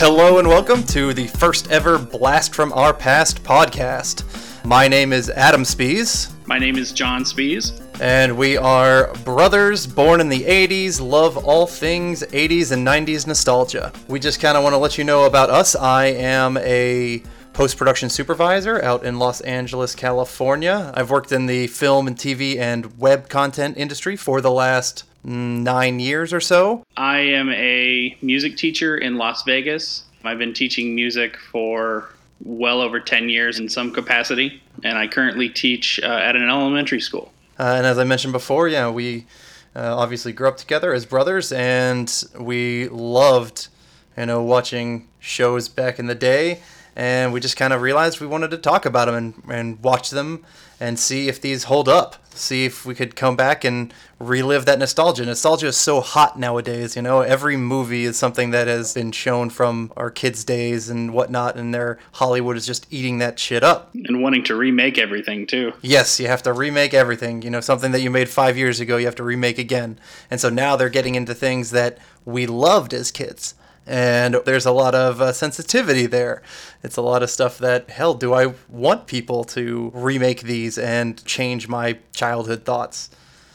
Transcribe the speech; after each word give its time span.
Hello 0.00 0.38
and 0.38 0.46
welcome 0.46 0.84
to 0.84 1.12
the 1.12 1.26
first 1.26 1.72
ever 1.72 1.98
Blast 1.98 2.54
from 2.54 2.72
Our 2.72 2.94
Past 2.94 3.42
podcast. 3.42 4.22
My 4.64 4.86
name 4.86 5.12
is 5.12 5.28
Adam 5.28 5.64
Spees, 5.64 6.30
My 6.46 6.56
name 6.56 6.76
is 6.76 6.92
John 6.92 7.24
Spees. 7.24 7.72
and 8.00 8.38
we 8.38 8.56
are 8.56 9.12
brothers 9.24 9.88
born 9.88 10.20
in 10.20 10.28
the 10.28 10.44
80s, 10.44 11.00
love 11.00 11.36
all 11.36 11.66
things 11.66 12.22
80s 12.22 12.70
and 12.70 12.86
90s 12.86 13.26
nostalgia. 13.26 13.92
We 14.06 14.20
just 14.20 14.40
kind 14.40 14.56
of 14.56 14.62
want 14.62 14.74
to 14.74 14.78
let 14.78 14.98
you 14.98 15.02
know 15.02 15.24
about 15.24 15.50
us. 15.50 15.74
I 15.74 16.04
am 16.04 16.58
a 16.58 17.20
post 17.52 17.76
production 17.76 18.08
supervisor 18.08 18.80
out 18.84 19.04
in 19.04 19.18
Los 19.18 19.40
Angeles, 19.40 19.96
California. 19.96 20.92
I've 20.94 21.10
worked 21.10 21.32
in 21.32 21.46
the 21.46 21.66
film 21.66 22.06
and 22.06 22.16
TV 22.16 22.56
and 22.56 22.96
web 23.00 23.28
content 23.28 23.76
industry 23.76 24.14
for 24.14 24.40
the 24.40 24.52
last 24.52 25.07
nine 25.24 26.00
years 26.00 26.32
or 26.32 26.40
so. 26.40 26.84
I 26.96 27.18
am 27.18 27.50
a 27.50 28.16
music 28.22 28.56
teacher 28.56 28.96
in 28.96 29.16
Las 29.16 29.42
Vegas. 29.44 30.04
I've 30.24 30.38
been 30.38 30.54
teaching 30.54 30.94
music 30.94 31.36
for 31.36 32.08
well 32.44 32.80
over 32.80 33.00
10 33.00 33.28
years 33.28 33.58
in 33.58 33.68
some 33.68 33.92
capacity, 33.92 34.62
and 34.84 34.96
I 34.98 35.08
currently 35.08 35.48
teach 35.48 36.00
uh, 36.02 36.06
at 36.06 36.36
an 36.36 36.48
elementary 36.48 37.00
school. 37.00 37.32
Uh, 37.58 37.74
and 37.76 37.86
as 37.86 37.98
I 37.98 38.04
mentioned 38.04 38.32
before, 38.32 38.68
yeah, 38.68 38.88
we 38.90 39.26
uh, 39.74 39.96
obviously 39.96 40.32
grew 40.32 40.48
up 40.48 40.56
together 40.56 40.92
as 40.92 41.06
brothers, 41.06 41.52
and 41.52 42.24
we 42.38 42.88
loved, 42.88 43.68
you 44.16 44.26
know, 44.26 44.42
watching 44.42 45.08
shows 45.18 45.68
back 45.68 45.98
in 45.98 46.06
the 46.06 46.14
day. 46.14 46.60
And 46.94 47.32
we 47.32 47.38
just 47.38 47.56
kind 47.56 47.72
of 47.72 47.80
realized 47.80 48.20
we 48.20 48.26
wanted 48.26 48.50
to 48.50 48.58
talk 48.58 48.84
about 48.84 49.04
them 49.04 49.14
and, 49.14 49.42
and 49.48 49.82
watch 49.82 50.10
them 50.10 50.44
and 50.80 50.98
see 50.98 51.28
if 51.28 51.40
these 51.40 51.64
hold 51.64 51.88
up. 51.88 52.16
See 52.30 52.64
if 52.64 52.86
we 52.86 52.94
could 52.94 53.16
come 53.16 53.34
back 53.34 53.64
and 53.64 53.92
relive 54.20 54.64
that 54.66 54.78
nostalgia. 54.78 55.24
Nostalgia 55.24 55.66
is 55.68 55.76
so 55.76 56.00
hot 56.00 56.38
nowadays, 56.38 56.94
you 56.94 57.02
know. 57.02 57.20
Every 57.20 57.56
movie 57.56 58.04
is 58.04 58.16
something 58.16 58.50
that 58.50 58.68
has 58.68 58.94
been 58.94 59.10
shown 59.10 59.50
from 59.50 59.92
our 59.96 60.08
kids' 60.08 60.44
days 60.44 60.88
and 60.88 61.12
whatnot, 61.12 61.56
and 61.56 61.74
their 61.74 61.98
Hollywood 62.12 62.56
is 62.56 62.64
just 62.64 62.86
eating 62.92 63.18
that 63.18 63.40
shit 63.40 63.64
up. 63.64 63.90
And 63.92 64.22
wanting 64.22 64.44
to 64.44 64.54
remake 64.54 64.98
everything 64.98 65.48
too. 65.48 65.72
Yes, 65.82 66.20
you 66.20 66.28
have 66.28 66.44
to 66.44 66.52
remake 66.52 66.94
everything. 66.94 67.42
You 67.42 67.50
know, 67.50 67.60
something 67.60 67.90
that 67.90 68.02
you 68.02 68.10
made 68.10 68.28
five 68.28 68.56
years 68.56 68.78
ago, 68.78 68.98
you 68.98 69.06
have 69.06 69.16
to 69.16 69.24
remake 69.24 69.58
again. 69.58 69.98
And 70.30 70.40
so 70.40 70.48
now 70.48 70.76
they're 70.76 70.88
getting 70.88 71.16
into 71.16 71.34
things 71.34 71.72
that 71.72 71.98
we 72.24 72.46
loved 72.46 72.94
as 72.94 73.10
kids. 73.10 73.54
And 73.88 74.34
there's 74.44 74.66
a 74.66 74.70
lot 74.70 74.94
of 74.94 75.22
uh, 75.22 75.32
sensitivity 75.32 76.04
there. 76.04 76.42
It's 76.82 76.98
a 76.98 77.02
lot 77.02 77.22
of 77.22 77.30
stuff 77.30 77.56
that, 77.58 77.88
hell, 77.88 78.12
do 78.12 78.34
I 78.34 78.52
want 78.68 79.06
people 79.06 79.44
to 79.44 79.90
remake 79.94 80.42
these 80.42 80.76
and 80.76 81.24
change 81.24 81.68
my 81.68 81.98
childhood 82.12 82.64
thoughts? 82.66 83.08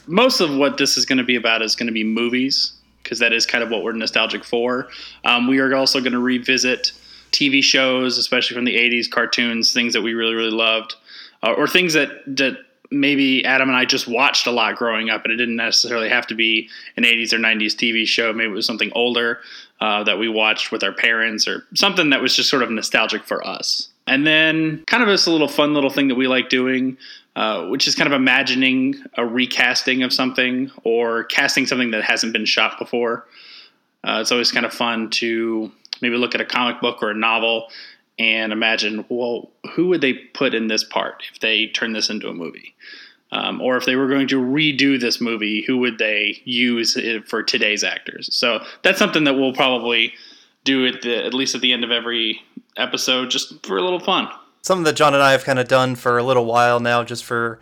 Most 0.08 0.40
of 0.40 0.54
what 0.54 0.76
this 0.76 0.96
is 0.96 1.06
going 1.06 1.18
to 1.18 1.24
be 1.24 1.36
about 1.36 1.62
is 1.62 1.76
going 1.76 1.86
to 1.86 1.92
be 1.92 2.02
movies, 2.02 2.72
because 3.02 3.20
that 3.20 3.32
is 3.32 3.46
kind 3.46 3.62
of 3.62 3.70
what 3.70 3.84
we're 3.84 3.92
nostalgic 3.92 4.44
for. 4.44 4.88
Um, 5.24 5.46
we 5.46 5.60
are 5.60 5.72
also 5.76 6.00
going 6.00 6.12
to 6.12 6.18
revisit 6.18 6.90
TV 7.30 7.62
shows, 7.62 8.18
especially 8.18 8.56
from 8.56 8.64
the 8.64 8.76
80s, 8.76 9.08
cartoons, 9.08 9.72
things 9.72 9.92
that 9.92 10.02
we 10.02 10.14
really, 10.14 10.34
really 10.34 10.50
loved, 10.50 10.96
uh, 11.44 11.52
or 11.52 11.68
things 11.68 11.92
that, 11.92 12.10
that 12.26 12.56
maybe 12.90 13.44
Adam 13.44 13.68
and 13.68 13.76
I 13.76 13.84
just 13.84 14.08
watched 14.08 14.48
a 14.48 14.50
lot 14.50 14.76
growing 14.76 15.10
up, 15.10 15.24
and 15.24 15.32
it 15.32 15.36
didn't 15.36 15.56
necessarily 15.56 16.08
have 16.08 16.26
to 16.26 16.34
be 16.34 16.68
an 16.96 17.04
80s 17.04 17.32
or 17.32 17.38
90s 17.38 17.74
TV 17.76 18.04
show. 18.04 18.32
Maybe 18.32 18.50
it 18.50 18.54
was 18.54 18.66
something 18.66 18.90
older 18.94 19.38
uh, 19.84 20.02
that 20.02 20.18
we 20.18 20.30
watched 20.30 20.72
with 20.72 20.82
our 20.82 20.94
parents, 20.94 21.46
or 21.46 21.66
something 21.74 22.08
that 22.08 22.22
was 22.22 22.34
just 22.34 22.48
sort 22.48 22.62
of 22.62 22.70
nostalgic 22.70 23.22
for 23.22 23.46
us. 23.46 23.88
And 24.06 24.26
then, 24.26 24.82
kind 24.86 25.02
of 25.02 25.10
just 25.10 25.26
a 25.26 25.30
little 25.30 25.46
fun 25.46 25.74
little 25.74 25.90
thing 25.90 26.08
that 26.08 26.14
we 26.14 26.26
like 26.26 26.48
doing, 26.48 26.96
uh, 27.36 27.66
which 27.66 27.86
is 27.86 27.94
kind 27.94 28.06
of 28.06 28.18
imagining 28.18 28.94
a 29.18 29.26
recasting 29.26 30.02
of 30.02 30.10
something 30.10 30.70
or 30.84 31.24
casting 31.24 31.66
something 31.66 31.90
that 31.90 32.02
hasn't 32.02 32.32
been 32.32 32.46
shot 32.46 32.78
before. 32.78 33.26
Uh, 34.02 34.20
it's 34.22 34.32
always 34.32 34.50
kind 34.50 34.64
of 34.64 34.72
fun 34.72 35.10
to 35.10 35.70
maybe 36.00 36.16
look 36.16 36.34
at 36.34 36.40
a 36.40 36.46
comic 36.46 36.80
book 36.80 37.02
or 37.02 37.10
a 37.10 37.14
novel 37.14 37.68
and 38.18 38.52
imagine, 38.54 39.04
well, 39.10 39.50
who 39.74 39.88
would 39.88 40.00
they 40.00 40.14
put 40.14 40.54
in 40.54 40.68
this 40.68 40.82
part 40.84 41.24
if 41.30 41.40
they 41.40 41.66
turn 41.66 41.92
this 41.92 42.08
into 42.08 42.28
a 42.28 42.32
movie? 42.32 42.73
Um, 43.34 43.60
or 43.60 43.76
if 43.76 43.84
they 43.84 43.96
were 43.96 44.06
going 44.06 44.28
to 44.28 44.40
redo 44.40 44.98
this 44.98 45.20
movie, 45.20 45.64
who 45.66 45.78
would 45.78 45.98
they 45.98 46.40
use 46.44 46.96
for 47.26 47.42
today's 47.42 47.82
actors? 47.82 48.28
So 48.32 48.64
that's 48.82 48.98
something 48.98 49.24
that 49.24 49.34
we'll 49.34 49.52
probably 49.52 50.14
do 50.62 50.86
at 50.86 51.02
the 51.02 51.26
at 51.26 51.34
least 51.34 51.54
at 51.56 51.60
the 51.60 51.72
end 51.72 51.82
of 51.82 51.90
every 51.90 52.40
episode, 52.76 53.30
just 53.30 53.66
for 53.66 53.76
a 53.76 53.82
little 53.82 53.98
fun. 53.98 54.28
Something 54.62 54.84
that 54.84 54.94
John 54.94 55.14
and 55.14 55.22
I 55.22 55.32
have 55.32 55.44
kind 55.44 55.58
of 55.58 55.66
done 55.66 55.96
for 55.96 56.16
a 56.16 56.22
little 56.22 56.44
while 56.44 56.78
now, 56.78 57.02
just 57.02 57.24
for, 57.24 57.58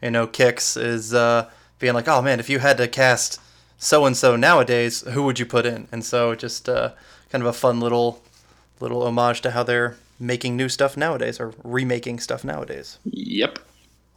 you 0.00 0.10
know, 0.10 0.28
kicks, 0.28 0.76
is 0.76 1.12
uh, 1.12 1.50
being 1.80 1.94
like, 1.94 2.06
oh 2.06 2.22
man, 2.22 2.38
if 2.38 2.48
you 2.48 2.60
had 2.60 2.78
to 2.78 2.86
cast 2.86 3.40
so 3.78 4.06
and 4.06 4.16
so 4.16 4.36
nowadays, 4.36 5.00
who 5.00 5.24
would 5.24 5.40
you 5.40 5.44
put 5.44 5.66
in? 5.66 5.88
And 5.90 6.04
so 6.04 6.36
just 6.36 6.68
uh, 6.68 6.92
kind 7.30 7.42
of 7.42 7.48
a 7.48 7.52
fun 7.52 7.80
little 7.80 8.22
little 8.78 9.02
homage 9.02 9.40
to 9.40 9.50
how 9.50 9.64
they're 9.64 9.96
making 10.20 10.56
new 10.56 10.68
stuff 10.68 10.96
nowadays 10.96 11.40
or 11.40 11.52
remaking 11.64 12.20
stuff 12.20 12.44
nowadays. 12.44 12.98
Yep. 13.04 13.58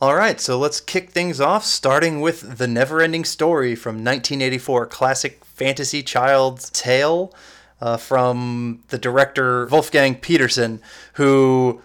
All 0.02 0.16
right, 0.16 0.40
so 0.40 0.58
let's 0.58 0.80
kick 0.80 1.10
things 1.10 1.42
off, 1.42 1.66
starting 1.66 2.22
with 2.22 2.58
The 2.58 2.68
Neverending 2.68 3.26
Story 3.26 3.76
from 3.76 3.96
1984, 3.96 4.86
classic 4.86 5.44
fantasy 5.44 6.02
child's 6.02 6.70
tale 6.70 7.36
uh, 7.82 7.98
from 7.98 8.82
the 8.88 8.98
director 8.98 9.66
Wolfgang 9.66 10.16
Petersen, 10.16 10.82
who 11.16 11.82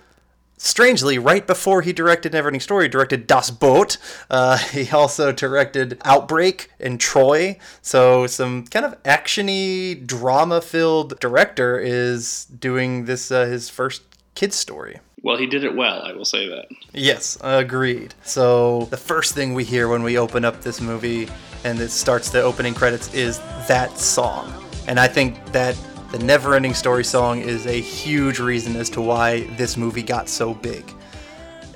strangely, 0.58 1.19
right 1.19 1.44
before 1.44 1.82
he 1.82 1.92
directed 1.92 2.30
Neverending 2.30 2.62
Story, 2.62 2.88
directed 2.88 3.26
Das 3.26 3.50
Boot. 3.50 3.98
Uh, 4.30 4.58
he 4.72 4.88
also 4.91 5.32
directed 5.32 6.00
Outbreak 6.04 6.70
and 6.78 7.00
Troy. 7.00 7.58
So 7.82 8.28
some 8.28 8.64
kind 8.69 8.86
of 8.86 9.03
actiony, 9.03 10.06
drama-filled 10.06 11.19
director 11.19 11.80
is 11.80 12.44
doing 12.44 13.06
this 13.06 13.32
uh, 13.32 13.47
his 13.47 13.69
first 13.69 14.03
kids 14.36 14.54
story. 14.54 15.00
Well, 15.24 15.38
he 15.38 15.46
did 15.46 15.64
it 15.64 15.74
well, 15.74 16.02
I 16.02 16.12
will 16.12 16.26
say 16.26 16.50
that. 16.50 16.66
Yes, 16.92 17.38
agreed. 17.40 18.14
So 18.24 18.84
the 18.90 18.98
first 18.98 19.34
thing 19.34 19.54
we 19.54 19.64
hear 19.64 19.88
when 19.88 20.02
we 20.02 20.18
open 20.18 20.44
up 20.44 20.60
this 20.60 20.82
movie 20.82 21.30
and 21.64 21.80
it 21.80 21.88
starts 21.88 22.28
the 22.28 22.42
opening 22.42 22.74
credits 22.74 23.12
is 23.14 23.38
that 23.66 23.98
song. 23.98 24.52
And 24.86 25.00
I 25.00 25.08
think 25.08 25.42
that 25.52 25.78
the 26.12 26.18
Neverending 26.18 26.74
Story 26.74 27.04
song 27.04 27.40
is 27.40 27.64
a 27.64 27.80
huge 27.80 28.38
reason 28.38 28.76
as 28.76 28.90
to 28.90 29.00
why 29.00 29.44
this 29.56 29.78
movie 29.78 30.02
got 30.02 30.28
so 30.28 30.52
big. 30.52 30.84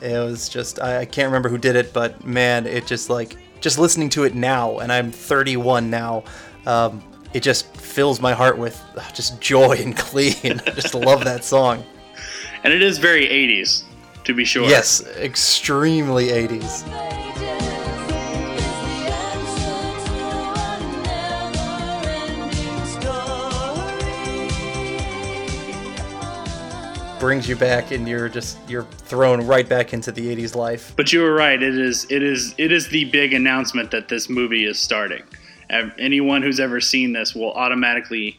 It 0.02 0.18
was 0.18 0.50
just 0.50 0.78
I, 0.78 1.00
I 1.00 1.04
can't 1.06 1.28
remember 1.28 1.48
who 1.48 1.56
did 1.56 1.74
it, 1.74 1.94
but 1.94 2.26
man, 2.26 2.66
it 2.66 2.86
just 2.86 3.08
like 3.08 3.38
just 3.62 3.78
listening 3.78 4.10
to 4.10 4.24
it 4.24 4.34
now, 4.34 4.80
and 4.80 4.92
I'm 4.92 5.10
31 5.10 5.88
now. 5.88 6.22
Um, 6.66 7.02
it 7.32 7.42
just 7.42 7.74
fills 7.78 8.20
my 8.20 8.34
heart 8.34 8.58
with 8.58 8.78
uh, 8.94 9.10
just 9.12 9.40
joy 9.40 9.78
and 9.78 9.96
glee, 10.10 10.36
and 10.44 10.62
I 10.66 10.72
just 10.72 10.94
love 10.94 11.24
that 11.24 11.44
song. 11.44 11.82
And 12.64 12.72
it 12.72 12.82
is 12.82 12.98
very 12.98 13.26
80s, 13.26 13.84
to 14.24 14.34
be 14.34 14.44
sure. 14.44 14.68
Yes, 14.68 15.06
extremely 15.16 16.26
80s. 16.28 16.84
brings 27.18 27.48
you 27.48 27.56
back 27.56 27.90
and 27.90 28.08
you're 28.08 28.28
just 28.28 28.58
you're 28.68 28.84
thrown 28.84 29.44
right 29.44 29.68
back 29.68 29.92
into 29.92 30.12
the 30.12 30.36
80s 30.36 30.54
life 30.54 30.92
But 30.96 31.12
you 31.12 31.20
were 31.20 31.34
right. 31.34 31.60
It 31.60 31.76
is 31.76 32.06
it 32.10 32.22
is 32.22 32.54
it 32.58 32.70
is 32.70 32.88
the 32.88 33.06
big 33.06 33.34
announcement 33.34 33.90
that 33.90 34.08
this 34.08 34.28
movie 34.28 34.64
is 34.64 34.78
starting. 34.78 35.24
Anyone 35.68 36.42
who's 36.42 36.60
ever 36.60 36.80
seen 36.80 37.12
this 37.12 37.34
will 37.34 37.52
automatically 37.52 38.38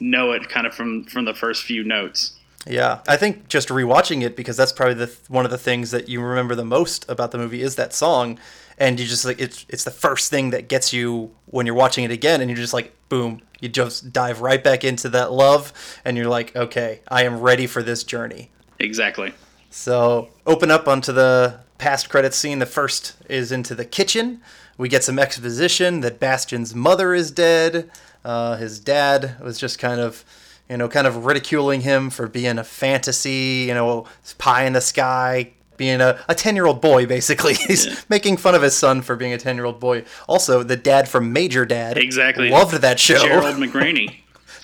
know 0.00 0.32
it 0.32 0.48
kind 0.48 0.66
of 0.66 0.74
from 0.74 1.04
from 1.04 1.24
the 1.24 1.34
first 1.34 1.64
few 1.64 1.82
notes. 1.84 2.34
Yeah 2.66 3.00
i 3.08 3.16
think 3.16 3.48
just 3.48 3.68
rewatching 3.68 4.22
it 4.22 4.36
because 4.36 4.56
that's 4.56 4.72
probably 4.72 4.94
the 4.94 5.16
one 5.28 5.44
of 5.44 5.50
the 5.50 5.58
things 5.58 5.90
that 5.90 6.08
you 6.08 6.22
remember 6.22 6.54
the 6.54 6.64
most 6.64 7.08
about 7.10 7.30
the 7.32 7.38
movie 7.38 7.62
is 7.62 7.76
that 7.76 7.92
song 7.92 8.38
and 8.78 9.00
you 9.00 9.06
just 9.06 9.24
like 9.24 9.40
it's 9.40 9.66
it's 9.68 9.84
the 9.84 9.90
first 9.90 10.30
thing 10.30 10.50
that 10.50 10.68
gets 10.68 10.92
you 10.92 11.30
when 11.46 11.66
you're 11.66 11.74
watching 11.74 12.04
it 12.04 12.10
again 12.10 12.40
and 12.40 12.48
you're 12.50 12.56
just 12.56 12.74
like 12.74 12.92
boom 13.08 13.40
you 13.60 13.68
just 13.68 14.12
dive 14.12 14.40
right 14.40 14.62
back 14.62 14.84
into 14.84 15.08
that 15.08 15.32
love 15.32 15.72
and 16.04 16.16
you're 16.16 16.28
like 16.28 16.54
okay 16.54 17.00
i 17.08 17.24
am 17.24 17.40
ready 17.40 17.66
for 17.66 17.82
this 17.82 18.04
journey 18.04 18.50
Exactly. 18.82 19.32
So 19.70 20.28
open 20.46 20.70
up 20.70 20.88
onto 20.88 21.12
the 21.12 21.60
past 21.78 22.10
credit 22.10 22.34
scene. 22.34 22.58
The 22.58 22.66
first 22.66 23.16
is 23.28 23.52
into 23.52 23.74
the 23.74 23.84
kitchen. 23.84 24.40
We 24.76 24.88
get 24.88 25.04
some 25.04 25.18
exposition 25.18 26.00
that 26.00 26.18
Bastian's 26.18 26.74
mother 26.74 27.14
is 27.14 27.30
dead. 27.30 27.90
Uh, 28.24 28.56
his 28.56 28.78
dad 28.78 29.36
was 29.40 29.58
just 29.58 29.78
kind 29.78 30.00
of, 30.00 30.24
you 30.70 30.76
know, 30.76 30.88
kind 30.88 31.06
of 31.06 31.24
ridiculing 31.26 31.82
him 31.82 32.10
for 32.10 32.26
being 32.28 32.58
a 32.58 32.64
fantasy, 32.64 33.64
you 33.68 33.74
know, 33.74 34.06
pie 34.38 34.64
in 34.64 34.72
the 34.72 34.80
sky, 34.80 35.50
being 35.76 36.00
a, 36.00 36.18
a 36.28 36.34
10 36.34 36.54
year 36.56 36.66
old 36.66 36.80
boy, 36.80 37.06
basically. 37.06 37.54
He's 37.68 37.86
Yeah. 37.86 37.94
making 38.08 38.36
fun 38.38 38.54
of 38.54 38.62
his 38.62 38.76
son 38.76 39.02
for 39.02 39.16
being 39.16 39.32
a 39.32 39.38
10 39.38 39.56
year 39.56 39.64
old 39.64 39.80
boy. 39.80 40.04
Also, 40.28 40.62
the 40.62 40.76
dad 40.76 41.08
from 41.08 41.32
Major 41.32 41.64
Dad. 41.66 41.98
Exactly. 41.98 42.48
Loved 42.50 42.74
that 42.74 42.98
show. 43.00 43.18
Gerald 43.18 43.56
McRaney. 43.56 44.16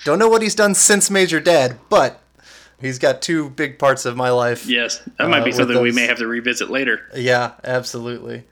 Don't 0.05 0.17
know 0.19 0.29
what 0.29 0.41
he's 0.41 0.55
done 0.55 0.73
since 0.75 1.11
Major 1.11 1.39
Dad, 1.41 1.77
but 1.89 2.21
he's 2.79 2.97
got 2.99 3.21
two 3.21 3.49
big 3.49 3.77
parts 3.77 4.05
of 4.05 4.15
my 4.15 4.29
life. 4.29 4.65
Yes, 4.65 5.01
that 5.17 5.27
might 5.29 5.41
Uh, 5.41 5.43
be 5.43 5.49
with 5.49 5.57
something 5.57 5.81
we 5.81 5.91
may 5.91 6.05
have 6.07 6.17
to 6.19 6.27
revisit 6.27 6.69
later. 6.69 7.01
Yeah, 7.13 7.51
absolutely. 7.65 8.45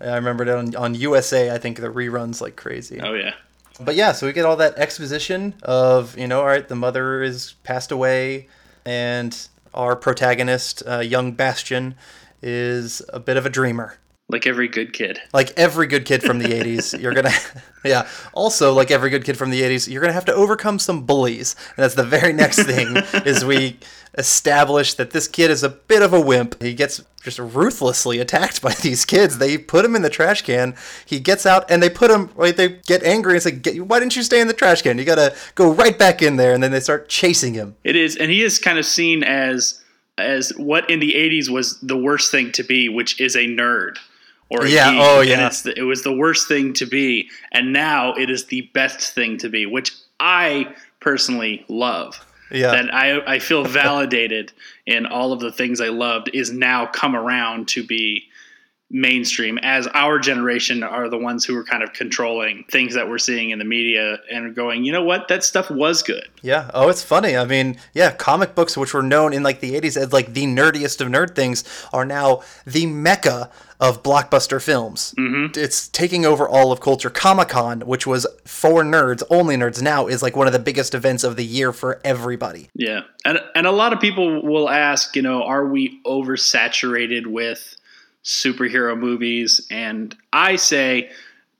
I 0.00 0.14
remember 0.16 0.44
it 0.44 0.50
on, 0.50 0.74
on 0.76 0.94
USA. 0.94 1.50
I 1.54 1.58
think 1.58 1.78
the 1.78 1.88
reruns 1.88 2.40
like 2.42 2.56
crazy. 2.56 3.00
Oh 3.00 3.14
yeah. 3.14 3.32
But 3.80 3.94
yeah, 3.94 4.12
so 4.12 4.26
we 4.26 4.32
get 4.32 4.44
all 4.44 4.56
that 4.56 4.76
exposition 4.76 5.54
of, 5.62 6.16
you 6.18 6.26
know, 6.26 6.40
all 6.40 6.46
right, 6.46 6.66
the 6.66 6.76
mother 6.76 7.22
is 7.22 7.54
passed 7.64 7.90
away, 7.90 8.48
and 8.84 9.36
our 9.74 9.96
protagonist, 9.96 10.82
uh, 10.86 10.98
young 10.98 11.32
Bastian, 11.32 11.94
is 12.42 13.02
a 13.12 13.20
bit 13.20 13.36
of 13.36 13.46
a 13.46 13.50
dreamer. 13.50 13.98
Like 14.28 14.46
every 14.46 14.68
good 14.68 14.92
kid. 14.92 15.20
Like 15.32 15.52
every 15.56 15.88
good 15.88 16.04
kid 16.04 16.22
from 16.22 16.38
the 16.38 16.44
80s, 16.60 17.00
you're 17.00 17.12
going 17.12 17.26
to, 17.26 17.40
yeah. 17.84 18.08
Also, 18.32 18.72
like 18.72 18.90
every 18.90 19.10
good 19.10 19.24
kid 19.24 19.36
from 19.36 19.50
the 19.50 19.60
80s, 19.62 19.88
you're 19.90 20.00
going 20.00 20.10
to 20.10 20.14
have 20.14 20.24
to 20.26 20.34
overcome 20.34 20.78
some 20.78 21.02
bullies. 21.02 21.56
And 21.76 21.82
that's 21.82 21.94
the 21.94 22.04
very 22.04 22.32
next 22.32 22.62
thing 22.62 22.96
is 23.26 23.44
we 23.44 23.78
establish 24.18 24.94
that 24.94 25.10
this 25.10 25.28
kid 25.28 25.50
is 25.50 25.62
a 25.62 25.68
bit 25.68 26.02
of 26.02 26.12
a 26.12 26.20
wimp. 26.20 26.60
He 26.62 26.74
gets 26.74 27.02
just 27.22 27.38
ruthlessly 27.38 28.18
attacked 28.18 28.62
by 28.62 28.72
these 28.82 29.04
kids. 29.04 29.38
They 29.38 29.58
put 29.58 29.84
him 29.84 29.94
in 29.94 30.02
the 30.02 30.10
trash 30.10 30.42
can. 30.42 30.74
He 31.06 31.20
gets 31.20 31.44
out 31.46 31.70
and 31.70 31.82
they 31.82 31.90
put 31.90 32.10
him, 32.10 32.30
right, 32.34 32.56
they 32.56 32.68
get 32.86 33.02
angry 33.02 33.34
and 33.34 33.42
say, 33.42 33.50
"Get- 33.52 33.86
why 33.86 34.00
didn't 34.00 34.16
you 34.16 34.22
stay 34.22 34.40
in 34.40 34.48
the 34.48 34.54
trash 34.54 34.82
can? 34.82 34.98
You 34.98 35.04
got 35.04 35.16
to 35.16 35.34
go 35.54 35.72
right 35.72 35.98
back 35.98 36.22
in 36.22 36.36
there. 36.36 36.54
And 36.54 36.62
then 36.62 36.70
they 36.72 36.80
start 36.80 37.08
chasing 37.08 37.54
him. 37.54 37.76
It 37.84 37.96
is, 37.96 38.16
and 38.16 38.30
he 38.30 38.42
is 38.42 38.58
kind 38.58 38.78
of 38.78 38.86
seen 38.86 39.22
as 39.22 39.80
as 40.18 40.50
what 40.56 40.88
in 40.90 41.00
the 41.00 41.12
'80s 41.14 41.48
was 41.48 41.78
the 41.80 41.96
worst 41.96 42.30
thing 42.30 42.52
to 42.52 42.62
be, 42.62 42.88
which 42.88 43.20
is 43.20 43.36
a 43.36 43.46
nerd 43.46 43.96
or 44.50 44.66
Yeah, 44.66 44.90
geek. 44.90 45.00
oh, 45.00 45.20
And 45.20 45.28
yeah. 45.28 45.46
it's 45.46 45.62
the, 45.62 45.78
it 45.78 45.82
was 45.82 46.02
the 46.02 46.12
worst 46.12 46.48
thing 46.48 46.72
to 46.74 46.86
be, 46.86 47.30
and 47.52 47.72
now 47.72 48.12
it 48.14 48.28
is 48.30 48.46
the 48.46 48.62
best 48.74 49.14
thing 49.14 49.38
to 49.38 49.48
be, 49.48 49.64
which 49.66 49.92
I 50.18 50.74
personally 51.00 51.64
love. 51.68 52.22
Yeah. 52.50 52.70
That 52.72 52.94
I 52.94 53.34
I 53.34 53.38
feel 53.38 53.64
validated 53.64 54.52
in 54.86 55.06
all 55.06 55.32
of 55.32 55.40
the 55.40 55.52
things 55.52 55.80
I 55.80 55.88
loved 55.88 56.30
is 56.32 56.52
now 56.52 56.86
come 56.86 57.14
around 57.14 57.68
to 57.68 57.84
be 57.84 58.24
mainstream 58.92 59.56
as 59.58 59.86
our 59.88 60.18
generation 60.18 60.82
are 60.82 61.08
the 61.08 61.16
ones 61.16 61.44
who 61.44 61.56
are 61.56 61.62
kind 61.62 61.84
of 61.84 61.92
controlling 61.92 62.64
things 62.72 62.94
that 62.94 63.08
we're 63.08 63.18
seeing 63.18 63.50
in 63.50 63.60
the 63.60 63.64
media 63.64 64.18
and 64.32 64.52
going 64.56 64.82
you 64.82 64.90
know 64.90 65.04
what 65.04 65.28
that 65.28 65.44
stuff 65.44 65.70
was 65.70 66.02
good 66.02 66.26
Yeah. 66.42 66.70
Oh, 66.74 66.88
it's 66.88 67.02
funny. 67.02 67.36
I 67.36 67.44
mean, 67.44 67.76
yeah, 67.92 68.10
comic 68.12 68.54
books, 68.54 68.76
which 68.76 68.94
were 68.94 69.02
known 69.02 69.32
in 69.32 69.42
like 69.42 69.60
the 69.60 69.78
80s 69.78 69.96
as 69.96 70.12
like 70.12 70.32
the 70.32 70.46
nerdiest 70.46 71.00
of 71.00 71.08
nerd 71.08 71.34
things, 71.34 71.64
are 71.92 72.04
now 72.04 72.42
the 72.66 72.86
mecca 72.86 73.50
of 73.80 74.02
blockbuster 74.02 74.62
films. 74.62 75.14
Mm-hmm. 75.18 75.58
It's 75.58 75.88
taking 75.88 76.26
over 76.26 76.46
all 76.48 76.70
of 76.70 76.80
culture. 76.80 77.08
Comic 77.10 77.48
Con, 77.48 77.80
which 77.80 78.06
was 78.06 78.26
for 78.44 78.82
nerds, 78.84 79.22
only 79.30 79.56
nerds, 79.56 79.80
now 79.80 80.06
is 80.06 80.22
like 80.22 80.36
one 80.36 80.46
of 80.46 80.52
the 80.52 80.58
biggest 80.58 80.94
events 80.94 81.24
of 81.24 81.36
the 81.36 81.44
year 81.44 81.72
for 81.72 82.00
everybody. 82.04 82.68
Yeah, 82.74 83.00
and 83.24 83.40
and 83.54 83.66
a 83.66 83.72
lot 83.72 83.92
of 83.92 84.00
people 84.00 84.42
will 84.42 84.68
ask, 84.68 85.16
you 85.16 85.22
know, 85.22 85.42
are 85.42 85.66
we 85.66 86.00
oversaturated 86.04 87.26
with 87.26 87.76
superhero 88.24 88.98
movies? 88.98 89.66
And 89.70 90.14
I 90.32 90.56
say, 90.56 91.10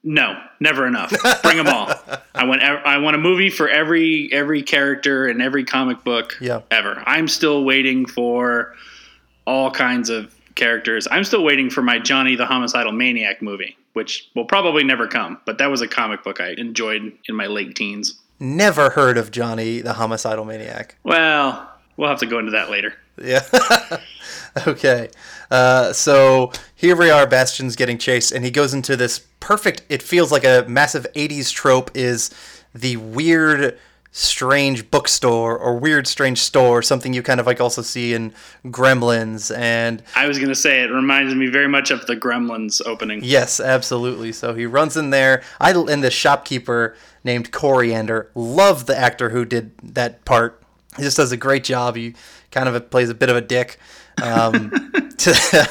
no, 0.03 0.39
never 0.61 0.87
enough. 0.87 1.13
Bring 1.43 1.57
them 1.57 1.69
all. 1.69 1.91
I 2.35 2.45
want 2.45 2.63
I 2.63 2.99
want 2.99 3.17
a 3.17 3.19
movie 3.19 3.51
for 3.51 3.69
every 3.69 4.29
every 4.33 4.63
character 4.63 5.27
and 5.27 5.41
every 5.43 5.65
comic 5.65 6.05
book 6.05 6.37
Yeah. 6.41 6.61
ever. 6.71 7.03
I'm 7.07 7.29
still 7.29 7.65
waiting 7.65 8.07
for 8.07 8.75
all 9.47 9.71
kinds 9.71 10.11
of 10.11 10.35
characters. 10.55 11.07
I'm 11.11 11.25
still 11.25 11.45
waiting 11.45 11.71
for 11.71 11.83
my 11.83 11.99
Johnny 11.99 12.37
the 12.37 12.47
Homicidal 12.47 12.93
Maniac 12.93 13.43
movie, 13.43 13.77
which 13.93 14.31
will 14.35 14.45
probably 14.45 14.85
never 14.85 15.07
come. 15.07 15.41
But 15.47 15.59
that 15.59 15.71
was 15.71 15.81
a 15.81 15.89
comic 15.89 16.23
book 16.25 16.41
I 16.41 16.51
enjoyed 16.59 17.13
in 17.29 17.37
my 17.37 17.47
late 17.47 17.75
teens. 17.75 18.21
Never 18.39 18.91
heard 18.91 19.19
of 19.19 19.31
Johnny 19.31 19.81
the 19.81 19.93
Homicidal 19.93 20.45
Maniac. 20.45 20.97
Well, 21.05 21.71
we'll 21.97 22.09
have 22.09 22.21
to 22.21 22.27
go 22.27 22.39
into 22.39 22.53
that 22.53 22.71
later. 22.71 22.95
Yeah. 23.23 23.45
okay. 24.67 25.11
Uh, 25.51 25.93
so 25.93 26.53
here 26.75 26.97
we 26.97 27.11
are. 27.11 27.27
Bastian's 27.27 27.77
getting 27.77 27.99
chased, 27.99 28.33
and 28.33 28.45
he 28.45 28.51
goes 28.51 28.73
into 28.73 28.97
this 28.97 29.21
perfect. 29.41 29.83
It 29.89 30.03
feels 30.03 30.33
like 30.33 30.45
a 30.45 30.65
massive 30.67 31.07
'80s 31.15 31.53
trope. 31.53 31.91
Is 31.95 32.31
the 32.75 32.97
weird, 32.97 33.79
strange 34.13 34.91
bookstore 34.91 35.57
or 35.57 35.79
weird, 35.79 36.07
strange 36.07 36.39
store? 36.41 36.83
Something 36.83 37.13
you 37.13 37.23
kind 37.23 37.41
of 37.41 37.47
like 37.47 37.61
also 37.61 37.83
see 37.83 38.15
in 38.15 38.33
Gremlins 38.67 39.57
and 39.57 40.03
I 40.17 40.27
was 40.27 40.39
going 40.39 40.49
to 40.49 40.55
say 40.55 40.83
it 40.83 40.91
reminds 40.91 41.35
me 41.35 41.47
very 41.47 41.69
much 41.69 41.91
of 41.91 42.07
the 42.07 42.17
Gremlins 42.17 42.85
opening. 42.85 43.21
Yes, 43.23 43.61
absolutely. 43.61 44.33
So 44.33 44.55
he 44.55 44.67
runs 44.67 44.97
in 44.97 45.11
there. 45.11 45.43
I 45.61 45.71
and 45.73 46.03
the 46.03 46.11
shopkeeper 46.11 46.97
named 47.25 47.53
Coriander. 47.53 48.31
Love 48.35 48.87
the 48.87 48.97
actor 48.97 49.31
who 49.31 49.45
did 49.45 49.73
that 49.83 50.25
part. 50.25 50.63
He 50.97 51.03
just 51.03 51.17
does 51.17 51.33
a 51.33 51.37
great 51.37 51.65
job. 51.65 51.97
He 51.97 52.15
kind 52.51 52.69
of 52.69 52.91
plays 52.91 53.11
a 53.11 53.15
bit 53.15 53.29
of 53.29 53.37
a 53.37 53.41
dick. 53.41 53.79
Um, 54.23 54.71
to, 55.19 55.69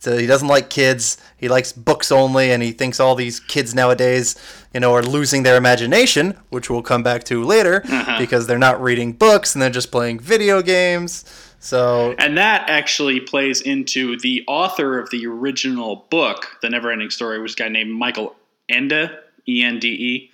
to- 0.00 0.20
he 0.20 0.26
doesn't 0.26 0.48
like 0.48 0.70
kids. 0.70 1.18
He 1.36 1.48
likes 1.48 1.72
books 1.72 2.12
only, 2.12 2.52
and 2.52 2.62
he 2.62 2.72
thinks 2.72 3.00
all 3.00 3.14
these 3.14 3.40
kids 3.40 3.74
nowadays, 3.74 4.36
you 4.72 4.80
know, 4.80 4.94
are 4.94 5.02
losing 5.02 5.42
their 5.42 5.56
imagination, 5.56 6.38
which 6.50 6.70
we'll 6.70 6.82
come 6.82 7.02
back 7.02 7.24
to 7.24 7.42
later, 7.44 7.82
because 8.18 8.46
they're 8.46 8.58
not 8.58 8.80
reading 8.80 9.12
books 9.12 9.54
and 9.54 9.60
they're 9.62 9.68
just 9.68 9.90
playing 9.90 10.20
video 10.20 10.62
games. 10.62 11.24
So 11.58 12.14
And 12.18 12.38
that 12.38 12.70
actually 12.70 13.18
plays 13.20 13.60
into 13.60 14.16
the 14.20 14.44
author 14.46 14.98
of 15.00 15.10
the 15.10 15.26
original 15.26 16.06
book, 16.10 16.56
The 16.62 16.68
Neverending 16.68 17.10
Story, 17.10 17.40
was 17.40 17.54
a 17.54 17.56
guy 17.56 17.68
named 17.68 17.90
Michael 17.90 18.36
Ende, 18.68 19.10
E 19.48 19.62
N 19.62 19.78
D 19.80 19.88
E, 19.88 20.30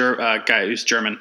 uh, 0.00 0.38
guy 0.38 0.66
who's 0.66 0.82
German. 0.82 1.20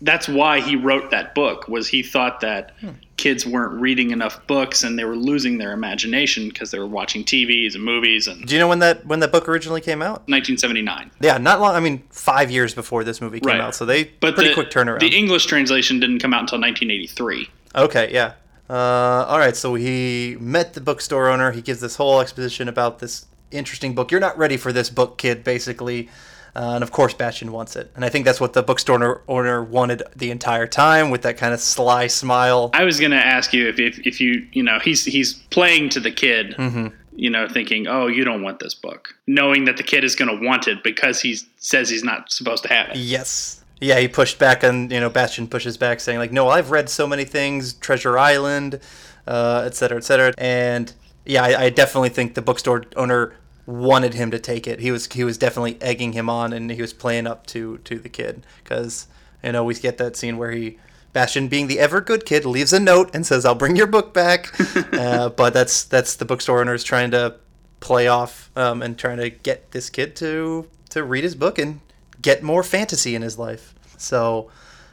That's 0.00 0.28
why 0.28 0.60
he 0.60 0.76
wrote 0.76 1.10
that 1.10 1.34
book. 1.34 1.68
Was 1.68 1.88
he 1.88 2.02
thought 2.02 2.40
that 2.40 2.72
kids 3.16 3.46
weren't 3.46 3.80
reading 3.80 4.10
enough 4.10 4.44
books 4.48 4.82
and 4.82 4.98
they 4.98 5.04
were 5.04 5.14
losing 5.16 5.58
their 5.58 5.72
imagination 5.72 6.48
because 6.48 6.70
they 6.72 6.78
were 6.78 6.86
watching 6.86 7.22
TVs 7.24 7.74
and 7.76 7.84
movies 7.84 8.26
and 8.26 8.44
do 8.46 8.54
you 8.54 8.58
know 8.60 8.66
when 8.68 8.80
that 8.80 9.06
when 9.06 9.20
that 9.20 9.30
book 9.30 9.48
originally 9.48 9.80
came 9.80 10.02
out? 10.02 10.26
1979. 10.28 11.10
Yeah, 11.20 11.38
not 11.38 11.60
long. 11.60 11.76
I 11.76 11.80
mean, 11.80 12.02
five 12.10 12.50
years 12.50 12.74
before 12.74 13.04
this 13.04 13.20
movie 13.20 13.38
came 13.40 13.48
Right. 13.52 13.60
out, 13.60 13.74
so 13.74 13.84
they 13.86 14.04
But 14.20 14.34
pretty 14.34 14.48
the, 14.50 14.54
quick 14.54 14.70
turnaround. 14.70 15.00
The 15.00 15.16
English 15.16 15.46
translation 15.46 16.00
didn't 16.00 16.18
come 16.18 16.34
out 16.34 16.40
until 16.40 16.60
1983. 16.60 17.48
okay, 17.76 18.10
yeah. 18.12 18.32
Uh, 18.68 19.26
all 19.28 19.38
right, 19.38 19.54
so 19.56 19.74
he 19.74 20.36
met 20.40 20.72
the 20.74 20.80
bookstore 20.80 21.28
owner. 21.28 21.52
He 21.52 21.60
gives 21.60 21.80
this 21.80 21.96
whole 21.96 22.20
exposition 22.20 22.66
about 22.66 22.98
this 22.98 23.26
interesting 23.50 23.94
book. 23.94 24.10
You're 24.10 24.20
not 24.20 24.36
ready 24.38 24.56
for 24.56 24.72
this 24.72 24.88
book, 24.90 25.18
kid. 25.18 25.44
Basically. 25.44 26.08
Uh, 26.56 26.74
and 26.74 26.84
of 26.84 26.92
course, 26.92 27.12
Bastian 27.14 27.50
wants 27.50 27.74
it, 27.74 27.90
and 27.96 28.04
I 28.04 28.08
think 28.08 28.24
that's 28.24 28.40
what 28.40 28.52
the 28.52 28.62
bookstore 28.62 29.22
owner, 29.26 29.64
wanted 29.64 30.04
the 30.14 30.30
entire 30.30 30.68
time, 30.68 31.10
with 31.10 31.22
that 31.22 31.36
kind 31.36 31.52
of 31.52 31.60
sly 31.60 32.06
smile. 32.06 32.70
I 32.74 32.84
was 32.84 33.00
going 33.00 33.10
to 33.10 33.16
ask 33.16 33.52
you 33.52 33.68
if, 33.68 33.80
if, 33.80 33.98
if 34.06 34.20
you, 34.20 34.46
you 34.52 34.62
know, 34.62 34.78
he's 34.78 35.04
he's 35.04 35.34
playing 35.50 35.88
to 35.90 36.00
the 36.00 36.12
kid, 36.12 36.54
you 37.16 37.28
know, 37.28 37.48
thinking, 37.48 37.88
oh, 37.88 38.06
you 38.06 38.24
don't 38.24 38.42
want 38.42 38.60
this 38.60 38.74
book, 38.74 39.14
knowing 39.26 39.64
that 39.64 39.76
the 39.76 39.82
kid 39.82 40.04
is 40.04 40.14
going 40.14 40.30
to 40.30 40.46
want 40.46 40.68
it 40.68 40.82
because 40.84 41.20
he 41.20 41.36
says 41.56 41.88
he's 41.88 42.04
not 42.04 42.30
supposed 42.30 42.62
to 42.64 42.68
have 42.68 42.90
it. 42.90 42.96
Yes. 42.96 43.60
Yeah, 43.80 43.98
he 43.98 44.06
pushed 44.06 44.38
back, 44.38 44.62
and 44.62 44.90
you 44.92 45.00
know, 45.00 45.10
Bastian 45.10 45.48
pushes 45.48 45.76
back, 45.76 45.98
saying 45.98 46.18
like, 46.18 46.32
"No, 46.32 46.48
I've 46.48 46.70
read 46.70 46.88
so 46.88 47.06
many 47.08 47.24
things, 47.24 47.74
Treasure 47.74 48.16
Island, 48.16 48.78
uh, 49.26 49.64
et 49.66 49.74
cetera, 49.74 49.98
et 49.98 50.04
cetera." 50.04 50.32
And 50.38 50.92
yeah, 51.26 51.42
I, 51.42 51.64
I 51.64 51.70
definitely 51.70 52.10
think 52.10 52.34
the 52.34 52.42
bookstore 52.42 52.84
owner 52.96 53.34
wanted 53.66 54.14
him 54.14 54.30
to 54.30 54.38
take 54.38 54.66
it. 54.66 54.80
He 54.80 54.90
was 54.90 55.06
he 55.12 55.24
was 55.24 55.38
definitely 55.38 55.80
egging 55.80 56.12
him 56.12 56.28
on, 56.28 56.52
and 56.52 56.70
he 56.70 56.80
was 56.80 56.92
playing 56.92 57.26
up 57.26 57.46
to 57.48 57.78
to 57.78 57.98
the 57.98 58.08
kid 58.08 58.44
because 58.62 59.06
you 59.42 59.52
know 59.52 59.64
we 59.64 59.74
get 59.74 59.98
that 59.98 60.16
scene 60.16 60.36
where 60.36 60.50
he. 60.50 60.78
Bastian, 61.12 61.46
being 61.46 61.68
the 61.68 61.78
ever 61.78 62.00
good 62.00 62.26
kid, 62.26 62.44
leaves 62.44 62.72
a 62.72 62.80
note 62.80 63.14
and 63.14 63.24
says, 63.24 63.44
"I'll 63.44 63.54
bring 63.54 63.76
your 63.76 63.86
book 63.86 64.12
back." 64.12 64.52
uh, 64.92 65.28
but 65.28 65.54
that's 65.54 65.84
that's 65.84 66.16
the 66.16 66.24
bookstore 66.24 66.60
owners 66.60 66.82
trying 66.82 67.12
to 67.12 67.36
play 67.78 68.08
off 68.08 68.50
um, 68.56 68.82
and 68.82 68.98
trying 68.98 69.18
to 69.18 69.30
get 69.30 69.70
this 69.70 69.90
kid 69.90 70.16
to 70.16 70.66
to 70.90 71.04
read 71.04 71.22
his 71.22 71.36
book 71.36 71.56
and 71.58 71.80
get 72.20 72.42
more 72.42 72.64
fantasy 72.64 73.14
in 73.14 73.22
his 73.22 73.38
life. 73.38 73.74
So 73.96 74.50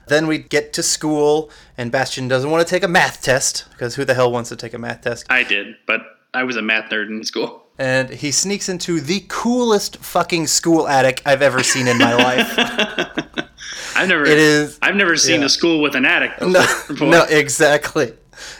then 0.07 0.27
we 0.27 0.37
get 0.37 0.73
to 0.73 0.83
school, 0.83 1.49
and 1.77 1.91
Bastian 1.91 2.27
doesn't 2.27 2.51
want 2.51 2.67
to 2.67 2.69
take 2.69 2.83
a 2.83 2.87
math 2.87 3.21
test 3.23 3.65
because 3.71 3.95
who 3.95 4.05
the 4.05 4.13
hell 4.13 4.31
wants 4.31 4.49
to 4.49 4.55
take 4.55 4.73
a 4.73 4.77
math 4.77 5.01
test? 5.01 5.25
I 5.29 5.43
did, 5.43 5.75
but 5.87 6.01
I 6.33 6.43
was 6.43 6.55
a 6.55 6.61
math 6.61 6.91
nerd 6.91 7.07
in 7.07 7.23
school. 7.23 7.60
And 7.81 8.11
he 8.11 8.31
sneaks 8.31 8.69
into 8.69 9.01
the 9.01 9.25
coolest 9.27 9.97
fucking 9.97 10.45
school 10.45 10.87
attic 10.87 11.23
I've 11.25 11.41
ever 11.41 11.63
seen 11.63 11.87
in 11.87 11.97
my 11.97 12.13
life. 12.13 12.53
I've 13.95 14.07
never, 14.07 14.23
It 14.23 14.37
is- 14.37 14.77
I've 14.83 14.95
never 14.95 15.17
seen 15.17 15.39
yeah. 15.39 15.47
a 15.47 15.49
school 15.49 15.81
with 15.81 15.95
an 15.95 16.05
attic. 16.05 16.37
Before. 16.37 16.51
no, 16.51 16.65
before. 16.87 17.07
no, 17.09 17.23
exactly. 17.23 18.13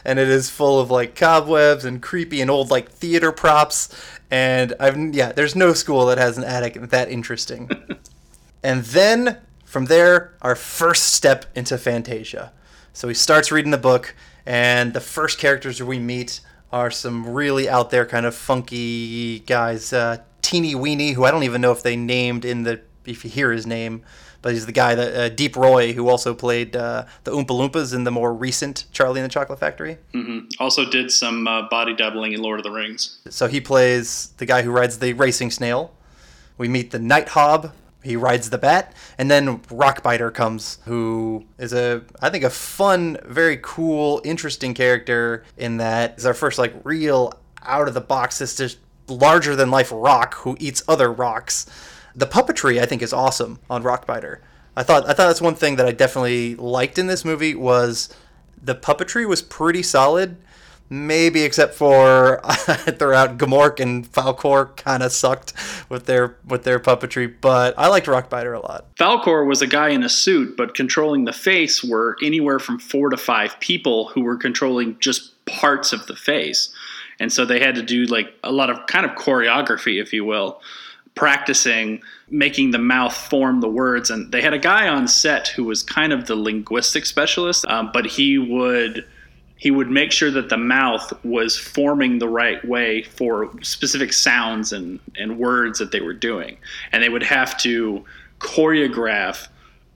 And 0.04 0.18
it 0.18 0.28
is 0.28 0.50
full 0.50 0.80
of 0.80 0.90
like 0.90 1.14
cobwebs 1.14 1.86
and 1.86 2.02
creepy 2.02 2.42
and 2.42 2.50
old 2.50 2.72
like 2.72 2.90
theater 2.90 3.32
props. 3.32 3.96
And 4.32 4.74
I've 4.80 4.98
yeah, 5.14 5.34
there's 5.34 5.56
no 5.56 5.74
school 5.74 6.08
that 6.08 6.18
has 6.18 6.40
an 6.40 6.44
attic 6.44 6.74
that 6.82 7.08
interesting. 7.08 7.70
and 8.64 8.84
then 8.86 9.38
from 9.66 9.86
there, 9.86 10.34
our 10.42 10.56
first 10.56 11.14
step 11.14 11.46
into 11.54 11.78
Fantasia. 11.78 12.54
So 12.92 13.08
he 13.08 13.14
starts 13.14 13.52
reading 13.52 13.70
the 13.70 13.78
book, 13.78 14.16
and 14.48 14.94
the 14.94 15.00
first 15.00 15.38
characters 15.38 15.82
we 15.82 16.00
meet 16.00 16.42
are 16.72 16.92
some 16.92 17.28
really 17.28 17.70
out 17.70 17.90
there 17.90 18.06
kind 18.06 18.26
of 18.26 18.36
funky 18.36 19.40
guys. 19.40 19.94
Uh, 19.94 20.18
Teeny 20.42 20.76
Weeny, 20.76 21.12
who 21.12 21.24
I 21.24 21.32
don't 21.32 21.44
even 21.44 21.62
know 21.62 21.72
if 21.72 21.84
they 21.84 21.96
named 21.96 22.46
in 22.46 22.64
the 22.64 22.82
if 23.06 23.24
you 23.24 23.30
hear 23.30 23.52
his 23.52 23.66
name, 23.66 24.04
but 24.42 24.54
he's 24.54 24.66
the 24.66 24.72
guy 24.72 24.96
that 24.96 25.16
uh, 25.16 25.30
Deep 25.30 25.56
Roy, 25.56 25.94
who 25.94 26.08
also 26.08 26.34
played 26.34 26.76
uh, 26.76 27.06
the 27.24 27.32
Oompa 27.32 27.48
Loompas 27.48 27.94
in 27.94 28.04
the 28.04 28.12
more 28.12 28.34
recent 28.34 28.86
Charlie 28.92 29.20
and 29.22 29.30
the 29.30 29.34
Chocolate 29.34 29.60
Factory. 29.60 29.98
Mm-hmm. 30.14 30.48
Also 30.60 30.90
did 30.90 31.12
some 31.12 31.48
uh, 31.48 31.68
body 31.70 31.96
doubling 31.96 32.34
in 32.34 32.42
Lord 32.42 32.60
of 32.60 32.64
the 32.64 32.72
Rings. 32.72 33.20
So 33.30 33.48
he 33.48 33.62
plays 33.62 34.34
the 34.38 34.46
guy 34.46 34.62
who 34.62 34.72
rides 34.72 35.00
the 35.00 35.14
racing 35.14 35.52
snail. 35.52 35.94
We 36.58 36.68
meet 36.68 36.92
the 36.92 37.00
Night 37.00 37.30
Hob, 37.30 37.74
he 38.04 38.16
rides 38.16 38.50
the 38.50 38.58
bat, 38.58 38.94
and 39.18 39.30
then 39.30 39.60
Rockbiter 39.60 40.34
comes, 40.34 40.80
who 40.86 41.46
is 41.58 41.74
a 41.74 42.02
I 42.22 42.30
think 42.30 42.44
a 42.44 42.50
fun, 42.50 43.18
very 43.26 43.60
cool, 43.62 44.22
interesting 44.24 44.74
character 44.74 45.44
in 45.58 45.78
that 45.78 46.18
is 46.18 46.26
our 46.26 46.34
first 46.34 46.58
like 46.58 46.74
real 46.84 47.34
out 47.64 47.88
of 47.88 47.94
the 47.94 48.02
box, 48.02 48.40
just 48.40 48.80
larger 49.08 49.56
than 49.56 49.70
life 49.70 49.92
rock 49.94 50.36
who 50.36 50.56
eats 50.60 50.84
other 50.88 51.12
rocks. 51.12 51.66
The 52.16 52.28
puppetry 52.28 52.82
I 52.82 52.86
think 52.86 53.02
is 53.02 53.14
awesome 53.14 53.60
on 53.70 53.84
Rockbiter. 53.84 54.40
I 54.76 54.84
thought 54.84 55.04
I 55.04 55.14
thought 55.14 55.28
that's 55.28 55.42
one 55.42 55.56
thing 55.56 55.76
that 55.76 55.86
I 55.86 55.92
definitely 55.92 56.56
liked 56.56 56.98
in 56.98 57.08
this 57.08 57.26
movie 57.26 57.56
was 57.56 58.10
the 58.62 58.76
puppetry 58.76 59.28
was 59.28 59.42
pretty 59.42 59.84
solid 59.84 60.38
maybe 60.92 61.44
except 61.44 61.74
for 61.74 62.42
throughout 63.00 63.38
Gmork 63.38 63.80
and 63.80 64.06
Falkor 64.12 64.76
kind 64.76 65.02
of 65.02 65.14
sucked 65.14 65.54
with 65.88 66.06
their 66.06 66.36
with 66.46 66.64
their 66.64 66.80
puppetry, 66.80 67.34
but 67.40 67.74
I 67.78 67.88
liked 67.88 68.08
Rockbiter 68.08 68.56
a 68.56 68.60
lot. 68.60 68.94
Falkor 68.98 69.48
was 69.48 69.62
a 69.62 69.68
guy 69.68 69.90
in 69.90 70.04
a 70.04 70.10
suit, 70.10 70.58
but 70.58 70.76
controlling 70.76 71.24
the 71.24 71.34
face 71.34 71.84
were 71.84 72.18
anywhere 72.22 72.60
from 72.60 72.78
four 72.78 73.10
to 73.10 73.18
five 73.18 73.60
people 73.62 74.10
who 74.10 74.22
were 74.22 74.36
controlling 74.36 75.00
just 75.00 75.44
parts 75.46 75.94
of 75.94 76.06
the 76.08 76.16
face, 76.16 76.70
and 77.20 77.32
so 77.32 77.46
they 77.46 77.62
had 77.62 77.76
to 77.76 77.82
do 77.82 78.06
like 78.06 78.34
a 78.44 78.52
lot 78.52 78.70
of 78.70 78.86
kind 78.88 79.06
of 79.06 79.14
choreography, 79.14 80.00
if 80.00 80.14
you 80.14 80.26
will. 80.26 80.62
Practicing 81.14 82.02
making 82.30 82.72
the 82.72 82.78
mouth 82.78 83.14
form 83.14 83.60
the 83.60 83.68
words, 83.68 84.10
and 84.10 84.32
they 84.32 84.42
had 84.42 84.54
a 84.54 84.60
guy 84.60 84.88
on 84.88 85.10
set 85.10 85.50
who 85.50 85.66
was 85.66 85.84
kind 85.84 86.14
of 86.14 86.26
the 86.28 86.36
linguistic 86.36 87.06
specialist, 87.06 87.66
um, 87.66 87.92
but 87.94 88.06
he 88.06 88.38
would 88.38 89.06
he 89.62 89.70
would 89.70 89.92
make 89.92 90.12
sure 90.12 90.32
that 90.32 90.50
the 90.50 90.58
mouth 90.58 91.14
was 91.24 91.56
forming 91.56 92.18
the 92.18 92.28
right 92.28 92.68
way 92.68 93.04
for 93.04 93.52
specific 93.62 94.12
sounds 94.12 94.74
and, 94.74 95.00
and 95.18 95.38
words 95.38 95.78
that 95.78 95.92
they 95.92 96.02
were 96.02 96.16
doing. 96.16 96.58
And 96.92 97.04
they 97.04 97.10
would 97.10 97.22
have 97.22 97.56
to 97.60 98.04
choreograph 98.40 99.50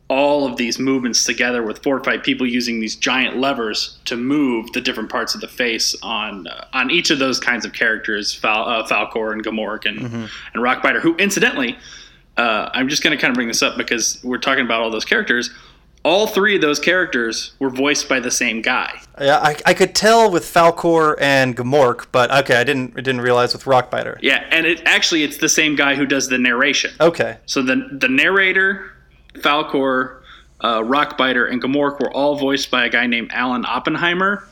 all 0.07 0.45
of 0.45 0.57
these 0.57 0.77
movements 0.77 1.23
together 1.23 1.63
with 1.63 1.81
four 1.81 1.97
or 1.97 2.03
five 2.03 2.21
people 2.21 2.45
using 2.45 2.79
these 2.79 2.95
giant 2.95 3.37
levers 3.37 3.97
to 4.05 4.15
move 4.15 4.71
the 4.73 4.81
different 4.81 5.09
parts 5.09 5.33
of 5.33 5.41
the 5.41 5.47
face 5.47 5.95
on 6.03 6.45
uh, 6.45 6.67
on 6.73 6.91
each 6.91 7.09
of 7.09 7.17
those 7.17 7.39
kinds 7.39 7.65
of 7.65 7.73
characters, 7.73 8.31
Fal- 8.31 8.69
uh, 8.69 8.87
Falkor 8.87 9.33
and 9.33 9.43
Gmork 9.43 9.85
and, 9.89 9.99
mm-hmm. 9.99 10.25
and 10.53 10.63
Rockbiter, 10.63 11.01
who 11.01 11.15
incidentally, 11.15 11.75
uh, 12.37 12.69
I'm 12.71 12.87
just 12.87 13.01
going 13.01 13.17
to 13.17 13.19
kind 13.19 13.31
of 13.31 13.35
bring 13.35 13.47
this 13.47 13.63
up 13.63 13.77
because 13.77 14.23
we're 14.23 14.37
talking 14.37 14.63
about 14.63 14.83
all 14.83 14.91
those 14.91 15.05
characters 15.05 15.49
all 16.05 16.27
three 16.27 16.55
of 16.55 16.61
those 16.61 16.79
characters 16.79 17.53
were 17.57 17.71
voiced 17.71 18.07
by 18.07 18.19
the 18.19 18.29
same 18.29 18.61
guy. 18.61 19.01
Yeah, 19.19 19.39
I, 19.39 19.57
I 19.65 19.73
could 19.73 19.95
tell 19.95 20.29
with 20.29 20.43
Falkor 20.43 21.15
and 21.19 21.57
Gmork, 21.57 22.05
but 22.11 22.31
okay, 22.31 22.57
I 22.57 22.63
didn't 22.63 22.93
I 22.95 23.01
didn't 23.01 23.21
realize 23.21 23.53
with 23.53 23.63
Rockbiter. 23.63 24.17
Yeah, 24.21 24.45
and 24.51 24.67
it 24.67 24.83
actually 24.85 25.23
it's 25.23 25.37
the 25.37 25.49
same 25.49 25.75
guy 25.75 25.95
who 25.95 26.05
does 26.05 26.29
the 26.29 26.37
narration. 26.37 26.91
Okay. 27.01 27.39
So 27.47 27.63
the 27.63 27.89
the 27.91 28.07
narrator, 28.07 28.91
Falkor, 29.33 30.21
uh, 30.61 30.81
Rockbiter, 30.81 31.51
and 31.51 31.61
Gmork 31.61 31.99
were 31.99 32.13
all 32.13 32.37
voiced 32.37 32.69
by 32.69 32.85
a 32.85 32.89
guy 32.89 33.07
named 33.07 33.31
Alan 33.33 33.65
Oppenheimer, 33.65 34.47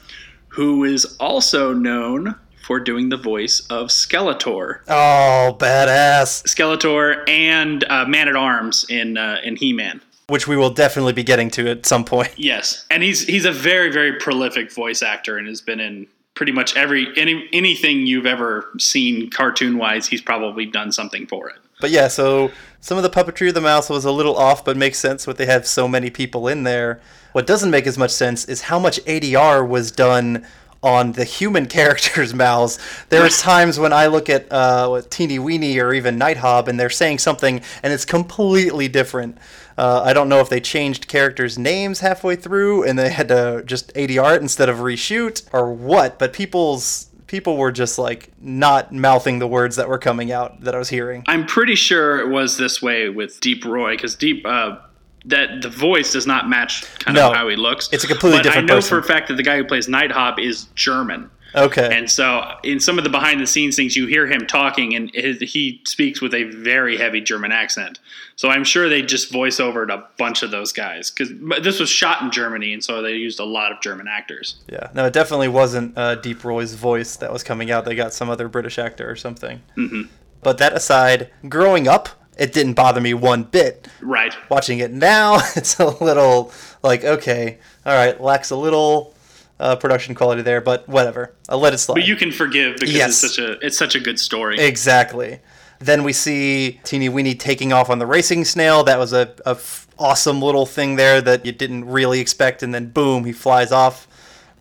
who 0.47 0.83
is 0.83 1.15
also 1.19 1.71
known 1.71 2.35
for 2.65 2.79
doing 2.79 3.09
the 3.09 3.17
voice 3.17 3.59
of 3.69 3.89
Skeletor. 3.89 4.79
Oh, 4.87 5.55
badass! 5.59 6.43
Skeletor 6.47 7.29
and 7.29 7.83
uh, 7.83 8.05
Man 8.05 8.27
at 8.27 8.35
Arms 8.35 8.87
in 8.89 9.17
uh, 9.17 9.37
in 9.43 9.55
He 9.55 9.71
Man 9.71 10.01
which 10.27 10.47
we 10.47 10.55
will 10.55 10.69
definitely 10.69 11.13
be 11.13 11.23
getting 11.23 11.49
to 11.51 11.69
at 11.69 11.85
some 11.85 12.05
point. 12.05 12.31
Yes, 12.37 12.85
and 12.91 13.03
he's 13.03 13.25
he's 13.25 13.45
a 13.45 13.51
very 13.51 13.91
very 13.91 14.13
prolific 14.13 14.71
voice 14.71 15.01
actor 15.01 15.37
and 15.37 15.47
has 15.47 15.61
been 15.61 15.79
in 15.79 16.07
pretty 16.35 16.51
much 16.51 16.75
every 16.75 17.07
any 17.17 17.47
anything 17.53 18.05
you've 18.05 18.25
ever 18.25 18.69
seen 18.79 19.29
cartoon 19.29 19.77
wise. 19.77 20.07
He's 20.07 20.21
probably 20.21 20.65
done 20.65 20.91
something 20.91 21.27
for 21.27 21.49
it. 21.49 21.55
But 21.79 21.91
yeah, 21.91 22.07
so 22.07 22.51
some 22.81 22.97
of 22.97 23.03
the 23.03 23.09
puppetry 23.09 23.49
of 23.49 23.53
the 23.53 23.61
mouse 23.61 23.89
was 23.89 24.05
a 24.05 24.11
little 24.11 24.35
off, 24.37 24.63
but 24.63 24.77
makes 24.77 24.97
sense 24.97 25.27
what 25.27 25.37
they 25.37 25.45
have 25.45 25.65
so 25.65 25.87
many 25.87 26.09
people 26.09 26.47
in 26.47 26.63
there. 26.63 27.01
What 27.33 27.47
doesn't 27.47 27.71
make 27.71 27.87
as 27.87 27.97
much 27.97 28.11
sense 28.11 28.45
is 28.45 28.61
how 28.61 28.79
much 28.79 28.99
ADR 29.05 29.67
was 29.67 29.91
done 29.91 30.45
on 30.83 31.13
the 31.13 31.23
human 31.23 31.65
characters' 31.79 32.33
mouths. 32.33 32.77
There's 33.09 33.41
times 33.41 33.79
when 33.79 33.93
I 33.93 34.07
look 34.07 34.29
at 34.29 34.51
uh, 34.51 35.01
Teeny 35.09 35.39
Weeny 35.39 35.79
or 35.79 35.93
even 35.93 36.17
Nighthawk, 36.17 36.67
and 36.67 36.79
they're 36.79 36.89
saying 36.89 37.19
something, 37.19 37.61
and 37.81 37.93
it's 37.93 38.05
completely 38.05 38.87
different. 38.87 39.37
Uh, 39.77 40.01
I 40.03 40.13
don't 40.13 40.29
know 40.29 40.39
if 40.39 40.49
they 40.49 40.59
changed 40.59 41.07
characters' 41.07 41.57
names 41.57 41.99
halfway 41.99 42.35
through 42.35 42.83
and 42.83 42.97
they 42.97 43.09
had 43.09 43.27
to 43.29 43.63
just 43.65 43.93
ADR 43.93 44.35
it 44.35 44.41
instead 44.41 44.69
of 44.69 44.77
reshoot 44.77 45.43
or 45.53 45.73
what, 45.73 46.19
but 46.19 46.33
people's 46.33 47.09
people 47.27 47.57
were 47.57 47.71
just 47.71 47.97
like 47.97 48.31
not 48.39 48.93
mouthing 48.93 49.39
the 49.39 49.47
words 49.47 49.75
that 49.75 49.89
were 49.89 49.97
coming 49.97 50.31
out 50.31 50.61
that 50.61 50.75
I 50.75 50.77
was 50.77 50.89
hearing. 50.89 51.23
I'm 51.27 51.45
pretty 51.45 51.75
sure 51.75 52.19
it 52.19 52.29
was 52.29 52.57
this 52.57 52.81
way 52.81 53.09
with 53.09 53.39
Deep 53.39 53.65
Roy 53.65 53.95
because 53.95 54.15
Deep. 54.15 54.45
Uh, 54.45 54.77
that 55.25 55.61
the 55.61 55.69
voice 55.69 56.11
does 56.11 56.27
not 56.27 56.49
match 56.49 56.83
kind 56.99 57.15
no, 57.15 57.29
of 57.29 57.35
how 57.35 57.47
he 57.47 57.55
looks. 57.55 57.89
It's 57.93 58.03
a 58.03 58.07
completely 58.07 58.39
but 58.39 58.43
different 58.43 58.69
I 58.69 58.73
know 58.73 58.79
person. 58.79 58.89
for 58.89 58.99
a 58.99 59.03
fact 59.03 59.29
that 59.29 59.35
the 59.35 59.43
guy 59.43 59.55
who 59.55 59.63
plays 59.63 59.87
Nighthawk 59.87 60.37
is 60.37 60.65
German. 60.75 61.29
Okay. 61.55 61.89
And 61.91 62.09
so 62.09 62.57
in 62.63 62.79
some 62.79 62.97
of 62.97 63.03
the 63.03 63.09
behind 63.09 63.39
the 63.39 63.47
scenes 63.47 63.75
things, 63.75 63.95
you 63.95 64.07
hear 64.07 64.27
him 64.27 64.47
talking, 64.47 64.95
and 64.95 65.11
his, 65.13 65.39
he 65.39 65.81
speaks 65.85 66.21
with 66.21 66.33
a 66.33 66.43
very 66.45 66.97
heavy 66.97 67.21
German 67.21 67.51
accent. 67.51 67.99
So 68.35 68.49
I'm 68.49 68.63
sure 68.63 68.89
they 68.89 69.01
just 69.01 69.31
voice 69.31 69.57
overed 69.57 69.93
a 69.93 70.07
bunch 70.17 70.43
of 70.43 70.51
those 70.51 70.71
guys 70.71 71.11
because 71.11 71.31
this 71.61 71.79
was 71.79 71.89
shot 71.89 72.21
in 72.21 72.31
Germany, 72.31 72.73
and 72.73 72.83
so 72.83 73.01
they 73.01 73.13
used 73.13 73.39
a 73.39 73.45
lot 73.45 73.71
of 73.71 73.81
German 73.81 74.07
actors. 74.07 74.55
Yeah. 74.67 74.89
No, 74.93 75.05
it 75.05 75.13
definitely 75.13 75.49
wasn't 75.49 75.97
uh, 75.97 76.15
Deep 76.15 76.43
Roy's 76.43 76.73
voice 76.73 77.15
that 77.17 77.31
was 77.31 77.43
coming 77.43 77.71
out. 77.71 77.85
They 77.85 77.95
got 77.95 78.13
some 78.13 78.29
other 78.29 78.47
British 78.47 78.79
actor 78.79 79.09
or 79.09 79.15
something. 79.15 79.61
Mm-hmm. 79.77 80.03
But 80.41 80.57
that 80.57 80.73
aside, 80.73 81.29
growing 81.47 81.87
up, 81.87 82.09
it 82.37 82.51
didn't 82.51 82.73
bother 82.73 82.99
me 82.99 83.13
one 83.13 83.43
bit. 83.43 83.87
Right. 84.01 84.35
Watching 84.49 84.79
it 84.79 84.91
now, 84.91 85.39
it's 85.55 85.79
a 85.79 85.85
little 86.03 86.51
like 86.81 87.03
okay, 87.03 87.59
all 87.85 87.93
right, 87.93 88.19
lacks 88.19 88.49
a 88.49 88.55
little 88.55 89.13
uh, 89.59 89.75
production 89.75 90.15
quality 90.15 90.41
there, 90.41 90.61
but 90.61 90.87
whatever. 90.89 91.33
I'll 91.49 91.59
let 91.59 91.73
it 91.73 91.77
slide. 91.79 91.95
But 91.95 92.07
you 92.07 92.15
can 92.15 92.31
forgive 92.31 92.75
because 92.77 92.93
Yes. 92.95 93.23
it's 93.23 93.35
such 93.35 93.39
a 93.45 93.51
it's 93.65 93.77
such 93.77 93.95
a 93.95 93.99
good 93.99 94.19
story. 94.19 94.59
Exactly. 94.59 95.39
Then 95.79 96.03
we 96.03 96.13
see 96.13 96.79
Teeny 96.83 97.09
Weeny 97.09 97.35
taking 97.35 97.73
off 97.73 97.89
on 97.89 97.99
the 97.99 98.05
racing 98.05 98.45
snail. 98.45 98.83
That 98.85 98.97
was 98.99 99.11
a, 99.13 99.33
a 99.45 99.49
f- 99.51 99.87
awesome 99.99 100.41
little 100.41 100.65
thing 100.65 100.95
there 100.95 101.19
that 101.21 101.45
you 101.45 101.51
didn't 101.51 101.85
really 101.85 102.19
expect, 102.21 102.63
and 102.63 102.73
then 102.73 102.89
boom, 102.89 103.25
he 103.25 103.33
flies 103.33 103.71
off. 103.71 104.07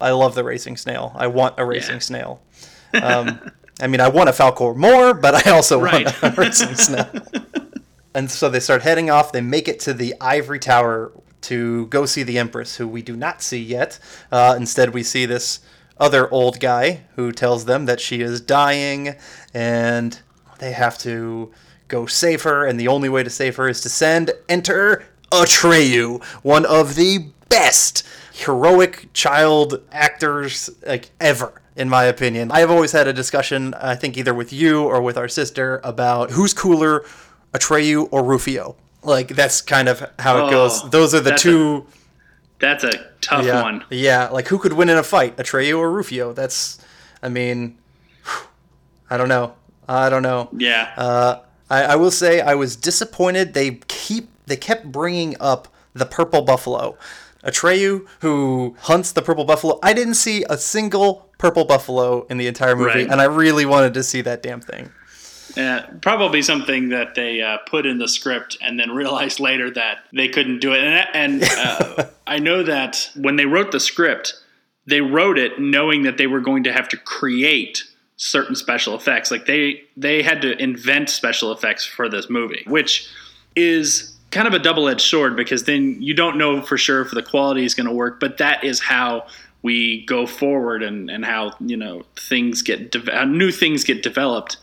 I 0.01 0.11
love 0.11 0.35
the 0.35 0.43
racing 0.43 0.77
snail. 0.77 1.13
I 1.15 1.29
want 1.29 1.55
a 1.59 1.65
racing 1.65 1.95
Yeah. 1.97 1.99
snail. 2.01 2.43
Um, 2.95 3.41
I 3.81 3.87
mean, 3.87 4.01
I 4.01 4.09
want 4.09 4.29
a 4.29 4.33
Falkor 4.33 4.75
more, 4.77 5.15
but 5.15 5.47
I 5.47 5.51
also 5.53 5.81
Right. 5.81 6.05
want 6.23 6.23
a 6.39 6.41
racing 6.41 6.75
snail. 6.75 7.09
and 8.15 8.29
so 8.31 8.49
they 8.49 8.59
start 8.61 8.83
heading 8.83 9.09
off. 9.11 9.31
They 9.33 9.41
make 9.41 9.69
it 9.69 9.79
to 9.81 9.95
the 9.95 10.15
ivory 10.21 10.59
tower 10.59 11.13
to 11.43 11.87
go 11.87 12.07
see 12.07 12.23
the 12.23 12.39
Empress, 12.39 12.77
who 12.77 12.89
we 12.89 13.03
do 13.03 13.17
not 13.17 13.43
see 13.43 13.61
yet. 13.61 13.99
Uh, 14.31 14.55
instead, 14.57 14.95
we 14.95 15.03
see 15.03 15.27
this 15.27 15.61
other 15.99 16.31
old 16.33 16.59
guy 16.61 17.03
who 17.17 17.33
tells 17.33 17.65
them 17.65 17.87
that 17.87 18.01
she 18.01 18.21
is 18.21 18.41
dying 18.41 19.15
and 19.55 20.21
they 20.59 20.73
have 20.73 20.99
to 20.99 21.53
go 21.89 22.07
save 22.07 22.43
her. 22.43 22.67
And 22.67 22.79
the 22.79 22.89
only 22.89 23.09
way 23.09 23.23
to 23.23 23.31
save 23.31 23.57
her 23.57 23.69
is 23.69 23.81
to 23.83 23.89
send 23.89 24.33
enter 24.49 25.05
Atreyu, 25.31 26.23
one 26.43 26.67
of 26.67 26.95
the 26.95 27.27
best 27.49 28.07
heroic 28.33 29.09
child 29.13 29.83
actors 29.93 30.71
like 30.87 31.11
ever 31.21 31.63
in 31.77 31.89
my 31.89 32.05
opinion. 32.05 32.51
I 32.51 32.61
have 32.61 32.71
always 32.71 32.93
had 32.93 33.09
a 33.09 33.13
discussion, 33.13 33.75
I 33.75 33.95
think 33.95 34.17
either 34.17 34.35
with 34.35 34.53
you 34.53 34.83
or 34.83 35.01
with 35.01 35.17
our 35.17 35.29
sister, 35.29 35.81
about 35.85 36.33
who's 36.33 36.53
cooler, 36.53 37.05
Atreyu 37.55 38.09
or 38.11 38.25
Rufio. 38.25 38.77
Like 39.03 39.29
that's 39.29 39.61
kind 39.61 39.89
of 39.89 40.01
how 40.19 40.39
it 40.39 40.41
Oh, 40.49 40.51
goes. 40.51 40.91
Those 40.91 41.15
are 41.15 41.21
the 41.21 41.31
that's 41.31 41.43
two. 41.43 41.87
That's 42.59 42.85
a 42.85 42.93
tough 43.21 43.45
yeah, 43.45 43.63
one. 43.63 43.85
yeah. 43.91 44.29
Like 44.29 44.47
who 44.49 44.59
could 44.59 44.73
win 44.75 44.89
in 44.89 44.97
a 44.97 45.03
fight, 45.03 45.37
Atreyu 45.37 45.79
or 45.79 45.91
Rufio? 45.91 46.33
That's, 46.33 46.79
I 47.21 47.29
mean, 47.29 47.77
I 49.11 49.17
don't 49.17 49.29
know. 49.29 49.55
I 49.89 50.09
don't 50.09 50.23
know. 50.23 50.49
Yeah. 50.57 50.93
Uh, 50.97 51.41
I, 51.69 51.83
I 51.85 51.97
will 51.97 52.13
say 52.13 52.41
I 52.41 52.55
was 52.55 52.77
disappointed. 52.77 53.55
They 53.55 53.81
keep 53.89 54.29
they 54.47 54.57
kept 54.57 54.91
bringing 54.93 55.37
up 55.41 55.69
the 55.93 56.07
purple 56.07 56.43
buffalo. 56.43 56.97
Atreyu, 57.45 58.07
who 58.21 58.77
hunts 58.83 59.11
the 59.11 59.23
purple 59.23 59.45
buffalo. 59.45 59.81
I 59.83 59.93
didn't 59.93 60.15
see 60.15 60.45
a 60.49 60.57
single 60.57 61.29
purple 61.39 61.65
buffalo 61.65 62.25
in 62.31 62.37
the 62.39 62.47
entire 62.47 62.77
movie, 62.77 63.01
Right. 63.01 63.11
and 63.11 63.21
I 63.21 63.25
really 63.25 63.67
wanted 63.67 63.95
to 63.95 64.05
see 64.05 64.21
that 64.21 64.45
damn 64.45 64.61
thing. 64.61 64.91
Uh, 65.57 65.83
probably 66.01 66.43
something 66.43 66.89
that 66.89 67.15
they 67.15 67.43
uh, 67.43 67.59
put 67.67 67.85
in 67.87 67.99
the 67.99 68.09
script 68.09 68.57
and 68.63 68.79
then 68.79 68.91
realized 68.91 69.41
later 69.49 69.71
that 69.71 69.99
they 70.13 70.29
couldn't 70.29 70.61
do 70.61 70.73
it. 70.73 70.81
And, 70.81 71.43
and 71.43 71.45
uh, 71.45 72.05
I 72.27 72.39
know 72.39 72.63
that 72.63 73.11
when 73.17 73.37
they 73.37 73.47
wrote 73.47 73.73
the 73.73 73.81
script, 73.81 74.35
they 74.87 75.01
wrote 75.01 75.39
it 75.39 75.61
knowing 75.61 76.03
that 76.03 76.19
they 76.19 76.27
were 76.27 76.41
going 76.41 76.65
to 76.65 76.73
have 76.73 76.89
to 76.89 76.97
create 76.97 77.85
certain 78.17 78.55
special 78.55 78.95
effects. 78.95 79.31
Like 79.31 79.47
they 79.47 79.83
they 79.97 80.23
had 80.23 80.43
to 80.43 80.57
invent 80.63 81.11
special 81.11 81.53
effects 81.53 81.85
for 81.85 82.09
this 82.09 82.31
movie, 82.31 82.65
which 82.67 83.09
is 83.57 84.17
kind 84.31 84.49
of 84.49 84.55
a 84.55 84.59
double-edged 84.59 85.03
sword 85.03 85.37
because 85.37 85.65
then 85.65 86.01
you 86.01 86.15
don't 86.15 86.39
know 86.39 86.63
for 86.63 86.79
sure 86.79 87.03
if 87.03 87.11
the 87.11 87.23
quality 87.23 87.65
is 87.65 87.75
going 87.75 87.87
to 87.87 87.93
work. 87.93 88.19
But 88.19 88.39
that 88.39 88.65
is 88.65 88.81
how 88.81 89.27
we 89.63 90.05
go 90.07 90.27
forward 90.27 90.83
and, 90.83 91.11
and 91.11 91.25
how 91.25 91.55
you 91.61 91.77
know 91.77 92.05
things 92.17 92.63
get 92.63 92.91
de- 92.91 93.13
how 93.13 93.25
new 93.25 93.51
things 93.51 93.85
get 93.85 94.03
developed 94.03 94.57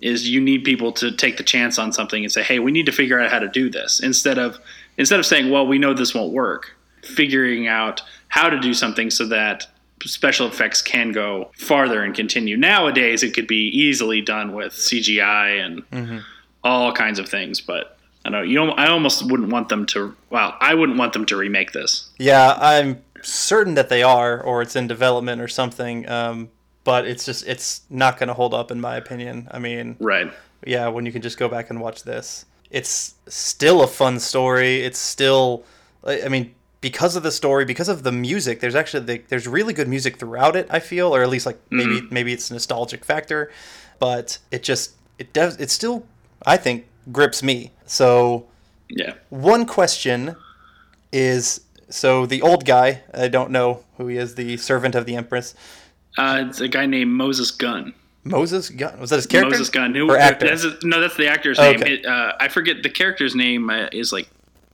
is 0.00 0.28
you 0.28 0.40
need 0.40 0.64
people 0.64 0.92
to 0.92 1.10
take 1.12 1.36
the 1.36 1.42
chance 1.42 1.78
on 1.78 1.92
something 1.92 2.22
and 2.22 2.30
say, 2.30 2.42
"Hey, 2.42 2.58
we 2.58 2.70
need 2.72 2.86
to 2.86 2.92
figure 2.92 3.20
out 3.20 3.30
how 3.30 3.38
to 3.38 3.48
do 3.48 3.70
this." 3.70 4.00
Instead 4.00 4.38
of 4.38 4.58
instead 4.98 5.18
of 5.18 5.26
saying, 5.26 5.50
"Well, 5.50 5.66
we 5.66 5.78
know 5.78 5.94
this 5.94 6.14
won't 6.14 6.32
work," 6.32 6.76
figuring 7.02 7.66
out 7.66 8.02
how 8.28 8.48
to 8.48 8.58
do 8.58 8.74
something 8.74 9.10
so 9.10 9.26
that 9.26 9.66
special 10.04 10.46
effects 10.46 10.82
can 10.82 11.12
go 11.12 11.50
farther 11.56 12.02
and 12.02 12.14
continue. 12.14 12.56
Nowadays, 12.56 13.22
it 13.22 13.34
could 13.34 13.46
be 13.46 13.68
easily 13.68 14.20
done 14.20 14.52
with 14.52 14.72
CGI 14.72 15.64
and 15.64 16.22
all 16.64 16.92
kinds 16.92 17.18
of 17.18 17.28
things, 17.28 17.60
but 17.60 17.96
I 18.24 18.30
don't 18.30 18.40
know. 18.40 18.42
You, 18.42 18.70
I 18.72 18.88
almost 18.88 19.24
wouldn't 19.28 19.50
want 19.50 19.68
them 19.68 19.86
to. 19.86 20.14
Well, 20.30 20.56
I 20.60 20.74
wouldn't 20.74 20.98
want 20.98 21.12
them 21.12 21.26
to 21.26 21.36
remake 21.36 21.72
this. 21.72 22.10
Yeah, 22.18 22.56
I'm 22.60 23.02
certain 23.22 23.74
that 23.74 23.88
they 23.88 24.02
are, 24.02 24.40
or 24.40 24.62
it's 24.62 24.76
in 24.76 24.86
development 24.86 25.40
or 25.40 25.48
something. 25.48 26.08
Um, 26.08 26.50
but 26.84 27.06
it's 27.06 27.24
just 27.24 27.46
it's 27.46 27.82
not 27.90 28.18
going 28.18 28.28
to 28.28 28.34
hold 28.34 28.54
up 28.54 28.70
in 28.70 28.80
my 28.80 28.96
opinion. 28.96 29.48
I 29.50 29.58
mean, 29.58 29.96
Right. 30.00 30.32
yeah, 30.64 30.88
when 30.88 31.06
you 31.06 31.12
can 31.12 31.22
just 31.22 31.38
go 31.38 31.48
back 31.48 31.70
and 31.70 31.80
watch 31.80 32.02
this, 32.02 32.44
it's 32.70 33.14
still 33.28 33.82
a 33.82 33.86
fun 33.86 34.18
story. 34.18 34.82
It's 34.82 34.98
still, 34.98 35.64
I 36.04 36.28
mean, 36.28 36.54
because 36.80 37.14
of 37.16 37.22
the 37.22 37.30
story, 37.30 37.64
because 37.64 37.88
of 37.88 38.02
the 38.02 38.12
music. 38.12 38.60
There's 38.60 38.74
actually 38.74 39.04
the, 39.04 39.22
there's 39.28 39.46
really 39.46 39.72
good 39.72 39.88
music 39.88 40.18
throughout 40.18 40.56
it. 40.56 40.66
I 40.70 40.80
feel, 40.80 41.14
or 41.14 41.22
at 41.22 41.28
least 41.28 41.46
like 41.46 41.58
maybe 41.70 42.00
mm-hmm. 42.00 42.14
maybe 42.14 42.32
it's 42.32 42.50
a 42.50 42.54
nostalgic 42.54 43.04
factor, 43.04 43.50
but 43.98 44.38
it 44.50 44.62
just 44.62 44.92
it 45.18 45.32
does 45.32 45.58
it 45.60 45.70
still 45.70 46.04
I 46.44 46.56
think 46.56 46.86
grips 47.12 47.42
me. 47.42 47.70
So 47.86 48.46
Yeah. 48.88 49.14
one 49.30 49.64
question 49.64 50.36
is 51.12 51.60
so 51.88 52.26
the 52.26 52.42
old 52.42 52.64
guy, 52.64 53.02
I 53.14 53.28
don't 53.28 53.50
know 53.50 53.84
who 53.96 54.08
he 54.08 54.16
is, 54.16 54.34
the 54.34 54.56
servant 54.56 54.94
of 54.94 55.04
the 55.06 55.14
Empress, 55.14 55.54
Uh, 56.18 56.44
it's 56.48 56.60
a 56.60 56.68
guy 56.68 56.86
named 56.86 57.10
Moses 57.10 57.50
Gunn. 57.50 57.94
Moses 58.24 58.68
Gunn. 58.68 59.00
Was 59.00 59.10
that 59.10 59.16
his 59.16 59.26
character? 59.26 59.50
Moses 59.50 59.68
Gunn. 59.68 59.94
Who, 59.94 60.10
or 60.10 60.16
actor? 60.18 60.46
That's 60.46 60.84
no, 60.84 61.00
that's 61.00 61.16
the 61.16 61.26
actor's 61.28 61.58
Okay. 61.58 61.76
name. 61.76 61.92
It, 62.00 62.06
uh, 62.06 62.32
I 62.38 62.48
forget 62.48 62.82
the 62.82 62.90
character's 62.90 63.34
name 63.34 63.68
uh, 63.70 63.88
is 63.92 64.12
like 64.12 64.28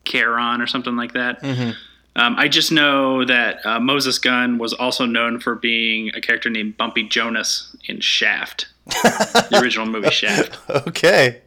Charon 0.04 0.60
or 0.60 0.66
something 0.66 0.96
like 0.96 1.12
that. 1.14 1.42
Mm-hmm. 1.42 1.70
Um, 2.16 2.34
I 2.36 2.48
just 2.48 2.72
know 2.72 3.24
that 3.24 3.64
uh, 3.64 3.78
Moses 3.78 4.18
Gunn 4.18 4.58
was 4.58 4.72
also 4.72 5.06
known 5.06 5.38
for 5.38 5.54
being 5.54 6.10
a 6.16 6.20
character 6.20 6.50
named 6.50 6.76
Bumpy 6.76 7.04
Jonas 7.04 7.76
in 7.86 8.00
Shaft, 8.00 8.66
the 8.86 9.58
original 9.62 9.86
movie 9.86 10.10
Shaft. 10.10 10.58
Okay, 10.68 11.42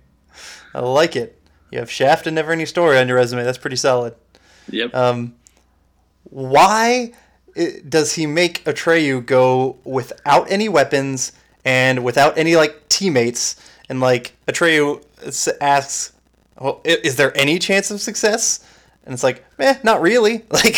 I 0.74 0.80
like 0.80 1.16
it. 1.18 1.42
You 1.72 1.80
have 1.80 1.92
Shaft 1.92 2.26
and 2.26 2.36
Never 2.36 2.52
Ending 2.54 2.68
Story 2.68 2.98
on 2.98 3.08
your 3.10 3.18
resume. 3.18 3.44
That's 3.44 3.58
pretty 3.58 3.76
solid. 3.76 4.16
Yep. 4.70 4.96
Um, 4.96 5.36
why 6.24 7.12
i- 7.58 7.82
does 7.88 8.14
he 8.16 8.26
make 8.26 8.64
Atreyu 8.66 9.26
go 9.26 9.78
without 9.84 10.50
any 10.52 10.70
weapons 10.70 11.32
and 11.66 12.04
without 12.04 12.38
any 12.38 12.56
like 12.56 12.88
teammates? 12.90 13.56
And 13.90 14.00
like 14.00 14.34
Atreyu 14.48 15.04
asks, 15.62 16.14
"Well, 16.60 16.82
is 16.86 17.16
there 17.18 17.36
any 17.38 17.60
chance 17.60 17.92
of 17.92 18.02
success?" 18.02 18.60
And 19.04 19.14
it's 19.16 19.24
like, 19.24 19.44
eh, 19.58 19.76
not 19.84 20.02
really. 20.02 20.44
Like, 20.52 20.76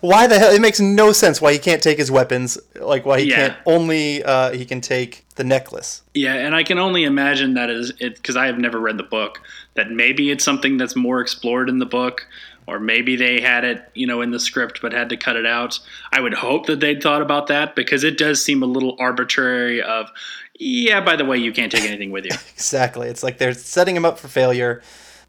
why 0.00 0.26
the 0.26 0.38
hell? 0.38 0.52
It 0.52 0.60
makes 0.60 0.78
no 0.80 1.12
sense 1.12 1.40
why 1.40 1.52
he 1.52 1.58
can't 1.58 1.82
take 1.82 1.98
his 1.98 2.10
weapons. 2.10 2.56
Like, 2.80 3.04
why 3.04 3.20
he 3.20 3.30
Yeah. 3.30 3.36
can't 3.48 3.56
only 3.66 4.22
uh, 4.22 4.52
he 4.52 4.64
can 4.64 4.80
take 4.80 5.24
the 5.36 5.44
necklace. 5.44 6.02
Yeah, 6.14 6.34
and 6.34 6.54
I 6.54 6.62
can 6.62 6.78
only 6.78 7.04
imagine 7.04 7.54
that 7.54 7.70
is 7.70 7.92
it 7.98 8.14
because 8.16 8.36
I 8.36 8.46
have 8.46 8.58
never 8.58 8.78
read 8.78 8.96
the 8.96 9.02
book. 9.04 9.40
That 9.74 9.90
maybe 9.90 10.30
it's 10.30 10.44
something 10.44 10.76
that's 10.76 10.94
more 10.94 11.20
explored 11.20 11.68
in 11.68 11.78
the 11.80 11.86
book, 11.86 12.26
or 12.66 12.78
maybe 12.80 13.16
they 13.16 13.40
had 13.40 13.64
it, 13.64 13.88
you 13.94 14.06
know, 14.06 14.20
in 14.22 14.30
the 14.30 14.40
script 14.40 14.80
but 14.80 14.92
had 14.92 15.08
to 15.10 15.16
cut 15.16 15.36
it 15.36 15.46
out. 15.46 15.78
I 16.12 16.20
would 16.20 16.34
hope 16.34 16.66
that 16.66 16.80
they'd 16.80 17.02
thought 17.02 17.22
about 17.22 17.46
that 17.48 17.76
because 17.76 18.04
it 18.04 18.16
does 18.18 18.42
seem 18.42 18.62
a 18.62 18.66
little 18.66 18.96
arbitrary. 18.98 19.82
Of 19.82 20.10
yeah, 20.58 21.00
by 21.00 21.16
the 21.16 21.24
way, 21.24 21.38
you 21.38 21.52
can't 21.52 21.70
take 21.70 21.84
anything 21.84 22.10
with 22.10 22.24
you. 22.24 22.32
Exactly. 22.54 23.08
It's 23.08 23.22
like 23.22 23.38
they're 23.38 23.52
setting 23.52 23.94
him 23.96 24.04
up 24.04 24.18
for 24.18 24.28
failure, 24.28 24.82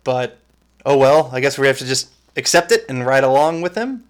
but 0.04 0.38
oh 0.86 0.98
well, 0.98 1.30
I 1.34 1.42
guess 1.42 1.58
we 1.58 1.68
have 1.68 1.78
to 1.80 1.86
just 1.86 2.10
accept 2.38 2.72
it 2.72 2.86
and 2.88 3.06
ride 3.06 3.24
along 3.24 3.62
with 3.62 3.76
him. 3.76 4.06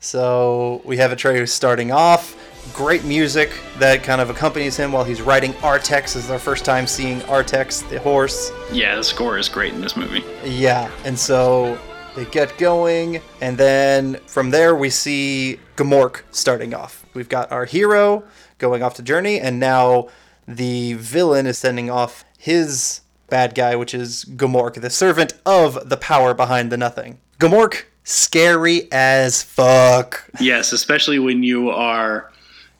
So 0.00 0.82
we 0.84 0.96
have 0.96 1.12
a 1.12 1.16
Atreyu 1.16 1.48
starting 1.48 1.92
off. 1.92 2.36
Great 2.74 3.04
music 3.04 3.50
that 3.78 4.02
kind 4.02 4.20
of 4.20 4.30
accompanies 4.30 4.76
him 4.76 4.92
while 4.92 5.04
he's 5.04 5.22
riding 5.22 5.52
Artax. 5.54 6.14
This 6.14 6.16
is 6.16 6.30
our 6.30 6.38
first 6.38 6.64
time 6.64 6.86
seeing 6.86 7.20
Artax, 7.22 7.88
the 7.88 7.98
horse. 8.00 8.52
yeah, 8.72 8.94
the 8.96 9.04
score 9.04 9.38
is 9.38 9.48
great 9.48 9.72
in 9.72 9.80
this 9.80 9.96
movie. 9.96 10.22
Yeah, 10.44 10.90
and 11.04 11.18
so 11.18 11.78
they 12.14 12.24
get 12.26 12.56
going, 12.58 13.20
and 13.40 13.56
then 13.56 14.16
from 14.26 14.50
there 14.50 14.74
we 14.74 14.90
see 14.90 15.58
Gmork 15.76 16.22
starting 16.30 16.74
off. 16.74 17.06
We've 17.14 17.28
got 17.28 17.50
our 17.50 17.64
hero 17.64 18.24
going 18.58 18.82
off 18.82 18.96
the 18.96 19.02
journey, 19.02 19.40
and 19.40 19.58
now 19.58 20.08
the 20.46 20.94
villain 20.94 21.46
is 21.46 21.58
sending 21.58 21.90
off 21.90 22.24
his 22.38 23.00
bad 23.28 23.54
guy, 23.54 23.76
which 23.76 23.94
is 23.94 24.24
Gmork, 24.26 24.80
the 24.80 24.90
servant 24.90 25.34
of 25.46 25.88
the 25.88 25.96
power 25.96 26.34
behind 26.34 26.70
the 26.70 26.76
nothing. 26.76 27.18
Gmork, 27.38 27.84
scary 28.04 28.88
as 28.92 29.42
fuck. 29.42 30.28
Yes, 30.38 30.72
especially 30.72 31.18
when 31.18 31.42
you 31.42 31.70
are, 31.70 32.30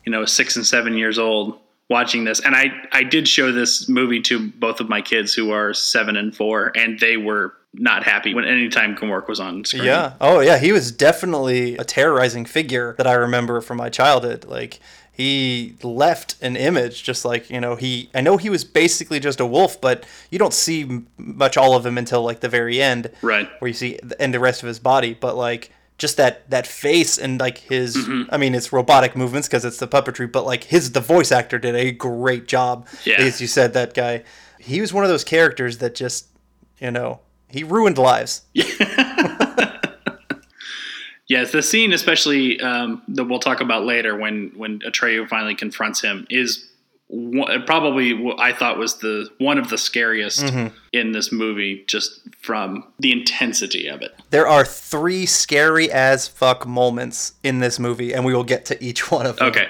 you 0.05 0.11
know, 0.11 0.25
six 0.25 0.55
and 0.55 0.65
seven 0.65 0.95
years 0.95 1.17
old 1.17 1.59
watching 1.89 2.23
this. 2.23 2.39
And 2.39 2.55
I, 2.55 2.71
I 2.91 3.03
did 3.03 3.27
show 3.27 3.51
this 3.51 3.89
movie 3.89 4.21
to 4.21 4.51
both 4.51 4.79
of 4.79 4.89
my 4.89 5.01
kids 5.01 5.33
who 5.33 5.51
are 5.51 5.73
seven 5.73 6.15
and 6.17 6.35
four, 6.35 6.71
and 6.75 6.99
they 6.99 7.17
were 7.17 7.55
not 7.73 8.03
happy 8.03 8.33
when 8.33 8.45
anytime 8.45 8.95
Gmork 8.95 9.27
was 9.27 9.39
on 9.39 9.65
screen. 9.65 9.83
Yeah. 9.85 10.13
Oh, 10.21 10.39
yeah. 10.41 10.57
He 10.59 10.71
was 10.71 10.91
definitely 10.91 11.75
a 11.77 11.83
terrorizing 11.83 12.45
figure 12.45 12.93
that 12.97 13.07
I 13.07 13.13
remember 13.13 13.61
from 13.61 13.77
my 13.77 13.89
childhood. 13.89 14.45
Like 14.45 14.79
he 15.11 15.75
left 15.83 16.35
an 16.41 16.55
image, 16.55 17.03
just 17.03 17.23
like 17.25 17.49
you 17.49 17.59
know 17.61 17.75
he. 17.75 18.09
I 18.13 18.21
know 18.21 18.37
he 18.37 18.49
was 18.49 18.63
basically 18.63 19.19
just 19.19 19.39
a 19.39 19.45
wolf, 19.45 19.79
but 19.81 20.05
you 20.29 20.39
don't 20.39 20.53
see 20.53 20.81
m- 20.83 21.07
much 21.17 21.57
all 21.57 21.75
of 21.75 21.85
him 21.85 21.97
until 21.97 22.21
like 22.23 22.39
the 22.41 22.49
very 22.49 22.81
end, 22.81 23.11
Right. 23.21 23.49
where 23.59 23.67
you 23.67 23.73
see 23.73 23.99
the, 24.03 24.19
and 24.21 24.33
the 24.33 24.39
rest 24.39 24.61
of 24.63 24.67
his 24.67 24.79
body. 24.79 25.13
But 25.13 25.35
like 25.35 25.71
just 25.99 26.17
that 26.17 26.49
that 26.49 26.65
face 26.67 27.17
and 27.17 27.39
like 27.39 27.57
his. 27.59 27.95
Mm-hmm. 27.95 28.33
I 28.33 28.37
mean, 28.37 28.53
it's 28.55 28.71
robotic 28.73 29.15
movements 29.15 29.47
because 29.47 29.65
it's 29.65 29.77
the 29.77 29.87
puppetry, 29.87 30.31
but 30.31 30.45
like 30.45 30.63
his 30.65 30.91
the 30.91 30.99
voice 31.01 31.31
actor 31.31 31.57
did 31.59 31.75
a 31.75 31.91
great 31.91 32.47
job. 32.47 32.87
Yeah. 33.03 33.15
As 33.21 33.39
you 33.41 33.47
said, 33.47 33.73
that 33.73 33.93
guy, 33.93 34.23
he 34.59 34.81
was 34.81 34.93
one 34.93 35.03
of 35.03 35.09
those 35.09 35.23
characters 35.23 35.77
that 35.79 35.93
just 35.95 36.27
you 36.79 36.89
know 36.91 37.19
he 37.53 37.63
ruined 37.63 37.97
lives. 37.97 38.41
Yes, 41.29 41.51
the 41.53 41.61
scene, 41.63 41.93
especially 41.93 42.59
um, 42.59 43.01
that 43.07 43.23
we'll 43.23 43.39
talk 43.39 43.61
about 43.61 43.85
later, 43.85 44.15
when 44.15 44.51
when 44.57 44.79
Atreyu 44.79 45.27
finally 45.27 45.55
confronts 45.55 46.01
him, 46.01 46.27
is 46.29 46.69
one, 47.07 47.63
probably 47.65 48.13
what 48.13 48.39
I 48.41 48.51
thought 48.51 48.77
was 48.77 48.97
the 48.97 49.29
one 49.37 49.57
of 49.57 49.69
the 49.69 49.77
scariest 49.77 50.41
Mm-hmm. 50.43 50.75
in 50.91 51.13
this 51.13 51.31
movie, 51.31 51.85
just 51.87 52.19
from 52.41 52.83
the 52.99 53.13
intensity 53.13 53.87
of 53.87 54.01
it. 54.01 54.13
There 54.31 54.45
are 54.47 54.65
three 54.65 55.25
scary 55.25 55.89
as 55.89 56.27
fuck 56.27 56.67
moments 56.67 57.33
in 57.41 57.59
this 57.59 57.79
movie, 57.79 58.13
and 58.13 58.25
we 58.25 58.33
will 58.35 58.43
get 58.43 58.65
to 58.65 58.83
each 58.83 59.09
one 59.09 59.25
of 59.25 59.37
them. 59.37 59.47
Okay, 59.47 59.69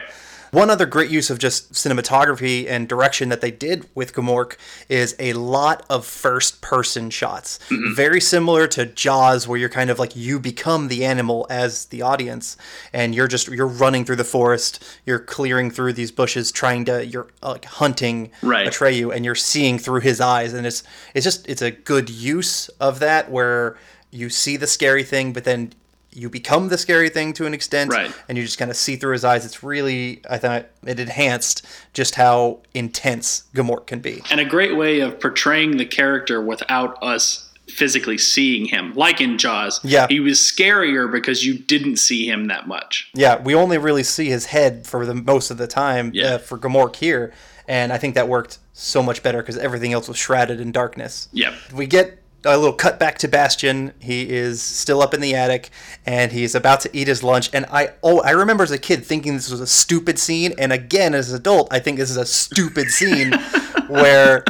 One 0.54 0.70
other 0.70 0.86
great 0.86 1.10
use 1.10 1.32
of 1.32 1.40
just 1.40 1.74
cinematography 1.74 2.70
and 2.70 2.88
direction 2.88 3.30
that 3.30 3.42
they 3.42 3.50
did 3.50 3.90
with 3.96 4.14
Gmork 4.14 4.56
is 4.88 5.16
a 5.18 5.34
lot 5.34 5.84
of 5.90 6.06
first 6.06 6.62
person 6.62 7.10
shots. 7.10 7.58
Very 7.96 8.22
similar 8.22 8.68
to 8.68 8.86
Jaws, 8.86 9.48
where 9.48 9.58
you're 9.58 9.68
kind 9.68 9.90
of 9.90 9.98
like 9.98 10.16
you 10.16 10.40
become 10.40 10.90
the 10.90 11.06
animal 11.06 11.48
as 11.50 11.86
the 11.86 12.04
audience, 12.04 12.56
and 12.94 13.16
you're 13.16 13.28
just 13.28 13.48
you're 13.48 13.66
running 13.66 14.06
through 14.06 14.18
the 14.18 14.24
forest, 14.24 14.84
you're 15.08 15.18
clearing 15.18 15.72
through 15.72 15.94
these 15.94 16.12
bushes, 16.12 16.52
trying 16.52 16.86
to 16.86 17.04
you're 17.04 17.30
uh, 17.42 17.54
like 17.54 17.66
hunting 17.66 18.30
Right. 18.44 18.68
Atreyu, 18.68 19.12
and 19.14 19.26
you're 19.26 19.34
seeing 19.34 19.80
through 19.80 20.02
his 20.02 20.22
eyes, 20.22 20.54
and 20.54 20.68
it's 20.68 20.84
it's 21.16 21.24
just 21.24 21.50
it's 21.50 21.64
a 21.64 21.72
good 21.72 22.12
use 22.12 22.70
of 22.80 23.00
that 23.00 23.32
where 23.32 23.76
you 24.12 24.30
see 24.30 24.56
the 24.58 24.68
scary 24.68 25.04
thing, 25.04 25.34
but 25.34 25.46
then 25.46 25.74
you 26.16 26.30
become 26.30 26.70
the 26.70 26.78
scary 26.78 27.10
thing 27.10 27.34
to 27.34 27.46
an 27.46 27.54
extent, 27.54 27.92
Right. 27.92 28.12
and 28.30 28.38
you 28.38 28.44
just 28.44 28.58
kind 28.58 28.70
of 28.72 28.78
see 28.78 28.96
through 28.96 29.14
his 29.14 29.26
eyes. 29.26 29.46
It's 29.46 29.64
really, 29.64 30.22
I 30.30 30.38
thought, 30.38 30.68
it 30.86 31.00
enhanced 31.00 31.66
just 31.94 32.16
how 32.16 32.60
intense 32.74 33.44
Gmork 33.56 33.88
can 33.88 34.00
be. 34.00 34.22
and 34.32 34.40
a 34.40 34.46
great 34.46 34.76
way 34.76 35.00
of 35.00 35.20
portraying 35.20 35.78
the 35.78 35.86
character 35.86 36.42
without 36.42 36.98
us 37.02 37.50
physically 37.70 38.18
seeing 38.18 38.66
him, 38.66 38.94
like 38.94 39.22
in 39.22 39.38
Jaws. 39.38 39.80
Yeah. 39.84 40.06
he 40.10 40.20
was 40.20 40.38
scarier 40.40 41.12
because 41.12 41.46
you 41.46 41.58
didn't 41.58 41.98
see 41.98 42.28
him 42.30 42.48
that 42.48 42.68
much. 42.68 43.10
Yeah, 43.16 43.42
we 43.42 43.56
only 43.56 43.78
really 43.78 44.04
see 44.04 44.28
his 44.30 44.48
head 44.48 44.86
for 44.86 45.06
the 45.06 45.16
most 45.16 45.50
of 45.50 45.58
the 45.58 45.68
time 45.68 46.12
Yeah. 46.14 46.36
uh, 46.36 46.38
for 46.40 46.58
Gmork 46.60 46.98
here, 46.98 47.34
and 47.68 47.92
I 47.94 47.98
think 47.98 48.16
that 48.16 48.28
worked 48.28 48.60
so 48.74 49.02
much 49.02 49.24
better 49.24 49.38
because 49.42 49.58
everything 49.58 49.94
else 49.94 50.08
was 50.08 50.18
shrouded 50.18 50.60
in 50.60 50.72
darkness. 50.72 51.30
yeah 51.32 51.54
We 51.74 51.86
get 51.88 52.20
a 52.46 52.58
little 52.58 52.74
cut 52.74 53.00
back 53.00 53.18
to 53.20 53.28
Bastian. 53.28 53.94
He 54.00 54.30
is 54.30 54.62
still 54.62 55.02
up 55.02 55.14
in 55.14 55.22
the 55.22 55.36
attic 55.36 55.70
and 56.06 56.32
he's 56.32 56.56
about 56.56 56.82
to 56.82 56.96
eat 56.96 57.08
his 57.08 57.24
lunch. 57.24 57.50
And 57.54 57.66
I 57.72 57.92
oh 58.04 58.22
I 58.22 58.32
remember 58.32 58.64
as 58.64 58.72
a 58.72 58.78
kid 58.78 59.06
thinking 59.06 59.36
this 59.36 59.50
was 59.50 59.62
a 59.62 59.68
stupid 59.68 60.20
scene, 60.20 60.54
and 60.58 60.72
again 60.72 61.14
as 61.14 61.32
an 61.32 61.38
adult 61.38 61.68
I 61.72 61.80
think 61.80 61.98
this 61.98 62.10
is 62.10 62.18
a 62.18 62.26
stupid 62.26 62.90
scene 62.90 63.32
where 63.88 64.44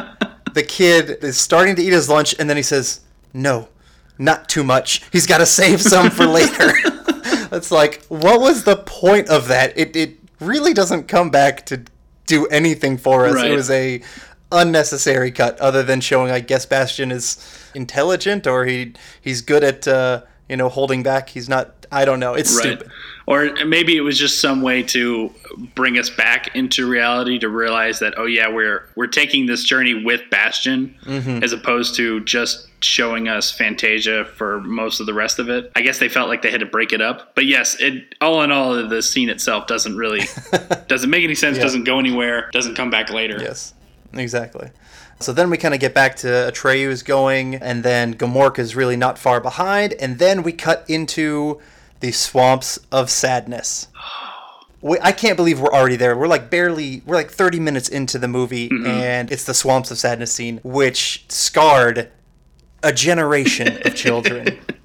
the 0.53 0.63
kid 0.63 1.23
is 1.23 1.37
starting 1.37 1.75
to 1.75 1.81
eat 1.81 1.93
his 1.93 2.09
lunch 2.09 2.35
and 2.39 2.49
then 2.49 2.57
he 2.57 2.63
says, 2.63 3.01
"No, 3.33 3.69
not 4.17 4.49
too 4.49 4.63
much. 4.63 5.03
He's 5.11 5.27
got 5.27 5.39
to 5.39 5.45
save 5.45 5.81
some 5.81 6.09
for 6.09 6.25
later." 6.39 6.71
It's 7.53 7.69
like, 7.69 8.03
what 8.07 8.41
was 8.41 8.63
the 8.63 8.77
point 8.77 9.29
of 9.29 9.47
that? 9.49 9.77
It 9.77 9.95
it 9.95 10.17
really 10.39 10.73
doesn't 10.73 11.07
come 11.07 11.29
back 11.29 11.67
to 11.67 11.83
do 12.25 12.47
anything 12.47 12.97
for 12.97 13.25
us. 13.25 13.35
Right. 13.35 13.51
It 13.51 13.55
was 13.55 13.69
a 13.69 14.01
unnecessary 14.53 15.31
cut, 15.31 15.59
other 15.59 15.83
than 15.83 15.99
showing, 16.01 16.31
I 16.31 16.39
guess, 16.39 16.65
Bastian 16.65 17.11
is 17.11 17.37
intelligent 17.75 18.47
or 18.47 18.65
he 18.65 18.93
he's 19.21 19.41
good 19.41 19.63
at 19.63 19.87
uh, 19.87 20.21
you 20.47 20.55
know 20.57 20.69
holding 20.69 21.03
back. 21.03 21.29
He's 21.29 21.49
not. 21.49 21.71
I 21.91 22.05
don't 22.05 22.19
know. 22.19 22.33
It's 22.33 22.55
right. 22.55 22.63
stupid. 22.79 22.89
Or 23.27 23.53
maybe 23.65 23.95
it 23.95 24.01
was 24.01 24.17
just 24.17 24.41
some 24.41 24.63
way 24.63 24.81
to 24.83 25.31
bring 25.75 25.99
us 25.99 26.09
back 26.09 26.55
into 26.55 26.89
reality 26.89 27.37
to 27.39 27.47
realize 27.49 27.99
that 27.99 28.15
oh 28.17 28.25
yeah 28.25 28.49
we're 28.49 28.89
we're 28.95 29.05
taking 29.07 29.45
this 29.45 29.63
journey 29.63 30.03
with 30.03 30.21
Bastian 30.31 30.95
Mm-hmm. 31.05 31.43
as 31.43 31.53
opposed 31.53 31.95
to 31.97 32.19
just 32.21 32.67
showing 32.83 33.27
us 33.29 33.51
Fantasia 33.51 34.25
for 34.25 34.59
most 34.61 34.99
of 34.99 35.05
the 35.05 35.13
rest 35.13 35.37
of 35.39 35.49
it. 35.49 35.71
I 35.75 35.81
guess 35.81 35.99
they 35.99 36.09
felt 36.09 36.27
like 36.29 36.41
they 36.41 36.49
had 36.51 36.59
to 36.61 36.65
break 36.65 36.91
it 36.93 36.99
up. 37.01 37.35
But 37.35 37.45
yes, 37.45 37.79
it 37.79 38.15
all 38.19 38.41
in 38.41 38.51
all 38.51 38.87
the 38.87 39.01
scene 39.03 39.29
itself 39.29 39.67
doesn't 39.67 39.95
really 39.95 40.21
doesn't 40.87 41.09
make 41.11 41.23
any 41.23 41.35
sense, 41.35 41.57
Yeah. 41.57 41.63
doesn't 41.63 41.83
go 41.83 41.99
anywhere, 41.99 42.49
doesn't 42.51 42.75
come 42.75 42.89
back 42.89 43.11
later. 43.11 43.37
Yes, 43.39 43.73
exactly. 44.13 44.71
So 45.19 45.31
then 45.31 45.49
we 45.49 45.57
kind 45.57 45.73
of 45.73 45.79
get 45.79 45.93
back 45.93 46.15
to 46.17 46.27
Atreyu's 46.27 47.03
going, 47.03 47.55
and 47.55 47.83
then 47.83 48.15
Gmork 48.15 48.59
is 48.59 48.75
really 48.75 48.97
not 48.97 49.17
far 49.17 49.39
behind, 49.39 49.93
and 49.93 50.19
then 50.19 50.43
we 50.43 50.51
cut 50.51 50.85
into 50.87 51.61
the 52.01 52.11
swamps 52.11 52.79
of 52.91 53.09
sadness. 53.09 53.87
We, 54.81 54.97
I 55.01 55.13
can't 55.13 55.37
believe 55.37 55.61
we're 55.61 55.71
already 55.71 55.95
there. 55.95 56.17
We're 56.17 56.27
like 56.27 56.49
barely, 56.49 57.03
we're 57.05 57.15
like 57.15 57.31
30 57.31 57.61
minutes 57.61 57.87
into 57.87 58.19
the 58.19 58.27
movie, 58.27 58.67
mm-hmm. 58.67 58.85
and 58.85 59.31
it's 59.31 59.45
the 59.45 59.53
swamps 59.53 59.91
of 59.91 59.97
sadness 59.97 60.33
scene, 60.33 60.59
which 60.61 61.23
scarred 61.29 62.11
a 62.83 62.91
generation 62.91 63.79
of 63.85 63.95
children. 63.95 64.59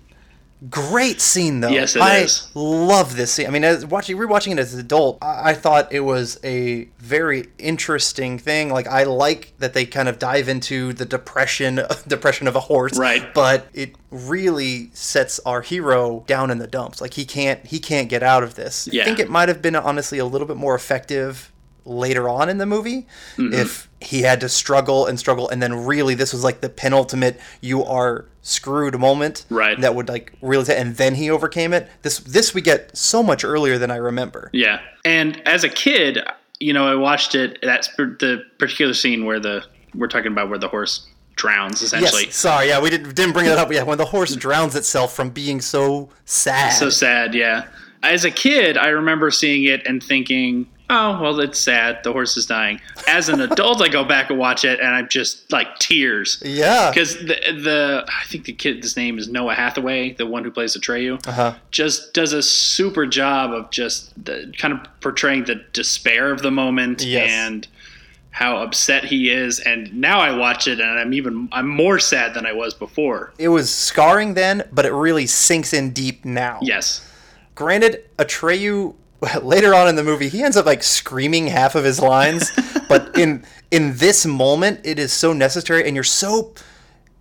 Great 0.69 1.21
scene 1.21 1.61
though. 1.61 1.69
Yes, 1.69 1.95
it 1.95 2.03
I 2.03 2.19
is. 2.19 2.49
love 2.55 3.15
this 3.17 3.33
scene. 3.33 3.47
I 3.47 3.51
mean, 3.51 3.63
as 3.63 3.87
watching 3.87 4.17
rewatching 4.17 4.53
it 4.53 4.59
as 4.59 4.75
an 4.75 4.81
adult, 4.81 5.19
I, 5.23 5.51
I 5.51 5.55
thought 5.55 5.93
it 5.93 6.01
was 6.01 6.39
a 6.43 6.89
very 6.99 7.47
interesting 7.59 8.39
thing. 8.39 8.71
Like 8.71 8.89
I 8.89 9.05
like 9.05 9.53
that 9.59 9.73
they 9.73 9.87
kind 9.87 10.09
of 10.09 10.19
dive 10.19 10.49
into 10.49 10.93
the 10.93 11.05
depression 11.05 11.81
depression 12.09 12.49
of 12.49 12.57
a 12.57 12.61
horse. 12.61 12.99
Right. 12.99 13.33
But 13.33 13.69
it 13.73 13.95
really 14.11 14.91
sets 14.95 15.39
our 15.47 15.63
hero 15.63 16.25
down 16.27 16.51
in 16.51 16.59
the 16.59 16.67
dumps. 16.67 17.01
Like 17.01 17.15
he 17.15 17.25
can't 17.25 17.65
he 17.65 17.79
can't 17.79 18.09
get 18.09 18.25
out 18.25 18.43
of 18.43 18.57
this. 18.57 18.89
Yeah. 18.91 19.03
I 19.03 19.05
think 19.05 19.21
it 19.21 19.31
might 19.31 19.49
have 19.49 19.63
been 19.63 19.77
honestly 19.77 20.19
a 20.19 20.25
little 20.25 20.49
bit 20.49 20.57
more 20.57 20.75
effective 20.75 21.53
later 21.85 22.29
on 22.29 22.49
in 22.49 22.59
the 22.59 22.67
movie 22.67 23.07
Mm-hmm. 23.37 23.55
if 23.55 23.89
he 24.01 24.23
had 24.23 24.41
to 24.41 24.49
struggle 24.49 25.07
and 25.07 25.19
struggle 25.19 25.49
and 25.49 25.61
then 25.63 25.85
really 25.87 26.15
this 26.15 26.33
was 26.33 26.45
like 26.45 26.61
the 26.61 26.69
penultimate 26.69 27.41
you 27.61 27.85
are 27.85 28.27
screwed 28.43 28.99
moment 28.99 29.45
Right. 29.51 29.81
that 29.81 29.95
would 29.95 30.09
like 30.09 30.33
really 30.43 30.75
and 30.75 30.97
then 30.97 31.15
he 31.15 31.31
overcame 31.31 31.73
it 31.73 31.89
this 32.03 32.19
this 32.21 32.55
we 32.55 32.61
get 32.61 32.97
so 32.97 33.23
much 33.23 33.45
earlier 33.45 33.79
than 33.79 33.91
i 33.91 33.97
remember 33.97 34.51
Yeah. 34.53 34.81
And 35.05 35.41
as 35.47 35.65
a 35.65 35.69
kid, 35.69 36.19
you 36.61 36.73
know, 36.73 36.87
I 36.87 36.95
watched 36.97 37.35
it. 37.35 37.59
That's 37.63 37.89
the 37.97 38.43
particular 38.59 38.93
scene 38.93 39.25
where 39.25 39.41
the 39.41 39.65
we're 39.95 40.09
talking 40.09 40.33
about 40.33 40.49
where 40.51 40.59
the 40.59 40.69
horse 40.69 41.07
drowns 41.37 41.81
essentially. 41.83 42.25
yes 42.25 42.35
sorry 42.37 42.67
yeah 42.69 42.81
we 42.81 42.91
didn't, 42.91 43.15
didn't 43.15 43.33
bring 43.33 43.47
that 43.47 43.59
up 43.59 43.73
yeah 43.73 43.83
when 43.85 43.97
the 43.97 44.05
horse 44.05 44.35
drowns 44.37 44.75
itself 44.75 45.15
from 45.15 45.31
being 45.31 45.61
so 45.61 46.11
sad 46.25 46.71
So 46.73 46.91
sad, 46.91 47.35
yeah. 47.35 47.65
As 48.03 48.25
a 48.25 48.31
kid, 48.31 48.77
I 48.77 48.89
remember 48.89 49.31
seeing 49.31 49.65
it 49.65 49.85
and 49.87 50.03
thinking, 50.03 50.67
"Oh, 50.91 51.21
well, 51.21 51.41
it's 51.41 51.59
sad. 51.61 52.03
The 52.05 52.13
horse 52.13 52.37
is 52.37 52.47
dying." 52.47 52.81
As 53.09 53.29
an 53.29 53.41
adult, 53.41 53.83
I 53.83 53.89
go 53.89 54.05
back 54.05 54.31
and 54.31 54.39
watch 54.39 54.65
it, 54.65 54.81
and 54.81 54.89
I'm 54.89 55.09
just 55.09 55.51
like 55.53 55.79
tears 55.79 56.43
yeah 56.45 56.91
because 56.91 57.17
the 57.19 57.37
the 57.63 58.05
I 58.09 58.27
think 58.27 58.45
the 58.45 58.53
kid's 58.53 58.97
name 58.97 59.19
is 59.19 59.29
Noah 59.29 59.55
Hathaway, 59.55 60.13
the 60.15 60.27
one 60.27 60.45
who 60.45 60.51
plays 60.51 60.77
Atreyu, 60.77 61.27
uh-huh 61.27 61.55
just 61.71 62.15
does 62.15 62.33
a 62.33 62.43
super 62.43 63.07
job 63.07 63.53
of 63.53 63.71
just 63.71 64.13
the, 64.25 64.53
kind 64.59 64.73
of 64.75 64.81
portraying 65.01 65.45
the 65.45 65.57
despair 65.73 66.31
of 66.33 66.43
the 66.43 66.51
moment 66.51 67.03
Yes. 67.05 67.31
and 67.31 67.69
how 68.31 68.57
upset 68.59 69.05
he 69.05 69.31
is. 69.31 69.59
And 69.61 69.93
now 69.95 70.21
I 70.21 70.37
watch 70.37 70.69
it, 70.69 70.81
and 70.81 70.99
I'm 70.99 71.13
even 71.13 71.49
I'm 71.53 71.67
more 71.69 71.99
sad 71.99 72.35
than 72.35 72.47
I 72.47 72.53
was 72.53 72.73
before. 72.75 73.33
it 73.39 73.49
was 73.49 73.69
scarring 73.75 74.35
then 74.35 74.65
but 74.73 74.87
it 74.87 74.93
really 74.93 75.27
sinks 75.27 75.73
in 75.73 75.91
deep 75.91 76.25
now 76.25 76.59
Yes. 76.63 77.05
Granted, 77.55 78.05
Atreyu 78.19 78.95
later 79.43 79.75
on 79.75 79.89
in 79.89 79.97
the 79.97 80.05
movie 80.05 80.29
he 80.29 80.43
ends 80.43 80.57
up 80.57 80.67
like 80.67 80.83
screaming 80.83 81.49
half 81.49 81.75
of 81.75 81.85
his 81.85 82.01
lines, 82.01 82.51
but 82.89 83.17
in 83.19 83.45
in 83.71 83.97
this 83.97 84.25
moment 84.27 84.81
it 84.85 84.99
is 84.99 85.13
so 85.13 85.33
necessary, 85.33 85.85
and 85.87 85.95
you're 85.95 86.05
so 86.05 86.53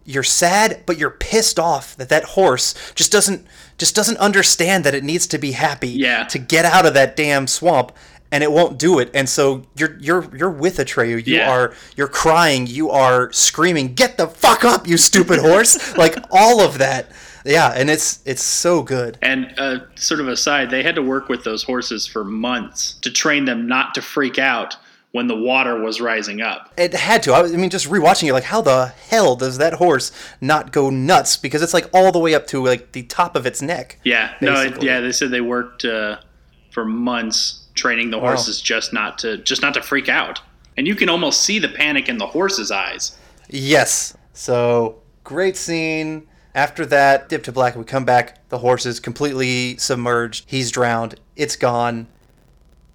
you're 0.05 0.23
sad, 0.23 0.83
but 0.85 0.97
you're 0.97 1.09
pissed 1.09 1.59
off 1.59 1.95
that 1.97 2.07
that 2.09 2.23
horse 2.23 2.73
just 2.95 3.11
doesn't 3.11 3.45
just 3.77 3.93
doesn't 3.95 4.17
understand 4.17 4.83
that 4.83 4.95
it 4.95 5.03
needs 5.03 5.27
to 5.27 5.37
be 5.37 5.51
happy 5.51 5.89
Yeah. 5.89 6.23
to 6.25 6.39
get 6.39 6.65
out 6.65 6.85
of 6.85 6.93
that 6.93 7.15
damn 7.15 7.47
swamp. 7.47 7.91
And 8.29 8.43
it 8.43 8.51
won't 8.51 8.77
do 8.77 8.99
it, 8.99 9.09
and 9.13 9.29
so 9.29 9.63
you're 9.77 9.97
you're 10.01 10.27
you're 10.35 10.49
with 10.49 10.79
Atreyu. 10.79 11.25
You 11.25 11.35
Yeah. 11.37 11.49
are 11.49 11.73
you're 11.95 12.09
crying. 12.09 12.67
You 12.67 12.89
are 12.91 13.31
screaming, 13.31 13.93
"Get 13.93 14.17
the 14.17 14.27
fuck 14.27 14.65
up, 14.65 14.85
you 14.85 14.97
stupid 14.97 15.39
horse!" 15.39 15.95
like 15.97 16.17
all 16.29 16.59
of 16.59 16.77
that. 16.79 17.09
Yeah, 17.47 17.69
and 17.69 17.89
it's 17.89 18.19
it's 18.25 18.43
so 18.43 18.83
good. 18.83 19.17
And 19.21 19.53
uh, 19.57 19.79
sort 19.95 20.19
of 20.19 20.27
aside, 20.27 20.69
they 20.69 20.83
had 20.83 20.95
to 20.95 21.01
work 21.01 21.29
with 21.29 21.43
those 21.43 21.63
horses 21.63 22.05
for 22.05 22.23
months 22.23 22.93
to 23.01 23.11
train 23.11 23.45
them 23.45 23.67
not 23.67 23.95
to 23.95 24.01
freak 24.01 24.37
out 24.37 24.75
when 25.11 25.27
the 25.27 25.35
water 25.35 25.81
was 25.81 26.01
rising 26.01 26.41
up. 26.41 26.73
It 26.77 26.93
had 26.93 27.23
to. 27.23 27.33
I, 27.33 27.47
mean, 27.47 27.69
just 27.69 27.89
rewatching 27.89 28.27
it, 28.27 28.33
like, 28.33 28.43
how 28.43 28.61
the 28.61 28.87
hell 29.09 29.35
does 29.35 29.57
that 29.57 29.73
horse 29.73 30.11
not 30.41 30.71
go 30.71 30.89
nuts? 30.89 31.37
Because 31.37 31.61
it's 31.61 31.73
like 31.73 31.89
all 31.93 32.11
the 32.11 32.19
way 32.19 32.35
up 32.35 32.45
to 32.47 32.63
like 32.63 32.91
the 32.91 33.03
top 33.03 33.35
of 33.35 33.45
its 33.45 33.61
neck. 33.61 33.99
Yeah, 34.03 34.35
no, 34.41 34.61
it, 34.61 34.83
yeah. 34.83 34.99
They 34.99 35.11
said 35.11 35.31
they 35.31 35.41
worked 35.41 35.85
uh, 35.85 36.17
for 36.71 36.85
months 36.85 37.67
training 37.73 38.09
the 38.09 38.19
horses 38.19 38.61
just 38.61 38.91
not 38.91 39.19
to 39.19 39.37
just 39.37 39.61
not 39.61 39.73
to 39.75 39.81
freak 39.81 40.09
out. 40.09 40.41
And 40.75 40.85
you 40.85 40.95
can 40.95 41.09
almost 41.09 41.41
see 41.41 41.57
the 41.57 41.69
panic 41.69 42.09
in 42.09 42.17
the 42.17 42.27
horse's 42.27 42.69
eyes. 42.71 43.17
Yes. 43.49 44.15
So 44.33 45.01
great 45.23 45.57
scene. 45.57 46.27
After 46.57 46.87
that, 46.87 47.29
dip 47.29 47.43
to 47.43 47.51
black. 47.51 47.75
We 47.75 47.83
come 47.83 48.03
back. 48.03 48.49
The 48.49 48.57
horse 48.57 48.87
is 48.87 48.99
completely 48.99 49.77
submerged. 49.77 50.45
He's 50.47 50.71
drowned. 50.71 51.13
It's 51.35 51.55
gone. 51.55 52.07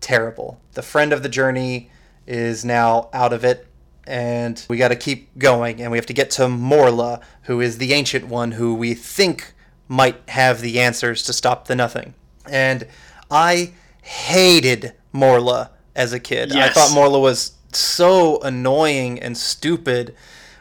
Terrible. 0.00 0.60
The 0.72 0.82
friend 0.82 1.12
of 1.12 1.22
the 1.22 1.28
journey 1.28 1.88
is 2.26 2.64
now 2.64 3.08
out 3.12 3.32
of 3.32 3.44
it, 3.44 3.68
and 4.04 4.66
we 4.68 4.78
got 4.78 4.88
to 4.88 4.96
keep 4.96 5.38
going. 5.38 5.80
And 5.80 5.92
we 5.92 5.98
have 5.98 6.06
to 6.06 6.12
get 6.12 6.28
to 6.32 6.48
Morla, 6.48 7.22
who 7.42 7.60
is 7.60 7.78
the 7.78 7.92
ancient 7.92 8.26
one 8.26 8.50
who 8.50 8.74
we 8.74 8.94
think 8.94 9.54
might 9.86 10.28
have 10.30 10.60
the 10.60 10.80
answers 10.80 11.22
to 11.22 11.32
stop 11.32 11.68
the 11.68 11.76
nothing. 11.76 12.14
And 12.50 12.88
I 13.30 13.74
hated 14.02 14.94
Morla 15.14 15.70
as 15.94 16.12
a 16.12 16.18
kid. 16.18 16.52
Yes. 16.52 16.70
I 16.70 16.72
thought 16.72 16.90
Morla 16.96 17.20
was 17.20 17.52
so 17.70 18.40
annoying 18.40 19.20
and 19.20 19.38
stupid. 19.38 20.16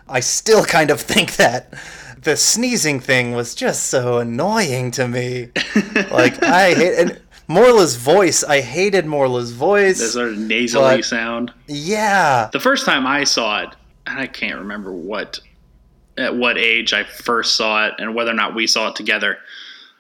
I 0.08 0.20
still 0.20 0.64
kind 0.64 0.92
of 0.92 1.02
think 1.02 1.38
that 1.38 1.74
the 2.24 2.36
sneezing 2.38 3.00
thing 3.00 3.34
was 3.34 3.56
just 3.56 3.86
so 3.86 4.20
annoying 4.20 4.92
to 4.92 5.08
me. 5.08 5.50
like 6.12 6.42
I 6.44 6.74
hate 6.74 7.00
and 7.00 7.22
Morla's 7.48 7.96
voice. 7.96 8.44
I 8.44 8.62
hated 8.62 9.06
Morla's 9.06 9.52
voice. 9.52 10.00
The 10.00 10.08
sort 10.08 10.30
of 10.34 10.38
nasally 10.38 10.98
But- 10.98 11.06
sound. 11.06 11.52
yeah. 11.68 12.50
The 12.54 12.60
first 12.60 12.86
time 12.86 13.06
I 13.08 13.24
saw 13.24 13.62
it, 13.64 13.70
and 14.08 14.20
I 14.20 14.28
can't 14.28 14.60
remember 14.60 14.92
what 14.94 15.40
at 16.18 16.36
what 16.36 16.58
age 16.58 16.94
I 16.94 17.04
first 17.04 17.56
saw 17.56 17.88
it 17.88 17.94
and 17.98 18.14
whether 18.14 18.32
or 18.32 18.36
not 18.36 18.54
we 18.54 18.68
saw 18.68 18.90
it 18.90 18.96
together. 18.96 19.38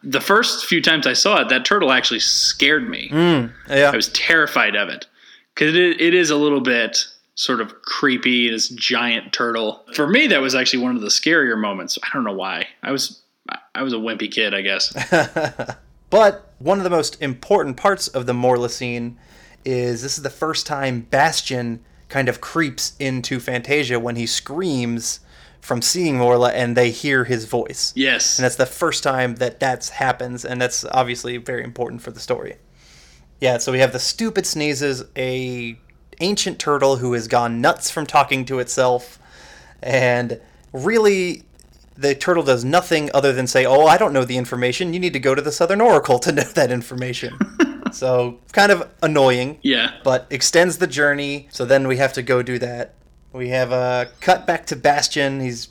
The 0.03 0.19
first 0.21 0.65
few 0.65 0.81
times 0.81 1.05
I 1.07 1.13
saw 1.13 1.41
it, 1.41 1.49
that 1.49 1.63
turtle 1.63 1.91
actually 1.91 2.19
scared 2.19 2.89
me. 2.89 3.07
Hmm, 3.09 3.45
yeah. 3.69 3.91
I 3.91 3.95
was 3.95 4.09
terrified 4.09 4.75
of 4.75 4.89
it 4.89 5.05
because 5.53 5.75
it, 5.75 6.01
it 6.01 6.13
is 6.13 6.29
a 6.29 6.35
little 6.35 6.59
bit 6.61 7.05
sort 7.41 7.61
of 7.61 7.81
creepy. 7.81 8.49
This 8.49 8.69
giant 8.69 9.33
turtle. 9.33 9.83
For 9.93 10.07
me, 10.07 10.27
that 10.27 10.41
was 10.41 10.55
actually 10.55 10.83
one 10.83 10.95
of 10.95 11.01
the 11.01 11.07
scarier 11.07 11.59
moments. 11.59 11.97
I 12.03 12.07
don't 12.13 12.23
know 12.23 12.33
why. 12.33 12.67
I 12.83 12.91
was 12.91 13.21
I 13.73 13.83
was 13.83 13.93
a 13.93 13.97
wimpy 13.97 14.31
kid, 14.31 14.53
I 14.53 14.61
guess. 14.61 14.93
But 16.11 16.51
one 16.59 16.77
of 16.77 16.83
the 16.83 16.89
most 16.91 17.19
important 17.21 17.77
parts 17.77 18.09
of 18.09 18.25
the 18.27 18.33
Morla 18.33 18.69
scene 18.69 19.17
is 19.63 20.03
this 20.03 20.17
is 20.17 20.23
the 20.23 20.29
first 20.29 20.67
time 20.67 21.07
Bastian 21.09 21.83
kind 22.09 22.27
of 22.27 22.41
creeps 22.41 22.93
into 22.99 23.39
Fantasia 23.39 23.97
when 23.97 24.17
he 24.17 24.27
screams 24.27 25.21
from 25.61 25.81
seeing 25.81 26.17
Morla 26.17 26.51
and 26.51 26.75
they 26.75 26.91
hear 26.91 27.23
his 27.23 27.45
voice. 27.45 27.93
Yes. 27.95 28.37
And 28.37 28.43
that's 28.43 28.57
the 28.57 28.65
first 28.65 29.03
time 29.03 29.35
that 29.35 29.61
that 29.61 29.87
happens, 29.87 30.43
and 30.43 30.61
that's 30.61 30.83
obviously 30.91 31.37
very 31.37 31.63
important 31.63 32.01
for 32.01 32.11
the 32.11 32.19
story. 32.19 32.57
Yeah, 33.39 33.57
so 33.57 33.71
we 33.71 33.79
have 33.79 33.93
the 33.93 33.99
stupid 33.99 34.45
sneezes, 34.45 35.05
a 35.15 35.79
ancient 36.21 36.59
turtle 36.59 36.97
who 36.97 37.13
has 37.13 37.27
gone 37.27 37.61
nuts 37.61 37.89
from 37.89 38.05
talking 38.05 38.45
to 38.45 38.59
itself, 38.59 39.19
and 39.81 40.39
really 40.71 41.43
the 41.97 42.15
turtle 42.15 42.43
does 42.43 42.63
nothing 42.63 43.09
other 43.13 43.33
than 43.33 43.47
say, 43.47 43.65
"Oh, 43.65 43.85
I 43.85 43.97
don't 43.97 44.13
know 44.13 44.25
the 44.25 44.37
information. 44.37 44.93
You 44.93 44.99
need 44.99 45.13
to 45.13 45.19
go 45.19 45.35
to 45.35 45.41
the 45.41 45.51
Southern 45.51 45.81
Oracle 45.81 46.19
to 46.19 46.31
know 46.37 46.43
that 46.43 46.71
information." 46.71 47.37
so 47.91 48.39
kind 48.53 48.71
of 48.71 48.89
annoying 49.01 49.59
yeah. 49.61 49.95
but 50.03 50.27
extends 50.29 50.77
the 50.77 50.87
journey. 50.87 51.47
So 51.51 51.65
then 51.65 51.87
we 51.87 51.97
have 51.97 52.13
to 52.13 52.21
go 52.21 52.41
do 52.41 52.57
that. 52.59 52.93
We 53.33 53.49
have 53.49 53.71
a 53.71 54.09
cut 54.19 54.45
back 54.45 54.65
to 54.67 54.75
Bastian. 54.75 55.39
He's 55.39 55.69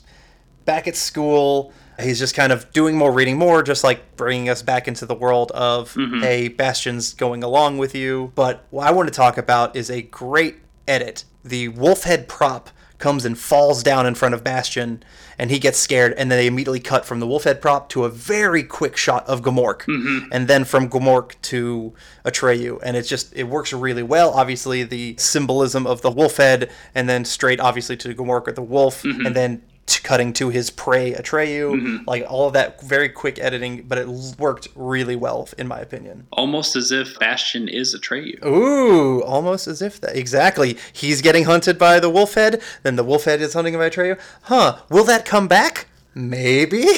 back 0.65 0.87
at 0.87 0.95
school. 0.95 1.73
He's 2.01 2.19
just 2.19 2.35
kind 2.35 2.51
of 2.51 2.71
doing 2.73 2.97
more, 2.97 3.11
reading 3.11 3.37
more, 3.37 3.63
just 3.63 3.83
like 3.83 4.15
bringing 4.15 4.49
us 4.49 4.61
back 4.61 4.87
into 4.87 5.05
the 5.05 5.15
world 5.15 5.51
of, 5.51 5.93
mm-hmm. 5.93 6.21
hey, 6.21 6.47
Bastian's 6.47 7.13
going 7.13 7.43
along 7.43 7.77
with 7.77 7.95
you. 7.95 8.31
But 8.35 8.65
what 8.69 8.87
I 8.87 8.91
want 8.91 9.07
to 9.07 9.13
talk 9.13 9.37
about 9.37 9.75
is 9.75 9.89
a 9.89 10.01
great 10.01 10.57
edit. 10.87 11.23
The 11.43 11.69
wolf 11.69 12.03
head 12.03 12.27
prop 12.27 12.69
comes 13.01 13.25
and 13.25 13.37
falls 13.37 13.83
down 13.83 14.05
in 14.05 14.15
front 14.15 14.33
of 14.33 14.43
Bastian, 14.43 15.03
and 15.37 15.49
he 15.49 15.59
gets 15.59 15.77
scared, 15.77 16.13
and 16.13 16.31
then 16.31 16.37
they 16.37 16.47
immediately 16.47 16.79
cut 16.79 17.03
from 17.03 17.19
the 17.19 17.27
wolf 17.27 17.43
head 17.43 17.61
prop 17.61 17.89
to 17.89 18.05
a 18.05 18.09
very 18.09 18.63
quick 18.63 18.95
shot 18.95 19.27
of 19.27 19.41
Gmork, 19.41 19.81
mm-hmm. 19.81 20.29
and 20.31 20.47
then 20.47 20.63
from 20.63 20.87
Gmork 20.87 21.33
to 21.41 21.93
Atreyu, 22.23 22.79
and 22.83 22.95
it's 22.95 23.09
just 23.09 23.35
it 23.35 23.45
works 23.45 23.73
really 23.73 24.03
well. 24.03 24.31
Obviously, 24.31 24.83
the 24.83 25.15
symbolism 25.17 25.85
of 25.85 26.01
the 26.01 26.11
wolf 26.11 26.37
head, 26.37 26.71
and 26.95 27.09
then 27.09 27.25
straight 27.25 27.59
obviously 27.59 27.97
to 27.97 28.13
Gmork 28.13 28.47
or 28.47 28.51
the 28.51 28.61
wolf, 28.61 29.01
mm-hmm. 29.03 29.25
and 29.25 29.35
then 29.35 29.63
cutting 29.99 30.33
to 30.33 30.49
his 30.49 30.69
prey 30.69 31.13
Atreyu, 31.13 31.75
mm-hmm. 31.75 31.97
like 32.07 32.25
all 32.27 32.47
of 32.47 32.53
that 32.53 32.81
very 32.81 33.09
quick 33.09 33.39
editing, 33.39 33.83
but 33.83 33.97
it 33.97 34.07
worked 34.39 34.67
really 34.75 35.15
well 35.15 35.47
in 35.57 35.67
my 35.67 35.79
opinion. 35.79 36.27
Almost 36.31 36.75
as 36.75 36.91
if 36.91 37.19
Bastian 37.19 37.67
is 37.67 37.95
Atreyu. 37.95 38.43
Ooh, 38.45 39.21
almost 39.23 39.67
as 39.67 39.81
if 39.81 39.99
that 40.01 40.15
exactly. 40.15 40.77
He's 40.93 41.21
getting 41.21 41.45
hunted 41.45 41.77
by 41.77 41.99
the 41.99 42.09
wolf 42.09 42.33
head, 42.35 42.61
then 42.83 42.95
the 42.95 43.03
wolf 43.03 43.25
head 43.25 43.41
is 43.41 43.53
hunting 43.53 43.75
by 43.75 43.89
Atreyu. 43.89 44.19
Huh? 44.43 44.77
Will 44.89 45.03
that 45.05 45.25
come 45.25 45.47
back? 45.47 45.87
Maybe. 46.13 46.85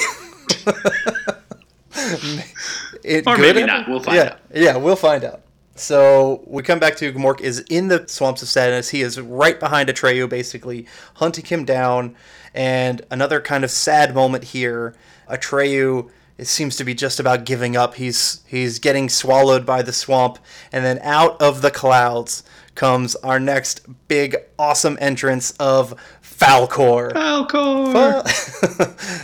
it 3.04 3.28
Or 3.28 3.38
maybe 3.38 3.64
not. 3.66 3.88
We'll 3.88 4.00
find 4.00 4.16
yeah, 4.16 4.24
out. 4.24 4.40
Yeah, 4.54 4.78
we'll 4.78 4.96
find 4.96 5.24
out. 5.24 5.42
So 5.76 6.44
we 6.46 6.62
come 6.62 6.80
back 6.80 6.96
to 6.98 7.12
Gmork 7.12 7.42
is 7.42 7.60
in 7.70 7.88
the 7.88 8.08
swamps 8.08 8.42
of 8.42 8.48
sadness. 8.48 8.90
He 8.90 9.02
is 9.02 9.20
right 9.20 9.60
behind 9.60 9.90
Atreyu, 9.90 10.30
basically 10.30 10.86
hunting 11.16 11.46
him 11.46 11.66
down. 11.66 12.16
And 12.54 13.02
another 13.10 13.42
kind 13.42 13.64
of 13.64 13.72
sad 13.72 14.14
moment 14.14 14.44
here. 14.44 14.96
Atreyu 15.30 16.10
it 16.38 16.48
seems 16.48 16.76
to 16.78 16.84
be 16.84 16.96
just 16.96 17.20
about 17.20 17.46
giving 17.46 17.78
up. 17.78 17.96
He's 17.96 18.42
he's 18.48 18.80
getting 18.80 19.08
swallowed 19.08 19.66
by 19.66 19.82
the 19.82 19.94
swamp, 19.94 20.40
and 20.72 20.84
then 20.84 21.00
out 21.04 21.40
of 21.42 21.62
the 21.62 21.72
clouds 21.72 22.44
comes 22.76 23.16
our 23.18 23.40
next 23.40 23.82
big 24.08 24.36
awesome 24.58 24.98
entrance 25.00 25.52
of 25.60 25.94
Falkor. 26.38 27.12
Falkor. 27.13 28.24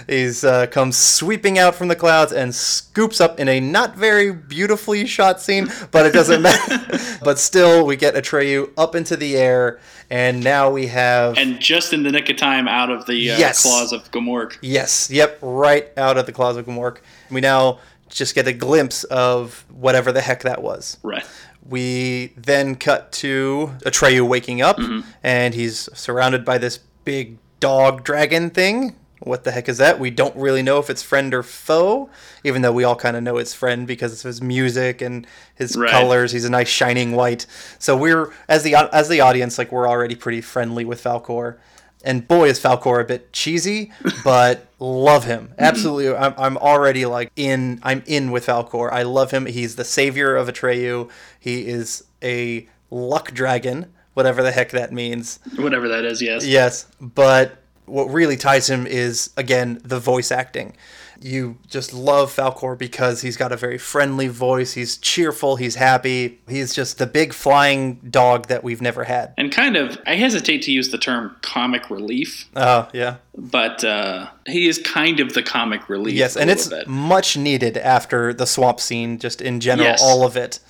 He's 0.10 0.44
uh, 0.44 0.68
comes 0.68 0.98
sweeping 0.98 1.58
out 1.60 1.76
from 1.76 1.88
the 1.88 1.96
clouds 1.96 2.32
and 2.32 2.54
scoops 2.54 3.20
up 3.22 3.40
in 3.40 3.48
a 3.50 3.60
not 3.60 3.96
very 3.96 4.32
beautifully 4.32 5.06
shot 5.06 5.42
scene, 5.42 5.68
but 5.92 6.06
it 6.06 6.14
doesn't 6.14 6.42
matter. 6.42 6.80
but 7.24 7.40
still, 7.40 7.86
we 7.86 7.96
get 7.96 8.16
Atreyu 8.16 8.72
up 8.78 8.96
into 8.96 9.16
the 9.18 9.36
air, 9.38 9.80
and 10.10 10.44
now 10.44 10.70
we 10.70 10.88
have 10.88 11.38
and 11.38 11.60
just 11.60 11.94
in 11.94 12.04
the 12.04 12.12
nick 12.12 12.30
of 12.30 12.38
time 12.38 12.68
out 12.68 12.90
of 12.90 13.06
the 13.06 13.32
uh, 13.32 13.38
Yes. 13.38 13.64
claws 13.64 13.92
of 13.94 14.10
Gmork. 14.12 14.58
yes, 14.62 15.10
yep, 15.12 15.38
right 15.42 15.90
out 15.98 16.18
of 16.18 16.26
the 16.26 16.32
claws 16.32 16.58
of 16.58 16.66
Gmork. 16.66 16.98
We 17.32 17.42
now 17.42 17.80
just 18.10 18.34
get 18.36 18.48
a 18.48 18.54
glimpse 18.54 19.04
of 19.06 19.66
whatever 19.70 20.12
the 20.12 20.22
heck 20.22 20.42
that 20.44 20.62
was. 20.64 20.98
Right. 21.04 21.26
We 21.68 22.34
then 22.36 22.76
cut 22.76 23.12
to 23.14 23.74
Atreyu 23.82 24.28
waking 24.28 24.62
up, 24.62 24.80
and 25.22 25.54
he's 25.54 25.88
surrounded 25.94 26.44
by 26.44 26.58
this 26.58 26.80
big 27.10 27.40
dog 27.60 28.04
dragon 28.04 28.52
thing. 28.52 28.96
What 29.22 29.44
the 29.44 29.50
heck 29.50 29.68
is 29.68 29.80
that? 29.80 30.00
We 30.00 30.12
don't 30.12 30.36
really 30.36 30.62
know 30.62 30.78
if 30.78 30.92
it's 30.92 31.02
friend 31.02 31.34
or 31.34 31.42
foe, 31.42 32.12
even 32.44 32.62
though 32.62 32.72
we 32.72 32.84
all 32.84 32.96
kind 32.96 33.18
of 33.18 33.24
know 33.24 33.38
it's 33.38 33.52
friend 33.52 33.88
because 33.88 34.14
of 34.14 34.28
his 34.28 34.44
music 34.44 35.02
and 35.02 35.26
his 35.56 35.76
Right. 35.76 35.90
colors. 35.90 36.34
He's 36.34 36.46
a 36.46 36.52
nice 36.52 36.70
shining 36.70 37.14
white. 37.14 37.48
So 37.80 37.98
we're 37.98 38.32
as 38.48 38.62
the 38.62 38.76
as 38.76 39.10
the 39.10 39.22
audience, 39.22 39.58
like 39.58 39.72
we're 39.72 39.90
already 39.90 40.14
pretty 40.14 40.40
friendly 40.40 40.86
with 40.86 41.04
Falkor. 41.04 41.58
And 42.04 42.28
boy, 42.28 42.48
is 42.48 42.60
Falkor 42.60 43.02
a 43.02 43.04
bit 43.04 43.34
cheesy, 43.34 43.92
but 44.24 44.68
love 44.78 45.24
him 45.26 45.48
mm-hmm. 45.48 45.64
absolutely. 45.64 46.16
I'm, 46.16 46.36
I'm 46.38 46.58
already 46.58 47.08
like 47.08 47.32
in. 47.36 47.80
I'm 47.82 48.04
in 48.06 48.30
with 48.30 48.46
Falkor. 48.46 48.94
I 48.94 49.02
love 49.02 49.32
him. 49.32 49.48
He's 49.48 49.78
the 49.78 49.84
savior 49.84 50.36
of 50.36 50.48
Atreyu. 50.48 51.10
He 51.40 51.68
is 51.68 52.04
a 52.22 52.70
luck 52.92 53.32
dragon, 53.32 53.92
whatever 54.14 54.42
the 54.44 54.52
heck 54.52 54.72
that 54.72 54.92
means. 54.92 55.40
Whatever 55.56 55.88
that 55.90 56.06
is, 56.06 56.22
yes. 56.22 56.46
Yes, 56.46 56.86
but 57.00 57.58
what 57.86 58.06
really 58.06 58.38
ties 58.38 58.70
him 58.70 58.86
is 58.86 59.32
again 59.38 59.82
the 59.84 60.00
voice 60.00 60.32
acting. 60.32 60.76
You 61.22 61.58
just 61.68 61.94
love 61.94 62.34
Falkor 62.34 62.78
because 62.78 63.20
he's 63.22 63.36
got 63.36 63.52
a 63.52 63.58
very 63.58 63.78
friendly 63.78 64.30
voice. 64.30 64.72
He's 64.72 64.96
cheerful. 64.96 65.58
He's 65.58 65.76
happy. 65.76 66.40
He's 66.48 66.74
just 66.74 66.98
the 66.98 67.06
big 67.08 67.34
flying 67.34 67.96
dog 68.10 68.48
that 68.48 68.64
we've 68.64 68.82
never 68.82 69.04
had. 69.04 69.34
And 69.38 69.52
kind 69.52 69.76
of, 69.76 69.98
I 70.08 70.16
hesitate 70.16 70.62
to 70.62 70.72
use 70.72 70.92
the 70.92 70.98
term 70.98 71.36
comic 71.42 71.90
relief, 71.90 72.48
Oh 72.56 72.88
yeah. 72.94 73.18
but 73.38 73.84
uh, 73.84 74.30
he 74.46 74.70
is 74.70 74.78
kind 74.78 75.20
of 75.20 75.34
the 75.34 75.44
comic 75.44 75.90
relief. 75.90 76.14
Yes, 76.16 76.38
and 76.38 76.50
it's 76.50 76.68
bit. 76.70 76.88
much 76.88 77.36
needed 77.36 77.76
after 77.76 78.34
the 78.34 78.46
swamp 78.46 78.80
scene, 78.80 79.20
just 79.20 79.42
in 79.42 79.60
general, 79.60 79.90
Yes. 79.90 80.02
all 80.02 80.24
of 80.26 80.38
it. 80.38 80.62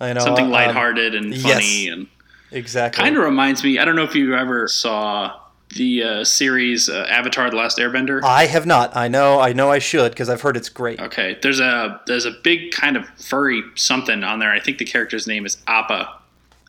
You 0.00 0.14
know, 0.14 0.20
something 0.20 0.46
um, 0.46 0.50
lighthearted 0.50 1.14
and 1.14 1.32
funny 1.32 1.84
yes. 1.84 1.92
and 1.92 2.08
Exactly. 2.52 3.02
kind 3.02 3.16
of 3.16 3.24
reminds 3.24 3.64
me. 3.64 3.78
I 3.78 3.84
don't 3.84 3.96
know 3.96 4.04
if 4.04 4.14
you 4.14 4.34
ever 4.36 4.68
saw 4.68 5.40
the 5.74 6.02
uh, 6.02 6.24
series 6.24 6.88
uh, 6.88 7.06
Avatar: 7.08 7.50
The 7.50 7.56
Last 7.56 7.78
Airbender. 7.78 8.22
I 8.22 8.46
have 8.46 8.66
not. 8.66 8.94
I 8.96 9.08
know. 9.08 9.40
I 9.40 9.52
know. 9.52 9.70
I 9.70 9.78
should 9.78 10.12
because 10.12 10.28
I've 10.28 10.42
heard 10.42 10.56
it's 10.56 10.68
great. 10.68 11.00
Okay, 11.00 11.38
there's 11.42 11.60
a 11.60 12.00
there's 12.06 12.26
a 12.26 12.32
big 12.42 12.72
kind 12.72 12.96
of 12.96 13.08
furry 13.18 13.62
something 13.74 14.22
on 14.22 14.38
there. 14.38 14.52
I 14.52 14.60
think 14.60 14.78
the 14.78 14.84
character's 14.84 15.26
name 15.26 15.46
is 15.46 15.58
Appa. 15.66 16.18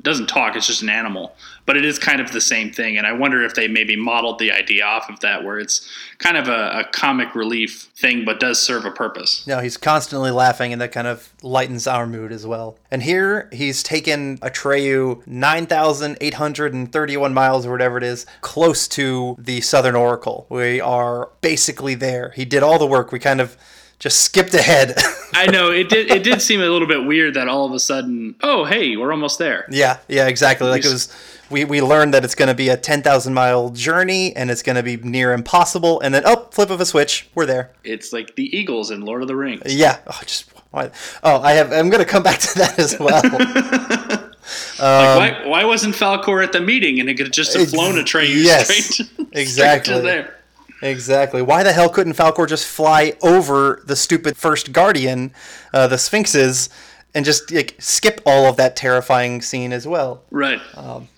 Doesn't 0.03 0.27
talk; 0.27 0.55
it's 0.55 0.67
just 0.67 0.81
an 0.81 0.89
animal, 0.89 1.35
but 1.65 1.77
it 1.77 1.85
is 1.85 1.97
kind 1.97 2.19
of 2.19 2.31
the 2.31 2.41
same 2.41 2.71
thing. 2.71 2.97
And 2.97 3.07
I 3.07 3.13
wonder 3.13 3.43
if 3.43 3.55
they 3.55 3.67
maybe 3.67 3.95
modeled 3.95 4.37
the 4.37 4.51
idea 4.51 4.83
off 4.83 5.09
of 5.09 5.19
that, 5.21 5.43
where 5.43 5.59
it's 5.59 5.89
kind 6.17 6.37
of 6.37 6.47
a, 6.47 6.79
a 6.79 6.83
comic 6.91 7.35
relief 7.35 7.89
thing, 7.95 8.25
but 8.25 8.39
does 8.39 8.61
serve 8.61 8.85
a 8.85 8.91
purpose. 8.91 9.47
No, 9.47 9.59
he's 9.59 9.77
constantly 9.77 10.31
laughing, 10.31 10.73
and 10.73 10.81
that 10.81 10.91
kind 10.91 11.07
of 11.07 11.31
lightens 11.41 11.87
our 11.87 12.05
mood 12.05 12.31
as 12.31 12.45
well. 12.45 12.77
And 12.91 13.03
here 13.03 13.49
he's 13.53 13.81
taken 13.81 14.37
Atreyu 14.39 15.25
9,831 15.25 17.33
miles 17.33 17.65
or 17.65 17.71
whatever 17.71 17.97
it 17.97 18.03
is, 18.03 18.25
close 18.41 18.87
to 18.89 19.35
the 19.39 19.61
Southern 19.61 19.95
Oracle. 19.95 20.45
We 20.49 20.81
are 20.81 21.29
basically 21.41 21.95
there. 21.95 22.33
He 22.35 22.45
did 22.45 22.61
all 22.61 22.77
the 22.77 22.85
work. 22.85 23.11
We 23.11 23.19
kind 23.19 23.39
of 23.39 23.57
just 24.03 24.19
skipped 24.19 24.53
ahead. 24.53 24.95
I 25.33 25.47
know 25.47 25.71
it 25.71 25.87
did. 25.87 26.11
It 26.11 26.23
did 26.23 26.41
seem 26.41 26.59
a 26.59 26.67
little 26.67 26.89
bit 26.89 27.05
weird 27.05 27.35
that 27.35 27.47
all 27.47 27.65
of 27.65 27.71
a 27.71 27.79
sudden, 27.79 28.35
oh 28.43 28.65
hey, 28.65 28.97
we're 28.97 29.13
almost 29.13 29.39
there. 29.39 29.65
yeah, 29.69 29.99
yeah, 30.09 30.27
exactly. 30.27 30.67
Like 30.67 30.83
it 30.83 30.91
was. 30.91 31.11
We, 31.49 31.65
we 31.65 31.81
learned 31.81 32.15
that 32.15 32.23
it's 32.25 32.33
going 32.33 32.47
to 32.47 32.55
be 32.55 32.69
a 32.69 32.77
10,000 32.77 33.31
mile 33.31 33.69
journey 33.69 34.35
and 34.35 34.49
it's 34.49 34.63
going 34.63 34.75
to 34.75 34.81
be 34.81 34.97
near 34.97 35.33
impossible. 35.33 35.99
And 36.01 36.11
then, 36.11 36.23
oh, 36.25 36.47
flip 36.51 36.71
of 36.71 36.81
a 36.81 36.85
switch, 36.85 37.29
we're 37.35 37.45
there. 37.45 37.69
It's 37.83 38.11
like 38.11 38.35
the 38.35 38.57
Eagles 38.57 38.89
in 38.89 39.01
Lord 39.01 39.21
of 39.21 39.27
the 39.27 39.35
Rings. 39.35 39.61
Yeah. 39.71 39.99
Oh, 40.07 40.19
just 40.25 40.49
why- 40.71 40.89
oh, 41.21 41.41
I 41.41 41.51
have. 41.51 41.71
I'm 41.71 41.91
going 41.91 42.03
to 42.03 42.09
come 42.09 42.23
back 42.23 42.39
to 42.39 42.57
that 42.59 42.79
as 42.79 42.97
well. 42.99 43.21
Like, 44.77 45.17
why, 45.17 45.29
um, 45.43 45.49
why 45.49 45.63
wasn't 45.63 45.95
Falkor 45.95 46.43
at 46.43 46.51
the 46.51 46.59
meeting 46.59 46.99
and 46.99 47.09
it 47.09 47.15
could 47.15 47.27
have 47.27 47.33
just 47.33 47.55
have 47.55 47.69
flown 47.69 47.95
Atreyu 47.95 48.43
yes, 48.43 48.65
straight, 48.65 49.07
straight 49.07 49.27
exactly. 49.31 49.95
to 49.95 50.01
there? 50.01 50.35
Exactly. 50.83 51.41
Why 51.41 51.63
the 51.63 51.73
hell 51.73 51.89
couldn't 51.89 52.13
Falkor 52.13 52.47
just 52.47 52.67
fly 52.67 53.13
over 53.21 53.81
the 53.85 53.95
stupid 53.95 54.37
first 54.37 54.73
Guardian, 54.73 55.33
uh, 55.73 55.87
the 55.87 55.97
Sphinxes, 55.97 56.69
and 57.15 57.23
just 57.25 57.51
like 57.51 57.75
skip 57.79 58.21
all 58.25 58.45
of 58.45 58.57
that 58.57 58.75
terrifying 58.75 59.41
scene 59.41 59.71
as 59.71 59.87
well? 59.87 60.23
Right. 60.29 60.59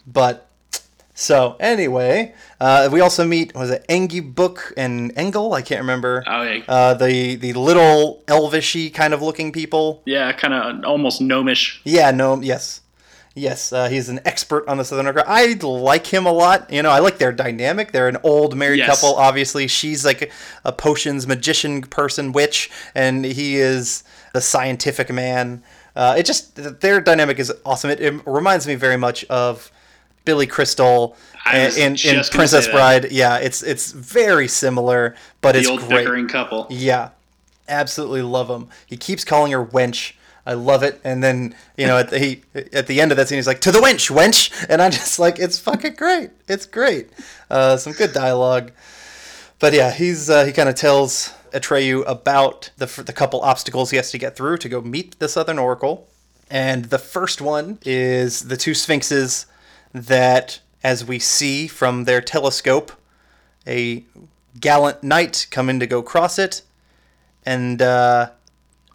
But 0.05 0.47
so 1.13 1.55
anyway, 1.59 2.33
uh, 2.59 2.89
we 2.91 2.99
also 3.01 3.25
meet 3.25 3.55
was 3.55 3.69
it 3.71 3.85
Engi 3.89 4.21
Book 4.35 4.73
and 4.77 5.11
Engel? 5.17 5.53
I 5.53 5.61
can't 5.61 5.81
remember. 5.81 6.23
Oh, 6.27 6.41
yeah. 6.43 6.63
Uh, 6.67 6.93
the 6.93 7.35
the 7.35 7.53
little 7.53 8.23
elvishy 8.27 8.93
kind 8.93 9.13
of 9.13 9.21
looking 9.21 9.51
people. 9.51 10.03
yeah, 10.05 10.31
kind 10.33 10.53
of 10.53 10.83
almost 10.85 11.21
gnomish. 11.21 11.81
Yeah, 11.85 12.11
gnome. 12.11 12.43
yes. 12.43 12.81
Yes, 13.37 13.73
uh, 13.73 13.89
he's 13.89 14.07
an 14.07 14.21
expert 14.23 14.65
on 14.65 14.77
the 14.77 14.85
Southern 14.85 15.07
Oracle. 15.07 15.25
I 15.27 15.47
like 15.61 16.07
him 16.07 16.25
a 16.25 16.31
lot. 16.31 16.71
You 16.71 16.81
know, 16.81 16.89
I 16.89 16.99
like 16.99 17.17
their 17.17 17.33
dynamic. 17.33 17.91
They're 17.91 18.07
an 18.07 18.17
old 18.23 18.55
married 18.55 18.77
Yes. 18.79 18.87
couple. 19.01 19.17
Obviously, 19.17 19.67
she's 19.67 20.05
like 20.05 20.31
a 20.63 20.71
potions 20.71 21.27
magician 21.27 21.81
person, 21.81 22.31
witch, 22.31 22.71
and 22.95 23.25
he 23.25 23.57
is 23.57 24.05
the 24.33 24.39
scientific 24.39 25.11
man. 25.11 25.63
Uh, 25.97 26.15
it 26.17 26.25
just 26.25 26.55
their 26.79 27.01
dynamic 27.01 27.37
is 27.37 27.51
awesome. 27.65 27.89
It, 27.89 27.99
it 27.99 28.13
reminds 28.25 28.67
me 28.67 28.75
very 28.75 28.97
much 28.97 29.25
of 29.25 29.69
Billy 30.23 30.47
Crystal 30.47 31.17
in, 31.53 31.71
in, 31.73 31.81
in 31.91 31.95
just 31.97 32.31
gonna 32.31 32.39
Princess. 32.39 32.67
Bride. 32.69 33.11
Yeah, 33.11 33.37
it's 33.37 33.61
it's 33.63 33.91
very 33.91 34.47
similar, 34.47 35.13
but 35.41 35.51
The 35.53 35.59
it's 35.59 35.67
old 35.67 35.81
great. 35.81 36.05
bickering 36.05 36.29
couple. 36.29 36.67
Yeah, 36.69 37.09
absolutely 37.67 38.21
love 38.21 38.49
him. 38.49 38.69
He 38.85 38.95
keeps 38.95 39.25
calling 39.25 39.51
her 39.51 39.65
wench. 39.65 40.13
I 40.45 40.53
love 40.53 40.83
it. 40.83 41.01
And 41.03 41.23
then 41.23 41.55
you 41.77 41.87
know 41.87 41.97
at 41.97 42.09
the 42.09 42.19
he, 42.19 42.43
at 42.73 42.87
the 42.87 43.01
end 43.01 43.11
of 43.11 43.17
that 43.17 43.27
scene, 43.27 43.37
he's 43.37 43.47
like, 43.47 43.61
"To 43.61 43.71
the 43.71 43.79
wench, 43.79 44.11
wench," 44.11 44.65
and 44.69 44.81
I'm 44.81 44.91
just 44.91 45.19
like, 45.19 45.39
"It's 45.39 45.59
fucking 45.59 45.95
great. 45.95 46.31
It's 46.47 46.65
great." 46.65 47.09
Uh, 47.49 47.77
some 47.77 47.93
good 47.93 48.13
dialogue. 48.13 48.71
But 49.59 49.73
yeah, 49.73 49.91
he's 49.91 50.29
uh, 50.29 50.45
he 50.45 50.51
kind 50.51 50.69
of 50.69 50.75
tells 50.75 51.33
Atreyu 51.51 52.03
about 52.05 52.69
the 52.77 52.85
the 52.85 53.13
couple 53.13 53.41
obstacles 53.41 53.91
he 53.91 53.97
has 53.97 54.11
to 54.11 54.17
get 54.17 54.35
through 54.35 54.57
to 54.57 54.69
go 54.69 54.81
meet 54.81 55.17
the 55.19 55.29
Southern 55.29 55.57
Oracle. 55.57 56.07
And 56.49 56.85
the 56.85 56.99
first 56.99 57.41
one 57.41 57.79
is 57.83 58.41
the 58.49 58.57
two 58.57 58.75
sphinxes 58.75 59.47
that, 59.93 60.59
as 60.83 61.03
we 61.03 61.17
see 61.17 61.67
from 61.67 62.03
their 62.03 62.21
telescope, 62.21 62.91
a 63.65 64.05
gallant 64.59 65.03
knight 65.03 65.47
come 65.49 65.69
in 65.69 65.79
to 65.79 65.87
go 65.87 66.03
cross 66.03 66.37
it, 66.37 66.61
and 67.45 67.81
uh, 67.81 68.29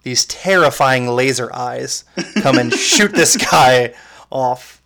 these 0.02 0.24
terrifying 0.26 1.06
laser 1.08 1.52
eyes 1.54 2.04
come 2.40 2.58
and 2.58 2.72
shoot 2.90 3.12
this 3.12 3.36
guy 3.36 3.94
off. 4.30 4.82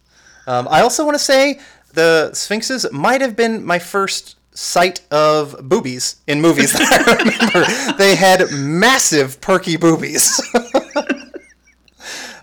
Um, 0.46 0.68
I 0.70 0.80
also 0.80 1.04
want 1.04 1.14
to 1.14 1.22
say 1.22 1.60
the 1.92 2.32
Sphinxes 2.34 2.90
might 2.92 3.20
have 3.20 3.36
been 3.36 3.64
my 3.64 3.78
first 3.78 4.36
sight 4.52 5.00
of 5.10 5.68
boobies 5.68 6.16
in 6.26 6.40
movies 6.40 6.72
that 6.72 7.08
I 7.08 7.12
remember. 7.52 7.98
they 7.98 8.14
had 8.14 8.50
massive 8.52 9.40
perky 9.40 9.76
boobies. 9.76 10.40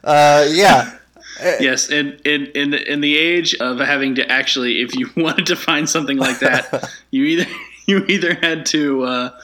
uh, 0.04 0.48
yeah. 0.50 0.98
yes, 1.60 1.90
in, 1.90 2.20
in 2.26 2.48
in 2.48 2.72
the, 2.72 2.92
in 2.92 3.02
the 3.02 3.18
age 3.18 3.56
of 3.56 3.80
having 3.80 4.16
to 4.16 4.30
actually, 4.32 4.82
if 4.82 4.96
you 4.96 5.10
wanted 5.16 5.46
to 5.48 5.56
find 5.56 5.90
something 5.90 6.18
like 6.18 6.40
that, 6.40 6.92
you 7.12 7.24
either 7.26 7.46
you 7.88 8.06
either 8.08 8.36
had 8.36 8.66
to 8.68 9.04
uh, 9.04 9.40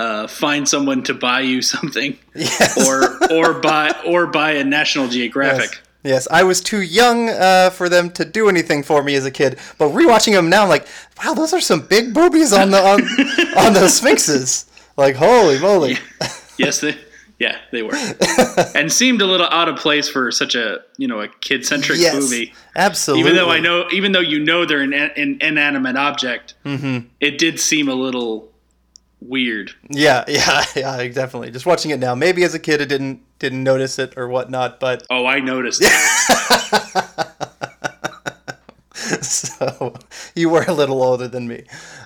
uh, 0.00 0.26
find 0.26 0.68
someone 0.68 1.02
to 1.04 1.14
buy 1.14 1.40
you 1.40 1.60
something, 1.74 2.16
Yes. 2.34 2.76
or 2.86 2.98
or 3.36 3.60
buy 3.60 3.86
or 4.06 4.26
buy 4.26 4.50
a 4.52 4.64
National 4.64 5.08
Geographic. 5.08 5.70
Yes. 5.70 5.80
Yes, 6.02 6.26
I 6.30 6.44
was 6.44 6.62
too 6.62 6.80
young 6.80 7.28
uh, 7.28 7.68
for 7.78 7.90
them 7.90 8.10
to 8.12 8.24
do 8.24 8.48
anything 8.48 8.82
for 8.82 9.02
me 9.02 9.14
as 9.16 9.26
a 9.26 9.30
kid. 9.30 9.58
But 9.76 9.88
rewatching 9.90 10.32
them 10.32 10.48
now, 10.48 10.62
I'm 10.62 10.68
like, 10.70 10.86
wow, 11.22 11.34
those 11.34 11.52
are 11.52 11.60
some 11.60 11.82
big 11.86 12.14
boobies 12.14 12.54
on 12.54 12.70
the 12.70 12.78
on, 12.78 13.00
on 13.66 13.72
the 13.74 13.86
Sphinxes. 13.88 14.64
Like, 14.96 15.14
holy 15.16 15.58
moly! 15.58 15.98
Yes, 16.56 16.80
they 16.80 16.96
yeah 17.38 17.56
they 17.72 17.82
were, 17.82 17.92
and 18.74 18.90
seemed 18.92 19.20
a 19.22 19.26
little 19.26 19.46
out 19.50 19.68
of 19.68 19.76
place 19.76 20.08
for 20.08 20.30
such 20.32 20.54
a 20.54 20.78
you 20.96 21.06
know 21.08 21.20
a 21.20 21.28
kid 21.28 21.66
centric 21.66 21.98
yes, 21.98 22.14
movie. 22.14 22.52
absolutely. 22.76 23.20
Even 23.20 23.36
though 23.36 23.50
I 23.50 23.60
know, 23.60 23.86
even 23.92 24.12
though 24.12 24.20
you 24.20 24.40
know 24.40 24.64
they're 24.64 24.80
an, 24.82 24.94
an 24.94 25.38
inanimate 25.42 25.96
object, 25.96 26.54
Mm-hmm. 26.64 27.08
it 27.20 27.36
did 27.38 27.60
seem 27.60 27.88
a 27.90 27.94
little 27.94 28.49
weird. 29.20 29.72
Yeah, 29.88 30.24
yeah, 30.28 30.64
yeah, 30.76 31.08
definitely. 31.08 31.50
Just 31.50 31.66
watching 31.66 31.90
it 31.90 32.00
now, 32.00 32.14
maybe 32.14 32.44
as 32.44 32.54
a 32.54 32.58
kid, 32.58 32.82
I 32.82 32.84
didn't 32.84 33.20
didn't 33.38 33.62
notice 33.62 33.98
it 33.98 34.14
or 34.16 34.28
whatnot, 34.28 34.80
but 34.80 35.06
Oh, 35.10 35.26
I 35.26 35.40
noticed. 35.40 35.82
so 39.22 39.94
you 40.34 40.48
were 40.48 40.64
a 40.66 40.72
little 40.72 41.02
older 41.02 41.28
than 41.28 41.48
me. 41.48 41.58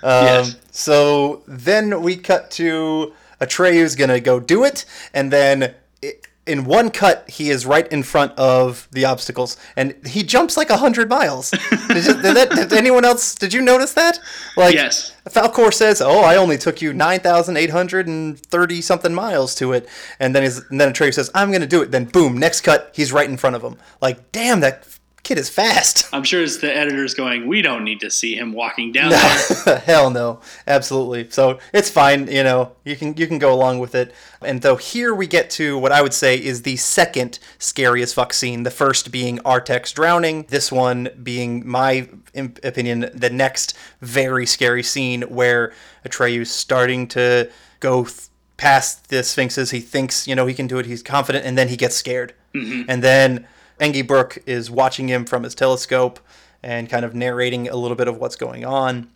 Um, 0.03 0.25
Yes. 0.25 0.57
So 0.71 1.43
then 1.47 2.03
we 2.03 2.17
cut 2.17 2.51
to 2.53 3.13
Atreyu's 3.41 3.97
gonna 3.97 4.21
go 4.21 4.41
do 4.41 4.65
it, 4.65 4.85
and 5.13 5.33
then 5.33 5.75
i 6.03 6.13
in 6.47 6.65
one 6.65 6.91
cut 6.91 7.29
he 7.29 7.49
is 7.51 7.65
right 7.65 7.87
in 7.89 8.03
front 8.03 8.33
of 8.39 8.87
the 8.93 9.05
obstacles, 9.07 9.57
and 9.77 9.95
he 10.07 10.23
jumps 10.23 10.57
like 10.57 10.69
a 10.71 10.77
hundred 10.77 11.09
miles. 11.09 11.51
did, 11.51 12.05
you- 12.05 12.21
did 12.23 12.37
that, 12.37 12.51
did 12.51 12.73
anyone 12.73 13.05
else? 13.05 13.35
Did 13.35 13.53
you 13.53 13.63
notice 13.63 13.95
that? 13.95 14.19
Like, 14.57 14.75
Yes. 14.75 15.13
Falkor 15.31 15.73
says, 15.73 16.03
"Oh, 16.03 16.21
I 16.21 16.37
only 16.37 16.59
took 16.59 16.83
you 16.83 16.93
nine 16.93 17.21
thousand 17.21 17.57
eight 17.57 17.71
hundred 17.71 18.07
and 18.07 18.39
thirty 18.39 18.83
something 18.83 19.15
miles 19.15 19.55
to 19.55 19.73
it," 19.73 19.89
and 20.21 20.35
then 20.35 20.43
his, 20.43 20.63
and 20.71 20.79
then 20.81 20.93
Atreyu 20.93 21.15
says, 21.15 21.31
"I'm 21.35 21.51
gonna 21.51 21.67
do 21.67 21.81
it." 21.81 21.91
Then 21.93 22.05
boom, 22.05 22.37
next 22.37 22.61
cut, 22.61 22.91
he's 22.95 23.11
right 23.13 23.29
in 23.29 23.37
front 23.39 23.57
of 23.57 23.63
him. 23.63 23.77
Like, 24.03 24.31
damn, 24.33 24.61
that 24.61 24.85
kid 25.25 25.39
is 25.39 25.49
fast. 25.49 26.07
I'm 26.13 26.23
sure 26.23 26.43
it's 26.43 26.59
the 26.59 26.75
editors 26.75 27.15
going, 27.15 27.49
we 27.49 27.63
don't 27.63 27.83
need 27.83 28.01
to 28.01 28.11
see 28.11 28.37
him 28.37 28.53
walking 28.53 28.93
down 28.93 29.11
there. 29.11 29.79
Hell 29.85 30.11
no, 30.11 30.41
absolutely. 30.67 31.31
So 31.31 31.59
it's 31.73 31.91
fine. 31.91 32.29
You 32.29 32.45
know, 32.45 32.73
you 32.85 32.95
can 32.95 33.17
you 33.17 33.27
can 33.27 33.39
go 33.39 33.53
along 33.53 33.81
with 33.81 33.95
it. 33.95 34.15
And 34.43 34.63
though 34.63 34.77
here 34.77 35.15
we 35.15 35.27
get 35.27 35.51
to 35.51 35.79
what 35.79 35.91
I 35.91 36.03
would 36.03 36.15
say 36.15 36.37
is 36.37 36.63
the 36.63 36.77
second 36.77 37.39
scariest 37.59 38.15
fuck 38.15 38.33
scene. 38.33 38.63
The 38.63 38.71
first 38.71 39.11
being 39.11 39.39
Artax 39.39 39.93
drowning. 39.93 40.45
This 40.49 40.71
one 40.71 41.09
being 41.23 41.67
my 41.67 42.09
opinion 42.35 43.11
the 43.15 43.31
next 43.31 43.77
very 44.01 44.47
scary 44.47 44.83
scene 44.83 45.23
where 45.23 45.73
Atreyu's 46.07 46.51
starting 46.51 47.09
to 47.09 47.51
go. 47.81 48.05
Th- 48.05 48.29
past 48.57 49.09
the 49.09 49.21
sphinxes 49.25 49.73
he 49.73 49.81
thinks 49.81 50.29
you 50.29 50.35
know 50.37 50.47
he 50.47 50.55
can 50.55 50.69
do 50.69 50.79
it 50.79 50.87
he's 50.87 51.03
confident 51.03 51.45
and 51.45 51.59
then 51.59 51.67
he 51.67 51.77
gets 51.77 51.97
scared 51.97 52.33
mm-hmm. 52.55 52.89
and 52.89 53.03
then 53.03 53.45
Engywook 53.81 54.39
is 54.47 54.71
watching 54.71 55.09
him 55.09 55.25
from 55.25 55.43
his 55.43 55.55
telescope 55.55 56.21
and 56.63 56.89
kind 56.89 57.05
of 57.05 57.15
narrating 57.15 57.69
a 57.69 57.77
little 57.77 57.97
bit 57.97 58.09
of 58.09 58.17
what's 58.19 58.37
going 58.37 58.65
on. 58.65 59.09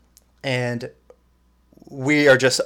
And 0.43 0.91
we 1.89 2.29
are 2.29 2.37
just, 2.37 2.61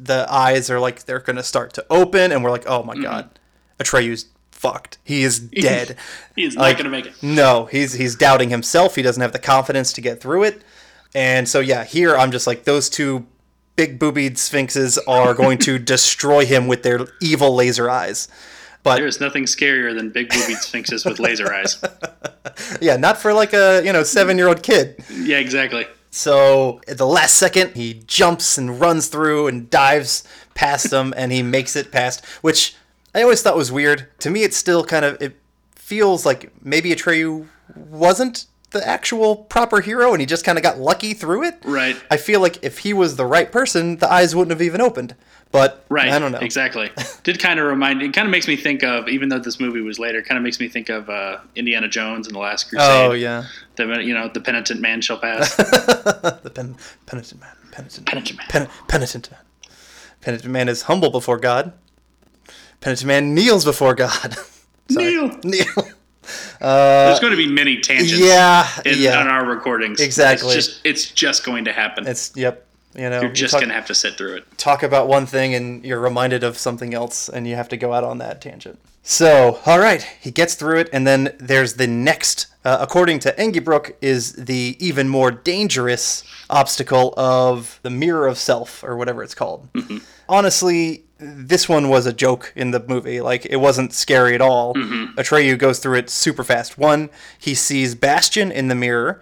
the 0.00 0.26
eyes 0.32 0.70
are 0.70 0.80
like, 0.80 1.04
they're 1.04 1.20
going 1.20 1.36
to 1.36 1.42
start 1.42 1.72
to 1.74 1.86
open, 1.90 2.32
and 2.32 2.42
we're 2.42 2.50
like, 2.50 2.64
oh 2.66 2.82
my 2.82 2.94
mm-hmm. 2.94 3.02
God, 3.02 3.38
Atreyu's 3.78 4.26
fucked. 4.50 4.98
He 5.04 5.22
is 5.24 5.38
dead. 5.40 5.96
He's 6.36 6.54
not 6.54 6.62
Like, 6.62 6.76
going 6.78 6.84
to 6.84 6.90
make 6.90 7.06
it. 7.06 7.22
No, 7.22 7.66
he's 7.66 7.92
he's 7.92 8.14
doubting 8.14 8.50
himself. 8.50 8.94
He 8.94 9.02
doesn't 9.02 9.20
have 9.20 9.32
the 9.32 9.38
confidence 9.38 9.92
to 9.94 10.00
get 10.00 10.20
through 10.20 10.44
it. 10.44 10.62
And 11.14 11.48
so 11.48 11.60
yeah, 11.60 11.84
here 11.84 12.16
I'm 12.16 12.30
just 12.30 12.46
like 12.46 12.64
those 12.64 12.88
two 12.88 13.26
big 13.76 13.98
boobied 13.98 14.38
sphinxes 14.38 14.98
are 15.06 15.34
going 15.34 15.58
to 15.58 15.78
destroy 15.94 16.46
him 16.46 16.68
with 16.68 16.82
their 16.84 17.00
evil 17.20 17.54
laser 17.54 17.90
eyes. 17.90 18.28
But 18.82 18.96
There's 18.96 19.20
nothing 19.20 19.44
scarier 19.44 19.94
than 19.96 20.10
big 20.10 20.28
boobied 20.30 20.58
sphinxes 20.58 21.04
with 21.04 21.20
laser 21.20 21.52
eyes. 21.52 21.82
yeah, 22.80 22.96
not 22.96 23.16
for 23.16 23.32
like 23.32 23.52
a, 23.52 23.80
you 23.84 23.92
know, 23.92 24.00
7-year-old 24.00 24.62
kid. 24.62 25.04
Yeah, 25.08 25.38
exactly. 25.38 25.86
So 26.10 26.80
at 26.88 26.98
the 26.98 27.06
last 27.06 27.36
second, 27.38 27.74
he 27.76 28.02
jumps 28.06 28.58
and 28.58 28.80
runs 28.80 29.06
through 29.06 29.46
and 29.46 29.70
dives 29.70 30.24
past 30.54 30.90
them, 30.90 31.14
and 31.16 31.32
he 31.32 31.42
makes 31.42 31.76
it 31.76 31.92
past. 31.92 32.24
Which 32.42 32.74
I 33.14 33.22
always 33.22 33.40
thought 33.40 33.56
was 33.56 33.70
weird. 33.72 34.08
To 34.20 34.30
me, 34.30 34.42
it's 34.42 34.56
still 34.56 34.84
kind 34.84 35.04
of 35.04 35.20
it 35.22 35.36
feels 35.74 36.26
like 36.26 36.52
maybe 36.64 36.90
Atreyu 36.90 37.46
wasn't 37.76 38.46
the 38.72 38.86
actual 38.86 39.36
proper 39.36 39.80
hero, 39.80 40.12
and 40.12 40.20
he 40.20 40.26
just 40.26 40.44
kind 40.44 40.58
of 40.58 40.64
got 40.64 40.78
lucky 40.78 41.14
through 41.14 41.44
it. 41.44 41.58
Right. 41.64 41.96
I 42.10 42.16
feel 42.16 42.40
like 42.40 42.62
if 42.62 42.78
he 42.78 42.92
was 42.92 43.16
the 43.16 43.26
right 43.26 43.50
person, 43.50 43.96
the 43.98 44.10
eyes 44.10 44.34
wouldn't 44.34 44.50
have 44.50 44.62
even 44.62 44.80
opened. 44.80 45.14
But 45.52 45.84
Right. 45.90 46.10
I 46.10 46.18
don't 46.18 46.32
know. 46.32 46.38
Exactly. 46.38 46.90
Did 47.24 47.38
kind 47.38 47.60
of 47.60 47.66
remind. 47.66 48.02
It 48.02 48.14
kind 48.14 48.26
of 48.26 48.32
makes 48.32 48.48
me 48.48 48.56
think 48.56 48.82
of, 48.82 49.06
even 49.08 49.28
though 49.28 49.38
this 49.38 49.60
movie 49.60 49.82
was 49.82 49.98
later, 49.98 50.22
kind 50.22 50.38
of 50.38 50.42
makes 50.42 50.58
me 50.58 50.66
think 50.68 50.88
of 50.88 51.08
uh, 51.10 51.38
Indiana 51.54 51.88
Jones 51.88 52.26
and 52.26 52.34
the 52.34 52.40
Last 52.40 52.70
Crusade. 52.70 52.88
Oh 52.88 53.12
yeah, 53.12 53.44
The 53.76 53.84
you 54.02 54.14
know 54.14 54.28
the 54.32 54.40
penitent 54.40 54.80
man 54.80 55.02
shall 55.02 55.18
pass. 55.18 55.54
the 55.56 56.50
pen, 56.54 56.76
penitent 57.06 57.40
man, 57.40 57.50
penitent, 57.70 58.06
Penitent 58.06 58.38
man. 58.38 58.46
Pen, 58.48 58.68
penitent 58.88 59.30
man. 59.30 59.40
Penitent 60.22 60.50
man 60.50 60.68
is 60.68 60.82
humble 60.82 61.10
before 61.10 61.36
God. 61.38 61.72
Penitent 62.80 63.06
man 63.06 63.34
kneels 63.34 63.64
before 63.64 63.94
God. 63.94 64.36
Neil. 64.88 65.28
Kneel. 65.44 65.66
There's 66.60 67.20
going 67.20 67.32
to 67.32 67.36
be 67.36 67.48
many 67.48 67.78
tangents. 67.80 68.18
Yeah, 68.18 68.66
In, 68.84 68.98
yeah. 68.98 69.20
on 69.20 69.28
our 69.28 69.44
recordings. 69.44 70.00
Exactly. 70.00 70.54
It's 70.54 70.66
just 70.66 70.80
it's 70.86 71.10
just 71.10 71.44
going 71.44 71.64
to 71.66 71.72
happen. 71.72 72.06
It's 72.06 72.32
yep. 72.36 72.66
You 72.94 73.08
know, 73.08 73.20
You're 73.20 73.30
you 73.30 73.34
just 73.34 73.52
talk, 73.52 73.60
going 73.60 73.70
to 73.70 73.74
have 73.74 73.86
to 73.86 73.94
sit 73.94 74.16
through 74.18 74.34
it. 74.36 74.58
talk 74.58 74.82
about 74.82 75.08
one 75.08 75.24
thing 75.26 75.54
and 75.54 75.84
you're 75.84 76.00
reminded 76.00 76.44
of 76.44 76.58
something 76.58 76.92
else, 76.94 77.28
and 77.28 77.46
you 77.46 77.54
have 77.54 77.68
to 77.70 77.76
go 77.76 77.92
out 77.92 78.04
on 78.04 78.18
that 78.18 78.40
tangent. 78.40 78.78
So, 79.02 79.58
all 79.66 79.78
right, 79.80 80.02
he 80.20 80.30
gets 80.30 80.54
through 80.54 80.78
it, 80.80 80.90
and 80.92 81.06
then 81.06 81.34
there's 81.38 81.74
the 81.74 81.86
next. 81.86 82.46
Uh, 82.64 82.78
according 82.80 83.18
to 83.20 83.32
Engywook, 83.32 83.94
is 84.00 84.34
the 84.34 84.76
even 84.78 85.08
more 85.08 85.32
dangerous 85.32 86.22
obstacle 86.48 87.12
of 87.16 87.80
the 87.82 87.90
mirror 87.90 88.28
of 88.28 88.38
self, 88.38 88.84
or 88.84 88.96
whatever 88.96 89.24
it's 89.24 89.34
called. 89.34 89.68
Honestly, 90.28 91.02
this 91.18 91.68
one 91.68 91.88
was 91.88 92.06
a 92.06 92.12
joke 92.12 92.52
in 92.54 92.70
the 92.70 92.78
movie. 92.86 93.20
Like 93.20 93.44
it 93.46 93.56
wasn't 93.56 93.92
scary 93.92 94.34
at 94.36 94.40
all. 94.40 94.74
Atreyu 94.74 95.58
goes 95.58 95.80
through 95.80 95.98
it 95.98 96.10
super 96.10 96.44
fast. 96.44 96.78
One, 96.78 97.10
he 97.38 97.54
sees 97.54 97.96
Bastian 97.96 98.52
in 98.52 98.68
the 98.68 98.74
mirror, 98.76 99.20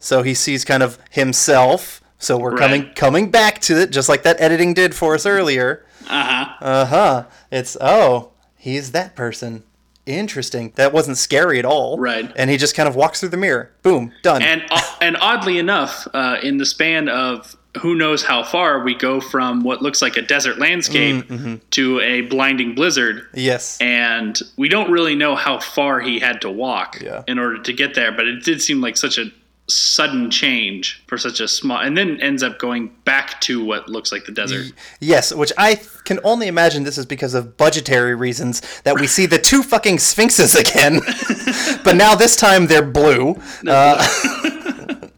so 0.00 0.22
he 0.22 0.34
sees 0.34 0.64
kind 0.64 0.82
of 0.82 0.98
himself. 1.10 2.01
So 2.22 2.38
we're 2.38 2.50
Right. 2.52 2.58
coming 2.60 2.90
coming 2.94 3.30
back 3.30 3.60
to 3.62 3.80
it, 3.80 3.90
just 3.90 4.08
like 4.08 4.22
that 4.22 4.40
editing 4.40 4.74
did 4.74 4.94
for 4.94 5.14
us 5.14 5.26
earlier. 5.26 5.84
Uh 6.08 6.22
huh. 6.24 6.64
Uh 6.64 6.84
huh. 6.86 7.24
It's 7.50 7.76
oh, 7.80 8.30
he's 8.56 8.92
that 8.92 9.14
person. 9.16 9.64
Interesting. 10.04 10.72
That 10.74 10.92
wasn't 10.92 11.16
scary 11.16 11.58
at 11.60 11.64
all. 11.64 11.96
Right. 11.98 12.30
And 12.34 12.50
he 12.50 12.56
just 12.56 12.74
kind 12.74 12.88
of 12.88 12.96
walks 12.96 13.20
through 13.20 13.28
the 13.30 13.36
mirror. 13.36 13.70
Boom. 13.82 14.12
Done. 14.22 14.42
And 14.42 14.62
and 15.00 15.16
oddly 15.20 15.58
enough, 15.58 16.08
uh, 16.12 16.38
in 16.42 16.58
the 16.58 16.66
span 16.66 17.08
of 17.08 17.56
who 17.80 17.94
knows 17.94 18.22
how 18.22 18.42
far, 18.42 18.82
we 18.84 18.94
go 18.94 19.20
from 19.20 19.62
what 19.62 19.80
looks 19.80 20.02
like 20.02 20.16
a 20.16 20.22
desert 20.22 20.58
landscape 20.58 21.24
Mm-hmm. 21.28 21.54
to 21.70 22.00
a 22.00 22.20
blinding 22.22 22.74
blizzard. 22.74 23.26
yes. 23.32 23.78
And 23.80 24.38
we 24.56 24.68
don't 24.68 24.90
really 24.90 25.14
know 25.14 25.34
how 25.36 25.58
far 25.60 26.00
he 26.00 26.18
had 26.18 26.40
to 26.42 26.50
walk 26.50 27.00
Yeah. 27.00 27.22
in 27.26 27.38
order 27.38 27.62
to 27.62 27.72
get 27.72 27.94
there, 27.94 28.12
but 28.12 28.26
it 28.28 28.42
did 28.44 28.60
seem 28.60 28.80
like 28.82 28.96
such 28.98 29.16
a 29.18 29.26
sudden 29.68 30.30
change 30.30 31.02
for 31.06 31.16
such 31.16 31.40
a 31.40 31.48
small 31.48 31.78
and 31.78 31.96
then 31.96 32.20
ends 32.20 32.42
up 32.42 32.58
going 32.58 32.88
back 33.04 33.40
to 33.40 33.64
what 33.64 33.88
looks 33.88 34.12
like 34.12 34.24
the 34.24 34.32
desert. 34.32 34.72
Yes, 35.00 35.32
which 35.32 35.52
I 35.56 35.80
can 36.04 36.18
only 36.24 36.48
imagine 36.48 36.82
this 36.82 36.98
is 36.98 37.06
because 37.06 37.34
of 37.34 37.56
budgetary 37.56 38.14
reasons 38.14 38.60
that 38.82 38.98
we 38.98 39.06
see 39.06 39.26
the 39.26 39.38
two 39.38 39.62
fucking 39.62 39.98
sphinxes 39.98 40.54
again. 40.54 41.00
but 41.84 41.96
now 41.96 42.14
this 42.14 42.36
time 42.36 42.66
they're 42.66 42.84
blue. 42.84 43.40
Uh, 43.66 44.06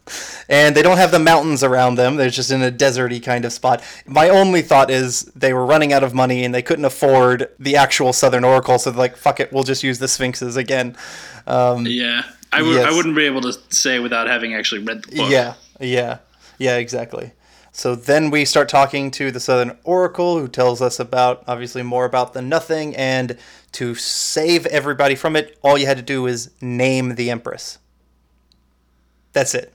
and 0.49 0.77
they 0.77 0.83
don't 0.83 0.99
have 0.99 1.11
the 1.11 1.19
mountains 1.19 1.65
around 1.65 1.97
them. 1.97 2.17
They're 2.17 2.31
just 2.31 2.51
in 2.51 2.63
a 2.63 2.71
deserty 2.71 3.23
kind 3.23 3.45
of 3.45 3.53
spot. 3.53 3.83
My 4.07 4.29
only 4.29 4.63
thought 4.63 4.91
is 4.91 5.23
they 5.35 5.53
were 5.53 5.65
running 5.65 5.93
out 5.93 6.05
of 6.05 6.15
money 6.15 6.45
and 6.45 6.55
they 6.55 6.63
couldn't 6.63 6.85
afford 6.85 7.49
the 7.59 7.77
actual 7.77 8.13
Southern 8.13 8.45
Oracle, 8.45 8.79
so 8.79 8.91
they're 8.91 8.99
like, 8.99 9.17
fuck 9.17 9.41
it, 9.41 9.53
we'll 9.53 9.65
just 9.65 9.83
use 9.83 9.99
the 9.99 10.09
sphinxes 10.09 10.57
again. 10.57 10.97
Yeah. 11.87 12.25
I 12.55 12.59
w- 12.59 12.77
Yes. 12.77 12.87
I 12.87 12.97
wouldn't 12.97 13.17
be 13.17 13.25
able 13.27 13.41
to 13.43 13.53
say 13.71 13.99
without 13.99 14.27
having 14.29 14.55
actually 14.55 14.83
read 14.85 15.03
the 15.05 15.17
book. 15.17 15.31
Yeah, 15.31 15.55
yeah, 15.81 16.19
yeah, 16.59 16.77
exactly. 16.77 17.33
So 17.73 17.95
then 17.97 18.31
we 18.31 18.45
start 18.45 18.69
talking 18.69 19.11
to 19.13 19.31
the 19.33 19.41
Southern 19.41 19.77
Oracle, 19.83 20.39
who 20.39 20.47
tells 20.47 20.81
us 20.81 21.01
about 21.01 21.43
obviously 21.49 21.83
more 21.83 22.05
about 22.05 22.33
the 22.33 22.41
Nothing, 22.43 22.95
and 22.97 23.37
to 23.73 23.95
save 23.97 24.65
everybody 24.67 25.17
from 25.17 25.35
it, 25.35 25.59
all 25.63 25.77
you 25.77 25.87
had 25.87 25.97
to 25.97 26.03
do 26.03 26.27
is 26.27 26.51
name 26.61 27.17
the 27.17 27.31
Empress. 27.31 27.79
That's 29.33 29.55
it. 29.55 29.73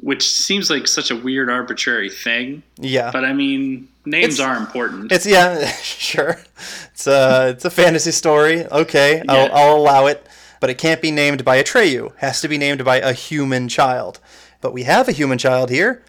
which 0.00 0.28
seems 0.28 0.68
like 0.68 0.86
such 0.88 1.10
a 1.10 1.16
weird 1.16 1.48
arbitrary 1.48 2.10
thing. 2.10 2.62
Yeah. 2.76 3.10
But 3.12 3.24
I 3.24 3.32
mean, 3.32 3.88
names 4.04 4.34
It's- 4.34 4.40
are 4.40 4.56
important. 4.56 5.10
It's 5.12 5.24
yeah, 5.26 5.66
sure. 5.82 6.38
It's 6.92 7.06
a 7.06 7.50
it's 7.50 7.64
a 7.64 7.70
fantasy 7.70 8.10
story. 8.10 8.66
Okay, 8.66 9.22
Yeah. 9.24 9.32
I'll, 9.32 9.52
I'll 9.54 9.76
allow 9.76 10.06
it. 10.06 10.26
But 10.60 10.70
it 10.70 10.78
can't 10.78 11.02
be 11.02 11.10
named 11.10 11.44
by 11.44 11.62
Atreyu. 11.62 12.06
It 12.06 12.18
has 12.18 12.40
to 12.40 12.48
be 12.48 12.58
named 12.58 12.84
by 12.84 12.98
a 12.98 13.12
human 13.12 13.68
child. 13.68 14.20
But 14.60 14.72
we 14.72 14.84
have 14.84 15.08
a 15.08 15.12
human 15.12 15.38
child 15.38 15.70
here, 15.70 16.02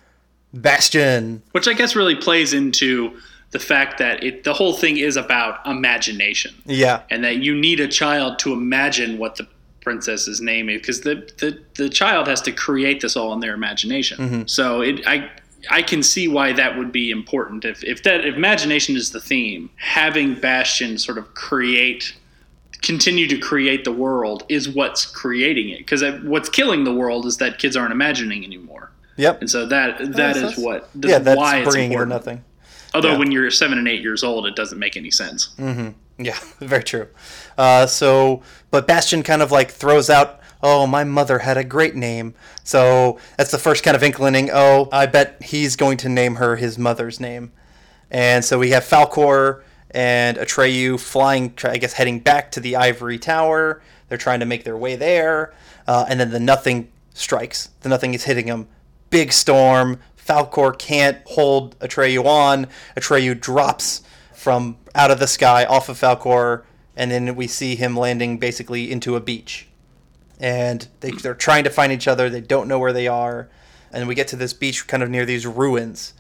Bastian. 0.53 1.43
which 1.51 1.67
I 1.67 1.73
guess 1.73 1.95
really 1.95 2.15
plays 2.15 2.53
into 2.53 3.17
the 3.51 3.59
fact 3.59 3.97
that 3.99 4.23
it 4.23 4.43
the 4.43 4.53
whole 4.53 4.73
thing 4.73 4.97
is 4.97 5.15
about 5.15 5.65
imagination. 5.65 6.55
Yeah, 6.65 7.03
and 7.09 7.23
that 7.23 7.37
you 7.37 7.55
need 7.55 7.79
a 7.79 7.87
child 7.87 8.39
to 8.39 8.53
imagine 8.53 9.17
what 9.17 9.35
the 9.35 9.47
princess's 9.87 10.41
name 10.41 10.67
is 10.67 10.81
because 10.81 10.99
the, 11.01 11.15
the 11.37 11.57
the 11.75 11.87
child 11.87 12.27
has 12.27 12.41
to 12.41 12.51
create 12.51 12.99
this 12.99 13.15
all 13.15 13.31
in 13.31 13.39
their 13.39 13.53
imagination 13.53 14.17
mm-hmm. 14.17 14.41
so 14.45 14.81
it 14.81 14.99
i 15.07 15.31
i 15.71 15.81
can 15.81 16.03
see 16.03 16.27
why 16.27 16.51
that 16.51 16.77
would 16.77 16.91
be 16.91 17.09
important 17.09 17.63
if 17.63 17.81
if 17.85 18.03
that 18.03 18.25
if 18.25 18.35
imagination 18.35 18.97
is 18.97 19.11
the 19.11 19.21
theme 19.21 19.69
having 19.77 20.35
bastian 20.35 20.97
sort 20.97 21.17
of 21.17 21.33
create 21.35 22.13
continue 22.87 23.27
to 23.27 23.37
create 23.37 23.83
the 23.83 23.91
world 23.91 24.43
is 24.49 24.67
what's 24.69 25.05
creating 25.05 25.69
it 25.69 25.79
because 25.79 26.01
what's 26.23 26.49
killing 26.49 26.83
the 26.85 26.93
world 26.93 27.25
is 27.25 27.37
that 27.37 27.59
kids 27.59 27.75
aren't 27.75 27.91
imagining 27.91 28.43
anymore 28.43 28.91
yep. 29.17 29.39
and 29.41 29.49
so 29.49 29.65
that 29.65 29.97
that 29.99 30.13
That's- 30.13 30.35
is 30.37 30.41
that's- 30.41 30.57
what 30.57 30.89
yeah, 31.01 31.19
that's 31.19 31.37
why 31.37 31.57
it's 31.57 31.69
bringing 31.69 31.91
in 31.91 31.99
important 32.01 32.09
nothing. 32.25 32.43
although 32.95 33.11
yeah. 33.11 33.17
when 33.19 33.31
you're 33.31 33.51
seven 33.51 33.77
and 33.77 33.87
eight 33.87 34.01
years 34.01 34.23
old 34.23 34.45
it 34.47 34.55
doesn't 34.55 34.79
make 34.79 34.95
any 34.97 35.11
sense 35.11 35.49
Yeah, 36.19 36.35
very 36.59 36.83
true. 36.83 37.07
Uh, 37.59 37.85
so, 37.85 38.41
but 38.71 38.87
Bastian 38.87 39.21
kind 39.21 39.43
of 39.43 39.51
like 39.51 39.69
throws 39.69 40.09
out, 40.09 40.39
"Oh, 40.63 40.87
my 40.87 41.03
mother 41.03 41.37
had 41.37 41.57
a 41.57 41.63
great 41.63 41.95
name." 41.95 42.33
So 42.63 43.19
that's 43.37 43.51
the 43.51 43.59
first 43.59 43.83
kind 43.83 43.95
of 43.95 44.01
inclining. 44.01 44.49
Oh, 44.51 44.89
I 44.91 45.05
bet 45.05 45.39
he's 45.43 45.75
going 45.75 45.97
to 45.97 46.09
name 46.09 46.37
her 46.37 46.55
his 46.55 46.75
mother's 46.79 47.19
name. 47.19 47.51
And 48.09 48.43
so 48.43 48.57
we 48.57 48.71
have 48.71 48.83
Falkor 48.83 49.61
and 49.91 50.37
Atreyu 50.37 50.99
flying, 50.99 51.53
I 51.63 51.77
guess, 51.77 51.93
heading 51.93 52.19
back 52.19 52.51
to 52.51 52.59
the 52.59 52.75
Ivory 52.75 53.17
Tower. 53.17 53.81
They're 54.09 54.17
trying 54.17 54.39
to 54.39 54.45
make 54.45 54.63
their 54.63 54.77
way 54.77 54.95
there, 54.95 55.53
uh, 55.87 56.05
and 56.07 56.19
then 56.19 56.31
the 56.31 56.39
Nothing 56.39 56.91
strikes. 57.13 57.69
The 57.81 57.89
Nothing 57.89 58.13
is 58.13 58.23
hitting 58.23 58.47
them. 58.47 58.67
Big 59.09 59.31
storm. 59.31 59.99
Falkor 60.17 60.77
can't 60.77 61.19
hold 61.25 61.79
Atreyu 61.79 62.25
on. 62.25 62.67
Atreyu 62.95 63.39
drops 63.39 64.01
from 64.33 64.77
out 64.93 65.11
of 65.11 65.19
the 65.19 65.27
sky 65.27 65.65
off 65.65 65.89
of 65.89 65.99
Falkor, 65.99 66.63
and 66.95 67.11
then 67.11 67.35
we 67.35 67.47
see 67.47 67.75
him 67.75 67.95
landing 67.95 68.37
basically 68.37 68.91
into 68.91 69.15
a 69.15 69.21
beach. 69.21 69.67
And 70.39 70.87
they, 70.99 71.11
they're 71.11 71.33
trying 71.33 71.63
to 71.63 71.69
find 71.69 71.91
each 71.91 72.07
other. 72.07 72.29
They 72.29 72.41
don't 72.41 72.67
know 72.67 72.79
where 72.79 72.93
they 72.93 73.07
are. 73.07 73.49
And 73.91 74.07
we 74.07 74.15
get 74.15 74.27
to 74.29 74.35
this 74.35 74.53
beach 74.53 74.85
kind 74.87 75.01
of 75.01 75.09
near 75.09 75.25
these 75.25 75.47
ruins. 75.47 76.13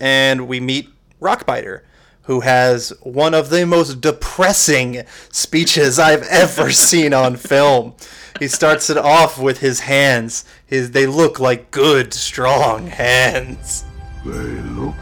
And 0.00 0.48
we 0.48 0.60
meet 0.60 0.90
Rockbiter, 1.20 1.82
who 2.24 2.40
has 2.40 2.92
one 3.02 3.34
of 3.34 3.50
the 3.50 3.66
most 3.66 4.00
depressing 4.00 5.04
speeches 5.30 5.98
I've 5.98 6.22
ever 6.24 6.70
seen 6.72 7.12
on 7.12 7.36
film. 7.36 7.94
He 8.38 8.48
starts 8.48 8.90
it 8.90 8.96
off 8.96 9.38
with 9.38 9.58
his 9.58 9.80
hands. 9.80 10.44
His 10.66 10.92
they 10.92 11.06
look 11.06 11.38
like 11.38 11.70
good, 11.70 12.14
strong 12.14 12.86
hands. 12.86 13.84
They 14.24 14.32
look 14.32 14.94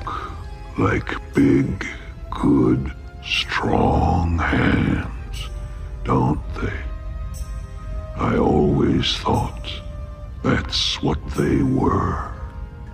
like 0.79 1.35
big, 1.35 1.87
good, 2.31 2.93
strong 3.25 4.39
hands, 4.39 5.49
don't 6.05 6.41
they? 6.55 6.73
I 8.17 8.37
always 8.37 9.17
thought 9.19 9.71
that's 10.43 11.03
what 11.03 11.19
they 11.31 11.63
were. 11.63 12.33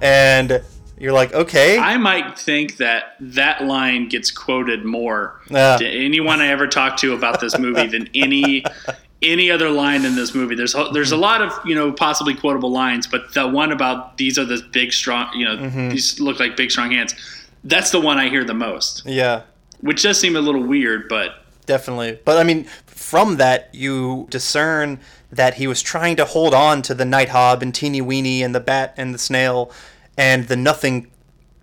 And 0.00 0.62
you're 0.98 1.12
like, 1.12 1.32
okay, 1.34 1.78
I 1.78 1.96
might 1.98 2.38
think 2.38 2.78
that 2.78 3.16
that 3.20 3.64
line 3.64 4.08
gets 4.08 4.30
quoted 4.30 4.84
more 4.84 5.40
Yeah. 5.50 5.76
to 5.76 5.86
anyone 5.86 6.40
I 6.40 6.48
ever 6.48 6.66
talked 6.66 6.98
to 7.00 7.12
about 7.14 7.40
this 7.40 7.58
movie 7.58 7.86
than 7.86 8.08
any 8.14 8.64
any 9.22 9.50
other 9.50 9.70
line 9.70 10.04
in 10.04 10.14
this 10.14 10.34
movie. 10.34 10.54
There's 10.54 10.74
there's 10.92 11.12
a 11.12 11.16
lot 11.16 11.42
of 11.42 11.52
you 11.64 11.74
know 11.74 11.92
possibly 11.92 12.34
quotable 12.34 12.70
lines, 12.70 13.06
but 13.06 13.32
the 13.34 13.46
one 13.46 13.72
about 13.72 14.16
these 14.18 14.38
are 14.38 14.44
the 14.44 14.62
big 14.72 14.92
strong 14.92 15.28
you 15.34 15.44
know 15.44 15.56
Mm-hmm. 15.56 15.88
these 15.90 16.20
look 16.20 16.38
like 16.40 16.56
big 16.56 16.70
strong 16.70 16.90
hands. 16.92 17.14
That's 17.64 17.90
the 17.90 18.00
one 18.00 18.18
I 18.18 18.28
hear 18.28 18.44
the 18.44 18.54
most, 18.54 19.02
yeah, 19.06 19.42
which 19.80 20.02
does 20.02 20.20
seem 20.20 20.36
a 20.36 20.40
little 20.40 20.62
weird, 20.62 21.08
but 21.08 21.44
definitely. 21.66 22.18
But 22.24 22.38
I 22.38 22.44
mean, 22.44 22.64
from 22.86 23.36
that, 23.38 23.70
you 23.74 24.26
discern 24.30 25.00
that 25.32 25.54
he 25.54 25.66
was 25.66 25.82
trying 25.82 26.14
to 26.16 26.24
hold 26.24 26.54
on 26.54 26.80
to 26.82 26.94
the 26.94 27.02
Nighthob 27.04 27.62
and 27.62 27.74
teeny 27.74 28.00
weeny 28.00 28.42
and 28.42 28.54
the 28.54 28.60
bat 28.60 28.94
and 28.96 29.12
the 29.12 29.18
snail, 29.18 29.72
and 30.16 30.48
the 30.48 30.56
nothing 30.56 31.10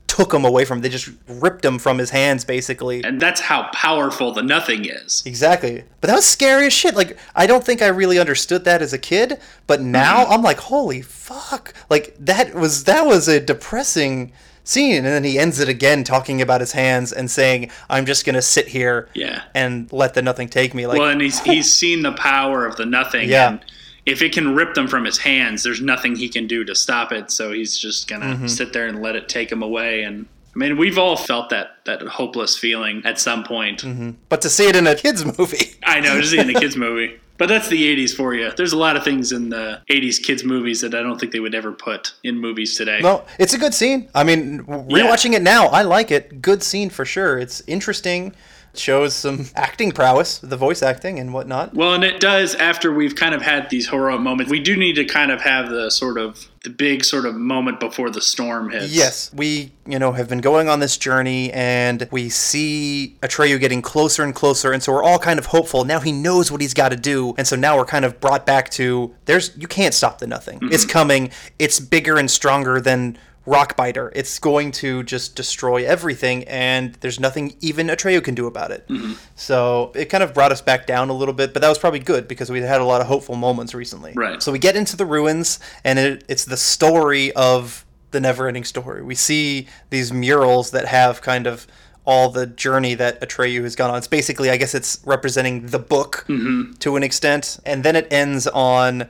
took 0.07 0.31
him 0.31 0.45
away 0.45 0.63
from. 0.63 0.81
They 0.81 0.89
just 0.89 1.09
ripped 1.27 1.65
him 1.65 1.79
from 1.79 1.97
his 1.97 2.11
hands, 2.11 2.45
basically. 2.45 3.03
and 3.03 3.19
that's 3.19 3.41
how 3.41 3.69
powerful 3.73 4.31
the 4.31 4.43
nothing 4.43 4.85
is. 4.85 5.23
Exactly. 5.25 5.83
But 6.01 6.07
that 6.07 6.15
was 6.15 6.25
scary 6.25 6.67
as 6.67 6.73
shit. 6.73 6.95
Like, 6.95 7.17
I 7.35 7.47
don't 7.47 7.63
think 7.63 7.81
I 7.81 7.87
really 7.87 8.19
understood 8.19 8.63
that 8.65 8.83
as 8.83 8.93
a 8.93 8.99
kid, 8.99 9.39
but 9.65 9.81
now 9.81 10.23
mm-hmm. 10.23 10.33
I'm 10.33 10.41
like, 10.43 10.59
holy 10.59 11.01
fuck. 11.01 11.73
Like 11.89 12.15
that 12.19 12.53
was 12.53 12.83
that 12.83 13.05
was 13.05 13.27
a 13.27 13.39
depressing 13.39 14.33
scene 14.63 14.97
and 14.97 15.07
then 15.07 15.23
he 15.25 15.37
ends 15.37 15.59
it 15.59 15.67
again 15.67 16.03
talking 16.05 16.41
about 16.41 16.61
his 16.61 16.71
hands 16.71 17.11
and 17.11 17.29
saying, 17.29 17.71
I'm 17.89 18.05
just 18.05 18.25
gonna 18.25 18.41
sit 18.41 18.67
here 18.67 19.09
Yeah. 19.15 19.41
and 19.55 19.91
let 19.91 20.13
the 20.13 20.21
nothing 20.21 20.47
take 20.47 20.73
me. 20.73 20.85
Like 20.85 20.99
well, 20.99 21.09
and 21.09 21.21
he's 21.21 21.39
he's 21.43 21.73
seen 21.73 22.03
the 22.03 22.13
power 22.13 22.65
of 22.65 22.75
the 22.75 22.85
nothing. 22.85 23.29
Yeah. 23.29 23.49
And 23.49 23.65
if 24.05 24.21
it 24.21 24.33
can 24.33 24.53
rip 24.55 24.73
them 24.73 24.87
from 24.87 25.05
his 25.05 25.17
hands, 25.17 25.63
there's 25.63 25.81
nothing 25.81 26.15
he 26.15 26.27
can 26.29 26.45
do 26.47 26.63
to 26.65 26.75
stop 26.75 27.11
it. 27.11 27.31
So 27.31 27.51
he's 27.51 27.77
just 27.77 28.07
gonna 28.07 28.25
Mm-hmm. 28.35 28.47
sit 28.47 28.73
there 28.73 28.87
and 28.87 29.01
let 29.01 29.15
it 29.15 29.29
take 29.29 29.51
him 29.51 29.63
away. 29.63 30.03
And 30.03 30.25
I 30.55 30.59
mean, 30.59 30.77
we've 30.77 30.97
all 30.97 31.15
felt 31.17 31.49
that 31.49 31.77
that 31.85 32.01
hopeless 32.01 32.57
feeling 32.57 33.01
at 33.05 33.19
some 33.19 33.43
point. 33.43 33.83
but 34.29 34.41
to 34.41 34.49
see 34.49 34.67
it 34.67 34.75
in 34.75 34.87
a 34.87 34.95
kids 34.95 35.25
movie. 35.37 35.71
I 35.83 35.99
know, 35.99 36.19
just 36.21 36.33
in 36.33 36.49
a 36.55 36.59
kids 36.59 36.75
movie. 36.87 37.19
But 37.39 37.47
that's 37.49 37.67
the 37.67 37.81
'80s 37.95 38.15
for 38.15 38.35
you. 38.35 38.51
There's 38.55 38.73
a 38.73 38.77
lot 38.77 38.95
of 38.95 39.03
things 39.03 39.31
in 39.31 39.49
the 39.49 39.81
'80s 39.89 40.21
kids 40.21 40.43
movies 40.43 40.81
that 40.81 40.93
I 40.93 41.01
don't 41.01 41.19
think 41.19 41.31
they 41.31 41.39
would 41.39 41.55
ever 41.55 41.71
put 41.71 42.13
in 42.23 42.37
movies 42.37 42.77
today. 42.77 42.99
No, 43.01 43.25
it's 43.39 43.53
a 43.55 43.57
good 43.57 43.73
scene. 43.73 44.07
I 44.13 44.23
mean, 44.23 44.59
rewatching 44.65 45.33
it 45.33 45.41
now, 45.41 45.65
I 45.67 45.81
like 45.81 46.11
it. 46.11 46.41
Good 46.43 46.61
scene 46.61 46.91
for 46.91 47.05
sure. 47.05 47.39
It's 47.39 47.63
interesting. 47.65 48.35
Shows 48.75 49.15
some 49.15 49.45
acting 49.55 49.91
prowess, 49.91 50.39
the 50.39 50.57
voice 50.57 50.81
acting 50.81 51.19
and 51.19 51.31
whatnot. 51.31 51.75
Well, 51.75 51.93
and 51.93 52.03
it 52.03 52.19
does 52.19 52.55
after 52.55 52.91
we've 52.91 53.15
kind 53.15 53.35
of 53.35 53.41
had 53.41 53.69
these 53.69 53.89
heroic 53.89 54.21
moments. 54.21 54.51
We 54.51 54.59
do 54.59 54.75
need 54.75 54.93
to 54.93 55.05
kind 55.05 55.31
of 55.31 55.41
have 55.41 55.69
the 55.69 55.91
sort 55.91 56.17
of 56.17 56.47
the 56.63 56.69
big 56.69 57.03
sort 57.03 57.25
of 57.25 57.35
moment 57.35 57.79
before 57.79 58.09
the 58.09 58.21
storm 58.21 58.71
hits. 58.71 58.91
Yes, 58.91 59.31
we, 59.33 59.73
you 59.85 59.99
know, 59.99 60.13
have 60.13 60.29
been 60.29 60.39
going 60.39 60.69
on 60.69 60.79
this 60.79 60.97
journey 60.97 61.51
and 61.51 62.07
we 62.09 62.29
see 62.29 63.17
Atreyu 63.21 63.59
getting 63.59 63.81
closer 63.81 64.23
and 64.23 64.33
closer 64.33 64.71
and 64.71 64.81
so 64.81 64.93
we're 64.93 65.03
all 65.03 65.19
kind 65.19 65.37
of 65.37 65.47
hopeful. 65.47 65.83
Now 65.83 65.99
he 65.99 66.11
knows 66.11 66.51
what 66.51 66.61
he's 66.61 66.73
got 66.73 66.89
to 66.89 66.95
do 66.95 67.35
and 67.37 67.45
so 67.45 67.55
now 67.55 67.77
we're 67.77 67.85
kind 67.85 68.05
of 68.05 68.19
brought 68.21 68.45
back 68.45 68.69
to 68.71 69.13
there's 69.25 69.55
you 69.57 69.67
can't 69.67 69.93
stop 69.93 70.19
the 70.19 70.27
nothing. 70.27 70.59
Mm-hmm. 70.59 70.73
It's 70.73 70.85
coming. 70.85 71.31
It's 71.59 71.79
bigger 71.79 72.17
and 72.17 72.31
stronger 72.31 72.79
than 72.79 73.17
Rockbiter. 73.45 74.11
It's 74.15 74.39
going 74.39 74.71
to 74.73 75.03
just 75.03 75.35
destroy 75.35 75.85
everything 75.85 76.45
and 76.45 76.93
there's 76.95 77.19
nothing 77.19 77.55
even 77.59 77.87
Atreyu 77.87 78.23
can 78.23 78.35
do 78.35 78.47
about 78.47 78.71
it. 78.71 78.87
Mm-hmm. 78.87 79.13
So, 79.35 79.91
it 79.95 80.05
kind 80.05 80.23
of 80.23 80.33
brought 80.33 80.51
us 80.51 80.61
back 80.61 80.87
down 80.87 81.09
a 81.09 81.13
little 81.13 81.33
bit, 81.33 81.53
but 81.53 81.61
that 81.61 81.69
was 81.69 81.77
probably 81.77 81.99
good 81.99 82.27
because 82.27 82.49
we 82.49 82.61
had 82.61 82.81
a 82.81 82.85
lot 82.85 83.01
of 83.01 83.07
hopeful 83.07 83.35
moments 83.35 83.73
recently. 83.73 84.13
Right. 84.15 84.41
So 84.41 84.51
we 84.51 84.59
get 84.59 84.75
into 84.75 84.95
the 84.95 85.05
ruins, 85.05 85.59
and 85.83 85.99
it, 85.99 86.23
it's 86.27 86.45
the 86.45 86.57
story 86.57 87.31
of 87.33 87.85
the 88.11 88.19
never-ending 88.19 88.63
story. 88.63 89.03
We 89.03 89.15
see 89.15 89.67
these 89.89 90.13
murals 90.13 90.71
that 90.71 90.85
have 90.85 91.21
kind 91.21 91.47
of 91.47 91.67
all 92.05 92.29
the 92.29 92.45
journey 92.45 92.95
that 92.95 93.21
Atreyu 93.21 93.63
has 93.63 93.75
gone 93.75 93.89
on. 93.89 93.97
It's 93.97 94.07
basically, 94.07 94.49
I 94.49 94.57
guess, 94.57 94.75
it's 94.75 95.01
representing 95.05 95.67
the 95.67 95.79
book 95.79 96.25
mm-hmm. 96.27 96.73
to 96.79 96.95
an 96.95 97.03
extent, 97.03 97.59
and 97.65 97.83
then 97.83 97.95
it 97.95 98.11
ends 98.11 98.47
on 98.47 99.09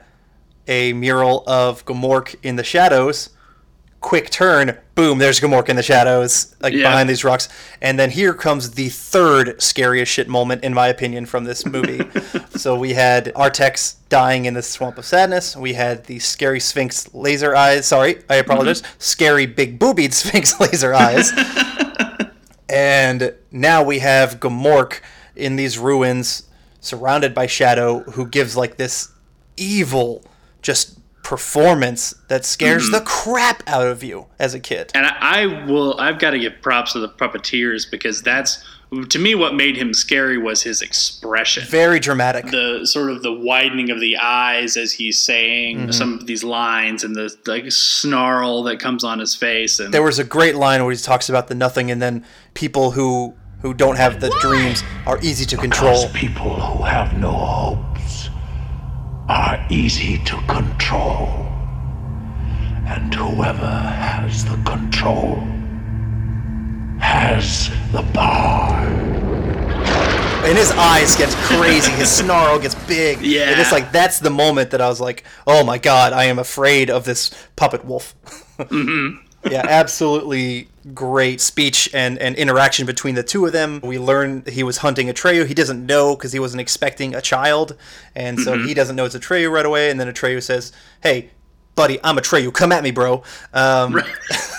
a 0.68 0.94
mural 0.94 1.44
of 1.48 1.86
Gmork 1.86 2.36
in 2.44 2.56
the 2.56 2.64
shadows. 2.64 3.30
Quick 4.04 4.30
turn, 4.30 4.78
boom! 4.95 5.18
There's 5.18 5.39
Gmork 5.39 5.70
in 5.70 5.78
the 5.78 5.82
shadows, 5.82 6.54
like 6.60 6.74
Yeah. 6.74 6.89
behind 6.89 7.10
these 7.10 7.24
rocks. 7.24 7.47
And 7.82 7.97
then 7.97 8.10
here 8.12 8.34
comes 8.34 8.72
the 8.72 8.89
third 8.89 9.62
scariest 9.64 10.12
shit 10.12 10.28
moment, 10.28 10.62
in 10.62 10.74
my 10.74 10.89
opinion, 10.89 11.26
from 11.26 11.45
this 11.45 11.66
movie. 11.66 12.06
so 12.58 12.78
we 12.78 12.93
had 12.95 13.34
Artax 13.34 13.95
dying 14.10 14.43
in 14.43 14.56
the 14.56 14.62
swamp 14.62 14.97
of 14.97 15.06
sadness. 15.06 15.56
We 15.56 15.74
had 15.74 16.04
the 16.04 16.20
scary 16.20 16.60
Sphinx 16.60 17.14
laser 17.14 17.56
eyes. 17.56 17.88
Sorry, 17.88 18.22
I 18.30 18.36
apologize. 18.36 18.82
Mm-hmm. 18.82 18.95
Scary 18.99 19.45
big 19.45 19.80
boobied 19.80 20.14
Sphinx 20.22 20.60
laser 20.60 20.93
eyes. 20.93 21.32
and 22.70 23.34
now 23.51 23.84
we 23.84 23.99
have 23.99 24.41
Gmork 24.41 24.99
in 25.36 25.56
these 25.56 25.80
ruins, 25.80 26.43
surrounded 26.82 27.34
by 27.34 27.47
shadow, 27.47 28.01
who 28.12 28.28
gives 28.28 28.58
like 28.58 28.76
this 28.76 29.14
evil, 29.56 30.26
just 30.62 30.99
performance 31.24 32.14
that 32.28 32.46
scares 32.46 32.90
the 32.92 33.02
crap 33.02 33.64
out 33.68 33.88
of 33.88 34.04
you 34.04 34.28
as 34.40 34.54
a 34.54 34.60
kid. 34.60 34.92
And 34.94 35.06
I, 35.06 35.16
I 35.20 35.66
will. 35.66 36.00
I've 36.00 36.20
got 36.20 36.32
to 36.32 36.40
give 36.40 36.54
props 36.62 36.94
to 36.94 37.00
the 37.00 37.10
puppeteers 37.10 37.90
because 37.90 38.22
that's 38.22 38.64
to 39.10 39.18
me 39.18 39.34
what 39.34 39.56
made 39.56 39.76
him 39.76 39.92
scary 39.94 40.38
was 40.38 40.62
his 40.62 40.84
expression. 40.84 41.64
Very 41.68 42.00
dramatic. 42.00 42.46
the 42.52 42.86
sort 42.86 43.10
of 43.10 43.24
the 43.24 43.34
widening 43.34 43.90
of 43.90 44.00
the 44.00 44.18
eyes 44.18 44.78
as 44.78 44.92
he's 44.94 45.18
saying 45.20 45.78
Mm-hmm. 45.80 45.92
some 45.92 46.14
of 46.14 46.28
these 46.28 46.44
lines 46.44 47.04
and 47.04 47.16
the 47.16 47.36
like 47.48 47.72
snarl 47.72 48.62
that 48.64 48.80
comes 48.80 49.04
on 49.04 49.18
his 49.18 49.34
face 49.34 49.80
and 49.80 49.92
there 49.94 50.04
was 50.04 50.20
a 50.20 50.24
great 50.24 50.56
line 50.56 50.84
where 50.84 50.92
he 50.92 50.98
talks 50.98 51.28
about 51.30 51.48
the 51.48 51.56
nothing 51.56 51.90
and 51.90 52.00
then 52.02 52.24
people 52.54 52.92
who 52.92 53.34
who 53.62 53.74
don't 53.74 53.96
have 53.96 54.20
the 54.20 54.30
dreams 54.42 54.84
are 55.08 55.18
easy 55.22 55.46
to 55.46 55.56
control. 55.58 55.94
Because 56.08 56.12
people 56.12 56.60
who 56.60 56.84
have 56.84 57.18
no 57.18 57.32
hopes 57.32 57.93
are 59.30 59.66
easy 59.70 60.18
to 60.26 60.36
control. 60.48 61.28
And 62.86 63.14
whoever 63.14 63.66
has 63.66 64.44
the 64.46 64.58
control 64.66 65.36
has 67.00 67.70
the 67.92 68.02
power. 68.14 68.76
and 70.46 70.58
his 70.58 70.72
eyes 70.72 71.16
get 71.16 71.30
crazy. 71.48 71.92
His 71.94 72.12
snarl 72.18 72.60
gets 72.60 72.76
big. 72.86 73.22
Yeah. 73.22 73.50
and 73.52 73.60
it's 73.62 73.72
like 73.72 73.92
that's 73.92 74.20
the 74.20 74.30
moment 74.30 74.72
that 74.72 74.82
I 74.82 74.90
was 74.90 75.00
like, 75.00 75.24
"Oh 75.48 75.64
my 75.64 75.78
god, 75.78 76.12
I 76.14 76.26
am 76.26 76.40
afraid 76.40 76.90
of 76.90 77.06
this 77.06 77.32
puppet 77.56 77.86
wolf." 77.86 78.16
mm-hmm. 78.58 79.26
Yeah, 79.50 79.66
absolutely 79.68 80.70
great 80.94 81.41
speech 81.41 81.89
and, 81.94 82.18
and 82.20 82.36
interaction 82.36 82.86
between 82.86 83.16
the 83.16 83.24
two 83.24 83.46
of 83.46 83.52
them. 83.52 83.80
We 83.84 84.00
learn 84.00 84.44
he 84.48 84.64
was 84.64 84.78
hunting 84.78 85.08
Atreyu. 85.08 85.46
He 85.46 85.54
doesn't 85.54 85.86
know 85.86 86.16
because 86.16 86.32
he 86.32 86.39
wasn't 86.39 86.62
expecting 86.62 87.16
a 87.16 87.22
child, 87.22 87.76
and 88.16 88.39
so 88.39 88.58
he 88.58 88.74
doesn't 88.74 88.96
know 88.96 89.06
it's 89.06 89.16
Atreyu 89.16 89.52
right 89.52 89.66
away. 89.66 89.89
And 89.89 90.00
then 90.00 90.08
Atreyu 90.08 90.41
says, 90.41 90.72
"Hey, 91.02 91.32
buddy, 91.76 92.00
I'm 92.04 92.18
Atreyu. 92.18 92.54
Come 92.54 92.72
at 92.72 92.84
me, 92.84 92.91
bro." 92.91 93.24
Um, 93.54 94.02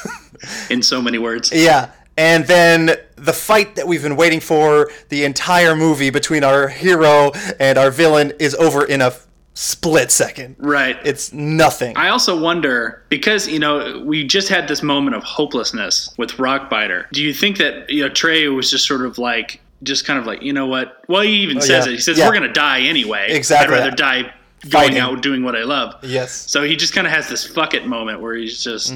in 0.70 0.82
so 0.82 1.01
many 1.01 1.18
words. 1.18 1.53
yeah. 1.53 1.91
And 2.16 2.47
then 2.47 2.93
the 3.16 3.32
fight 3.32 3.74
that 3.74 3.89
we've 3.89 4.03
been 4.03 4.14
waiting 4.16 4.39
for 4.39 4.89
the 5.09 5.24
entire 5.24 5.74
movie 5.74 6.11
between 6.11 6.45
our 6.45 6.68
hero 6.68 7.32
and 7.59 7.76
our 7.76 7.91
villain 7.91 8.32
is 8.39 8.55
over 8.55 8.85
in 8.85 9.01
a 9.01 9.12
split 9.55 10.11
second. 10.11 10.57
Right. 10.59 10.98
It's 11.05 11.32
nothing. 11.32 11.96
I 11.96 12.09
also 12.09 12.38
wonder 12.40 13.02
because 13.09 13.48
you 13.48 13.59
know 13.59 14.02
we 14.05 14.24
just 14.24 14.48
had 14.48 14.68
this 14.68 14.82
moment 14.82 15.16
of 15.16 15.22
hopelessness 15.22 16.12
with 16.18 16.32
Rockbiter. 16.32 17.07
Do 17.12 17.22
you 17.22 17.32
think 17.32 17.59
that 17.59 17.88
you 17.88 18.02
know 18.02 18.09
Trey 18.09 18.48
was 18.48 18.70
just 18.70 18.86
sort 18.86 19.05
of 19.07 19.16
like 19.18 19.61
just 19.82 20.07
kind 20.07 20.18
of 20.18 20.26
like 20.26 20.42
you 20.42 20.52
know 20.52 20.66
what? 20.66 21.02
Well, 21.09 21.22
he 21.22 21.34
even 21.42 21.61
says 21.61 21.86
Oh, 21.86 21.88
yeah. 21.88 21.92
it. 21.92 21.96
He 21.96 22.00
says 22.00 22.18
Yeah. 22.18 22.26
we're 22.28 22.34
gonna 22.34 22.52
die 22.52 22.80
anyway. 22.80 23.26
Exactly. 23.30 23.76
I'd 23.76 23.78
rather 23.80 23.96
die 23.96 24.22
going 24.70 24.88
Fighting. 24.88 24.98
out 24.98 25.22
doing 25.22 25.42
what 25.44 25.55
I 25.55 25.62
love. 25.64 25.94
yes. 26.02 26.32
So 26.50 26.62
he 26.62 26.74
just 26.74 26.94
kind 26.94 27.07
of 27.07 27.12
has 27.12 27.28
this 27.28 27.46
fuck 27.46 27.74
it 27.74 27.86
moment 27.86 28.20
where 28.22 28.34
he's 28.34 28.64
just, 28.64 28.94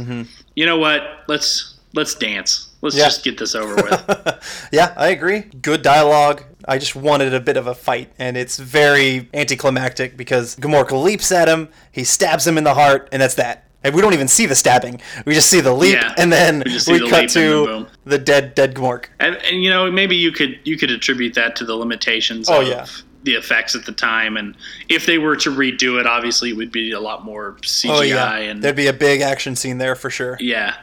you 0.56 0.64
know 0.66 0.78
what? 0.78 1.02
Let's 1.28 1.74
let's 1.94 2.14
dance. 2.14 2.68
Let's 2.80 2.94
Mm-hmm. 2.94 3.00
Yeah. 3.00 3.04
just 3.06 3.24
get 3.24 3.38
this 3.38 3.54
over 3.54 3.74
with. 3.74 4.44
Yeah, 4.72 4.94
I 4.96 5.08
agree. 5.08 5.40
Good 5.60 5.82
dialogue. 5.82 6.42
I 6.68 6.78
just 6.78 6.94
wanted 6.94 7.32
a 7.34 7.40
bit 7.40 7.56
of 7.56 7.66
a 7.66 7.74
fight, 7.74 8.12
and 8.18 8.36
it's 8.36 8.58
very 8.58 9.28
anticlimactic 9.32 10.16
because 10.16 10.54
Gamorka 10.56 11.02
leaps 11.02 11.32
at 11.32 11.48
him, 11.48 11.68
he 11.90 12.04
stabs 12.04 12.46
him 12.46 12.58
in 12.58 12.64
the 12.64 12.74
heart, 12.74 13.08
and 13.10 13.22
that's 13.22 13.34
that. 13.36 13.64
And 13.82 13.94
we 13.94 14.02
don't 14.02 14.12
even 14.12 14.28
see 14.28 14.44
the 14.44 14.54
stabbing. 14.56 15.00
We 15.24 15.34
just 15.34 15.48
see 15.48 15.60
the 15.60 15.72
leap, 15.72 15.94
Yeah. 15.94 16.12
and 16.18 16.30
then 16.32 16.62
We 16.66 16.72
we, 16.92 16.98
the 16.98 17.06
cut 17.08 17.28
to 17.30 17.86
the 18.04 18.18
dead, 18.18 18.54
dead 18.54 18.74
Gmork. 18.74 19.06
and, 19.20 19.36
and 19.36 19.62
you 19.62 19.70
know 19.70 19.90
maybe 19.90 20.16
you 20.16 20.30
could 20.32 20.58
you 20.64 20.76
could 20.76 20.90
attribute 20.90 21.34
that 21.34 21.56
to 21.56 21.64
the 21.64 21.74
limitations 21.76 22.50
Oh, 22.50 22.60
of 22.60 22.66
yeah. 22.68 22.86
the 23.22 23.32
effects 23.34 23.74
at 23.76 23.86
the 23.86 23.92
time, 23.92 24.36
and 24.36 24.54
if 24.88 25.06
they 25.06 25.16
were 25.18 25.36
to 25.36 25.50
redo 25.50 25.98
it, 26.00 26.06
obviously 26.06 26.50
it 26.50 26.56
would 26.56 26.72
be 26.72 26.90
a 26.92 27.00
lot 27.00 27.24
more 27.24 27.56
CGI 27.62 27.90
Oh 27.90 28.00
yeah, 28.02 28.34
and 28.36 28.62
there'd 28.62 28.76
be 28.76 28.88
a 28.88 28.92
big 28.92 29.20
action 29.20 29.54
scene 29.56 29.78
there 29.78 29.94
for 29.94 30.10
sure. 30.10 30.36
yeah. 30.40 30.74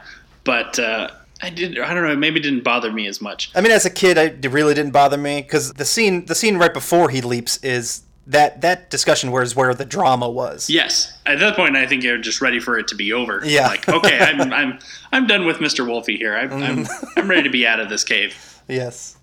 But 0.44 0.78
uh, 0.78 1.08
I 1.42 1.50
did 1.50 1.78
I 1.78 1.92
don't 1.94 2.04
know 2.04 2.16
maybe 2.16 2.40
it 2.40 2.42
didn't 2.42 2.64
bother 2.64 2.90
me 2.92 3.06
as 3.06 3.20
much. 3.20 3.50
I 3.54 3.60
mean, 3.60 3.72
as 3.72 3.84
a 3.84 3.90
kid, 3.90 4.16
I, 4.18 4.22
it 4.24 4.50
really 4.50 4.74
didn't 4.74 4.92
bother 4.92 5.16
me 5.18 5.42
because 5.42 5.74
the 5.74 5.84
scene, 5.84 6.24
the 6.26 6.34
scene 6.34 6.56
right 6.56 6.72
before 6.72 7.10
he 7.10 7.20
leaps, 7.20 7.58
is 7.62 8.02
that 8.28 8.60
that 8.62 8.90
discussion 8.90 9.30
where 9.30 9.42
is 9.42 9.54
where 9.54 9.72
the 9.74 9.84
drama 9.84 10.28
was. 10.28 10.68
Yes, 10.68 11.16
at 11.26 11.38
that 11.38 11.54
point, 11.54 11.76
I 11.76 11.86
think 11.86 12.02
you're 12.02 12.18
just 12.18 12.40
ready 12.40 12.58
for 12.58 12.78
it 12.78 12.88
to 12.88 12.94
be 12.94 13.12
over. 13.12 13.40
Yeah. 13.44 13.68
like 13.68 13.88
okay, 13.88 14.18
I'm 14.18 14.52
I'm 14.52 14.78
I'm 15.12 15.26
done 15.26 15.46
with 15.46 15.58
Mr. 15.58 15.86
Wolfie 15.86 16.16
here. 16.16 16.34
I'm 16.34 16.52
I'm, 16.62 16.76
Mm-hmm. 16.84 17.18
I'm 17.20 17.28
ready 17.30 17.42
to 17.44 17.50
be 17.50 17.66
out 17.66 17.80
of 17.80 17.88
this 17.88 18.04
cave. 18.04 18.34
Yes. 18.68 19.16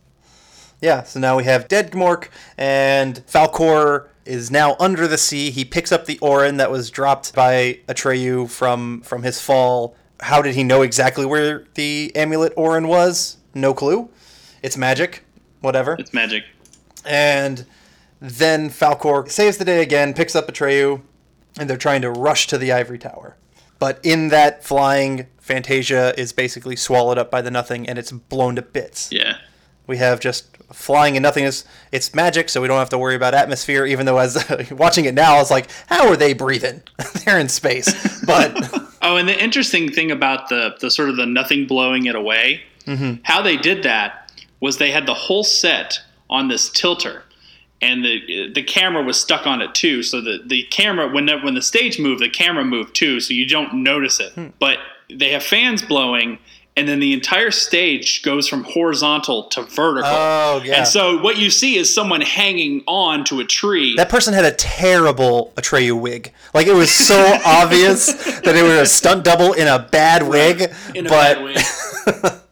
Yeah. 0.82 1.04
So 1.04 1.20
now 1.20 1.36
we 1.36 1.44
have 1.44 1.68
dead 1.68 1.92
Gmork, 1.92 2.30
and 2.58 3.16
Falkor 3.28 4.08
is 4.26 4.50
now 4.50 4.78
under 4.80 5.06
the 5.06 5.18
sea. 5.18 5.52
He 5.52 5.66
picks 5.66 5.92
up 5.92 6.06
the 6.06 6.16
Auryn 6.20 6.58
that 6.60 6.72
was 6.72 6.90
dropped 6.90 7.36
by 7.36 7.80
Atreyu 7.90 8.50
from 8.50 9.02
from 9.02 9.24
his 9.24 9.42
fall. 9.42 9.98
How 10.24 10.42
did 10.42 10.56
he 10.56 10.64
know 10.64 10.82
exactly 10.82 11.26
where 11.26 11.66
the 11.74 12.12
amulet 12.16 12.56
Auryn 12.56 12.88
was? 12.88 13.38
No 13.54 13.74
clue. 13.74 14.10
It's 14.62 14.78
magic. 14.78 15.24
Whatever. 15.60 15.96
It's 16.00 16.14
magic. 16.14 16.46
And 17.06 17.66
then 18.22 18.70
Falkor 18.70 19.30
saves 19.30 19.58
the 19.58 19.66
day 19.66 19.82
again, 19.82 20.14
picks 20.14 20.36
up 20.36 20.48
Atreyu, 20.48 21.02
and 21.60 21.70
they're 21.70 21.78
trying 21.78 22.02
to 22.02 22.10
rush 22.10 22.48
to 22.48 22.58
the 22.58 22.72
ivory 22.72 22.98
tower. 22.98 23.36
But 23.80 24.00
in 24.02 24.30
that 24.30 24.64
flying, 24.64 25.28
Fantasia 25.40 26.18
is 26.18 26.32
basically 26.32 26.78
swallowed 26.78 27.18
up 27.18 27.30
by 27.30 27.42
the 27.42 27.52
nothing 27.52 27.88
and 27.90 28.00
it's 28.00 28.14
blown 28.14 28.56
to 28.56 28.62
bits. 28.62 29.12
Yeah. 29.12 29.38
We 29.88 29.98
have 29.98 30.20
just 30.20 30.56
flying 30.72 31.16
and 31.18 31.24
nothingness. 31.24 31.66
It's 31.92 32.14
magic, 32.16 32.50
so 32.50 32.62
we 32.62 32.68
don't 32.68 32.80
have 32.80 32.90
to 32.90 32.98
worry 32.98 33.16
about 33.16 33.34
atmosphere, 33.34 33.86
even 33.86 34.06
though 34.06 34.18
as 34.18 34.38
watching 34.72 35.06
it 35.06 35.14
now, 35.14 35.36
I 35.36 35.40
was 35.40 35.52
like, 35.52 35.68
how 35.88 36.08
are 36.08 36.16
they 36.16 36.34
breathing? 36.34 36.82
They're 37.26 37.40
in 37.40 37.50
space. 37.50 38.24
But 38.26 38.58
Oh, 39.06 39.18
and 39.18 39.28
the 39.28 39.38
interesting 39.44 39.92
thing 39.92 40.12
about 40.12 40.48
the 40.48 40.76
the 40.80 40.90
sort 40.90 41.10
of 41.10 41.18
the 41.18 41.26
nothing 41.26 41.68
blowing 41.68 42.06
it 42.06 42.16
away, 42.16 42.62
Mm-hmm. 42.86 43.22
how 43.24 43.42
they 43.42 43.56
did 43.58 43.84
that 43.84 44.30
was 44.60 44.78
they 44.78 44.92
had 44.92 45.06
the 45.06 45.14
whole 45.14 45.44
set 45.46 46.00
on 46.30 46.48
this 46.50 46.70
tilter, 46.70 47.24
and 47.82 48.04
the 48.04 48.52
the 48.54 48.64
camera 48.64 49.04
was 49.04 49.20
stuck 49.20 49.46
on 49.48 49.62
it 49.62 49.74
too. 49.76 50.04
So 50.04 50.22
the 50.22 50.40
the 50.46 50.64
camera 50.64 51.10
when 51.10 51.26
the, 51.26 51.38
when 51.40 51.54
the 51.54 51.62
stage 51.62 52.00
moved, 52.00 52.22
the 52.22 52.30
camera 52.30 52.64
moved 52.66 52.96
too, 52.96 53.20
so 53.20 53.34
you 53.34 53.46
don't 53.48 53.84
notice 53.84 54.20
it. 54.22 54.32
Hmm. 54.34 54.48
But 54.60 54.78
they 55.10 55.32
have 55.32 55.44
fans 55.44 55.82
blowing. 55.82 56.40
And 56.76 56.88
then 56.88 57.00
the 57.00 57.14
entire 57.14 57.52
stage 57.52 58.24
goes 58.24 58.48
from 58.48 58.64
horizontal 58.64 59.44
to 59.50 59.62
vertical. 59.62 60.10
Oh, 60.10 60.62
yeah. 60.66 60.78
And 60.78 60.88
so 60.88 61.22
what 61.22 61.38
you 61.38 61.52
see 61.52 61.78
is 61.78 61.94
someone 61.94 62.22
hanging 62.22 62.84
on 62.88 63.24
to 63.26 63.40
a 63.42 63.46
tree. 63.46 63.96
that 63.96 64.10
person 64.10 64.34
had 64.34 64.44
a 64.46 64.52
terrible 64.52 65.54
Atreyu 65.56 66.00
wig. 66.00 66.34
Like, 66.54 66.66
it 66.66 66.74
was 66.74 66.92
so 66.92 67.38
obvious 67.46 68.08
that 68.42 68.56
it 68.56 68.64
was 68.64 68.72
a 68.72 68.86
stunt 68.88 69.24
double 69.24 69.54
in 69.54 69.68
a 69.68 69.88
bad 69.92 70.28
wig. 70.28 70.74
in 70.96 71.06
a 71.06 71.10
but 71.10 71.36
bad 71.36 71.44
way. 71.44 72.40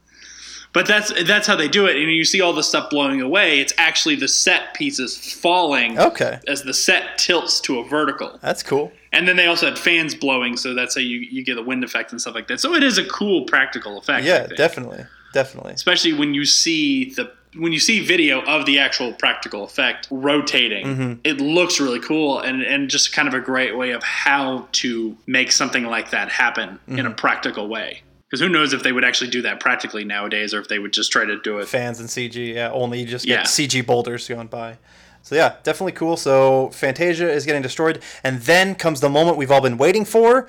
but 0.74 0.86
that's 0.88 1.12
that's 1.26 1.48
how 1.48 1.56
they 1.56 1.68
do 1.68 1.86
it. 1.88 1.96
And 1.98 2.12
you 2.12 2.24
see 2.26 2.42
all 2.42 2.54
the 2.54 2.64
stuff 2.64 2.90
blowing 2.90 3.22
away. 3.22 3.60
It's 3.60 3.74
actually 3.78 4.16
the 4.16 4.28
set 4.28 4.74
pieces 4.74 5.34
falling 5.34 6.00
Okay. 6.00 6.40
as 6.48 6.64
the 6.64 6.74
set 6.74 7.18
tilts 7.18 7.60
to 7.62 7.80
a 7.80 7.84
vertical. 7.88 8.40
that's 8.42 8.64
cool. 8.64 8.92
And 9.14 9.28
then 9.28 9.36
they 9.36 9.48
also 9.48 9.66
had 9.66 9.78
fans 9.78 10.16
blowing, 10.16 10.56
so 10.56 10.74
that's 10.74 10.96
how 10.96 11.02
you, 11.02 11.18
you 11.20 11.44
get 11.44 11.58
a 11.58 11.62
wind 11.62 11.84
effect 11.84 12.14
and 12.14 12.22
stuff 12.22 12.34
like 12.34 12.48
that. 12.48 12.62
So 12.62 12.74
it 12.74 12.82
is 12.84 12.98
a 12.98 13.04
cool 13.06 13.44
practical 13.44 13.98
effect. 13.98 14.26
Yeah, 14.26 14.48
definitely. 14.48 15.04
Definitely. 15.34 15.74
Especially 15.74 16.14
when 16.14 16.34
you 16.34 16.46
see 16.46 17.12
the 17.14 17.32
when 17.58 17.74
you 17.74 17.80
see 17.82 18.00
video 18.00 18.42
of 18.44 18.66
the 18.66 18.80
actual 18.80 19.12
practical 19.12 19.66
effect 19.66 20.08
rotating, 20.10 20.86
Mm-hmm. 20.86 21.14
it 21.26 21.42
looks 21.42 21.82
really 21.82 22.00
cool 22.00 22.40
and, 22.40 22.62
and 22.64 22.90
just 22.90 23.12
kind 23.12 23.28
of 23.28 23.34
a 23.34 23.42
great 23.42 23.76
way 23.78 23.92
of 23.92 24.02
how 24.04 24.70
to 24.72 25.18
make 25.28 25.52
something 25.52 25.84
like 25.86 26.12
that 26.12 26.30
happen 26.30 26.80
in 26.88 26.96
Mm-hmm. 26.96 27.08
a 27.08 27.12
practical 27.12 27.68
way. 27.68 28.04
Because 28.32 28.40
who 28.40 28.48
knows 28.50 28.72
if 28.72 28.82
they 28.82 28.94
would 28.94 29.04
actually 29.04 29.30
do 29.30 29.42
that 29.42 29.60
practically 29.60 30.06
nowadays, 30.06 30.54
or 30.54 30.62
if 30.62 30.70
they 30.70 30.80
would 30.80 30.94
just 30.94 31.12
try 31.12 31.26
to 31.26 31.38
do 31.42 31.58
it. 31.60 31.68
Fans 31.68 32.00
and 32.00 32.08
CG, 32.08 32.54
yeah, 32.56 32.72
only 32.72 33.02
you 33.02 33.06
just 33.06 33.28
Yeah. 33.28 33.38
get 33.38 33.48
CG 33.48 33.82
boulders 33.86 34.26
going 34.26 34.48
by. 34.48 34.78
So 35.22 35.36
yeah, 35.36 35.56
definitely 35.64 35.92
cool. 35.92 36.16
So 36.16 36.70
Fantasia 36.70 37.30
is 37.30 37.46
getting 37.46 37.62
destroyed, 37.62 38.02
and 38.24 38.40
then 38.44 38.74
comes 38.76 39.02
the 39.02 39.10
moment 39.10 39.36
we've 39.38 39.52
all 39.52 39.60
been 39.62 39.78
waiting 39.78 40.06
for. 40.06 40.48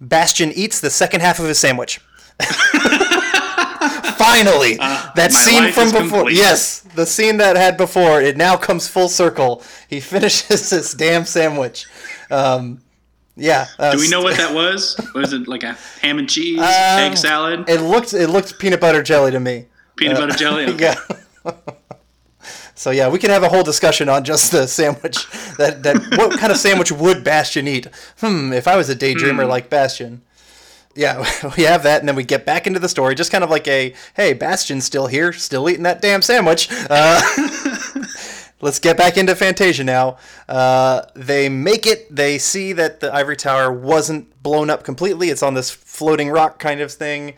Bastian 0.00 0.52
eats 0.52 0.78
the 0.78 0.88
second 0.88 1.20
half 1.20 1.38
of 1.40 1.46
his 1.46 1.58
sandwich. 1.58 2.00
Finally, 4.16 4.76
that 4.76 5.16
Uh, 5.18 5.20
my 5.22 5.28
scene 5.28 5.72
from 5.72 5.90
before. 5.90 6.20
complete. 6.20 6.36
Yes, 6.36 6.80
the 6.94 7.06
scene 7.06 7.36
that 7.38 7.56
had 7.56 7.76
before. 7.76 8.20
It 8.22 8.36
now 8.36 8.56
comes 8.56 8.88
full 8.88 9.08
circle. 9.08 9.62
He 9.88 10.00
finishes 10.12 10.70
this 10.70 10.94
damn 10.94 11.24
sandwich. 11.24 11.86
Um, 12.30 12.80
yeah. 13.36 13.66
uh, 13.78 13.92
Do 13.92 13.98
we 13.98 14.08
know 14.08 14.22
what 14.22 14.36
that 14.38 14.54
was? 14.54 14.98
Was 15.14 15.32
it 15.32 15.46
like 15.46 15.62
a 15.62 15.76
ham 16.02 16.18
and 16.18 16.28
cheese, 16.28 16.58
Um, 16.58 16.64
egg 16.64 17.16
salad, 17.16 17.68
It 17.68 17.80
looked. 17.80 18.12
It 18.14 18.28
looked 18.28 18.58
peanut 18.58 18.80
butter 18.80 19.02
jelly 19.02 19.30
to 19.30 19.40
me. 19.40 19.66
peanut 19.96 20.18
butter 20.18 20.34
jelly? 20.36 20.64
Okay. 20.74 20.94
Yeah. 21.44 21.52
so 22.74 22.90
yeah, 22.90 23.08
we 23.08 23.18
can 23.18 23.30
have 23.30 23.42
a 23.42 23.48
whole 23.48 23.62
discussion 23.62 24.08
on 24.08 24.24
just 24.24 24.52
the 24.52 24.66
sandwich. 24.66 25.26
That 25.58 25.82
that 25.84 25.96
what 26.18 26.38
kind 26.38 26.50
of 26.52 26.58
sandwich 26.58 26.92
would 26.92 27.24
Bastian 27.24 27.66
eat? 27.68 27.86
Hmm. 28.20 28.52
If 28.52 28.66
I 28.68 28.76
was 28.76 28.88
a 28.88 28.96
daydreamer 28.96 29.44
Hmm. 29.44 29.48
like 29.50 29.70
Bastian. 29.70 30.22
Yeah, 30.98 31.18
we 31.58 31.64
have 31.64 31.82
that, 31.82 32.00
and 32.00 32.08
then 32.08 32.16
we 32.16 32.24
get 32.24 32.46
back 32.46 32.66
into 32.66 32.78
the 32.80 32.88
story, 32.88 33.14
just 33.14 33.30
kind 33.30 33.44
of 33.44 33.50
like 33.50 33.68
a, 33.68 33.92
hey, 34.14 34.32
Bastian's 34.32 34.86
still 34.86 35.06
here, 35.08 35.30
still 35.30 35.68
eating 35.68 35.82
that 35.82 36.00
damn 36.00 36.22
sandwich. 36.22 36.68
Uh, 36.88 37.20
let's 38.60 38.78
get 38.78 38.96
back 38.96 39.16
into 39.16 39.34
Fantasia 39.34 39.84
now. 39.84 40.18
Uh, 40.48 41.02
they 41.14 41.48
make 41.48 41.86
it. 41.86 42.14
They 42.14 42.38
see 42.38 42.72
that 42.74 43.00
the 43.00 43.14
ivory 43.14 43.36
tower 43.36 43.72
wasn't 43.72 44.42
blown 44.42 44.70
up 44.70 44.84
completely. 44.84 45.30
It's 45.30 45.42
on 45.42 45.54
this 45.54 45.70
floating 45.70 46.30
rock 46.30 46.58
kind 46.58 46.80
of 46.80 46.92
thing, 46.92 47.34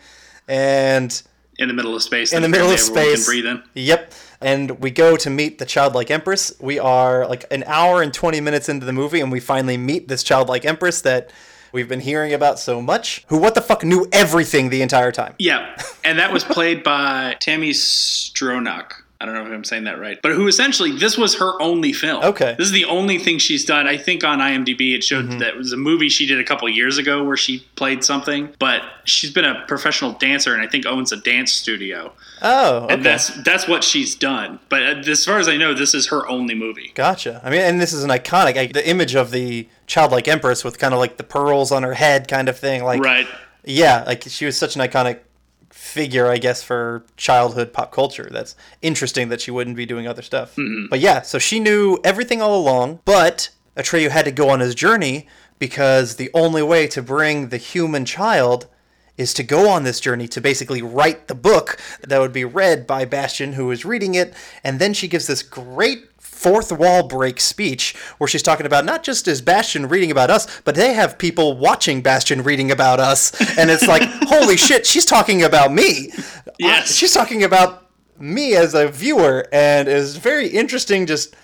and 0.47 1.21
in 1.57 1.67
the 1.67 1.73
middle 1.73 1.95
of 1.95 2.01
space. 2.01 2.33
in 2.33 2.41
the 2.41 2.49
middle 2.49 2.71
of 2.71 2.79
space. 2.79 3.25
Can 3.25 3.31
breathe 3.31 3.45
in. 3.45 3.63
Yep. 3.73 4.13
And 4.41 4.79
we 4.79 4.91
go 4.91 5.17
to 5.17 5.29
meet 5.29 5.59
the 5.59 5.65
childlike 5.65 6.09
empress. 6.09 6.53
We 6.61 6.79
are 6.79 7.27
like 7.27 7.45
an 7.51 7.65
hour 7.67 8.01
and 8.01 8.13
20 8.13 8.39
minutes 8.39 8.69
into 8.69 8.85
the 8.85 8.93
movie, 8.93 9.19
and 9.19 9.31
we 9.31 9.41
finally 9.41 9.75
meet 9.75 10.07
this 10.07 10.23
childlike 10.23 10.63
empress 10.63 11.01
that 11.01 11.31
we've 11.73 11.89
been 11.89 11.99
hearing 11.99 12.33
about 12.33 12.59
so 12.59 12.81
much. 12.81 13.25
Who, 13.27 13.37
what 13.37 13.55
the 13.55 13.61
fuck, 13.61 13.83
knew 13.83 14.07
everything 14.13 14.69
the 14.69 14.81
entire 14.81 15.11
time. 15.11 15.35
Yeah, 15.37 15.75
and 16.05 16.17
that 16.17 16.31
was 16.31 16.45
played 16.45 16.83
by 16.83 17.35
Tami 17.41 17.71
Stronach. 17.71 18.93
I 19.21 19.25
don't 19.25 19.35
know 19.35 19.45
if 19.45 19.51
I'm 19.51 19.65
saying 19.65 19.83
that 19.83 19.99
right, 19.99 20.17
but 20.23 20.31
who 20.31 20.47
essentially 20.47 20.93
this 20.97 21.17
was 21.17 21.35
her 21.39 21.61
only 21.61 21.91
film. 21.91 22.23
Okay. 22.23 22.55
this 22.57 22.67
is 22.67 22.71
the 22.71 22.85
only 22.85 23.17
thing 23.17 23.37
she's 23.37 23.65
done. 23.65 23.85
I 23.85 23.97
think 23.97 24.23
on 24.23 24.39
IMDb 24.39 24.95
it 24.95 25.03
showed 25.03 25.25
Mm-hmm. 25.25 25.39
that 25.39 25.49
it 25.49 25.57
was 25.57 25.73
a 25.73 25.77
movie 25.77 26.07
she 26.07 26.25
did 26.25 26.39
a 26.39 26.43
couple 26.45 26.69
years 26.69 26.97
ago 26.97 27.23
where 27.25 27.35
she 27.35 27.59
played 27.75 28.03
something. 28.05 28.53
But 28.59 28.81
she's 29.03 29.31
been 29.31 29.43
a 29.43 29.65
professional 29.67 30.13
dancer 30.13 30.53
and 30.53 30.61
I 30.63 30.67
think 30.67 30.85
owns 30.85 31.11
a 31.11 31.17
dance 31.17 31.51
studio, 31.51 32.13
Oh, 32.41 32.83
okay. 32.85 32.93
and 32.93 33.03
that's 33.05 33.27
that's 33.43 33.67
what 33.67 33.83
she's 33.83 34.15
done. 34.15 34.59
But 34.69 34.83
uh, 34.83 35.11
as 35.11 35.25
far 35.25 35.37
as 35.39 35.49
I 35.49 35.57
know, 35.57 35.73
this 35.73 35.93
is 35.93 36.07
her 36.07 36.25
only 36.29 36.55
movie. 36.55 36.91
Gotcha. 36.95 37.41
I 37.43 37.49
mean, 37.49 37.59
and 37.61 37.81
this 37.81 37.91
is 37.91 38.05
an 38.05 38.09
iconic, 38.11 38.55
like, 38.55 38.71
the 38.71 38.87
image 38.89 39.15
of 39.15 39.31
the 39.31 39.67
childlike 39.85 40.29
empress 40.29 40.63
with 40.63 40.79
kind 40.79 40.93
of 40.93 40.99
like 41.01 41.17
the 41.17 41.23
pearls 41.25 41.73
on 41.73 41.83
her 41.83 41.95
head 41.95 42.29
kind 42.29 42.47
of 42.47 42.57
thing. 42.57 42.85
Like, 42.85 43.03
Right. 43.03 43.27
yeah, 43.65 44.03
like 44.07 44.23
she 44.29 44.45
was 44.45 44.55
such 44.57 44.77
an 44.77 44.81
iconic 44.81 45.19
figure, 45.79 46.27
I 46.27 46.37
guess, 46.37 46.61
for 46.61 47.05
childhood 47.15 47.71
pop 47.71 47.91
culture. 47.93 48.27
That's 48.29 48.53
interesting 48.81 49.29
that 49.29 49.39
she 49.39 49.49
wouldn't 49.49 49.77
be 49.77 49.85
doing 49.85 50.07
other 50.07 50.21
stuff. 50.21 50.57
Mm-hmm. 50.57 50.87
But 50.89 50.99
yeah, 50.99 51.21
so 51.21 51.39
she 51.39 51.57
knew 51.57 51.97
everything 52.03 52.41
all 52.41 52.59
along, 52.59 52.99
but 53.05 53.49
Atreyu 53.77 54.09
had 54.09 54.25
to 54.25 54.31
go 54.31 54.49
on 54.49 54.59
his 54.59 54.75
journey 54.75 55.25
because 55.57 56.17
the 56.17 56.29
only 56.33 56.61
way 56.61 56.85
to 56.87 57.01
bring 57.01 57.47
the 57.47 57.57
human 57.57 58.03
child 58.03 58.67
is 59.17 59.33
to 59.35 59.43
go 59.43 59.69
on 59.69 59.83
this 59.83 60.01
journey 60.01 60.27
to 60.27 60.41
basically 60.41 60.81
write 60.81 61.27
the 61.29 61.35
book 61.35 61.79
that 62.05 62.19
would 62.19 62.33
be 62.33 62.45
read 62.45 62.85
by 62.85 63.05
Bastian, 63.05 63.53
who 63.53 63.71
is 63.71 63.85
reading 63.85 64.15
it. 64.15 64.33
And 64.65 64.79
then 64.79 64.93
she 64.93 65.07
gives 65.07 65.27
this 65.27 65.43
great 65.43 66.18
fourth 66.39 66.71
wall 66.71 67.05
break 67.05 67.41
speech 67.41 67.93
where 68.17 68.27
she's 68.29 68.41
talking 68.41 68.65
about 68.65 68.85
not 68.85 69.03
just 69.03 69.27
is 69.27 69.41
Bastian 69.41 69.89
reading 69.89 70.09
about 70.09 70.29
us, 70.29 70.61
but 70.61 70.73
they 70.73 70.93
have 70.93 71.17
people 71.17 71.57
watching 71.57 72.01
Bastian 72.01 72.43
reading 72.43 72.71
about 72.71 73.01
us. 73.01 73.33
And 73.57 73.69
it's 73.69 73.87
like, 73.87 74.03
holy 74.23 74.55
shit, 74.55 74.85
she's 74.87 75.03
talking 75.05 75.43
about 75.43 75.73
me. 75.73 76.11
Yes. 76.57 76.89
I- 76.89 76.93
she's 76.93 77.13
talking 77.13 77.43
about 77.43 77.89
me 78.17 78.55
as 78.55 78.73
a 78.73 78.87
viewer 78.87 79.47
and 79.51 79.89
is 79.89 80.15
very 80.15 80.47
interesting 80.47 81.05
just 81.05 81.35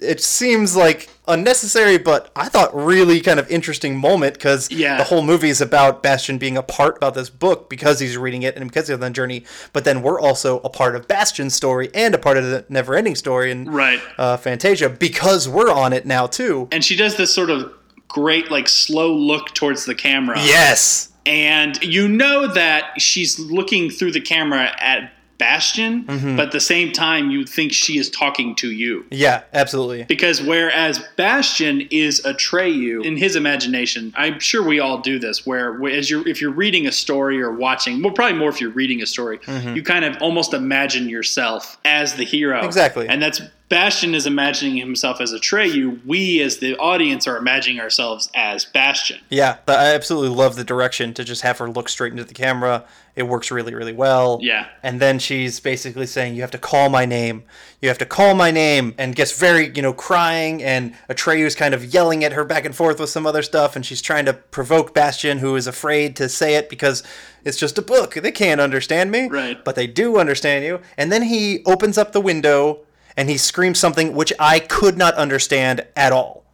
it 0.00 0.20
seems 0.22 0.76
like 0.76 1.08
unnecessary, 1.26 1.98
but 1.98 2.30
I 2.36 2.48
thought 2.48 2.74
really 2.74 3.20
kind 3.20 3.40
of 3.40 3.50
interesting 3.50 3.96
moment 3.96 4.34
because 4.34 4.70
Yeah. 4.70 4.96
the 4.96 5.04
whole 5.04 5.22
movie 5.22 5.48
is 5.48 5.60
about 5.60 6.02
Bastian 6.02 6.38
being 6.38 6.56
a 6.56 6.62
part 6.62 6.96
about 6.96 7.14
this 7.14 7.28
book 7.30 7.68
because 7.68 7.98
he's 8.00 8.16
reading 8.16 8.42
it 8.42 8.56
and 8.56 8.68
because 8.68 8.88
he's 8.88 8.94
on 8.94 9.00
the 9.00 9.10
journey. 9.10 9.44
But 9.72 9.84
then 9.84 10.00
we're 10.02 10.20
also 10.20 10.60
a 10.60 10.68
part 10.68 10.94
of 10.96 11.08
Bastian's 11.08 11.54
story 11.54 11.90
and 11.94 12.14
a 12.14 12.18
part 12.18 12.36
of 12.36 12.44
the 12.44 12.64
never-ending 12.68 13.16
story 13.16 13.50
in 13.50 13.70
Right. 13.70 14.00
uh, 14.16 14.36
Fantasia 14.36 14.88
because 14.88 15.48
we're 15.48 15.70
on 15.72 15.92
it 15.92 16.06
now 16.06 16.26
too. 16.26 16.68
And 16.72 16.84
she 16.84 16.94
does 16.96 17.16
this 17.16 17.34
sort 17.34 17.50
of 17.50 17.72
great 18.06 18.50
like 18.50 18.68
slow 18.68 19.12
look 19.12 19.52
towards 19.54 19.84
the 19.84 19.94
camera. 19.94 20.38
Yes. 20.40 21.08
and 21.26 21.82
you 21.82 22.08
know 22.08 22.46
that 22.46 22.84
she's 22.98 23.38
looking 23.38 23.90
through 23.90 24.12
the 24.12 24.20
camera 24.20 24.74
at 24.80 25.12
Bastian, 25.38 26.04
Mm-hmm. 26.04 26.36
but 26.36 26.46
at 26.46 26.52
the 26.52 26.60
same 26.60 26.92
time, 26.92 27.30
you 27.30 27.44
think 27.46 27.72
she 27.72 27.98
is 27.98 28.10
talking 28.10 28.54
to 28.56 28.70
you. 28.72 29.04
Yeah, 29.10 29.42
absolutely. 29.52 30.04
Because 30.04 30.42
whereas 30.42 31.00
Bastian 31.16 31.82
is 31.90 32.20
Atreyu 32.24 33.04
in 33.04 33.16
his 33.16 33.36
imagination, 33.36 34.12
I'm 34.16 34.40
sure 34.40 34.62
we 34.62 34.80
all 34.80 34.98
do 34.98 35.18
this. 35.18 35.46
Where 35.46 35.86
as 35.88 36.10
you're 36.10 36.26
if 36.26 36.40
you're 36.40 36.50
reading 36.50 36.86
a 36.86 36.92
story 36.92 37.40
or 37.40 37.52
watching, 37.52 38.02
well, 38.02 38.12
probably 38.12 38.38
more 38.38 38.50
if 38.50 38.60
you're 38.60 38.70
reading 38.70 39.02
a 39.02 39.06
story, 39.06 39.38
you 39.74 39.82
kind 39.82 40.04
of 40.04 40.20
almost 40.20 40.52
imagine 40.54 41.08
yourself 41.08 41.78
as 41.84 42.14
the 42.14 42.24
hero. 42.24 42.64
Exactly. 42.64 43.08
and 43.08 43.22
that's 43.22 43.40
Bastian 43.68 44.14
is 44.14 44.26
imagining 44.26 44.78
himself 44.78 45.20
as 45.20 45.30
Atreyu. 45.34 46.00
We 46.06 46.40
as 46.40 46.56
the 46.56 46.74
audience 46.78 47.26
are 47.28 47.36
imagining 47.36 47.80
ourselves 47.80 48.30
as 48.34 48.64
Bastian. 48.64 49.20
Yeah, 49.28 49.58
I 49.68 49.92
absolutely 49.94 50.34
love 50.34 50.56
the 50.56 50.64
direction 50.64 51.12
to 51.14 51.22
just 51.22 51.42
have 51.42 51.58
her 51.58 51.68
look 51.68 51.90
straight 51.90 52.12
into 52.12 52.24
the 52.24 52.32
camera. 52.32 52.84
It 53.18 53.26
works 53.26 53.50
really, 53.50 53.74
really 53.74 53.92
well. 53.92 54.38
Yeah. 54.40 54.68
And 54.82 55.00
then 55.00 55.18
she's 55.18 55.58
basically 55.58 56.06
saying, 56.06 56.36
"You 56.36 56.42
have 56.42 56.52
to 56.52 56.58
call 56.58 56.88
my 56.88 57.04
name. 57.04 57.42
You 57.82 57.88
have 57.88 57.98
to 57.98 58.06
call 58.06 58.36
my 58.36 58.52
name," 58.52 58.94
and 58.96 59.16
gets 59.16 59.32
very, 59.36 59.72
you 59.74 59.82
know, 59.82 59.92
crying. 59.92 60.62
And 60.62 60.94
Atreyu's 61.10 61.56
kind 61.56 61.74
of 61.74 61.84
yelling 61.92 62.22
at 62.22 62.32
her 62.32 62.44
back 62.44 62.64
and 62.64 62.76
forth 62.76 63.00
with 63.00 63.10
some 63.10 63.26
other 63.26 63.42
stuff, 63.42 63.74
and 63.74 63.84
she's 63.84 64.00
trying 64.00 64.24
to 64.26 64.32
provoke 64.32 64.94
Bastian, 64.94 65.38
who 65.38 65.56
is 65.56 65.66
afraid 65.66 66.14
to 66.16 66.28
say 66.28 66.54
it 66.54 66.68
because 66.68 67.02
it's 67.44 67.56
just 67.56 67.76
a 67.76 67.82
book. 67.82 68.14
They 68.14 68.30
can't 68.30 68.60
understand 68.60 69.10
me. 69.10 69.26
Right. 69.28 69.64
But 69.64 69.74
they 69.74 69.88
do 69.88 70.18
understand 70.18 70.64
you. 70.64 70.80
And 70.96 71.10
then 71.10 71.22
he 71.22 71.64
opens 71.66 71.98
up 71.98 72.12
the 72.12 72.20
window 72.20 72.80
and 73.16 73.28
he 73.28 73.36
screams 73.36 73.80
something 73.80 74.14
which 74.14 74.32
I 74.38 74.60
could 74.60 74.96
not 74.96 75.14
understand 75.14 75.84
at 75.96 76.12
all. 76.12 76.44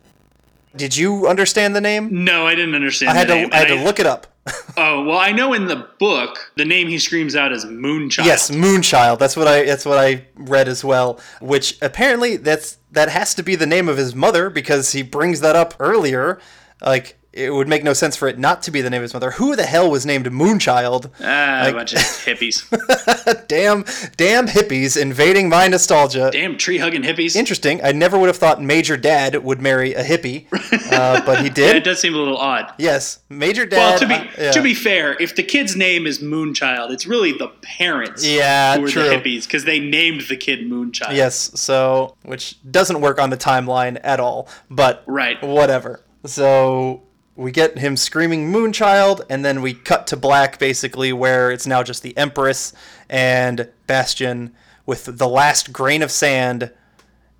Did 0.75 0.97
you 0.97 1.29
understand 1.29 1.77
the 1.77 1.81
name? 1.81 2.25
No, 2.25 2.47
I 2.47 2.55
didn't 2.55 2.75
understand. 2.75 3.11
I 3.11 3.15
had 3.15 3.29
the 3.29 3.35
to 3.35 3.41
name, 3.41 3.51
I 3.53 3.57
had 3.59 3.71
and 3.71 3.81
to 3.81 3.85
look 3.85 4.01
it 4.01 4.07
up. 4.07 4.27
Oh 4.77 5.05
well, 5.05 5.19
I 5.19 5.31
know 5.31 5.53
in 5.55 5.67
the 5.67 5.89
book 5.99 6.51
the 6.57 6.65
name 6.65 6.89
he 6.89 6.99
screams 6.99 7.37
out 7.37 7.53
is 7.53 7.65
Moonchild. 7.65 8.25
yes, 8.25 8.51
Moonchild. 8.51 9.19
That's 9.21 9.37
what 9.37 9.47
I 9.47 9.65
that's 9.65 9.87
what 9.87 9.99
I 9.99 10.27
read 10.35 10.67
as 10.69 10.85
well. 10.85 11.21
Which 11.41 11.79
apparently 11.81 12.37
that's 12.37 12.79
that 12.91 13.09
has 13.09 13.35
to 13.37 13.43
be 13.43 13.55
the 13.55 13.67
name 13.67 13.89
of 13.89 13.97
his 13.97 14.15
mother 14.15 14.51
because 14.51 14.93
he 14.93 15.03
brings 15.03 15.41
that 15.41 15.55
up 15.55 15.75
earlier. 15.79 16.41
Like 16.85 17.17
it 17.37 17.53
would 17.53 17.67
make 17.69 17.83
no 17.83 17.93
sense 17.93 18.15
for 18.17 18.29
it 18.29 18.39
not 18.39 18.63
to 18.63 18.71
be 18.71 18.81
the 18.81 18.89
name 18.91 18.99
of 19.01 19.03
his 19.03 19.13
mother. 19.15 19.33
Who 19.33 19.57
the 19.57 19.65
hell 19.67 19.91
was 19.91 20.07
named 20.07 20.27
Moonchild? 20.27 21.11
ah, 21.21 21.61
Like- 21.65 21.73
a 21.75 21.77
bunch 21.77 21.93
of 21.95 21.99
hippies. 22.27 23.47
damn, 23.49 23.85
damn 24.17 24.47
hippies 24.47 25.01
invading 25.01 25.49
my 25.49 25.67
nostalgia. 25.69 26.31
Damn 26.33 26.57
tree 26.57 26.79
hugging 26.79 27.03
hippies. 27.03 27.35
Interesting. 27.37 27.83
I 27.85 27.93
never 27.93 28.19
would 28.19 28.29
have 28.29 28.37
thought 28.37 28.63
Major 28.63 28.97
Dad 28.97 29.43
would 29.43 29.61
marry 29.61 29.95
a 29.95 30.05
hippie, 30.05 30.47
uh, 30.93 31.25
but 31.27 31.39
he 31.41 31.47
Yeah, 31.49 31.53
did. 31.53 31.77
it 31.77 31.85
does 31.85 32.01
seem 32.01 32.15
a 32.15 32.19
little 32.19 32.37
odd. 32.39 32.73
Yes, 32.79 33.19
Major 33.29 33.67
Dad. 33.67 33.79
Well, 33.79 33.99
to 33.99 34.07
be 34.07 34.15
uh, 34.15 34.27
yeah. 34.39 34.51
to 34.53 34.63
be 34.63 34.75
fair, 34.75 35.21
if 35.21 35.35
the 35.35 35.43
kid's 35.43 35.75
name 35.77 36.07
is 36.07 36.21
Moonchild, 36.21 36.91
it's 36.91 37.07
really 37.07 37.33
the 37.33 37.49
parents 37.63 38.25
Yeah, 38.25 38.77
who 38.77 38.85
are 38.85 38.89
true. 38.89 39.03
the 39.03 39.09
hippies 39.17 39.45
because 39.45 39.65
they 39.65 39.81
named 39.81 40.23
the 40.29 40.37
kid 40.37 40.61
Moonchild. 40.71 41.15
Yes, 41.17 41.51
so 41.59 42.17
which 42.23 42.57
doesn't 42.71 43.01
work 43.01 43.19
on 43.21 43.31
the 43.31 43.37
timeline 43.37 43.99
at 44.05 44.21
all, 44.21 44.49
but 44.71 45.03
Right. 45.07 45.43
whatever. 45.43 46.01
So 46.27 47.03
we 47.37 47.51
get 47.51 47.79
him 47.79 47.97
screaming 47.97 48.53
Moonchild, 48.53 49.23
and 49.29 49.45
then 49.45 49.61
we 49.61 49.75
cut 49.75 50.07
to 50.09 50.17
black 50.17 50.59
basically 50.59 51.13
where 51.13 51.51
it's 51.51 51.67
now 51.67 51.83
just 51.83 52.03
the 52.03 52.17
Empress 52.17 52.73
and 53.09 53.69
Bastian 53.87 54.55
with 54.87 55.19
the 55.19 55.29
last 55.29 55.73
grain 55.73 56.03
of 56.03 56.11
sand 56.11 56.71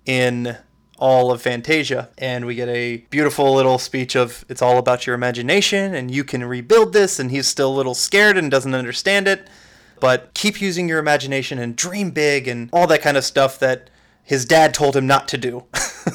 in 0.05 0.57
all 0.97 1.31
of 1.31 1.41
Fantasia. 1.41 2.09
And 2.17 2.45
we 2.45 2.55
get 2.55 2.69
a 2.69 2.97
beautiful 3.09 3.53
little 3.53 3.77
speech 3.77 4.15
of 4.15 4.45
it's 4.49 4.61
all 4.61 4.77
about 4.77 5.05
your 5.05 5.15
imagination 5.15 5.93
and 5.93 6.09
you 6.09 6.23
can 6.23 6.43
rebuild 6.43 6.93
this, 6.93 7.19
and 7.19 7.31
he's 7.31 7.47
still 7.47 7.71
a 7.71 7.75
little 7.75 7.95
scared 7.95 8.37
and 8.37 8.51
doesn't 8.51 8.75
understand 8.75 9.27
it. 9.27 9.47
But 10.01 10.33
keep 10.33 10.59
using 10.59 10.89
your 10.89 10.99
imagination 10.99 11.57
and 11.57 11.75
dream 11.75 12.11
big 12.11 12.49
and 12.49 12.69
all 12.73 12.85
that 12.87 13.01
kind 13.01 13.15
of 13.15 13.23
stuff 13.23 13.59
that 13.59 13.89
his 14.25 14.43
dad 14.43 14.73
told 14.73 14.95
him 14.97 15.07
not 15.07 15.27
to 15.29 15.37
do. 15.37 15.63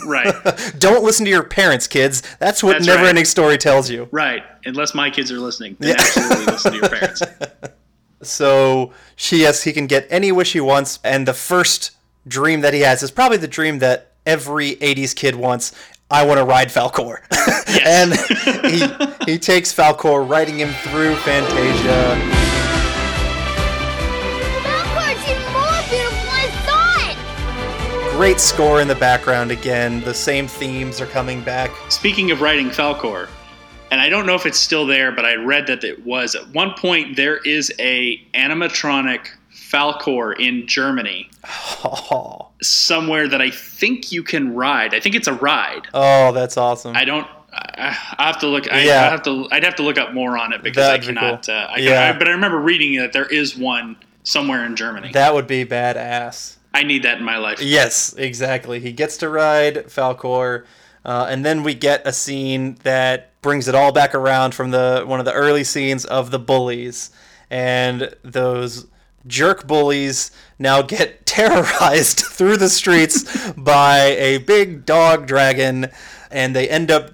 Right. 0.05 0.35
Don't 0.79 1.03
listen 1.03 1.25
to 1.25 1.31
your 1.31 1.45
parents, 1.45 1.87
kids. 1.87 2.23
That's 2.39 2.63
what 2.63 2.73
That's 2.73 2.87
Never 2.87 3.03
right. 3.05 3.09
Ending 3.11 3.25
Story 3.25 3.57
tells 3.57 3.89
you. 3.89 4.09
right. 4.11 4.43
Unless 4.67 4.95
my 4.95 5.09
kids 5.11 5.33
are 5.33 5.39
listening, 5.39 5.77
then 5.79 5.97
absolutely 5.99 6.45
listen 6.47 6.73
to 6.73 6.79
your 6.79 6.89
parents. 6.89 7.23
So 8.23 8.93
she 9.17 9.41
yes, 9.41 9.63
he 9.63 9.73
can 9.73 9.87
get 9.87 10.07
any 10.11 10.31
wish 10.31 10.53
he 10.53 10.61
wants, 10.61 10.99
and 11.03 11.27
the 11.27 11.33
first 11.33 11.93
dream 12.29 12.61
that 12.61 12.75
he 12.75 12.81
has 12.81 13.03
is 13.03 13.11
probably 13.11 13.39
the 13.39 13.49
dream 13.49 13.79
that 13.79 14.13
every 14.27 14.77
'80s 14.77 15.17
kid 15.17 15.35
wants. 15.37 15.73
I 16.11 16.27
want 16.27 16.37
to 16.37 16.45
ride 16.45 16.69
Falkor, 16.69 17.21
and 17.87 18.13
he 19.27 19.33
he 19.33 19.39
takes 19.39 19.73
Falkor, 19.73 20.29
riding 20.29 20.59
him 20.59 20.69
through 20.83 21.17
Fantasia. 21.17 22.50
Great 28.21 28.39
score 28.39 28.83
in 28.83 28.87
the 28.87 28.95
background 28.97 29.51
again. 29.51 30.03
The 30.03 30.13
same 30.13 30.47
themes 30.47 31.01
are 31.01 31.07
coming 31.07 31.41
back. 31.41 31.71
Speaking 31.89 32.31
of 32.31 32.43
writing 32.43 32.69
Falkor, 32.69 33.29
and 33.91 33.99
I 33.99 34.11
don't 34.11 34.27
know 34.27 34.35
if 34.35 34.45
it's 34.45 34.59
still 34.59 34.85
there, 34.87 35.11
but 35.11 35.25
I 35.25 35.37
read 35.37 35.67
that 35.69 35.85
it 35.85 36.05
was 36.05 36.35
at 36.35 36.47
one 36.51 36.75
point 36.75 37.17
there 37.17 37.39
is 37.39 37.73
a 37.79 38.19
animatronic 38.35 39.29
Falkor 39.51 40.39
in 40.39 40.67
Germany 40.67 41.31
Oh, 41.83 42.49
somewhere 42.63 43.27
that 43.27 43.41
I 43.41 43.51
think 43.51 44.13
you 44.13 44.23
can 44.23 44.55
ride. 44.55 44.93
I 44.95 45.01
think 45.01 45.15
it's 45.15 45.27
a 45.27 45.33
ride. 45.33 45.87
oh 45.95 46.31
that's 46.33 46.59
awesome. 46.59 46.95
I 46.95 47.07
don't. 47.07 47.27
I, 47.55 47.97
I 48.19 48.27
have 48.27 48.39
to 48.41 48.49
look. 48.49 48.71
I, 48.71 48.83
Yeah. 48.85 49.07
I 49.07 49.11
have 49.13 49.23
to. 49.23 49.49
I'd 49.51 49.65
have 49.65 49.77
to 49.77 49.83
look 49.83 49.97
up 49.97 50.13
more 50.13 50.37
on 50.37 50.53
it 50.53 50.63
because 50.63 50.85
That'd 50.85 51.05
I 51.05 51.07
be 51.09 51.15
cannot. 51.15 51.47
cool. 51.47 51.55
Uh, 51.55 51.59
I 51.59 51.77
Yeah. 51.79 51.89
yeah. 51.91 52.19
but 52.19 52.29
I 52.29 52.33
remember 52.33 52.59
reading 52.59 52.99
that 52.99 53.15
there 53.15 53.25
is 53.25 53.57
one 53.57 53.97
somewhere 54.25 54.67
in 54.67 54.77
Germany. 54.77 55.11
That 55.13 55.33
would 55.33 55.47
be 55.47 55.65
badass. 55.65 56.57
I 56.73 56.83
need 56.85 57.03
that 57.03 57.19
in 57.19 57.25
my 57.25 57.37
life. 57.39 57.61
Yes, 57.61 58.15
exactly. 58.17 58.81
He 58.81 58.93
gets 58.93 59.17
to 59.19 59.29
ride 59.29 59.87
Falkor, 59.89 60.65
uh, 61.05 61.27
and 61.29 61.45
then 61.45 61.63
we 61.63 61.75
get 61.75 62.07
a 62.07 62.13
scene 62.13 62.77
that 62.85 63.41
brings 63.43 63.67
it 63.69 63.75
all 63.75 63.91
back 63.93 64.15
around 64.15 64.55
from 64.55 64.71
the 64.71 65.03
one 65.07 65.19
of 65.19 65.25
the 65.27 65.33
early 65.33 65.65
scenes 65.65 66.05
of 66.05 66.31
the 66.31 66.39
bullies, 66.39 67.11
and 67.51 68.15
those 68.23 68.87
jerk 69.27 69.67
bullies 69.67 70.31
now 70.59 70.81
get 70.83 71.27
terrorized 71.31 72.21
through 72.27 72.57
the 72.57 72.69
streets 72.69 73.51
by 73.57 73.99
a 74.19 74.39
big 74.39 74.87
dog 74.87 75.27
dragon, 75.27 75.89
and 76.31 76.55
they 76.55 76.69
end 76.69 76.91
up 76.91 77.13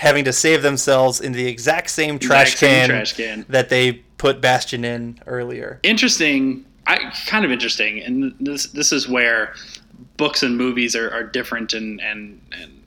having 0.00 0.24
to 0.24 0.32
save 0.32 0.62
themselves 0.62 1.20
in 1.20 1.32
the 1.32 1.46
exact 1.46 1.88
same 1.90 2.18
trash, 2.18 2.52
Exact 2.52 2.58
same 2.60 2.80
can, 2.80 2.88
trash 2.88 3.12
can. 3.14 3.46
that 3.48 3.68
they 3.70 3.92
put 4.18 4.40
Bastian 4.40 4.84
in 4.84 5.18
earlier. 5.26 5.80
interesting 5.82 6.64
I 6.86 7.12
kind 7.26 7.44
of 7.44 7.50
interesting 7.50 8.00
and 8.00 8.34
this 8.40 8.66
this 8.66 8.92
is 8.92 9.08
where 9.08 9.54
books 10.16 10.42
and 10.42 10.56
movies 10.56 10.94
are, 10.94 11.10
are 11.10 11.24
different 11.24 11.72
and, 11.72 12.00
and 12.00 12.40
and 12.52 12.82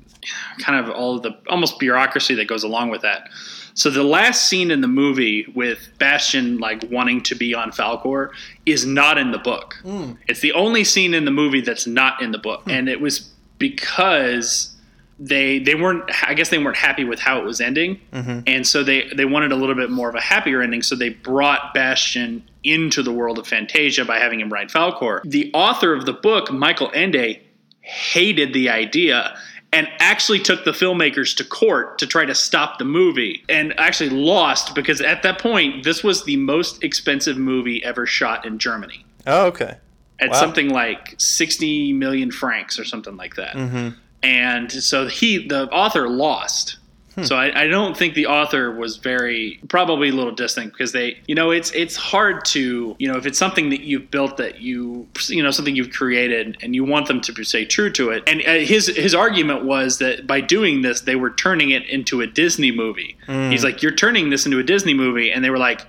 kind 0.59 0.83
of 0.83 0.93
all 0.93 1.15
of 1.15 1.23
the 1.23 1.37
almost 1.49 1.79
bureaucracy 1.79 2.35
that 2.35 2.47
goes 2.47 2.63
along 2.63 2.89
with 2.89 3.01
that. 3.01 3.29
So 3.73 3.89
the 3.89 4.03
last 4.03 4.49
scene 4.49 4.71
in 4.71 4.81
the 4.81 4.87
movie 4.87 5.45
with 5.55 5.89
Bastian 5.99 6.57
like 6.57 6.83
wanting 6.91 7.21
to 7.23 7.35
be 7.35 7.53
on 7.53 7.71
Falkor 7.71 8.31
is 8.65 8.85
not 8.85 9.17
in 9.17 9.31
the 9.31 9.37
book. 9.37 9.75
Hmm. 9.83 10.13
It's 10.27 10.41
the 10.41 10.51
only 10.53 10.83
scene 10.83 11.13
in 11.13 11.25
the 11.25 11.31
movie 11.31 11.61
that's 11.61 11.87
not 11.87 12.21
in 12.21 12.31
the 12.31 12.37
book, 12.37 12.63
hmm. 12.63 12.71
and 12.71 12.89
it 12.89 12.99
was 12.99 13.31
because 13.57 14.75
they 15.19 15.59
they 15.59 15.75
weren't 15.75 16.03
I 16.27 16.33
guess 16.33 16.49
they 16.49 16.57
weren't 16.57 16.77
happy 16.77 17.03
with 17.03 17.19
how 17.19 17.39
it 17.39 17.45
was 17.45 17.61
ending, 17.61 17.99
mm-hmm. 18.11 18.39
and 18.47 18.65
so 18.65 18.83
they 18.83 19.09
they 19.15 19.25
wanted 19.25 19.51
a 19.51 19.55
little 19.55 19.75
bit 19.75 19.89
more 19.89 20.09
of 20.09 20.15
a 20.15 20.21
happier 20.21 20.61
ending. 20.61 20.81
So 20.81 20.95
they 20.95 21.09
brought 21.09 21.73
Bastian 21.73 22.48
into 22.63 23.01
the 23.03 23.11
world 23.11 23.39
of 23.39 23.47
Fantasia 23.47 24.05
by 24.05 24.17
having 24.19 24.39
him 24.39 24.51
ride 24.51 24.69
Falkor. 24.69 25.21
The 25.23 25.51
author 25.53 25.93
of 25.93 26.05
the 26.05 26.13
book, 26.13 26.51
Michael 26.51 26.91
Ende, 26.93 27.39
hated 27.81 28.53
the 28.53 28.69
idea 28.69 29.37
and 29.71 29.87
actually 29.99 30.39
took 30.39 30.65
the 30.65 30.71
filmmakers 30.71 31.35
to 31.37 31.43
court 31.43 31.99
to 31.99 32.07
try 32.07 32.25
to 32.25 32.33
stop 32.35 32.79
the 32.79 32.85
movie 32.85 33.43
and 33.49 33.79
actually 33.79 34.09
lost 34.09 34.73
because 34.75 34.99
at 34.99 35.21
that 35.23 35.39
point 35.39 35.83
this 35.83 36.03
was 36.03 36.23
the 36.25 36.35
most 36.37 36.83
expensive 36.83 37.37
movie 37.37 37.83
ever 37.83 38.05
shot 38.05 38.45
in 38.45 38.57
Germany 38.57 39.05
Oh, 39.27 39.45
okay. 39.47 39.77
at 40.19 40.31
Wow. 40.31 40.39
something 40.39 40.69
like 40.69 41.13
60 41.19 41.93
million 41.93 42.31
francs 42.31 42.79
or 42.79 42.83
something 42.85 43.15
like 43.15 43.35
that. 43.35 43.55
Mm-hmm. 43.55 43.89
And 44.23 44.71
so 44.71 45.07
he, 45.07 45.47
the 45.47 45.69
author, 45.69 46.09
lost. 46.09 46.77
Hmm. 47.19 47.23
So 47.25 47.35
I, 47.35 47.63
I 47.63 47.67
don't 47.67 47.95
think 47.95 48.13
the 48.13 48.25
author 48.27 48.71
was 48.71 48.97
very 48.97 49.59
probably 49.69 50.09
a 50.09 50.11
little 50.11 50.31
distant 50.33 50.71
because 50.73 50.91
they, 50.91 51.19
you 51.27 51.35
know, 51.35 51.51
it's 51.51 51.71
it's 51.71 51.95
hard 51.95 52.45
to, 52.45 52.95
you 52.99 53.11
know, 53.11 53.17
if 53.17 53.25
it's 53.25 53.37
something 53.37 53.69
that 53.69 53.81
you've 53.81 54.09
built 54.11 54.37
that 54.37 54.61
you, 54.61 55.07
you 55.27 55.43
know, 55.43 55.51
something 55.51 55.75
you've 55.75 55.91
created 55.91 56.57
and 56.61 56.75
you 56.75 56.83
want 56.83 57.07
them 57.07 57.21
to 57.21 57.43
stay 57.43 57.65
true 57.65 57.89
to 57.91 58.09
it. 58.09 58.23
And 58.27 58.41
uh, 58.41 58.53
his 58.65 58.87
his 58.87 59.13
argument 59.15 59.65
was 59.65 59.97
that 59.99 60.25
by 60.27 60.41
doing 60.41 60.81
this, 60.81 61.01
they 61.01 61.15
were 61.15 61.31
turning 61.31 61.69
it 61.71 61.85
into 61.87 62.21
a 62.21 62.27
Disney 62.27 62.71
movie. 62.71 63.17
Hmm. 63.25 63.49
He's 63.51 63.63
like, 63.63 63.81
you're 63.83 63.91
turning 63.95 64.29
this 64.29 64.45
into 64.45 64.59
a 64.59 64.63
Disney 64.63 64.93
movie, 64.93 65.31
and 65.31 65.43
they 65.43 65.49
were 65.49 65.57
like, 65.57 65.81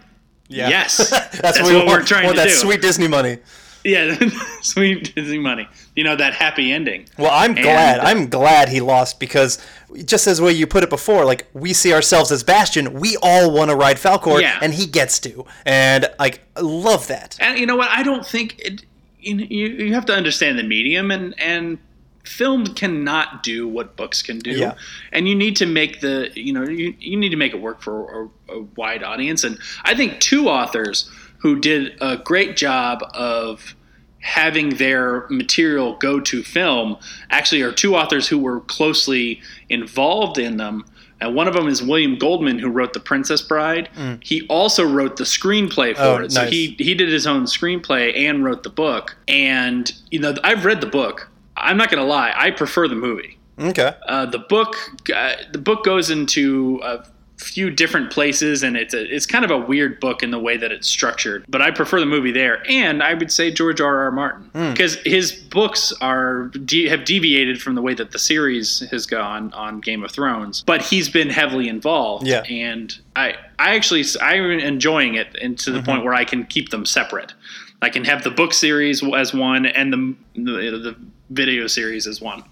Yeah. 0.49 0.69
yes, 0.69 0.97
That's, 1.11 1.41
that's 1.41 1.61
what, 1.63 1.69
we 1.71 1.77
what 1.77 1.87
we're 1.87 2.03
trying 2.05 2.25
want 2.27 2.37
to 2.37 2.43
that 2.43 2.49
do. 2.49 2.55
sweet 2.55 2.81
Disney 2.83 3.09
money. 3.09 3.39
Yeah, 3.85 4.15
sweet 4.63 5.15
Disney 5.15 5.39
money. 5.39 5.67
You 5.97 6.05
know 6.05 6.15
that 6.17 6.35
happy 6.35 6.71
ending. 6.73 7.07
Well, 7.19 7.31
I'm 7.33 7.53
And- 7.53 7.63
glad. 7.63 8.01
I'm 8.01 8.29
glad 8.29 8.69
he 8.69 8.81
lost 8.81 9.19
because 9.19 9.59
just 10.05 10.27
as 10.27 10.41
way 10.41 10.53
you 10.53 10.67
put 10.67 10.83
it 10.85 10.91
before, 10.91 11.25
like 11.25 11.47
we 11.55 11.73
see 11.73 11.93
ourselves 11.93 12.31
as 12.31 12.43
Bastian, 12.43 12.93
we 13.01 13.17
all 13.23 13.51
want 13.51 13.71
to 13.71 13.77
ride 13.77 13.97
Falkor, 13.97 14.41
Yeah. 14.41 14.59
and 14.63 14.75
he 14.75 14.87
gets 14.87 15.19
to, 15.21 15.47
and 15.65 16.11
like 16.19 16.41
I 16.57 16.61
love 16.61 17.07
that. 17.09 17.37
And 17.41 17.59
you 17.59 17.67
know 17.67 17.77
what? 17.77 17.89
I 17.91 18.03
don't 18.03 18.25
think 18.27 18.59
it, 18.59 18.85
you, 19.21 19.37
you 19.37 19.67
you 19.87 19.95
have 19.95 20.05
to 20.07 20.15
understand 20.15 20.59
the 20.59 20.63
medium 20.63 21.11
and 21.11 21.35
and 21.41 21.79
film 22.25 22.67
cannot 22.75 23.43
do 23.43 23.67
what 23.67 23.97
books 23.97 24.21
can 24.23 24.39
do. 24.39 24.51
Yeah. 24.53 24.75
And 25.11 25.27
you 25.27 25.35
need 25.35 25.57
to 25.57 25.67
make 25.67 26.01
the 26.01 26.31
you 26.35 26.53
know 26.53 26.63
you, 26.65 26.95
you 27.01 27.17
need 27.17 27.31
to 27.31 27.37
make 27.37 27.55
it 27.55 27.61
work 27.61 27.81
for 27.83 28.29
a, 28.51 28.53
a 28.57 28.61
wide 28.77 29.03
audience. 29.03 29.43
And 29.43 29.59
I 29.85 29.95
think 29.95 30.21
two 30.21 30.49
authors 30.49 31.11
who 31.41 31.59
did 31.59 31.93
a 32.01 32.17
great 32.19 32.57
job 32.57 33.03
of 33.15 33.75
having 34.23 34.71
their 34.77 35.27
material 35.31 35.97
go 35.97 36.21
to 36.21 36.43
film 36.43 36.97
actually 37.31 37.63
are 37.63 37.73
two 37.73 37.97
authors 37.97 38.29
who 38.29 38.39
were 38.39 38.61
closely 38.61 39.41
involved 39.71 40.37
in 40.39 40.59
them. 40.59 40.85
And 41.23 41.35
one 41.35 41.49
of 41.49 41.55
them 41.55 41.67
is 41.69 41.83
William 41.83 42.17
Goldman, 42.19 42.59
who 42.59 42.69
wrote 42.71 42.93
The 42.95 43.01
Princess 43.01 43.43
Bride. 43.43 43.89
He 44.23 44.47
also 44.49 44.85
wrote 44.87 45.17
the 45.17 45.25
screenplay 45.25 45.95
for 45.95 46.03
Oh, 46.03 46.17
it. 46.17 46.33
So 46.33 46.43
nice. 46.43 46.51
he 46.53 46.77
he 46.79 46.95
did 46.95 47.11
his 47.11 47.27
own 47.27 47.45
screenplay 47.45 48.17
and 48.17 48.43
wrote 48.45 48.63
the 48.63 48.71
book. 48.71 49.17
And 49.29 49.91
you 50.11 50.19
know, 50.19 50.35
I've 50.45 50.65
read 50.65 50.81
the 50.81 50.87
book. 50.87 51.31
I'm 51.57 51.77
not 51.77 51.91
going 51.91 52.03
to 52.03 52.09
lie, 52.09 52.33
I 52.35 52.51
prefer 52.53 52.89
the 52.89 52.95
movie. 52.95 53.39
Okay. 53.59 53.93
Uh, 54.07 54.25
the 54.27 54.39
book 54.39 54.75
uh, 55.15 55.35
the 55.53 55.59
book 55.59 55.85
goes 55.85 56.09
into 56.09 56.81
a 56.83 57.05
few 57.41 57.71
different 57.71 58.13
places 58.13 58.63
and 58.63 58.77
it's 58.77 58.93
a, 58.93 59.03
it's 59.15 59.25
kind 59.25 59.45
of 59.45 59.51
a 59.51 59.57
weird 59.59 59.99
book 59.99 60.23
in 60.23 60.31
the 60.31 60.39
way 60.39 60.57
that 60.59 60.71
it's 60.71 60.87
structured 60.87 61.43
but 61.49 61.63
i 61.63 61.71
prefer 61.71 61.99
the 61.99 62.05
movie 62.07 62.31
there 62.33 62.63
and 62.71 63.03
i 63.03 63.15
would 63.15 63.33
say 63.33 63.51
george 63.51 63.81
r 63.81 64.01
r 64.05 64.11
martin 64.11 64.43
Hmm. 64.53 64.71
because 64.73 64.97
his 65.07 65.33
books 65.33 65.93
are 66.03 66.49
de- 66.65 66.89
have 66.89 67.05
deviated 67.05 67.61
from 67.63 67.75
the 67.77 67.83
way 67.83 67.95
that 67.95 68.11
the 68.11 68.19
series 68.19 68.81
has 68.91 69.07
gone 69.07 69.53
on 69.55 69.81
game 69.81 70.05
of 70.05 70.11
thrones 70.11 70.63
but 70.67 70.83
he's 70.83 71.09
been 71.09 71.31
heavily 71.31 71.69
involved 71.69 72.27
Yeah. 72.27 72.43
and 72.43 72.97
i 73.17 73.35
i 73.59 73.75
actually 73.75 74.05
i'm 74.21 74.51
enjoying 74.51 75.15
it 75.15 75.35
and 75.41 75.59
to 75.61 75.71
the 75.71 75.79
Mm-hmm. 75.79 75.87
point 75.87 76.05
where 76.05 76.15
i 76.15 76.25
can 76.25 76.45
keep 76.45 76.69
them 76.69 76.85
separate 76.85 77.33
i 77.81 77.89
can 77.89 78.05
have 78.05 78.23
the 78.23 78.31
book 78.31 78.53
series 78.53 79.03
as 79.17 79.33
one 79.33 79.65
and 79.67 79.93
the 79.93 80.15
the, 80.35 80.79
the 80.79 80.97
video 81.31 81.67
series 81.67 82.07
as 82.07 82.21
one 82.21 82.45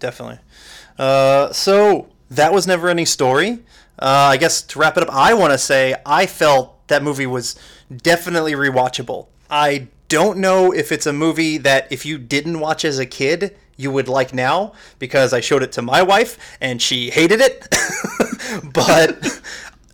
Definitely. 0.00 0.38
Uh, 0.98 1.50
so 1.52 2.08
that 2.36 2.52
was 2.52 2.66
Never 2.66 2.88
Ending 2.88 3.06
Story. 3.06 3.60
Uh, 3.98 4.30
I 4.32 4.36
guess 4.36 4.62
to 4.62 4.78
wrap 4.78 4.96
it 4.96 5.02
up, 5.04 5.14
I 5.14 5.34
want 5.34 5.52
to 5.52 5.58
say 5.58 5.94
I 6.04 6.26
felt 6.26 6.86
that 6.88 7.02
movie 7.02 7.26
was 7.26 7.56
definitely 7.94 8.52
rewatchable. 8.52 9.26
I 9.50 9.88
don't 10.08 10.38
know 10.38 10.72
if 10.72 10.92
it's 10.92 11.06
a 11.06 11.12
movie 11.12 11.58
that 11.58 11.90
if 11.90 12.04
you 12.04 12.18
didn't 12.18 12.60
watch 12.60 12.84
as 12.84 12.98
a 12.98 13.06
kid, 13.06 13.56
you 13.76 13.90
would 13.90 14.08
like 14.08 14.32
now 14.32 14.72
because 14.98 15.32
I 15.32 15.40
showed 15.40 15.62
it 15.62 15.72
to 15.72 15.82
my 15.82 16.02
wife 16.02 16.38
and 16.60 16.80
she 16.80 17.10
hated 17.10 17.40
it. 17.40 17.68
but 18.72 19.24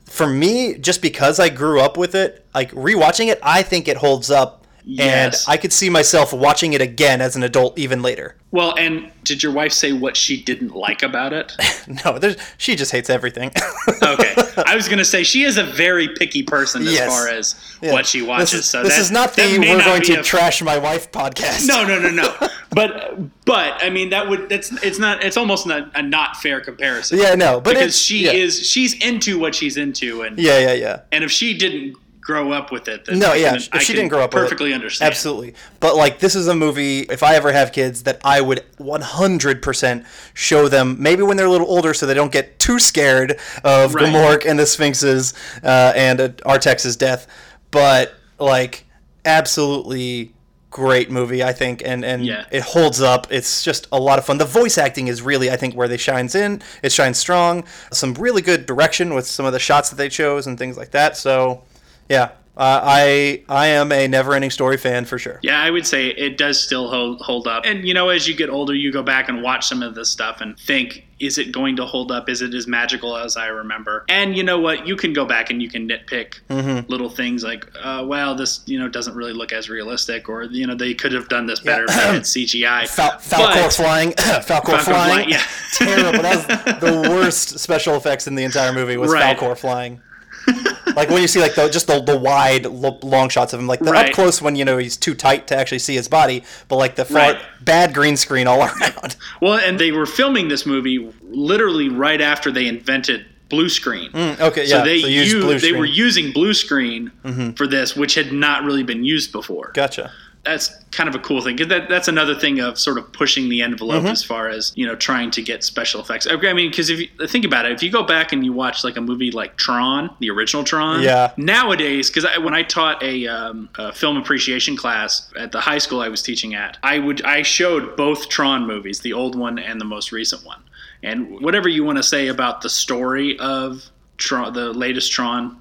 for 0.04 0.26
me, 0.26 0.74
just 0.74 1.02
because 1.02 1.38
I 1.38 1.48
grew 1.48 1.80
up 1.80 1.96
with 1.96 2.14
it, 2.14 2.44
like 2.54 2.72
rewatching 2.72 3.28
it, 3.28 3.38
I 3.42 3.62
think 3.62 3.88
it 3.88 3.96
holds 3.96 4.30
up. 4.30 4.59
Yes. 4.84 5.46
And 5.46 5.52
I 5.52 5.56
could 5.56 5.72
see 5.72 5.90
myself 5.90 6.32
watching 6.32 6.72
it 6.72 6.80
again 6.80 7.20
as 7.20 7.36
an 7.36 7.42
adult 7.42 7.78
even 7.78 8.02
later. 8.02 8.36
Well, 8.52 8.74
and 8.76 9.12
did 9.22 9.42
your 9.42 9.52
wife 9.52 9.72
say 9.72 9.92
what 9.92 10.16
she 10.16 10.42
didn't 10.42 10.74
like 10.74 11.02
about 11.02 11.32
it? 11.32 11.52
No, 12.04 12.18
there's, 12.18 12.36
she 12.56 12.76
just 12.76 12.92
hates 12.92 13.10
everything. 13.10 13.50
Okay, 14.02 14.34
I 14.66 14.74
was 14.76 14.86
going 14.88 14.98
to 14.98 15.04
say 15.04 15.22
she 15.24 15.42
is 15.44 15.56
a 15.56 15.62
very 15.64 16.08
picky 16.08 16.42
person 16.42 16.82
as 16.82 16.92
Yes. 16.94 17.08
far 17.08 17.28
as 17.28 17.54
Yeah. 17.82 17.92
what 17.92 18.06
she 18.06 18.22
watches. 18.22 18.50
This 18.52 18.60
is, 18.60 18.66
so 18.66 18.82
this 18.82 18.94
that- 18.94 19.00
is 19.00 19.10
not 19.10 19.34
the 19.34 19.42
we're 19.58 19.76
not 19.76 19.84
going 19.84 20.02
to 20.02 20.20
a- 20.20 20.22
trash 20.22 20.62
my 20.62 20.78
wife 20.78 21.10
podcast. 21.12 21.66
No, 21.68 21.84
no, 21.86 21.98
no, 22.00 22.10
no. 22.10 22.34
but 22.72 23.18
but 23.44 23.74
I 23.82 23.90
mean 23.90 24.10
that 24.10 24.28
would 24.28 24.48
that's 24.48 24.70
it's 24.82 24.98
not 24.98 25.22
it's 25.24 25.36
almost 25.36 25.66
not 25.66 25.90
a 25.96 26.02
not 26.02 26.36
fair 26.36 26.60
comparison. 26.60 27.18
Yeah, 27.18 27.34
no, 27.34 27.60
but 27.60 27.74
because 27.74 28.00
she 28.00 28.24
yeah. 28.24 28.32
is 28.32 28.68
she's 28.68 28.94
into 29.04 29.38
what 29.38 29.54
she's 29.54 29.76
into, 29.76 30.22
and 30.22 30.38
Yeah, 30.38 30.58
yeah, 30.58 30.72
yeah. 30.74 31.00
and 31.12 31.22
if 31.24 31.30
she 31.30 31.56
didn't 31.56 31.96
grow 32.20 32.52
up 32.52 32.70
with 32.70 32.86
it, 32.88 33.08
No, 33.10 33.32
yeah. 33.32 33.56
can- 33.56 33.62
If 33.74 33.82
she 33.82 33.94
didn't 33.94 34.08
grow 34.10 34.22
up 34.22 34.34
with 34.34 34.42
it, 34.42 34.46
perfectly 34.46 34.72
understand. 34.74 35.10
Absolutely. 35.10 35.54
But 35.80 35.96
like 35.96 36.18
this 36.18 36.34
is 36.34 36.48
a 36.48 36.54
movie 36.54 37.00
if 37.00 37.22
I 37.22 37.34
ever 37.34 37.50
have 37.52 37.72
kids 37.72 38.02
that 38.04 38.20
I 38.24 38.40
would 38.40 38.62
100% 38.78 40.04
show 40.34 40.68
them 40.68 40.96
maybe 41.00 41.22
when 41.22 41.36
they're 41.36 41.46
a 41.46 41.50
little 41.50 41.68
older 41.68 41.94
so 41.94 42.06
they 42.06 42.14
don't 42.14 42.32
get 42.32 42.58
too 42.58 42.78
scared 42.78 43.38
of 43.64 43.94
Right. 43.94 44.04
Gmork 44.06 44.44
and 44.48 44.58
the 44.58 44.66
Sphinxes 44.66 45.34
uh, 45.64 45.92
and 45.96 46.20
uh, 46.20 46.28
Artax's 46.44 46.96
death, 46.96 47.26
but 47.70 48.14
like 48.38 48.84
absolutely 49.24 50.32
great 50.70 51.10
movie 51.10 51.42
I 51.42 51.52
think 51.52 51.82
and 51.84 52.04
and 52.04 52.24
Yeah. 52.24 52.44
it 52.52 52.62
holds 52.62 53.00
up. 53.00 53.26
It's 53.30 53.64
just 53.64 53.88
a 53.90 53.98
lot 53.98 54.18
of 54.20 54.24
fun. 54.26 54.38
The 54.38 54.44
voice 54.44 54.78
acting 54.78 55.08
is 55.08 55.20
really 55.20 55.50
I 55.50 55.56
think 55.56 55.74
where 55.74 55.88
they 55.88 55.96
shines 55.96 56.34
in. 56.34 56.62
It 56.82 56.92
shines 56.92 57.18
strong. 57.18 57.64
Some 57.92 58.14
really 58.14 58.40
good 58.42 58.66
direction 58.66 59.14
with 59.14 59.26
some 59.26 59.46
of 59.46 59.52
the 59.52 59.58
shots 59.58 59.90
that 59.90 59.96
they 59.96 60.08
chose 60.08 60.46
and 60.46 60.56
things 60.58 60.76
like 60.76 60.92
that. 60.92 61.16
So 61.16 61.62
yeah, 62.10 62.32
uh, 62.56 62.80
I 62.84 63.42
I 63.48 63.68
am 63.68 63.90
a 63.92 64.06
Never 64.06 64.34
Ending 64.34 64.50
Story 64.50 64.76
fan 64.76 65.06
for 65.06 65.18
sure. 65.18 65.38
Yeah, 65.42 65.62
I 65.62 65.70
would 65.70 65.86
say 65.86 66.08
it 66.08 66.36
does 66.36 66.62
still 66.62 66.90
hold 66.90 67.22
hold 67.22 67.46
up. 67.46 67.64
And 67.64 67.86
you 67.88 67.94
know, 67.94 68.10
as 68.10 68.28
you 68.28 68.34
get 68.36 68.50
older, 68.50 68.74
you 68.74 68.92
go 68.92 69.02
back 69.02 69.30
and 69.30 69.42
watch 69.42 69.66
some 69.66 69.82
of 69.82 69.94
this 69.94 70.10
stuff 70.10 70.42
and 70.42 70.58
think, 70.58 71.06
is 71.20 71.38
it 71.38 71.52
going 71.52 71.76
to 71.76 71.86
hold 71.86 72.12
up? 72.12 72.28
Is 72.28 72.42
it 72.42 72.52
as 72.52 72.66
magical 72.66 73.16
as 73.16 73.36
I 73.38 73.46
remember? 73.46 74.04
And 74.10 74.36
you 74.36 74.42
know 74.42 74.58
what? 74.58 74.86
You 74.86 74.96
can 74.96 75.12
go 75.14 75.24
back 75.24 75.48
and 75.50 75.62
you 75.62 75.70
can 75.70 75.88
nitpick 75.88 76.40
Mm-hmm. 76.50 76.90
little 76.90 77.08
things 77.08 77.42
like, 77.44 77.66
uh, 77.82 78.04
well, 78.06 78.34
this 78.34 78.60
you 78.66 78.78
know 78.78 78.88
doesn't 78.88 79.14
really 79.14 79.32
look 79.32 79.52
as 79.52 79.70
realistic, 79.70 80.28
or 80.28 80.42
you 80.42 80.66
know 80.66 80.74
they 80.74 80.92
could 80.92 81.12
have 81.12 81.28
done 81.30 81.46
this 81.46 81.60
better 81.60 81.86
they 81.86 81.92
had 81.94 82.22
CGI. 82.22 82.86
Fal- 82.88 83.12
Falkor 83.20 83.54
But- 83.62 83.72
flying, 83.72 84.10
Falkor, 84.18 84.42
Falkor 84.42 84.80
flying, 84.80 84.84
flying, 84.84 85.28
yeah. 85.30 85.42
terrible. 85.76 86.22
That 86.22 86.80
was 86.80 86.80
the 87.04 87.10
worst 87.10 87.58
special 87.60 87.94
effects 87.94 88.26
in 88.26 88.34
the 88.34 88.42
entire 88.44 88.72
movie 88.72 88.96
was 88.98 89.10
Right. 89.12 89.34
Falkor 89.38 89.56
flying. 89.56 90.00
like 90.96 91.08
when 91.10 91.22
you 91.22 91.28
see 91.28 91.40
like 91.40 91.54
the 91.54 91.68
just 91.68 91.86
the, 91.86 92.00
the 92.00 92.16
wide 92.18 92.66
lo- 92.66 92.98
long 93.02 93.28
shots 93.28 93.52
of 93.52 93.60
him, 93.60 93.66
like 93.66 93.80
the 93.80 93.90
Right. 93.92 94.08
up 94.08 94.14
close 94.14 94.40
when 94.42 94.56
you 94.56 94.64
know 94.64 94.78
he's 94.78 94.96
too 94.96 95.14
tight 95.14 95.46
to 95.48 95.56
actually 95.56 95.78
see 95.80 95.94
his 95.94 96.08
body, 96.08 96.42
but 96.68 96.76
like 96.76 96.96
the 96.96 97.04
far, 97.04 97.32
Right. 97.34 97.38
bad 97.60 97.94
green 97.94 98.16
screen 98.16 98.46
all 98.46 98.60
around. 98.62 99.16
Well, 99.40 99.54
and 99.54 99.78
they 99.78 99.92
were 99.92 100.06
filming 100.06 100.48
this 100.48 100.66
movie 100.66 101.12
literally 101.22 101.88
right 101.88 102.20
after 102.20 102.50
they 102.50 102.66
invented 102.66 103.26
blue 103.48 103.68
screen. 103.68 104.10
okay, 104.14 104.66
So 104.66 104.76
yeah. 104.78 104.84
they 104.84 105.00
so 105.00 105.08
used 105.08 105.32
used, 105.34 105.46
they. 105.64 105.70
Mm-hmm. 105.70 105.78
were 105.78 105.84
using 105.84 106.32
blue 106.32 106.54
screen 106.54 107.10
for 107.56 107.66
this, 107.66 107.96
which 107.96 108.14
had 108.14 108.32
not 108.32 108.62
really 108.64 108.84
been 108.84 109.02
used 109.04 109.32
before. 109.32 109.72
Gotcha. 109.74 110.12
That's 110.42 110.68
kind 110.90 111.06
of 111.06 111.14
a 111.14 111.18
cool 111.18 111.42
thing. 111.42 111.56
That, 111.56 111.90
that's 111.90 112.08
another 112.08 112.34
thing 112.34 112.60
of 112.60 112.78
sort 112.78 112.96
of 112.96 113.12
pushing 113.12 113.50
the 113.50 113.60
envelope 113.60 113.98
Mm-hmm. 114.04 114.06
as 114.12 114.24
far 114.24 114.48
as 114.48 114.72
you 114.74 114.86
know 114.86 114.96
trying 114.96 115.30
to 115.32 115.42
get 115.42 115.62
special 115.62 116.00
effects. 116.00 116.26
Okay, 116.26 116.48
I 116.48 116.54
mean, 116.54 116.70
because 116.70 116.88
if 116.88 116.98
you 116.98 117.26
think 117.26 117.44
about 117.44 117.66
it, 117.66 117.72
if 117.72 117.82
you 117.82 117.90
go 117.90 118.02
back 118.04 118.32
and 118.32 118.42
you 118.42 118.52
watch 118.54 118.82
like 118.82 118.96
a 118.96 119.02
movie 119.02 119.30
like 119.30 119.56
Tron, 119.56 120.08
the 120.18 120.30
original 120.30 120.64
Tron, 120.64 121.02
Yeah. 121.02 121.32
Nowadays, 121.36 122.08
because 122.08 122.24
I, 122.24 122.38
when 122.38 122.54
I 122.54 122.62
taught 122.62 123.02
a, 123.02 123.26
um, 123.26 123.68
a 123.76 123.92
film 123.92 124.16
appreciation 124.16 124.76
class 124.78 125.30
at 125.36 125.52
the 125.52 125.60
high 125.60 125.76
school 125.78 126.00
I 126.00 126.08
was 126.08 126.22
teaching 126.22 126.54
at, 126.54 126.78
I 126.82 126.98
would 127.00 127.22
I 127.22 127.42
showed 127.42 127.94
both 127.96 128.30
Tron 128.30 128.66
movies, 128.66 129.00
the 129.00 129.12
old 129.12 129.34
one 129.36 129.58
and 129.58 129.78
the 129.78 129.84
most 129.84 130.10
recent 130.10 130.46
one, 130.46 130.62
and 131.02 131.38
whatever 131.42 131.68
you 131.68 131.84
want 131.84 131.98
to 131.98 132.02
say 132.02 132.28
about 132.28 132.62
the 132.62 132.70
story 132.70 133.38
of 133.40 133.84
Tron, 134.16 134.54
the 134.54 134.72
latest 134.72 135.12
Tron, 135.12 135.60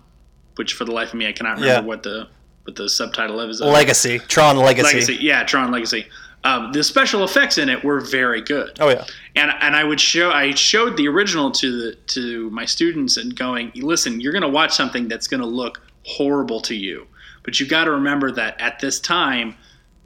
which 0.55 0.73
for 0.73 0.85
the 0.85 0.93
life 0.93 1.09
of 1.09 1.15
me 1.15 1.27
I 1.27 1.33
cannot 1.33 1.57
remember 1.57 1.67
Yeah. 1.73 1.79
what 1.81 2.03
the 2.03 2.29
what 2.69 2.75
the 2.75 2.87
subtitle 2.89 3.39
of 3.39 3.49
is. 3.49 3.61
Legacy, 3.61 4.19
Tron 4.19 4.57
Legacy. 4.57 4.83
Legacy, 4.93 5.15
yeah, 5.19 5.43
Tron 5.43 5.71
Legacy. 5.71 6.05
Um, 6.45 6.71
the 6.71 6.83
special 6.83 7.23
effects 7.25 7.57
in 7.57 7.67
it 7.67 7.83
were 7.83 7.99
very 7.99 8.41
good 8.41 8.77
Oh 8.79 8.87
yeah. 8.89 9.03
and 9.35 9.51
and 9.59 9.75
I 9.75 9.83
would 9.83 9.99
show 9.99 10.31
I 10.31 10.53
showed 10.53 10.95
the 10.95 11.05
original 11.09 11.51
to 11.51 11.81
the 11.81 11.95
to 11.95 12.49
my 12.51 12.63
students 12.63 13.17
and 13.17 13.35
going, 13.35 13.71
listen, 13.75 14.21
you're 14.21 14.31
going 14.31 14.43
to 14.43 14.47
watch 14.49 14.73
something 14.73 15.09
that's 15.09 15.27
going 15.27 15.41
to 15.41 15.47
look 15.47 15.81
horrible 16.05 16.61
to 16.61 16.75
you, 16.75 17.07
but 17.43 17.59
you 17.59 17.67
got 17.67 17.83
to 17.85 17.91
remember 17.91 18.31
that 18.31 18.59
at 18.61 18.79
this 18.79 19.01
time 19.01 19.55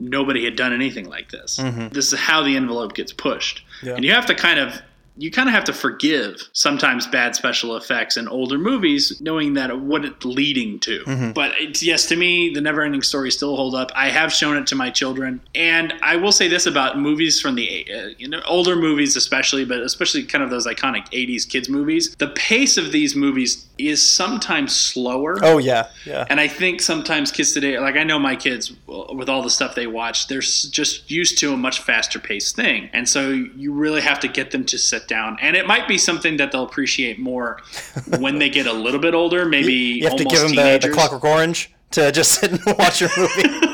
nobody 0.00 0.44
had 0.44 0.56
done 0.56 0.72
anything 0.72 1.08
like 1.08 1.30
this. 1.30 1.56
This 1.92 2.12
is 2.12 2.18
how 2.18 2.42
the 2.42 2.56
envelope 2.56 2.94
gets 2.94 3.12
pushed, 3.12 3.62
Yeah. 3.84 3.94
and 3.94 4.04
you 4.04 4.10
have 4.12 4.26
to 4.26 4.34
kind 4.34 4.58
of 4.58 4.82
you 5.16 5.30
kind 5.30 5.48
of 5.48 5.54
have 5.54 5.64
to 5.64 5.72
forgive 5.72 6.48
sometimes 6.52 7.06
bad 7.06 7.36
special 7.36 7.76
effects 7.76 8.16
in 8.16 8.26
older 8.26 8.58
movies, 8.58 9.20
knowing 9.20 9.54
that 9.54 9.80
what 9.80 10.04
it's 10.04 10.24
leading 10.24 10.80
to. 10.80 11.04
But 11.32 11.52
it's, 11.58 11.82
yes, 11.82 12.06
to 12.06 12.16
me, 12.16 12.52
the 12.52 12.60
Neverending 12.60 13.04
Story 13.04 13.30
still 13.30 13.54
hold 13.56 13.74
up. 13.74 13.92
I 13.94 14.10
have 14.10 14.32
shown 14.32 14.56
it 14.56 14.66
to 14.68 14.74
my 14.74 14.90
children, 14.90 15.40
and 15.54 15.94
I 16.02 16.16
will 16.16 16.32
say 16.32 16.48
this 16.48 16.66
about 16.66 16.98
movies 16.98 17.40
from 17.40 17.54
the 17.54 17.86
uh, 17.92 18.08
you 18.18 18.28
know 18.28 18.40
older 18.46 18.76
movies, 18.76 19.16
especially, 19.16 19.64
but 19.64 19.80
especially 19.80 20.24
kind 20.24 20.42
of 20.42 20.50
those 20.50 20.66
iconic 20.66 21.08
'80s 21.10 21.48
kids 21.48 21.68
movies. 21.68 22.14
The 22.16 22.28
pace 22.28 22.76
of 22.76 22.92
these 22.92 23.14
movies 23.14 23.66
is 23.78 24.08
sometimes 24.08 24.74
slower. 24.74 25.38
Oh 25.42 25.58
yeah. 25.58 25.88
Yeah. 26.04 26.26
And 26.28 26.40
I 26.40 26.48
think 26.48 26.80
sometimes 26.80 27.32
kids 27.32 27.52
today, 27.52 27.78
like 27.78 27.96
I 27.96 28.04
know 28.04 28.18
my 28.18 28.36
kids, 28.36 28.72
with 28.86 29.28
all 29.28 29.42
the 29.42 29.50
stuff 29.50 29.74
they 29.74 29.86
watch, 29.86 30.28
they're 30.28 30.40
just 30.40 31.10
used 31.10 31.38
to 31.38 31.52
a 31.52 31.56
much 31.56 31.80
faster 31.80 32.18
paced 32.18 32.56
thing. 32.56 32.88
And 32.92 33.08
so 33.08 33.30
you 33.30 33.72
really 33.72 34.00
have 34.00 34.20
to 34.20 34.28
get 34.28 34.50
them 34.52 34.64
to 34.66 34.78
sit 35.04 35.08
down. 35.08 35.36
And 35.40 35.56
it 35.56 35.66
might 35.66 35.86
be 35.88 35.98
something 35.98 36.36
that 36.38 36.52
they'll 36.52 36.64
appreciate 36.64 37.18
more 37.18 37.60
when 38.18 38.38
they 38.38 38.48
get 38.50 38.66
a 38.66 38.72
little 38.72 39.00
bit 39.00 39.14
older, 39.14 39.44
maybe 39.44 39.72
you 39.72 40.04
have 40.08 40.16
to 40.16 40.24
give 40.24 40.40
them 40.40 40.54
the, 40.54 40.78
the. 40.80 40.90
Clockwork 40.90 41.24
Orange 41.24 41.72
to 41.92 42.10
just 42.12 42.40
sit 42.40 42.50
and 42.52 42.60
watch 42.78 43.00
your 43.00 43.10
movie. 43.16 43.42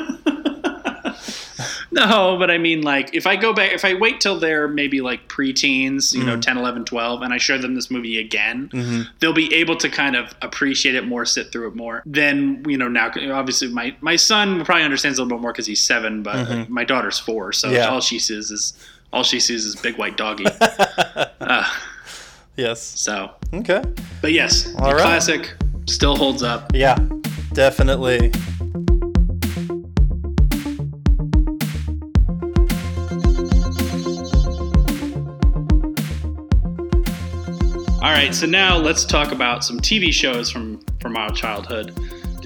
No, 1.92 2.36
but 2.38 2.52
I 2.52 2.56
mean, 2.58 2.82
like, 2.82 3.14
if 3.16 3.26
I 3.26 3.34
go 3.34 3.52
back, 3.52 3.72
if 3.72 3.84
I 3.84 3.94
wait 3.94 4.20
till 4.20 4.38
they're 4.38 4.68
maybe 4.68 5.00
like 5.00 5.28
preteens, 5.28 6.14
you 6.14 6.22
know, 6.22 6.40
10, 6.40 6.56
11, 6.56 6.84
12, 6.84 7.22
and 7.22 7.34
I 7.34 7.38
show 7.38 7.58
them 7.58 7.74
this 7.74 7.90
movie 7.90 8.18
again, 8.18 9.08
they'll 9.18 9.32
be 9.32 9.52
able 9.52 9.76
to 9.78 9.88
kind 9.88 10.14
of 10.14 10.32
appreciate 10.40 10.94
it 10.94 11.04
more, 11.04 11.24
sit 11.24 11.50
through 11.50 11.66
it 11.68 11.74
more. 11.74 12.02
Then, 12.06 12.62
you 12.66 12.78
know, 12.78 12.86
now, 12.86 13.10
obviously, 13.32 13.68
my, 13.68 13.94
my 14.00 14.14
son 14.14 14.64
probably 14.64 14.84
understands 14.84 15.18
a 15.18 15.22
little 15.24 15.36
bit 15.36 15.42
more 15.42 15.52
because 15.52 15.66
he's 15.66 15.80
seven, 15.80 16.22
but 16.22 16.36
uh, 16.48 16.64
my 16.68 16.84
daughter's 16.84 17.18
four. 17.18 17.52
So 17.52 17.70
Yeah. 17.70 17.88
all 17.88 18.00
she 18.00 18.20
sees 18.20 18.52
is, 18.52 18.72
all 19.12 19.22
she 19.22 19.40
sees 19.40 19.64
is 19.64 19.76
big 19.76 19.96
white 19.98 20.16
doggy. 20.16 20.46
uh, 21.40 21.64
yes. 22.56 22.80
so, 22.82 23.32
Okay. 23.52 23.82
but 24.22 24.32
yes, 24.32 24.72
All 24.78 24.88
the 24.90 24.94
right. 24.96 25.02
classic 25.02 25.54
still 25.86 26.16
holds 26.16 26.42
up. 26.42 26.70
Yeah. 26.74 26.96
Definitely. 27.52 28.30
All 38.02 38.16
right, 38.16 38.34
so 38.34 38.46
now 38.46 38.78
let's 38.78 39.04
talk 39.04 39.30
about 39.30 39.62
some 39.62 39.78
TV 39.78 40.10
shows 40.12 40.50
from 40.50 40.80
from 41.00 41.16
our 41.16 41.30
childhood. 41.30 41.92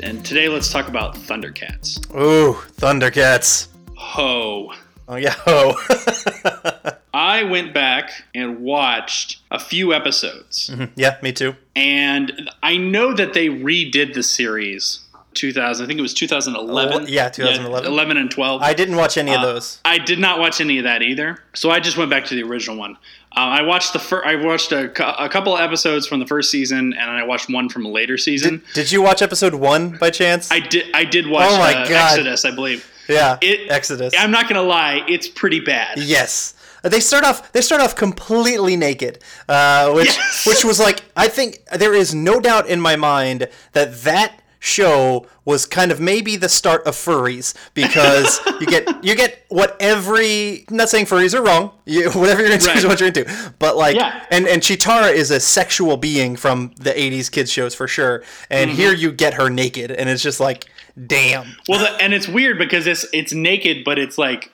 And 0.02 0.24
today 0.24 0.48
let's 0.48 0.70
talk 0.72 0.88
about 0.88 1.14
Thundercats. 1.14 1.98
Ooh, 2.20 2.54
Thundercats. 2.76 3.68
Ho. 3.96 4.72
Oh 5.06 5.16
yeah. 5.16 5.34
Oh. 5.46 5.74
I 7.14 7.44
went 7.44 7.72
back 7.72 8.10
and 8.34 8.60
watched 8.60 9.38
a 9.50 9.58
few 9.58 9.92
episodes. 9.94 10.70
yeah. 10.96 11.16
Me 11.22 11.32
too. 11.32 11.54
And 11.76 12.50
I 12.62 12.76
know 12.76 13.14
that 13.14 13.34
they 13.34 13.48
redid 13.48 14.14
the 14.14 14.22
series 14.22 15.00
2000, 15.34 15.84
I 15.84 15.86
think 15.88 15.98
it 15.98 16.02
was 16.02 16.14
2011. 16.14 16.92
Oh, 17.02 17.06
yeah, 17.06 17.28
2011. 17.28 17.90
11 17.90 18.16
and 18.16 18.30
12. 18.30 18.62
I 18.62 18.72
didn't 18.72 18.94
watch 18.96 19.18
any 19.18 19.32
of 19.34 19.40
Uh, 19.40 19.46
those. 19.54 19.80
I 19.84 19.98
did 19.98 20.20
not 20.20 20.38
watch 20.38 20.60
any 20.60 20.78
of 20.78 20.84
that 20.84 21.02
either. 21.02 21.40
So 21.54 21.70
I 21.70 21.80
just 21.80 21.96
went 21.96 22.08
back 22.08 22.24
to 22.26 22.34
the 22.36 22.44
original 22.44 22.76
one. 22.76 22.96
Uh, 23.36 23.40
I 23.40 23.62
watched 23.62 23.92
the 23.94 24.22
I 24.24 24.36
watched 24.36 24.70
a, 24.70 24.88
cou- 24.88 25.02
a 25.18 25.28
couple 25.28 25.56
of 25.56 25.60
episodes 25.60 26.06
from 26.06 26.20
the 26.20 26.26
first 26.26 26.52
season, 26.52 26.92
and 26.92 27.10
I 27.10 27.24
watched 27.24 27.50
one 27.50 27.68
from 27.68 27.84
a 27.84 27.88
later 27.88 28.16
season. 28.16 28.62
Did 28.74 28.92
you 28.92 29.02
watch 29.02 29.22
episode 29.22 29.54
one 29.54 29.96
by 29.98 30.10
chance? 30.10 30.52
I 30.52 30.60
did. 30.60 30.86
I 30.94 31.04
did 31.04 31.26
watch 31.26 31.50
Oh 31.50 31.58
my 31.58 31.74
uh, 31.74 31.88
God. 31.88 32.12
Exodus, 32.12 32.44
I 32.44 32.52
believe. 32.54 32.88
Yeah. 33.08 33.38
It, 33.42 33.70
Exodus. 33.70 34.14
I'm 34.18 34.30
not 34.30 34.48
gonna 34.48 34.62
lie, 34.62 35.04
it's 35.08 35.28
pretty 35.28 35.60
bad. 35.60 35.98
Yes. 35.98 36.54
They 36.82 37.00
start 37.00 37.24
off. 37.24 37.50
They 37.52 37.62
start 37.62 37.80
off 37.80 37.96
completely 37.96 38.76
naked, 38.76 39.20
uh, 39.48 39.90
which 39.92 40.08
Yes. 40.16 40.46
which 40.46 40.64
was 40.64 40.78
like 40.78 41.00
I 41.16 41.28
think 41.28 41.64
there 41.74 41.94
is 41.94 42.14
no 42.14 42.40
doubt 42.40 42.66
in 42.66 42.78
my 42.80 42.94
mind 42.96 43.48
that 43.72 44.02
that 44.02 44.40
show 44.60 45.26
was 45.44 45.66
kind 45.66 45.92
of 45.92 46.00
maybe 46.00 46.36
the 46.36 46.48
start 46.48 46.82
of 46.86 46.94
furries 46.94 47.52
because 47.74 48.40
you 48.60 48.66
get 48.66 49.04
you 49.04 49.14
get 49.14 49.44
what 49.48 49.76
every 49.80 50.64
not 50.70 50.88
saying 50.88 51.04
furries 51.04 51.38
are 51.38 51.42
wrong 51.42 51.70
you, 51.84 52.10
whatever 52.12 52.40
you're 52.42 52.50
into 52.52 52.70
is 52.72 52.86
what 52.86 52.98
you're 52.98 53.08
into 53.08 53.26
but 53.58 53.76
like 53.76 53.94
Yeah. 53.94 54.24
and 54.30 54.46
and 54.48 54.62
Cheetara 54.62 55.12
is 55.12 55.30
a 55.30 55.38
sexual 55.38 55.98
being 55.98 56.34
from 56.34 56.72
the 56.78 56.90
80s 56.92 57.30
kids 57.30 57.50
shows 57.52 57.74
for 57.74 57.86
sure 57.86 58.22
and 58.48 58.70
Mm-hmm. 58.70 58.78
here 58.80 58.94
you 58.94 59.12
get 59.12 59.34
her 59.34 59.50
naked 59.50 59.90
and 59.90 60.08
it's 60.08 60.22
just 60.22 60.40
like 60.40 60.64
damn 61.06 61.56
Well, 61.68 61.80
the, 61.80 61.90
and 62.02 62.12
it's 62.14 62.28
weird 62.28 62.58
because 62.58 62.86
it's 62.86 63.06
it's 63.12 63.32
naked, 63.32 63.84
but 63.84 63.98
it's 63.98 64.16
like 64.18 64.50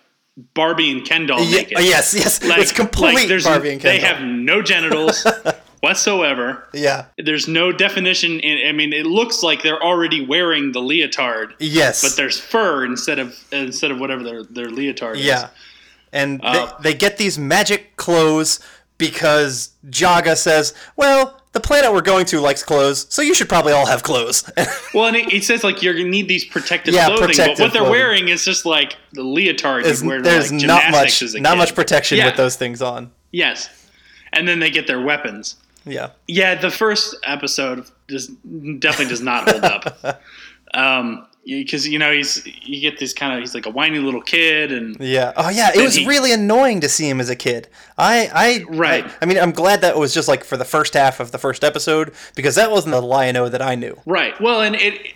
Barbie 0.54 0.90
and 0.90 1.04
Ken 1.06 1.26
doll 1.26 1.40
naked. 1.44 1.78
yes 1.80 2.14
yes 2.14 2.42
Like, 2.42 2.60
it's 2.60 2.72
complete 2.72 3.14
like 3.14 3.28
there's, 3.28 3.44
Barbie 3.44 3.72
and 3.72 3.80
Ken 3.80 3.94
They 3.94 4.00
have 4.00 4.22
no 4.22 4.62
genitals 4.62 5.26
whatsoever. 5.80 6.68
yeah 6.72 7.06
There's 7.18 7.48
no 7.48 7.72
definition. 7.72 8.40
In, 8.40 8.66
I 8.68 8.72
mean, 8.72 8.92
it 8.92 9.06
looks 9.06 9.42
like 9.42 9.62
they're 9.62 9.82
already 9.82 10.24
wearing 10.24 10.72
the 10.72 10.80
leotard, 10.80 11.54
yes 11.58 12.02
but 12.02 12.16
there's 12.16 12.38
fur 12.40 12.84
instead 12.84 13.18
of 13.18 13.38
instead 13.52 13.90
of 13.90 13.98
whatever 14.00 14.22
their 14.22 14.42
their 14.44 14.68
leotard 14.70 15.16
is. 15.18 15.24
Yeah. 15.24 15.48
And 16.12 16.40
Uh, 16.42 16.72
they, 16.80 16.92
they 16.92 16.98
get 16.98 17.18
these 17.18 17.38
magic 17.38 17.96
clothes 17.96 18.60
because 18.98 19.70
Jaga 19.88 20.36
says, 20.36 20.74
well, 20.96 21.39
the 21.52 21.60
planet 21.60 21.92
we're 21.92 22.00
going 22.00 22.26
to 22.26 22.40
likes 22.40 22.62
clothes, 22.62 23.06
so 23.10 23.22
you 23.22 23.34
should 23.34 23.48
probably 23.48 23.72
all 23.72 23.86
have 23.86 24.02
clothes. 24.02 24.48
Well, 24.94 25.06
and 25.06 25.16
it, 25.16 25.32
it 25.32 25.44
says 25.44 25.62
like 25.62 25.82
you're 25.82 25.94
gonna 25.94 26.08
need 26.08 26.26
these 26.28 26.44
protective 26.44 26.94
Yeah, 26.94 27.06
clothing, 27.06 27.26
protective 27.28 27.58
but 27.58 27.62
what 27.64 27.72
they're 27.72 27.82
clothing. 27.82 27.90
wearing 28.00 28.28
is 28.28 28.44
just 28.44 28.66
like 28.66 28.96
the 29.12 29.22
leotard 29.22 29.84
wear 30.02 30.20
there's 30.20 30.50
like, 30.52 30.62
not 30.62 30.90
much 30.90 31.22
not 31.34 31.52
kid. 31.52 31.58
much 31.58 31.74
protection 31.74 32.18
Yeah. 32.18 32.26
with 32.26 32.36
those 32.36 32.56
things 32.56 32.82
on. 32.82 33.12
Yes, 33.30 33.68
and 34.32 34.48
then 34.48 34.58
they 34.58 34.70
get 34.70 34.86
their 34.88 35.00
weapons. 35.00 35.56
Yeah. 35.86 36.10
Yeah, 36.26 36.56
the 36.56 36.70
first 36.70 37.16
episode 37.24 37.86
does 38.08 38.26
definitely 38.28 39.06
does 39.06 39.20
not 39.22 39.48
hold 39.48 39.64
up. 39.64 40.22
Um, 40.72 41.26
because 41.44 41.88
you 41.88 41.98
know 41.98 42.12
he's 42.12 42.46
you 42.46 42.80
get 42.80 42.98
this 42.98 43.12
kind 43.12 43.32
of 43.34 43.40
he's 43.40 43.54
like 43.54 43.66
a 43.66 43.70
whiny 43.70 43.98
little 43.98 44.20
kid 44.22 44.70
and 44.72 44.96
Yeah. 45.00 45.32
Oh 45.36 45.48
yeah, 45.48 45.70
it 45.74 45.82
was 45.82 45.96
he- 45.96 46.06
really 46.06 46.32
annoying 46.32 46.80
to 46.80 46.88
see 46.88 47.08
him 47.08 47.20
as 47.20 47.28
a 47.30 47.36
kid. 47.36 47.68
I 47.98 48.30
I 48.32 48.64
Right. 48.76 49.04
I, 49.06 49.10
I 49.22 49.24
mean, 49.26 49.38
I'm 49.38 49.52
glad 49.52 49.80
that 49.80 49.96
was 49.98 50.12
just 50.14 50.28
like 50.28 50.44
for 50.44 50.56
the 50.56 50.64
first 50.64 50.94
half 50.94 51.18
of 51.20 51.32
the 51.32 51.38
first 51.38 51.64
episode 51.64 52.12
because 52.36 52.54
that 52.56 52.70
wasn't 52.70 52.92
the 52.92 53.00
Lion-O 53.02 53.48
that 53.48 53.62
I 53.62 53.74
knew. 53.74 53.98
right. 54.06 54.38
Well, 54.40 54.60
and 54.60 54.76
it 54.76 55.14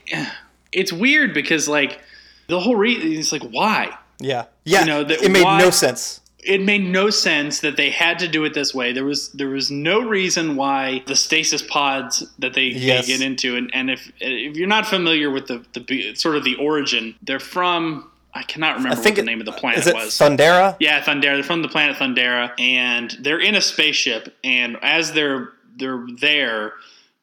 it's 0.72 0.92
weird 0.92 1.34
because 1.34 1.68
like 1.68 2.00
the 2.48 2.58
whole 2.60 2.76
reason 2.76 3.12
it's 3.12 3.30
like 3.32 3.42
why 3.50 3.96
Yeah. 4.18 4.46
Yeah. 4.64 4.80
You 4.80 4.86
know, 4.86 5.04
that 5.04 5.22
it 5.22 5.30
made 5.30 5.44
why- 5.44 5.58
no 5.58 5.70
sense. 5.70 6.20
It 6.46 6.60
made 6.62 6.82
no 6.84 7.10
sense 7.10 7.60
that 7.60 7.76
they 7.76 7.90
had 7.90 8.18
to 8.20 8.28
do 8.28 8.44
it 8.44 8.54
this 8.54 8.74
way. 8.74 8.92
There 8.92 9.04
was 9.04 9.30
there 9.32 9.48
was 9.48 9.70
no 9.70 10.00
reason 10.00 10.56
why 10.56 11.02
the 11.06 11.16
stasis 11.16 11.62
pods 11.62 12.22
that 12.38 12.54
they, 12.54 12.64
Yes. 12.66 13.06
they 13.06 13.12
get 13.12 13.22
into, 13.22 13.56
and, 13.56 13.70
and 13.74 13.90
if 13.90 14.12
if 14.20 14.56
you're 14.56 14.68
not 14.68 14.86
familiar 14.86 15.30
with 15.30 15.46
the, 15.46 15.64
the 15.72 16.14
sort 16.14 16.36
of 16.36 16.44
the 16.44 16.54
origin, 16.56 17.14
they're 17.22 17.40
from 17.40 18.10
I 18.34 18.42
cannot 18.42 18.76
remember 18.78 18.98
I 18.98 19.00
think 19.00 19.16
what 19.16 19.16
the 19.16 19.22
it- 19.22 19.26
name 19.26 19.40
of 19.40 19.46
the 19.46 19.52
planet 19.52 19.78
Is 19.80 19.86
it 19.86 19.94
was. 19.94 20.08
Thundera? 20.18 20.76
yeah, 20.80 21.00
Thundera. 21.02 21.34
They're 21.36 21.42
from 21.44 21.62
the 21.62 21.68
planet 21.68 21.96
Thundera, 21.96 22.52
and 22.58 23.16
they're 23.20 23.40
in 23.40 23.54
a 23.54 23.60
spaceship. 23.60 24.34
And 24.42 24.76
as 24.82 25.12
they're 25.12 25.50
they're 25.76 26.04
there, 26.20 26.72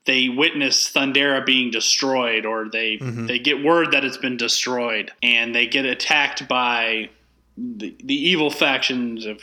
they 0.05 0.29
witness 0.29 0.91
Thundera 0.91 1.45
being 1.45 1.69
destroyed, 1.69 2.45
or 2.45 2.69
they 2.69 2.97
Mm-hmm. 2.97 3.25
they 3.27 3.39
get 3.39 3.63
word 3.63 3.91
that 3.91 4.03
it's 4.05 4.17
been 4.17 4.37
destroyed, 4.37 5.11
and 5.21 5.53
they 5.53 5.67
get 5.67 5.85
attacked 5.85 6.47
by 6.47 7.09
the 7.57 7.95
the 8.03 8.15
evil 8.15 8.49
factions 8.49 9.25
of 9.25 9.41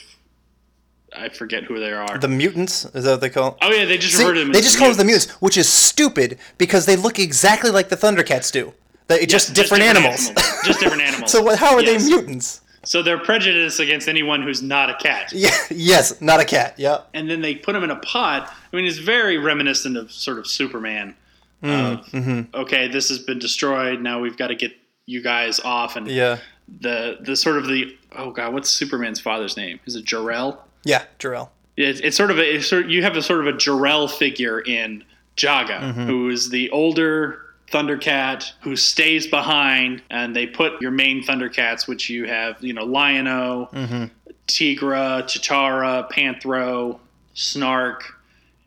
I 1.17 1.31
forget 1.31 1.65
who 1.65 1.79
they 1.81 1.93
are. 1.93 2.19
The 2.19 2.29
mutants 2.29 2.85
is 2.87 3.05
that 3.05 3.13
what 3.13 3.21
they 3.23 3.31
call? 3.31 3.57
oh 3.63 3.71
yeah, 3.73 3.85
they 3.87 3.97
just 3.99 4.15
See, 4.17 4.23
refer 4.23 4.35
to 4.35 4.41
them. 4.41 4.53
they 4.53 4.61
just 4.61 4.79
call 4.79 4.89
them 4.89 4.97
the 4.99 5.05
mutants, 5.05 5.31
which 5.41 5.57
is 5.57 5.69
stupid 5.69 6.39
because 6.59 6.85
they 6.87 6.97
look 6.97 7.19
exactly 7.19 7.71
like 7.71 7.89
the 7.89 7.97
Thundercats 7.97 8.53
do. 8.53 8.75
They, 9.07 9.21
Yes, 9.21 9.31
just 9.31 9.55
different 9.55 9.85
animals. 9.85 10.31
just 10.65 10.81
different 10.81 11.03
animals. 11.03 11.33
so 11.33 11.43
what, 11.43 11.59
how 11.59 11.75
are 11.75 11.83
Yes. 11.83 12.05
they 12.05 12.11
mutants? 12.11 12.61
So 12.85 13.03
they're 13.03 13.19
prejudiced 13.19 13.81
against 13.81 14.07
anyone 14.07 14.43
who's 14.43 14.63
not 14.63 14.91
a 14.91 14.95
cat. 14.97 15.33
Yeah, 15.33 15.51
yes, 15.71 16.21
not 16.21 16.41
a 16.41 16.45
cat. 16.45 16.75
Yeah. 16.77 16.99
and 17.15 17.29
then 17.31 17.41
they 17.41 17.55
put 17.55 17.75
him 17.75 17.85
in 17.85 17.91
a 17.91 17.97
pod. 17.97 18.49
I 18.73 18.77
mean, 18.77 18.85
it's 18.85 18.99
very 18.99 19.39
reminiscent 19.39 19.97
of 19.97 20.13
sort 20.13 20.39
of 20.39 20.47
Superman. 20.47 21.15
Mm, 21.63 21.93
of, 21.99 22.07
mm-hmm. 22.07 22.55
Okay, 22.55 22.87
this 22.89 23.09
has 23.09 23.19
been 23.19 23.39
destroyed. 23.39 24.01
Now 24.03 24.21
we've 24.21 24.37
got 24.37 24.49
to 24.49 24.55
get 24.55 24.73
you 25.07 25.23
guys 25.23 25.59
off. 25.61 25.97
And 25.97 26.07
Yeah. 26.07 26.39
The 26.81 27.19
the 27.21 27.35
sort 27.37 27.57
of 27.59 27.66
the 27.66 27.97
oh 28.16 28.31
god, 28.31 28.53
what's 28.55 28.69
Superman's 28.71 29.21
father's 29.21 29.57
name? 29.57 29.81
Is 29.87 29.95
it 29.97 30.05
Jor-El? 30.05 30.64
Yeah, 30.85 31.05
Jor-El. 31.19 31.51
It's, 31.77 32.01
it's 32.01 32.16
sort 32.16 32.31
of 32.31 32.39
a 32.39 32.57
it's 32.57 32.66
sort 32.69 32.87
you 32.89 33.03
have 33.03 33.16
a 33.16 33.23
sort 33.23 33.41
of 33.47 33.55
a 33.55 33.57
Jor-El 33.57 34.09
figure 34.09 34.61
in 34.61 35.05
Jaga, 35.37 35.81
Mm-hmm. 35.81 36.07
who 36.07 36.29
is 36.31 36.51
the 36.51 36.69
older 36.71 37.41
Thundercat 37.71 38.53
who 38.62 38.77
stays 38.77 39.27
behind, 39.27 40.03
and 40.11 40.35
they 40.35 40.47
put 40.47 40.81
your 40.81 40.91
main 40.91 41.23
Thundercats, 41.23 41.87
which 41.87 42.09
you 42.11 42.27
have, 42.27 42.57
you 42.62 42.73
know, 42.73 42.85
Lion-O, 42.85 43.69
Mm-hmm. 43.73 44.05
Tygra, 44.47 45.23
Cheetara, 45.25 46.11
Panthro, 46.11 46.99
Snarf, 47.37 48.01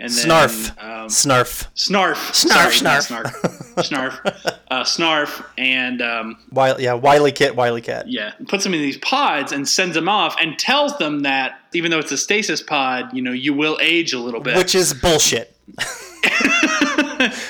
and 0.02 0.12
then 0.12 0.28
Snarf. 0.28 0.84
um, 0.84 1.08
Snarf. 1.08 1.68
Snarf, 1.76 2.16
Snarf, 2.16 2.74
Sorry, 2.74 2.74
Snarf. 2.74 3.08
Snarf, 3.08 4.20
Snarf, 4.24 4.58
uh, 4.72 4.84
Snarf, 4.84 5.46
and 5.58 6.02
um, 6.02 6.38
Wily, 6.52 6.84
yeah, 6.84 6.94
Wily 6.94 7.32
Kit, 7.32 7.56
Wily 7.56 7.82
Cat. 7.82 8.08
yeah, 8.10 8.32
puts 8.48 8.64
them 8.64 8.74
in 8.74 8.82
these 8.82 8.98
pods 8.98 9.52
and 9.52 9.68
sends 9.68 9.96
them 9.96 10.10
off, 10.10 10.36
and 10.42 10.58
tells 10.60 10.98
them 10.98 11.22
that 11.22 11.60
even 11.74 11.92
though 11.92 12.00
it's 12.00 12.12
a 12.12 12.18
stasis 12.18 12.62
pod, 12.62 13.14
you 13.14 13.22
know, 13.22 13.32
you 13.32 13.54
will 13.54 13.78
age 13.82 14.12
a 14.14 14.20
little 14.20 14.42
bit. 14.42 14.58
Which 14.58 14.76
is 14.76 14.94
bullshit 14.94 15.56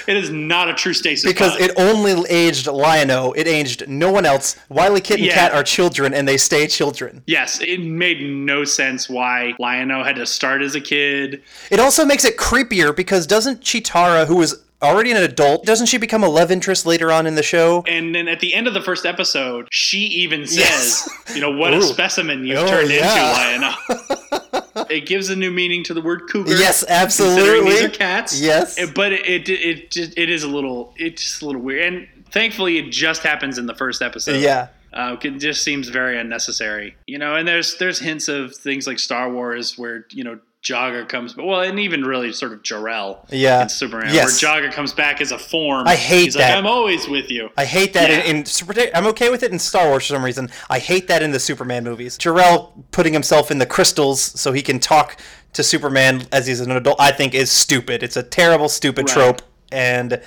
it 0.08 0.18
is 0.18 0.30
not 0.30 0.70
a 0.70 0.74
true 0.74 0.93
stasis 0.93 1.30
because 1.32 1.54
pod. 1.54 1.62
it 1.62 1.72
only 1.78 2.24
aged 2.30 2.68
Lion-O. 2.68 3.32
It 3.34 3.47
aged 3.47 3.88
no 3.88 4.12
one 4.12 4.26
else. 4.26 4.56
Wily 4.70 5.02
Kit 5.02 5.18
and 5.20 5.28
Yeah. 5.28 5.34
Cat 5.34 5.52
are 5.54 5.64
children, 5.64 6.14
and 6.14 6.28
they 6.28 6.38
stay 6.38 6.68
children. 6.68 7.24
Yes, 7.28 7.60
it 7.62 7.80
made 7.82 8.22
no 8.22 8.64
sense 8.64 9.10
why 9.10 9.54
Lion-O 9.60 10.04
had 10.04 10.16
to 10.18 10.26
start 10.26 10.62
as 10.62 10.76
a 10.76 10.82
kid. 10.82 11.41
It 11.70 11.80
also 11.80 12.06
makes 12.06 12.26
it 12.26 12.38
creepier 12.38 12.95
because 12.95 13.28
doesn't 13.28 13.62
Cheetara, 13.62 14.28
who 14.28 14.41
is 14.41 14.56
already 14.82 15.12
an 15.12 15.18
adult, 15.18 15.66
doesn't 15.66 15.88
she 15.88 15.98
become 15.98 16.24
a 16.24 16.30
love 16.30 16.52
interest 16.52 16.86
later 16.86 17.12
on 17.12 17.28
in 17.28 17.36
the 17.36 17.44
show? 17.44 17.84
And 17.88 18.14
then 18.16 18.28
at 18.28 18.40
the 18.40 18.54
end 18.54 18.68
of 18.68 18.74
the 18.74 18.82
first 18.82 19.06
episode, 19.06 19.68
she 19.72 20.00
even 20.00 20.46
says, 20.48 20.58
Yes. 20.58 21.10
you 21.36 21.42
know, 21.42 21.52
what 21.52 21.74
a 21.74 21.82
specimen 21.82 22.46
you've 22.46 22.58
Oh, 22.60 22.68
turned 22.68 22.90
yeah. 22.92 23.54
into, 23.56 23.68
Lion-O. 23.68 24.86
it 24.90 25.06
gives 25.06 25.30
a 25.30 25.36
new 25.36 25.52
meaning 25.52 25.84
to 25.86 25.94
the 25.94 26.02
word 26.02 26.24
cougar. 26.30 26.52
Yes, 26.56 26.84
Considering 26.84 27.02
absolutely. 27.02 27.70
these 27.72 27.84
are 27.84 27.90
cats. 27.90 28.40
Yes. 28.42 28.92
But 28.94 29.14
it, 29.14 29.26
it 29.28 29.50
it 29.50 29.92
just 29.92 30.18
it 30.18 30.30
is 30.30 30.44
a 30.44 30.48
little 30.48 30.94
it's 30.98 31.22
just 31.22 31.42
a 31.42 31.46
little 31.46 31.62
weird. 31.62 31.94
And 31.94 32.08
thankfully 32.32 32.78
it 32.78 32.92
just 32.92 33.22
happens 33.24 33.58
in 33.58 33.66
the 33.66 33.76
first 33.76 34.02
episode. 34.02 34.42
Yeah. 34.42 34.70
Uh, 34.94 35.16
it 35.22 35.38
just 35.40 35.64
seems 35.64 35.88
very 35.88 36.20
unnecessary, 36.20 36.96
you 37.08 37.18
know. 37.18 37.36
And 37.36 37.48
there's 37.48 37.78
there's 37.78 38.00
hints 38.00 38.28
of 38.28 38.54
things 38.56 38.88
like 38.88 39.00
Star 39.00 39.32
Wars 39.32 39.78
where 39.78 40.06
you 40.12 40.24
know 40.26 40.38
Jaga 40.64 41.09
comes, 41.09 41.36
well, 41.36 41.62
and 41.62 41.80
even 41.80 42.03
really 42.03 42.32
sort 42.32 42.53
of 42.53 42.62
Jor-El, 42.62 43.26
Yeah. 43.32 43.64
in 43.64 43.70
Superman, 43.70 44.14
Yes. 44.14 44.41
where 44.43 44.51
Jaga 44.62 44.72
comes 44.72 44.93
back 44.93 45.20
as 45.20 45.32
a 45.32 45.39
form. 45.39 45.88
I 45.88 45.95
hate 45.95 46.26
He's 46.26 46.34
that. 46.36 46.49
Like, 46.49 46.57
I'm 46.59 46.68
always 46.68 47.07
with 47.07 47.32
you. 47.32 47.49
I 47.57 47.66
hate 47.66 47.93
that 47.93 48.09
Yeah. 48.12 48.20
in, 48.20 48.38
in 48.38 48.45
Super. 48.45 48.74
I'm 48.93 49.07
okay 49.07 49.30
with 49.30 49.41
it 49.41 49.51
in 49.51 49.57
Star 49.57 49.88
Wars 49.88 50.03
for 50.05 50.14
some 50.14 50.24
reason. 50.24 50.51
I 50.70 50.78
hate 50.78 51.07
that 51.07 51.24
in 51.24 51.32
the 51.32 51.39
Superman 51.39 51.84
movies. 51.84 52.16
Jor-El 52.18 52.74
putting 52.91 53.14
himself 53.14 53.49
in 53.49 53.57
the 53.57 53.66
crystals 53.66 54.22
so 54.39 54.51
he 54.51 54.62
can 54.62 54.80
talk 54.80 55.18
to 55.53 55.64
Superman 55.64 56.28
as 56.32 56.45
he's 56.45 56.59
an 56.59 56.70
adult. 56.72 56.97
I 57.01 57.12
think 57.12 57.34
is 57.34 57.51
stupid. 57.51 58.03
It's 58.03 58.16
a 58.16 58.24
terrible, 58.24 58.70
stupid 58.70 59.07
Right. 59.09 59.14
trope, 59.14 59.41
and 59.72 60.22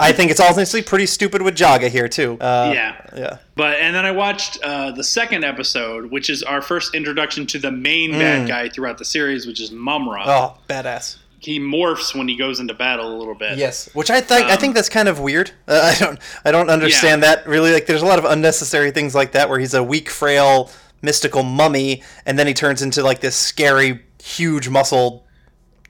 I 0.00 0.12
think 0.12 0.30
it's 0.30 0.40
honestly 0.40 0.82
pretty 0.82 1.06
stupid 1.06 1.42
with 1.42 1.56
Jaga 1.56 1.88
here 1.88 2.08
too. 2.08 2.38
Uh, 2.40 2.72
yeah. 2.74 3.06
yeah, 3.16 3.38
But 3.56 3.78
and 3.78 3.94
then 3.94 4.04
I 4.04 4.10
watched 4.12 4.58
uh, 4.62 4.90
the 4.92 5.04
second 5.04 5.44
episode, 5.44 6.10
which 6.10 6.30
is 6.30 6.42
our 6.42 6.62
first 6.62 6.94
introduction 6.94 7.46
to 7.48 7.58
the 7.58 7.70
main 7.70 8.12
bad 8.12 8.46
guy 8.48 8.68
throughout 8.68 8.98
the 8.98 9.04
series, 9.04 9.46
which 9.46 9.60
is 9.60 9.70
Mumm-Ra. 9.70 10.24
Mm. 10.26 10.28
Oh, 10.28 10.58
badass. 10.68 11.18
He 11.38 11.58
morphs 11.58 12.14
when 12.14 12.28
he 12.28 12.36
goes 12.36 12.60
into 12.60 12.72
battle 12.72 13.16
a 13.16 13.18
little 13.18 13.34
bit. 13.34 13.58
Yes, 13.58 13.88
which 13.94 14.10
I 14.10 14.20
think 14.20 14.46
I 14.46 14.52
Um, 14.54 14.58
think 14.60 14.74
that's 14.76 14.88
kind 14.88 15.08
of 15.08 15.18
weird. 15.18 15.50
Uh, 15.66 15.92
I 15.96 15.98
don't 16.04 16.18
I 16.44 16.52
don't 16.52 16.70
understand 16.70 17.22
that 17.24 17.46
really. 17.48 17.72
Like, 17.72 17.86
there's 17.86 18.02
a 18.02 18.06
lot 18.06 18.18
of 18.20 18.24
unnecessary 18.24 18.92
things 18.92 19.14
like 19.14 19.32
that 19.32 19.48
where 19.48 19.58
he's 19.58 19.74
a 19.74 19.82
weak, 19.82 20.08
frail, 20.08 20.70
mystical 21.02 21.42
mummy, 21.42 22.02
and 22.26 22.38
then 22.38 22.46
he 22.46 22.54
turns 22.54 22.80
into 22.80 23.02
like 23.02 23.20
this 23.20 23.34
scary, 23.34 24.02
huge 24.22 24.68
muscle 24.68 25.26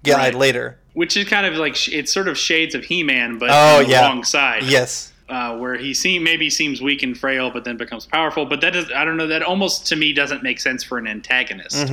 guy 0.03 0.16
Right. 0.16 0.34
later. 0.34 0.78
Which 0.95 1.16
is 1.16 1.26
kind 1.28 1.47
of 1.47 1.55
like 1.55 1.76
it's 1.93 2.12
sort 2.12 2.28
of 2.28 2.36
shades 2.38 2.74
of 2.74 2.84
He-Man, 2.84 3.38
but 3.38 3.51
Oh, 3.51 3.78
on 3.78 3.84
the 3.84 3.90
yeah. 3.90 4.07
wrong 4.07 4.24
side. 4.24 4.62
Yes. 4.64 5.12
uh, 5.28 5.57
where 5.57 5.76
he 5.76 5.95
seem 5.95 6.22
maybe 6.22 6.51
seems 6.51 6.82
weak 6.82 7.03
and 7.03 7.16
frail, 7.16 7.51
but 7.51 7.64
then 7.64 7.76
becomes 7.78 8.05
powerful. 8.05 8.45
But 8.45 8.61
that 8.61 8.72
does 8.74 8.90
I 8.93 9.05
don't 9.05 9.16
know 9.16 9.28
that 9.28 9.43
almost 9.43 9.86
to 9.88 9.97
me 9.97 10.12
doesn't 10.12 10.43
make 10.43 10.61
sense 10.61 10.82
for 10.84 10.99
an 10.99 11.07
antagonist, 11.07 11.90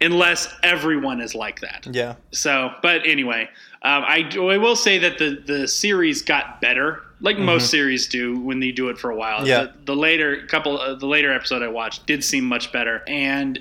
unless 0.00 0.52
everyone 0.62 1.20
is 1.20 1.34
like 1.34 1.60
that. 1.60 1.86
Yeah. 1.90 2.16
So, 2.32 2.72
but 2.82 3.06
anyway, 3.06 3.48
um, 3.82 4.02
I, 4.06 4.28
I 4.36 4.58
will 4.58 4.76
say 4.76 4.98
that 4.98 5.16
the 5.18 5.42
the 5.46 5.68
series 5.68 6.20
got 6.22 6.60
better, 6.60 7.02
like 7.20 7.38
most 7.38 7.70
series 7.70 8.08
do 8.08 8.38
when 8.40 8.60
they 8.60 8.72
do 8.72 8.90
it 8.90 8.98
for 8.98 9.10
a 9.10 9.16
while. 9.16 9.38
Mm-hmm. 9.38 9.46
Yeah. 9.46 9.62
The, 9.64 9.72
the 9.86 9.96
later 9.96 10.46
couple, 10.46 10.78
uh, 10.78 10.94
the 10.96 11.06
later 11.06 11.32
episode 11.32 11.62
I 11.62 11.68
watched 11.68 12.04
did 12.06 12.22
seem 12.24 12.44
much 12.44 12.72
better, 12.72 13.02
and. 13.06 13.58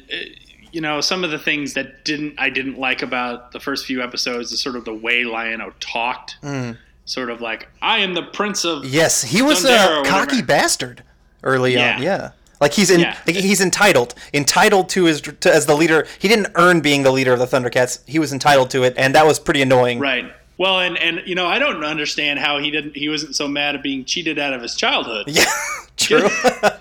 You 0.76 0.82
know, 0.82 0.99
some 0.99 1.23
of 1.23 1.32
the 1.32 1.39
things 1.39 1.73
that 1.76 2.03
didn't 2.03 2.34
I 2.38 2.49
didn't 2.49 2.78
like 2.78 3.01
about 3.01 3.53
the 3.53 3.61
first 3.61 3.86
few 3.86 4.03
episodes 4.03 4.51
is 4.51 4.59
sort 4.59 4.76
of 4.76 4.84
the 4.84 4.93
way 4.93 5.23
Lion-O 5.23 5.71
talked. 5.80 6.36
Mm. 6.43 6.78
Sort 7.05 7.30
of 7.30 7.39
like, 7.39 7.69
I 7.82 7.99
am 7.99 8.13
the 8.13 8.23
prince 8.23 8.65
of 8.65 8.84
Yes, 8.84 9.21
he 9.23 9.41
was 9.41 9.63
Thundera 9.63 9.99
or 9.99 10.01
a 10.01 10.05
cocky 10.05 10.41
bastard 10.41 11.01
early 11.43 11.76
Yeah. 11.76 11.95
on. 11.95 12.01
Yeah. 12.03 12.32
Like 12.59 12.73
he's 12.73 12.91
in, 12.91 12.99
Yeah. 12.99 13.15
he's 13.26 13.61
entitled, 13.61 14.15
entitled 14.34 14.89
to 14.89 15.05
his 15.05 15.21
to, 15.21 15.53
as 15.55 15.65
the 15.65 15.76
leader. 15.78 16.05
He 16.19 16.28
didn't 16.28 16.47
earn 16.55 16.82
being 16.82 17.03
the 17.03 17.11
leader 17.11 17.32
of 17.32 17.39
the 17.39 17.47
Thundercats. 17.47 17.99
He 18.05 18.19
was 18.19 18.34
entitled 18.34 18.69
to 18.71 18.84
it, 18.84 18.95
and 18.97 19.15
that 19.15 19.26
was 19.26 19.39
pretty 19.39 19.61
annoying. 19.61 19.99
Right. 19.99 20.26
Well, 20.57 20.79
and 20.79 20.97
and 20.97 21.21
you 21.25 21.35
know, 21.35 21.45
I 21.47 21.59
don't 21.59 21.83
understand 21.83 22.39
how 22.39 22.59
he 22.59 22.71
didn't. 22.71 22.95
He 22.95 23.09
wasn't 23.09 23.35
so 23.35 23.47
mad 23.47 23.75
at 23.75 23.83
being 23.83 24.05
cheated 24.05 24.39
out 24.39 24.53
of 24.53 24.61
his 24.61 24.75
childhood 24.75 25.25
Yeah, 25.27 25.43
true. 25.97 26.29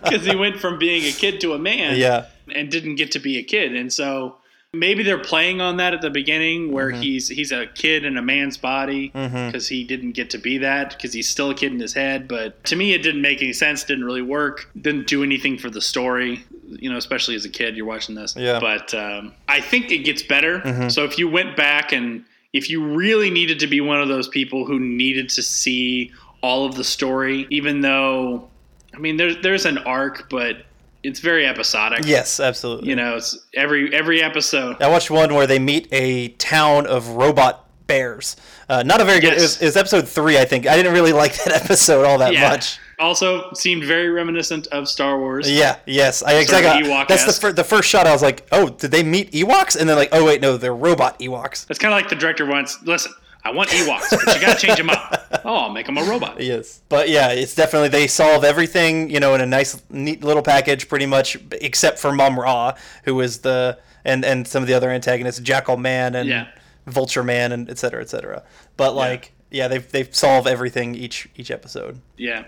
because 0.03 0.25
he 0.25 0.37
went 0.37 0.59
from 0.61 0.79
being 0.79 1.03
a 1.05 1.13
kid 1.13 1.41
to 1.41 1.55
a 1.55 1.59
man. 1.59 1.97
yeah, 1.99 2.27
and 2.55 2.71
didn't 2.71 2.97
get 2.97 3.13
to 3.13 3.19
be 3.19 3.39
a 3.39 3.43
kid, 3.43 3.75
and 3.75 3.93
so 3.93 4.37
maybe 4.73 5.05
they're 5.05 5.19
playing 5.23 5.61
on 5.61 5.77
that 5.77 5.95
at 5.95 6.03
the 6.03 6.11
beginning, 6.11 6.73
where 6.73 6.91
Mm-hmm. 6.91 7.01
he's 7.03 7.29
he's 7.29 7.53
a 7.53 7.67
kid 7.67 8.05
in 8.05 8.17
a 8.17 8.23
man's 8.23 8.57
body 8.57 9.09
because 9.09 9.69
he 9.69 9.83
didn't 9.85 10.13
get 10.13 10.31
to 10.31 10.39
be 10.39 10.59
that 10.59 10.91
because 10.91 11.13
he's 11.13 11.29
still 11.29 11.51
a 11.51 11.55
kid 11.55 11.73
in 11.73 11.79
his 11.81 11.93
head. 11.95 12.29
But 12.29 12.63
to 12.65 12.77
me, 12.77 12.93
it 12.93 13.03
didn't 13.03 13.23
make 13.23 13.41
any 13.43 13.53
sense. 13.53 13.83
Didn't 13.85 14.05
really 14.05 14.23
work. 14.23 14.69
Didn't 14.81 15.07
do 15.07 15.23
anything 15.23 15.59
for 15.59 15.71
the 15.71 15.81
story. 15.81 16.45
You 16.69 16.91
know, 16.91 16.97
especially 16.97 17.35
as 17.37 17.45
a 17.45 17.49
kid, 17.51 17.77
you're 17.77 17.87
watching 17.87 18.15
this. 18.15 18.35
Yeah. 18.37 18.59
Mm-hmm. 18.59 18.61
But 18.61 18.95
um, 18.95 19.33
I 19.49 19.61
think 19.61 19.91
it 19.93 19.99
gets 19.99 20.23
better. 20.23 20.89
So 20.91 21.05
if 21.05 21.19
you 21.19 21.29
went 21.29 21.57
back 21.57 21.93
and 21.93 22.25
if 22.55 22.71
you 22.71 22.83
really 22.83 23.29
needed 23.29 23.59
to 23.61 23.67
be 23.67 23.83
one 23.83 24.01
of 24.01 24.09
those 24.09 24.29
people 24.29 24.65
who 24.65 24.79
needed 24.81 25.29
to 25.31 25.43
see 25.43 26.11
all 26.43 26.65
of 26.65 26.75
the 26.77 26.85
story, 26.85 27.47
even 27.51 27.83
though, 27.83 28.49
I 28.95 28.99
mean, 28.99 29.17
there's 29.19 29.37
there's 29.43 29.67
an 29.67 29.77
arc, 29.79 30.31
but 30.31 30.65
it's 31.03 31.21
very 31.21 31.45
episodic. 31.47 32.07
yes, 32.07 32.41
absolutely. 32.41 32.89
You 32.89 32.97
know, 32.97 33.17
it's 33.17 33.37
every 33.53 33.95
every 33.95 34.23
episode. 34.23 34.81
I 34.81 34.89
watched 34.89 35.11
one 35.11 35.35
where 35.35 35.47
they 35.47 35.59
meet 35.59 35.89
a 35.93 36.29
town 36.29 36.87
of 36.87 37.09
robot 37.11 37.69
bears. 37.87 38.37
Uh, 38.69 38.83
not 38.83 39.01
a 39.01 39.05
very 39.05 39.21
good. 39.21 39.35
It, 39.35 39.43
was, 39.43 39.61
it 39.61 39.67
was 39.67 39.77
episode 39.77 40.09
three, 40.09 40.39
I 40.39 40.47
think. 40.47 40.67
I 40.67 40.77
didn't 40.77 40.93
really 40.95 41.13
like 41.13 41.35
that 41.45 41.53
episode 41.65 42.05
all 42.07 42.19
that 42.19 42.33
Yeah. 42.33 42.49
much. 42.49 42.79
Also 43.05 43.53
seemed 43.53 43.85
very 43.85 44.09
reminiscent 44.11 44.67
of 44.69 44.89
Star 44.89 45.19
Wars. 45.19 45.51
Yeah, 45.51 45.77
yes, 45.87 46.23
I 46.23 46.43
Sort 46.45 46.65
of 46.65 46.65
exactly. 46.65 47.05
That's 47.09 47.25
the 47.25 47.33
fir- 47.33 47.53
the 47.53 47.65
first 47.65 47.89
shot. 47.89 48.07
I 48.07 48.13
was 48.13 48.23
like, 48.23 48.47
oh, 48.51 48.71
did 48.71 48.91
they 48.91 49.03
meet 49.03 49.31
Ewoks? 49.33 49.77
And 49.79 49.89
then 49.89 49.97
like, 49.97 50.09
oh 50.13 50.25
wait, 50.25 50.41
no, 50.41 50.57
they're 50.57 50.75
robot 50.75 51.19
Ewoks. 51.21 51.67
It's 51.71 51.79
kind 51.79 51.93
of 51.95 52.01
like 52.01 52.09
the 52.09 52.17
director 52.17 52.47
wants. 52.47 52.83
Listen, 52.83 53.13
I 53.45 53.51
want 53.53 53.69
Ewoks, 53.71 54.11
but 54.11 54.35
you 54.35 54.41
got 54.41 54.59
to 54.59 54.67
change 54.67 54.79
them 54.79 54.91
up. 54.91 55.21
Oh, 55.47 55.57
I'll 55.57 55.71
make 55.71 55.85
them 55.85 55.99
a 55.99 56.05
robot. 56.05 56.41
Yes, 56.41 56.81
but 56.89 57.11
yeah, 57.11 57.29
it's 57.29 57.55
definitely 57.55 57.91
they 57.91 58.07
solve 58.07 58.45
everything, 58.45 59.11
you 59.11 59.21
know, 59.21 59.35
in 59.35 59.43
a 59.43 59.47
nice, 59.47 59.83
neat 59.91 60.25
little 60.25 60.43
package, 60.43 60.89
pretty 60.89 61.05
much, 61.05 61.37
except 61.53 61.99
for 61.99 62.13
Mumm-Ra, 62.13 62.73
who 63.05 63.21
is 63.21 63.41
the 63.41 63.79
and 64.07 64.25
and 64.25 64.49
some 64.49 64.63
of 64.63 64.69
the 64.69 64.73
other 64.73 64.89
antagonists, 64.91 65.41
Jackal 65.41 65.77
Man 65.77 66.15
and 66.15 66.31
Yeah. 66.31 66.47
Vulture 66.87 67.23
Man, 67.23 67.53
and 67.53 67.69
et 67.69 67.77
cetera, 67.79 68.01
et 68.01 68.09
cetera. 68.09 68.43
But 68.79 68.95
like, 68.95 69.27
yeah, 69.27 69.34
they 69.69 69.79
they 69.79 70.05
solve 70.11 70.47
everything 70.47 70.95
each 70.95 71.29
each 71.37 71.51
episode. 71.51 72.01
Yeah. 72.17 72.45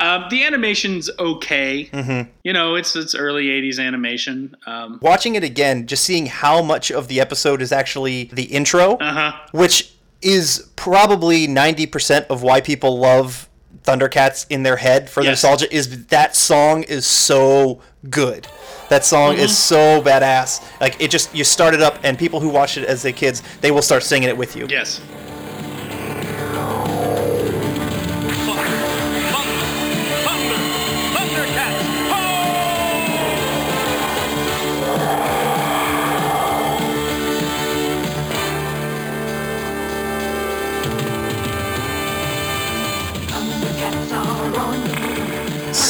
Um, 0.00 0.26
the 0.30 0.44
animation's 0.44 1.10
okay. 1.18 1.86
Mm-hmm. 1.92 2.30
You 2.44 2.52
know, 2.52 2.74
it's 2.76 2.94
it's 2.96 3.14
early 3.14 3.46
'80s 3.46 3.78
animation. 3.84 4.54
Um, 4.66 4.98
Watching 5.02 5.34
it 5.34 5.42
again, 5.44 5.86
just 5.86 6.04
seeing 6.04 6.26
how 6.26 6.62
much 6.62 6.90
of 6.90 7.08
the 7.08 7.20
episode 7.20 7.62
is 7.62 7.72
actually 7.72 8.24
the 8.32 8.44
intro, 8.44 8.96
uh 8.98 9.12
huh. 9.12 9.32
which 9.52 9.92
is 10.22 10.68
probably 10.74 11.46
90% 11.46 12.26
of 12.26 12.42
why 12.42 12.60
people 12.60 12.98
love 12.98 13.48
Thundercats 13.84 14.46
in 14.50 14.64
their 14.64 14.76
head 14.76 15.08
for 15.08 15.20
the 15.22 15.28
Yes. 15.30 15.42
nostalgia 15.44 15.72
is 15.74 16.06
that 16.06 16.34
song 16.34 16.82
is 16.84 17.06
so 17.06 17.80
good. 18.10 18.48
That 18.88 19.04
song 19.04 19.34
is 19.34 19.50
Mm-hmm. 19.50 19.50
so 19.50 20.02
badass. 20.02 20.80
Like 20.80 21.00
it 21.00 21.10
just 21.12 21.34
you 21.34 21.44
start 21.44 21.72
it 21.74 21.80
up 21.80 21.98
and 22.02 22.18
people 22.18 22.40
who 22.40 22.48
watch 22.48 22.76
it 22.76 22.84
as 22.84 23.02
they 23.02 23.12
kids, 23.12 23.42
they 23.60 23.70
will 23.70 23.82
start 23.82 24.02
singing 24.02 24.28
it 24.28 24.36
with 24.36 24.56
you. 24.56 24.66
Yes. 24.68 25.00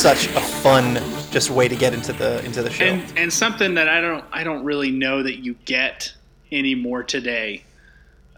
Such 0.09 0.29
a 0.29 0.41
fun 0.41 0.95
just 1.31 1.51
way 1.51 1.69
to 1.69 1.77
get 1.77 1.93
into 1.93 2.15
the 2.15 2.43
into 2.43 2.63
the 2.63 2.71
show. 2.71 2.87
and 2.87 3.19
and 3.19 3.31
something 3.31 3.75
that 3.75 3.91
I 3.91 4.01
don't 4.01 4.25
I 4.33 4.43
don't 4.43 4.65
really 4.65 4.91
know 4.91 5.23
that 5.23 5.45
you 5.45 5.55
get 5.67 6.15
anymore 6.51 7.03
today 7.03 7.63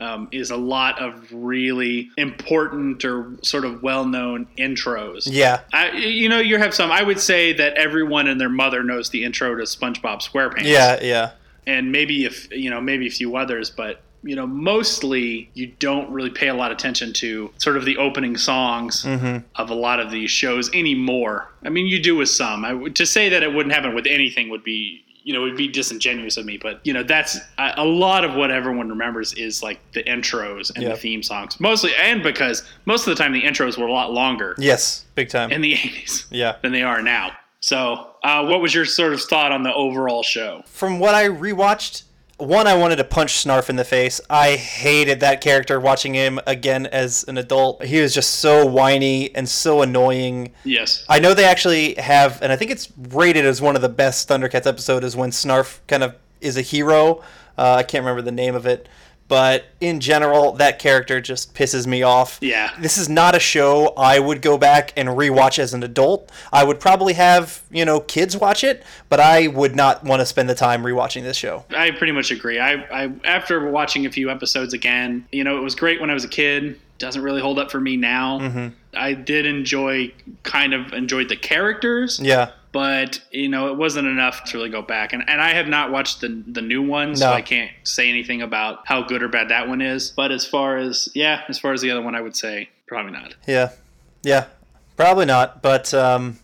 um, 0.01 0.27
is 0.33 0.51
a 0.51 0.57
lot 0.57 1.01
of 1.01 1.33
really 1.33 2.11
important 2.17 3.05
or 3.05 3.37
sort 3.43 3.65
of 3.65 3.85
well 3.85 4.05
known 4.05 4.49
intros. 4.59 5.29
yeah. 5.31 5.61
I, 5.73 5.93
you 5.93 6.29
know, 6.29 6.41
you 6.41 6.59
have 6.59 6.75
some. 6.75 6.91
I 6.91 7.05
would 7.05 7.21
say 7.21 7.53
that 7.53 7.75
everyone 7.75 8.27
and 8.27 8.41
their 8.41 8.49
mother 8.49 8.83
knows 8.83 9.11
the 9.11 9.23
intro 9.23 9.55
to 9.55 9.63
SpongeBob 9.63 10.29
SquarePants. 10.29 10.65
Yeah, 10.65 10.99
yeah. 11.01 11.31
and 11.69 11.93
maybe 11.93 12.25
if 12.25 12.51
you 12.51 12.71
know, 12.71 12.81
maybe 12.81 13.07
a 13.07 13.13
few 13.13 13.37
others, 13.37 13.71
but 13.71 14.01
you 14.23 14.37
know, 14.37 14.47
mostly 14.47 15.51
you 15.55 15.67
don't 15.79 16.11
really 16.11 16.31
pay 16.31 16.49
a 16.49 16.55
lot 16.55 16.71
of 16.71 16.77
attention 16.79 17.13
to 17.15 17.51
sort 17.59 17.77
of 17.77 17.85
the 17.85 17.97
opening 17.97 18.37
songs 18.37 19.05
of 19.57 19.71
a 19.71 19.75
lot 19.75 20.01
of 20.01 20.11
these 20.11 20.31
shows 20.31 20.71
anymore. 20.75 21.49
I 21.65 21.69
mean, 21.71 21.87
you 21.87 22.03
do 22.03 22.17
with 22.17 22.29
some. 22.29 22.65
I 22.65 22.89
to 22.91 23.07
say 23.07 23.29
that 23.31 23.43
it 23.43 23.53
wouldn't 23.55 23.75
happen 23.75 23.95
with 23.95 24.07
anything 24.07 24.49
would 24.51 24.65
be. 24.65 25.05
You 25.23 25.35
know, 25.35 25.41
it 25.43 25.49
would 25.51 25.57
be 25.59 25.69
disingenuous 25.69 26.39
of 26.39 26.47
me, 26.47 26.57
but 26.57 26.81
you 26.83 26.95
know, 26.95 27.03
that's 27.03 27.37
a, 27.59 27.75
a 27.77 27.85
lot 27.85 28.25
of 28.25 28.35
what 28.35 28.51
everyone 28.51 28.89
remembers 28.89 29.35
is 29.35 29.63
like 29.63 29.79
the 29.93 30.03
intros 30.05 30.75
and 30.75 30.83
Yeah. 30.83 30.89
the 30.91 30.97
theme 30.97 31.23
songs, 31.23 31.61
mostly, 31.61 31.93
and 31.95 32.23
because 32.23 32.63
most 32.87 33.07
of 33.07 33.15
the 33.15 33.23
time 33.23 33.33
the 33.35 33.43
intros 33.43 33.77
were 33.77 33.87
a 33.87 33.93
lot 33.93 34.13
longer 34.15 34.55
Yes, 34.57 35.05
big 35.15 35.29
time. 35.29 35.51
in 35.53 35.61
the 35.61 35.75
'80s 35.75 36.25
yeah. 36.31 36.57
than 36.63 36.73
they 36.73 36.83
are 36.83 37.03
now. 37.03 37.33
So, 37.61 38.07
uh, 38.25 38.47
what 38.47 38.63
was 38.63 38.75
your 38.75 38.87
sort 38.87 39.13
of 39.13 39.21
thought 39.21 39.53
on 39.53 39.63
the 39.63 39.75
overall 39.75 40.23
show? 40.23 40.63
From 40.67 40.99
what 40.99 41.15
I 41.15 41.29
rewatched, 41.29 42.05
one 42.41 42.67
I 42.67 42.75
wanted 42.75 42.97
to 42.97 43.05
punch 43.05 43.45
Snarf 43.45 43.69
in 43.69 43.77
the 43.77 43.85
face. 43.85 44.21
I 44.29 44.57
hated 44.57 45.21
that 45.21 45.41
character 45.41 45.79
watching 45.79 46.15
him 46.15 46.41
again 46.47 46.87
as 46.87 47.25
an 47.25 47.39
adult. 47.39 47.85
He 47.85 48.01
was 48.01 48.15
just 48.15 48.37
so 48.37 48.67
whiny 48.67 49.35
and 49.35 49.49
so 49.49 49.83
annoying. 49.83 50.53
Yes. 50.65 51.05
I 51.09 51.19
know 51.19 51.35
they 51.35 51.45
actually 51.45 51.95
have, 51.95 52.41
and 52.43 52.51
I 52.51 52.57
think 52.57 52.71
it's 52.71 52.93
rated 52.97 53.45
as 53.45 53.61
one 53.61 53.77
of 53.77 53.83
the 53.83 53.89
best 53.89 54.29
Thundercats 54.29 54.67
episode 54.67 55.05
is 55.05 55.17
when 55.17 55.31
Snarf 55.31 55.81
kind 55.87 56.03
of 56.03 56.15
is 56.41 56.57
a 56.57 56.63
hero. 56.63 57.23
Uh, 57.59 57.75
I 57.75 57.83
can't 57.83 58.03
remember 58.03 58.23
the 58.23 58.33
name 58.33 58.55
of 58.55 58.65
it, 58.67 58.89
but 59.31 59.67
in 59.81 60.01
general, 60.01 60.51
that 60.55 60.81
character 60.81 61.21
just 61.21 61.55
pisses 61.55 61.87
me 61.87 62.03
off. 62.03 62.39
Yeah. 62.43 62.73
This 62.81 62.99
is 62.99 63.09
not 63.09 63.37
a 63.37 63.39
show 63.39 63.95
I 63.97 64.19
would 64.19 64.43
go 64.43 64.59
back 64.59 64.93
and 64.97 65.09
rewatch 65.09 65.61
as 65.61 65.73
an 65.73 65.85
adult. 65.85 66.33
I 66.53 66.65
would 66.65 66.81
probably 66.81 67.13
have, 67.13 67.63
you 67.71 67.85
know, 67.85 68.01
kids 68.01 68.37
watch 68.37 68.65
it, 68.65 68.83
but 69.09 69.21
I 69.21 69.47
would 69.47 69.77
not 69.77 70.03
want 70.03 70.19
to 70.19 70.27
spend 70.27 70.51
the 70.51 70.57
time 70.57 70.83
rewatching 70.83 71.23
this 71.23 71.37
show. 71.37 71.65
I 71.71 71.93
pretty 71.93 72.13
much 72.13 72.33
agree. 72.33 72.59
I, 72.59 72.73
I 73.05 73.13
after 73.23 73.71
watching 73.71 74.05
a 74.05 74.11
few 74.11 74.31
episodes 74.31 74.75
again, 74.75 75.25
you 75.31 75.45
know, 75.45 75.57
it 75.57 75.63
was 75.63 75.77
great 75.77 76.01
when 76.01 76.11
I 76.11 76.15
was 76.15 76.25
a 76.25 76.29
kid. 76.29 76.81
Doesn't 76.99 77.23
really 77.23 77.41
hold 77.41 77.61
up 77.61 77.71
for 77.71 77.81
me 77.81 77.97
now. 77.97 78.41
Mm-hmm. 78.41 78.69
I 78.95 79.15
did 79.15 79.47
enjoy, 79.47 80.13
kind 80.43 80.75
of 80.75 80.93
enjoyed 80.93 81.29
the 81.29 81.37
characters, 81.37 82.19
Yeah. 82.21 82.51
But 82.73 83.21
you 83.31 83.49
know, 83.49 83.69
it 83.69 83.77
wasn't 83.77 84.07
enough 84.07 84.45
to 84.45 84.59
really 84.59 84.71
go 84.71 84.83
back. 84.83 85.13
And 85.13 85.29
and 85.29 85.41
I 85.41 85.55
have 85.55 85.69
not 85.69 85.91
watched 85.91 86.21
the 86.21 86.43
the 86.47 86.63
new 86.63 86.83
one, 86.83 87.17
so 87.17 87.31
I 87.31 87.43
can't 87.43 87.71
say 87.85 88.09
anything 88.09 88.43
about 88.43 88.87
how 88.87 89.03
good 89.03 89.23
or 89.23 89.29
bad 89.29 89.49
that 89.49 89.69
one 89.69 89.81
is. 89.81 90.11
But 90.11 90.31
as 90.33 90.47
far 90.47 90.77
as 90.77 91.09
yeah, 91.15 91.43
as 91.49 91.59
far 91.59 91.73
as 91.73 91.81
the 91.81 91.91
other 91.91 92.03
one, 92.03 92.15
I 92.15 92.21
would 92.21 92.37
say 92.37 92.71
probably 92.87 93.13
not. 93.13 93.35
Yeah. 93.47 93.71
Yeah. 94.23 94.47
Probably 94.97 95.25
not, 95.25 95.63
but 95.63 95.95
um, 95.95 96.39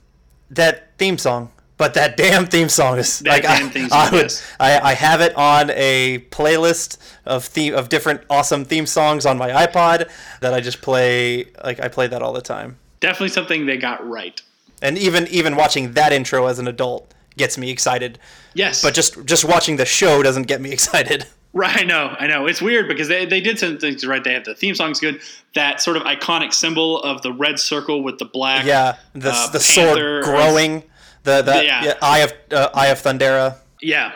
that 0.50 0.96
theme 0.96 1.18
song. 1.18 1.50
But 1.76 1.92
that 1.92 2.16
damn 2.16 2.46
theme 2.46 2.70
song 2.70 2.98
is 2.98 3.18
That 3.18 3.30
like 3.30 3.44
I, 3.44 3.68
theme 3.68 3.88
I 3.92 4.04
song, 4.06 4.12
would 4.12 4.22
yes. 4.22 4.42
I, 4.58 4.80
I 4.80 4.94
have 4.94 5.20
it 5.20 5.36
on 5.36 5.70
a 5.72 6.24
playlist 6.30 6.96
of 7.26 7.44
theme 7.44 7.74
of 7.74 7.90
different 7.90 8.22
awesome 8.30 8.64
theme 8.64 8.86
songs 8.86 9.26
on 9.26 9.36
my 9.36 9.50
iPod 9.50 10.10
that 10.40 10.54
I 10.54 10.60
just 10.60 10.80
play 10.80 11.46
like 11.62 11.78
I 11.80 11.88
play 11.88 12.06
that 12.06 12.22
all 12.22 12.32
the 12.32 12.40
time. 12.40 12.78
Definitely 13.00 13.28
something 13.28 13.66
they 13.66 13.76
got 13.76 14.08
right. 14.08 14.40
And 14.82 14.98
even 14.98 15.26
even 15.28 15.56
watching 15.56 15.92
that 15.92 16.12
intro 16.12 16.46
as 16.46 16.58
an 16.58 16.68
adult 16.68 17.12
gets 17.36 17.56
me 17.58 17.70
excited. 17.70 18.18
Yes, 18.54 18.82
But 18.82 18.94
just 18.94 19.24
just 19.26 19.44
watching 19.44 19.76
the 19.76 19.84
show 19.86 20.22
doesn't 20.22 20.44
get 20.44 20.60
me 20.60 20.72
excited. 20.78 21.26
Right, 21.52 21.80
I 21.80 21.84
know, 21.84 22.14
I 22.18 22.26
know. 22.26 22.46
It's 22.46 22.60
weird 22.60 22.86
because 22.86 23.08
they, 23.08 23.24
they 23.24 23.40
did 23.40 23.58
some 23.58 23.78
things 23.78 24.06
right. 24.06 24.22
They 24.22 24.34
have 24.34 24.44
the 24.44 24.54
theme 24.54 24.74
song's 24.74 25.00
good. 25.00 25.22
That 25.54 25.80
sort 25.80 25.96
of 25.96 26.02
iconic 26.02 26.52
symbol 26.52 27.00
of 27.02 27.22
the 27.22 27.32
red 27.32 27.58
circle 27.58 28.02
with 28.02 28.18
the 28.18 28.26
black. 28.26 28.66
Yeah, 28.66 28.96
the 29.14 29.30
uh, 29.30 29.46
the 29.46 29.58
panther 29.58 30.22
sword 30.22 30.24
growing, 30.24 30.82
the 31.22 31.40
the 31.40 31.64
Yeah. 31.64 31.82
yeah, 31.84 31.94
eye 32.02 32.18
of 32.18 32.32
uh, 32.50 32.68
eye 32.74 32.88
of 32.88 33.00
Thundera. 33.00 33.56
Yeah. 33.80 34.12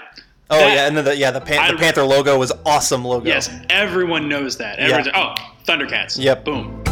Oh 0.50 0.58
That- 0.58 0.74
yeah, 0.74 0.86
and 0.86 0.96
then 0.96 1.04
the 1.06 1.16
yeah 1.16 1.30
the, 1.30 1.40
pan- 1.40 1.60
I- 1.60 1.72
the 1.72 1.78
Panther 1.78 2.02
logo 2.02 2.38
was 2.38 2.52
awesome 2.66 3.04
logo. 3.06 3.26
Yes, 3.26 3.48
everyone 3.70 4.28
knows 4.28 4.58
that. 4.58 4.78
Everyone's 4.78 5.08
oh, 5.14 5.34
Thundercats. 5.64 6.22
Yep. 6.22 6.44
Boom. 6.44 6.82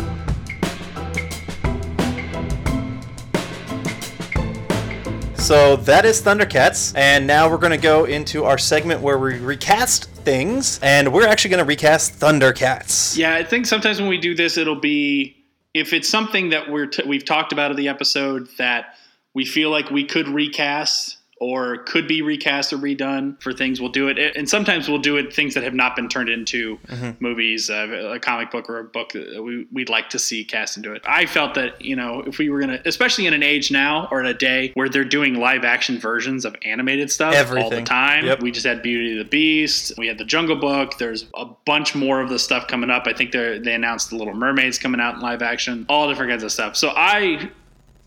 So 5.49 5.76
that 5.76 6.05
is 6.05 6.20
Thundercats, 6.20 6.94
and 6.94 7.26
now 7.26 7.49
we're 7.49 7.57
going 7.57 7.70
to 7.70 7.78
go 7.78 8.05
into 8.05 8.44
our 8.44 8.59
segment 8.59 9.01
where 9.01 9.18
we 9.18 9.38
recast 9.38 10.05
things, 10.05 10.78
and 10.82 11.11
we're 11.11 11.26
actually 11.26 11.49
going 11.49 11.64
to 11.64 11.64
recast 11.64 12.20
Thundercats. 12.20 13.16
Yeah, 13.16 13.34
I 13.34 13.44
think 13.44 13.64
sometimes 13.64 13.99
when 13.99 14.11
we 14.11 14.18
do 14.18 14.34
this, 14.34 14.59
it'll 14.59 14.78
be 14.78 15.42
if 15.72 15.94
it's 15.94 16.07
something 16.07 16.51
that 16.51 16.70
we're 16.70 16.88
t- 16.88 17.03
we've 17.07 17.24
talked 17.24 17.55
about 17.55 17.70
in 17.70 17.78
the 17.78 17.88
episode 17.88 18.46
that 18.59 18.96
we 19.32 19.46
feel 19.46 19.70
like 19.70 19.90
we 19.90 20.05
could 20.05 20.28
recast 20.28 21.16
or 21.41 21.78
could 21.78 22.09
be 22.09 22.22
recast 22.22 22.72
or 22.72 22.78
redone 22.78 23.41
for 23.41 23.53
things, 23.53 23.80
we'll 23.80 23.91
do 23.91 24.09
it. 24.09 24.18
And 24.36 24.49
sometimes 24.49 24.89
we'll 24.89 24.99
do 24.99 25.16
it 25.16 25.32
things 25.32 25.55
that 25.55 25.62
have 25.62 25.74
not 25.74 25.95
been 25.95 26.09
turned 26.09 26.28
into 26.28 26.78
movies, 27.20 27.70
uh, 27.70 28.12
a 28.14 28.18
comic 28.18 28.51
book 28.51 28.68
or 28.68 28.78
a 28.78 28.84
book 28.84 29.12
that 29.12 29.43
we, 29.43 29.66
we'd 29.72 29.89
like 29.89 30.11
to 30.11 30.18
see 30.18 30.45
cast 30.45 30.76
into 30.76 30.93
it. 30.93 31.03
I 31.07 31.26
felt 31.26 31.55
that 31.55 31.80
you 31.84 31.97
know 31.97 32.22
if 32.26 32.39
we 32.39 32.51
were 32.51 32.61
gonna, 32.61 32.80
especially 32.84 33.26
in 33.26 33.34
an 33.34 33.43
age 33.43 33.70
now 33.70 34.09
or 34.11 34.20
in 34.20 34.26
a 34.26 34.34
day 34.34 34.72
where 34.74 34.89
they're 34.89 35.05
doing 35.05 35.34
live 35.34 35.64
action 35.64 35.99
versions 35.99 36.45
of 36.45 36.57
animated 36.62 37.11
stuff 37.11 37.51
all 37.53 37.70
the 37.70 37.82
time. 37.82 38.24
Yep. 38.24 38.43
We 38.43 38.51
just 38.51 38.66
had 38.66 38.82
Beauty 38.82 39.12
and 39.12 39.20
the 39.20 39.28
Beast. 39.28 39.93
We 39.99 40.07
had 40.07 40.18
the 40.18 40.24
Jungle 40.24 40.57
Book. 40.57 40.99
There's 40.99 41.26
a 41.34 41.47
bunch 41.66 41.95
more 41.95 42.20
of 42.20 42.28
the 42.28 42.39
stuff 42.39 42.66
coming 42.66 42.91
up. 42.91 43.07
I 43.07 43.12
think 43.12 43.32
they 43.32 43.59
they 43.59 43.74
announced 43.74 44.11
the 44.11 44.16
Little 44.16 44.34
Mermaids 44.34 44.78
coming 44.78 45.01
out 45.01 45.14
in 45.14 45.20
live 45.20 45.43
action. 45.43 45.86
All 45.89 46.09
different 46.09 46.30
kinds 46.30 46.43
of 46.43 46.53
stuff. 46.53 46.76
So 46.76 46.91
I 46.91 47.51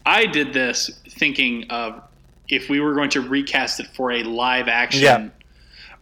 I 0.05 0.25
did 0.25 0.53
this 0.53 0.99
thinking 1.09 1.65
of 1.69 2.01
if 2.51 2.69
we 2.69 2.79
were 2.79 2.93
going 2.93 3.09
to 3.11 3.21
recast 3.21 3.79
it 3.79 3.87
for 3.95 4.11
a 4.11 4.23
live 4.23 4.67
action 4.67 5.01
Yeah. 5.01 5.29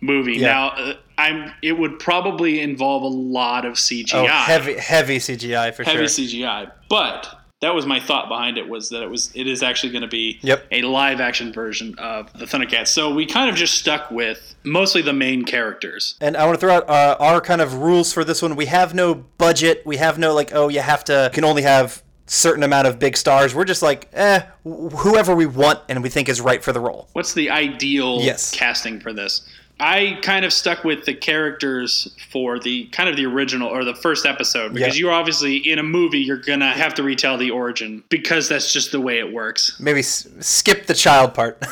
movie. 0.01 0.33
Yeah. 0.33 0.47
Now 0.47 0.67
uh, 0.69 0.93
I'm 1.17 1.53
it 1.61 1.77
would 1.77 1.99
probably 1.99 2.59
involve 2.61 3.03
a 3.03 3.07
lot 3.07 3.65
of 3.65 3.73
CGI. 3.75 4.13
Oh, 4.13 4.25
heavy 4.27 4.75
heavy 4.77 5.17
CGI 5.17 5.73
for 5.73 5.83
heavy 5.83 6.07
sure. 6.07 6.25
Heavy 6.25 6.41
CGI. 6.43 6.71
But 6.89 7.35
that 7.61 7.75
was 7.75 7.85
my 7.85 7.99
thought 7.99 8.29
behind 8.29 8.57
it 8.57 8.69
was 8.69 8.87
that 8.89 9.03
it 9.03 9.09
was 9.09 9.31
it 9.35 9.45
is 9.45 9.61
actually 9.61 9.91
going 9.91 10.01
to 10.03 10.07
be 10.07 10.39
Yep. 10.43 10.67
a 10.71 10.81
live 10.83 11.19
action 11.19 11.51
version 11.51 11.93
of 11.99 12.31
the 12.39 12.45
Thundercats. 12.45 12.87
So 12.87 13.13
we 13.13 13.25
kind 13.25 13.49
of 13.49 13.55
just 13.57 13.77
stuck 13.77 14.09
with 14.11 14.55
mostly 14.63 15.01
the 15.01 15.11
main 15.11 15.43
characters. 15.43 16.15
And 16.21 16.37
I 16.37 16.45
want 16.45 16.55
to 16.57 16.59
throw 16.65 16.75
out 16.75 16.89
uh, 16.89 17.17
our 17.19 17.41
kind 17.41 17.59
of 17.59 17.73
rules 17.75 18.13
for 18.13 18.23
this 18.23 18.41
one. 18.41 18.55
We 18.55 18.67
have 18.67 18.93
no 18.93 19.13
budget. 19.13 19.81
We 19.85 19.97
have 19.97 20.17
no 20.17 20.33
like, 20.33 20.51
oh, 20.53 20.69
you 20.69 20.79
have 20.79 21.03
to 21.05 21.23
you 21.31 21.35
can 21.35 21.43
only 21.43 21.63
have 21.63 22.01
certain 22.29 22.63
amount 22.63 22.87
of 22.87 22.99
big 22.99 23.17
stars. 23.17 23.55
We're 23.55 23.65
just 23.65 23.81
like, 23.81 24.07
eh, 24.13 24.41
whoever 24.63 25.35
we 25.35 25.45
want 25.45 25.79
and 25.89 26.03
we 26.03 26.09
think 26.09 26.29
is 26.29 26.39
right 26.41 26.63
for 26.63 26.71
the 26.71 26.79
role. 26.79 27.07
What's 27.13 27.33
the 27.33 27.49
ideal 27.49 28.19
Yes. 28.21 28.51
casting 28.55 28.99
for 28.99 29.11
this? 29.13 29.41
I 29.81 30.19
kind 30.21 30.43
of 30.43 30.51
stuck 30.51 30.83
with 30.83 31.05
the 31.05 31.13
characters 31.13 32.13
for 32.29 32.59
the 32.59 32.85
kind 32.87 33.07
of 33.09 33.15
the 33.15 33.25
original 33.25 33.69
or 33.69 33.85
the 33.85 33.95
first 33.95 34.25
episode 34.25 34.73
because 34.73 34.95
Yeah. 34.97 35.03
you're 35.05 35.11
obviously 35.13 35.55
in 35.55 35.79
a 35.79 35.83
movie 35.83 36.19
you're 36.19 36.35
gonna 36.37 36.71
have 36.73 36.93
to 36.95 37.03
retell 37.03 37.37
the 37.37 37.49
origin 37.51 38.03
because 38.09 38.49
that's 38.49 38.73
just 38.73 38.91
the 38.91 38.99
way 38.99 39.19
it 39.19 39.31
works. 39.31 39.77
Maybe 39.79 39.99
s- 39.99 40.27
skip 40.41 40.85
the 40.85 40.93
child 40.93 41.33
part. 41.33 41.63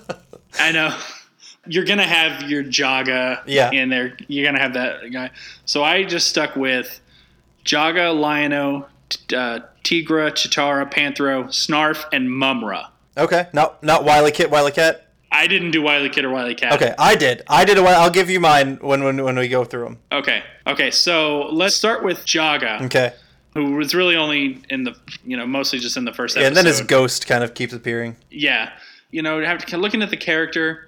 I 0.60 0.70
know. 0.72 0.96
You're 1.66 1.84
gonna 1.84 2.06
have 2.06 2.48
your 2.48 2.62
Jaga 2.64 3.40
Yeah. 3.46 3.70
in 3.72 3.88
there. 3.90 4.16
You're 4.28 4.46
gonna 4.46 4.62
have 4.62 4.74
that 4.74 5.12
guy. 5.12 5.30
So 5.66 5.82
I 5.84 6.04
just 6.04 6.28
stuck 6.28 6.54
with 6.56 7.00
Jaga, 7.64 8.18
Lion-O, 8.18 8.86
uh, 9.36 9.58
Tygra, 9.88 10.30
Cheetara, 10.32 10.90
Panthro, 10.92 11.46
Snarf, 11.48 12.04
and 12.12 12.30
Mumm-Ra. 12.30 12.88
okay, 13.16 13.46
not 13.54 13.82
not 13.82 14.04
Wily 14.04 14.30
Kit, 14.32 14.50
Wily 14.50 14.70
Cat. 14.72 15.06
I 15.32 15.46
didn't 15.46 15.70
do 15.72 15.82
Wily 15.82 16.08
Kid 16.10 16.24
or 16.24 16.30
Wily 16.30 16.54
Cat. 16.54 16.72
Okay, 16.74 16.94
I 16.98 17.14
did. 17.14 17.42
I 17.48 17.64
did. 17.64 17.78
A, 17.78 17.82
I'll 17.82 18.10
give 18.10 18.28
you 18.30 18.40
mine 18.40 18.78
when 18.80 19.02
when 19.04 19.22
when 19.24 19.36
we 19.36 19.48
go 19.48 19.64
through 19.64 19.84
them. 19.84 19.98
Okay. 20.12 20.42
Okay. 20.66 20.90
So 20.90 21.48
let's 21.52 21.74
start 21.76 22.02
with 22.04 22.24
Jaga, 22.24 22.82
Okay. 22.82 23.12
who 23.54 23.72
was 23.72 23.94
really 23.94 24.16
only 24.16 24.62
in 24.70 24.84
the, 24.84 24.94
you 25.24 25.36
know, 25.36 25.46
mostly 25.46 25.78
just 25.78 25.96
in 25.96 26.04
the 26.04 26.12
first 26.12 26.34
Yeah, 26.36 26.42
episode. 26.42 26.46
and 26.48 26.56
then 26.56 26.66
his 26.66 26.80
ghost 26.82 27.26
kind 27.26 27.42
of 27.44 27.54
keeps 27.54 27.72
appearing. 27.74 28.16
Yeah. 28.30 28.70
You 29.10 29.22
know, 29.22 29.38
looking 29.72 30.02
at 30.02 30.10
the 30.10 30.16
character, 30.18 30.87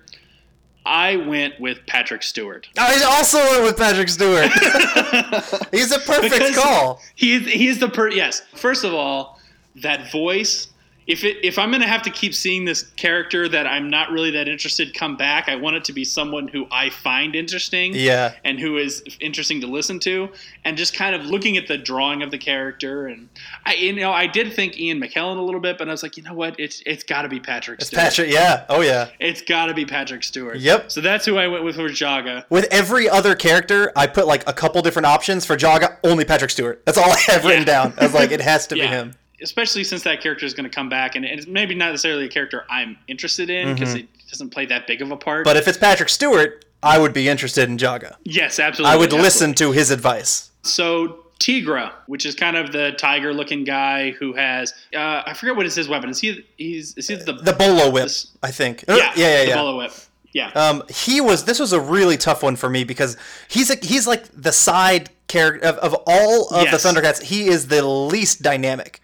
I 0.87 1.17
went 1.17 1.61
with 1.61 1.79
Patrick 1.87 2.23
Stewart. 2.23 2.69
Oh, 2.79 2.83
I 2.83 3.17
also 3.17 3.39
went 3.39 3.65
with 3.65 3.77
Patrick 3.77 4.09
Stewart. 4.09 4.51
He's 5.71 5.93
a 5.93 5.99
perfect 5.99 6.33
Because 6.33 6.57
call. 6.57 7.03
He's 7.15 7.47
he's 7.47 7.79
the 7.79 7.89
per 7.89 8.09
yes. 8.11 8.43
First 8.55 8.85
of 8.85 8.95
all, 8.95 9.39
that 9.77 10.11
voice. 10.11 10.69
If 11.11 11.25
it 11.25 11.39
if 11.45 11.59
I'm 11.59 11.73
gonna 11.73 11.89
have 11.89 12.03
to 12.03 12.11
keep 12.11 12.35
seeing 12.35 12.65
this 12.65 12.85
character 12.97 13.49
that 13.49 13.67
I'm 13.67 13.91
not 13.91 14.11
really 14.13 14.31
that 14.31 14.47
interested 14.47 14.95
come 14.95 15.17
back, 15.17 15.49
I 15.49 15.57
want 15.57 15.75
it 15.75 15.85
to 15.87 15.93
be 15.93 16.05
someone 16.05 16.47
who 16.47 16.69
I 16.71 16.89
find 16.91 17.35
interesting. 17.35 17.93
Yeah. 17.95 18.33
And 18.45 18.61
who 18.61 18.77
is 18.79 19.03
interesting 19.21 19.61
to 19.63 19.67
listen 19.67 19.99
to, 20.01 20.29
and 20.65 20.77
just 20.77 20.95
kind 20.95 21.17
of 21.17 21.27
looking 21.27 21.57
at 21.57 21.67
the 21.67 21.77
drawing 21.77 22.23
of 22.23 22.31
the 22.31 22.39
character, 22.39 23.09
and 23.09 23.29
I 23.67 23.75
you 23.75 23.93
know 23.95 24.13
I 24.13 24.29
did 24.29 24.53
think 24.53 24.79
Ian 24.79 25.01
McKellen 25.01 25.37
a 25.37 25.43
little 25.43 25.61
bit, 25.61 25.79
but 25.79 25.89
I 25.89 25.91
was 25.91 26.05
like, 26.05 26.17
you 26.17 26.23
know 26.23 26.33
what, 26.35 26.55
it's 26.61 26.81
it's 26.87 27.03
got 27.03 27.23
to 27.23 27.29
be 27.29 27.41
Patrick. 27.41 27.81
It's 27.81 27.89
Stewart. 27.89 28.03
Patrick. 28.05 28.31
Yeah. 28.31 28.65
Oh 28.69 28.81
yeah. 28.81 29.09
It's 29.19 29.43
got 29.43 29.67
to 29.67 29.75
be 29.75 29.85
Patrick 29.85 30.23
Stewart. 30.23 30.59
Yep. 30.59 30.93
So 30.93 31.01
that's 31.01 31.27
who 31.27 31.37
I 31.39 31.49
went 31.49 31.65
with 31.65 31.75
for 31.75 31.89
Jaga. 31.89 32.45
With 32.51 32.69
every 32.71 33.09
other 33.09 33.35
character, 33.35 33.91
I 33.97 34.07
put 34.07 34.29
like 34.29 34.49
a 34.49 34.53
couple 34.53 34.81
different 34.83 35.07
options 35.07 35.45
for 35.45 35.57
Jaga. 35.57 35.97
Only 36.05 36.25
Patrick 36.25 36.53
Stewart. 36.53 36.83
That's 36.87 36.99
all 36.99 37.11
I 37.11 37.19
have 37.27 37.45
written 37.45 37.63
Yeah. 37.67 37.85
down. 37.85 37.95
I 37.99 38.05
was 38.05 38.15
like, 38.15 38.31
it 38.31 38.41
has 38.41 38.67
to 38.69 38.75
be 38.77 38.81
him. 38.87 39.15
Especially 39.43 39.85
since 39.85 40.03
that 40.03 40.21
character 40.21 40.45
is 40.47 40.55
going 40.55 40.69
to 40.69 40.75
come 40.75 40.89
back, 40.89 41.17
and 41.17 41.25
it's 41.25 41.47
maybe 41.47 41.75
not 41.75 41.91
necessarily 41.91 42.27
a 42.27 42.29
character 42.29 42.65
I'm 42.71 42.97
interested 43.09 43.51
in 43.51 43.75
because 43.75 43.95
it 43.95 44.07
doesn't 44.31 44.51
play 44.51 44.67
that 44.67 44.87
big 44.87 45.03
of 45.03 45.11
a 45.11 45.17
part. 45.17 45.39
Mm-hmm. 45.41 45.45
But 45.51 45.57
if 45.57 45.67
it's 45.69 45.79
Patrick 45.79 46.09
Stewart, 46.09 46.65
I 46.83 46.99
would 46.99 47.13
be 47.13 47.29
interested 47.29 47.69
in 47.69 47.77
Jaga. 47.77 48.17
yes, 48.25 48.59
absolutely. 48.59 48.93
I 48.93 48.97
would 48.97 49.05
absolutely. 49.07 49.25
listen 49.25 49.55
to 49.55 49.73
his 49.73 49.91
advice. 49.91 50.51
So 50.63 51.25
Tygra, 51.39 51.93
which 52.07 52.27
is 52.27 52.35
kind 52.35 52.57
of 52.57 52.71
the 52.73 52.93
tiger-looking 52.99 53.65
guy 53.65 54.11
who 54.13 54.35
has 54.35 54.75
uh, 54.95 55.23
I 55.27 55.33
forget 55.35 55.57
what 55.57 55.65
is 55.67 55.75
his 55.75 55.89
weapon. 55.89 56.11
Is 56.11 56.21
he 56.21 56.45
he's 56.59 56.95
is 56.99 57.09
he 57.09 57.17
the, 57.17 57.33
The 57.33 57.53
Bolo 57.55 57.91
Whip, 57.91 58.05
This- 58.05 58.29
I 58.43 58.51
think. 58.51 58.85
yeah 58.89 58.97
yeah, 58.97 59.13
yeah. 59.17 59.43
the 59.45 59.49
yeah. 59.49 59.55
bolo 59.57 59.79
whip 59.79 59.93
yeah 60.33 60.51
Um, 60.55 60.83
he 60.91 61.21
was. 61.21 61.45
This 61.47 61.59
was 61.59 61.73
a 61.73 61.81
really 61.81 62.17
tough 62.19 62.43
one 62.43 62.57
for 62.57 62.69
me 62.71 62.85
because 62.85 63.17
he's 63.49 63.71
a, 63.71 63.77
he's 63.77 64.07
like 64.07 64.25
the 64.33 64.53
side 64.53 65.09
character 65.29 65.67
of, 65.67 65.77
of 65.79 65.95
all 66.07 66.49
of 66.55 66.65
Yes. 66.65 66.83
the 66.83 66.89
Thundercats. 66.89 67.23
He 67.23 67.49
is 67.49 67.69
the 67.69 67.85
least 67.87 68.43
dynamic, 68.43 69.01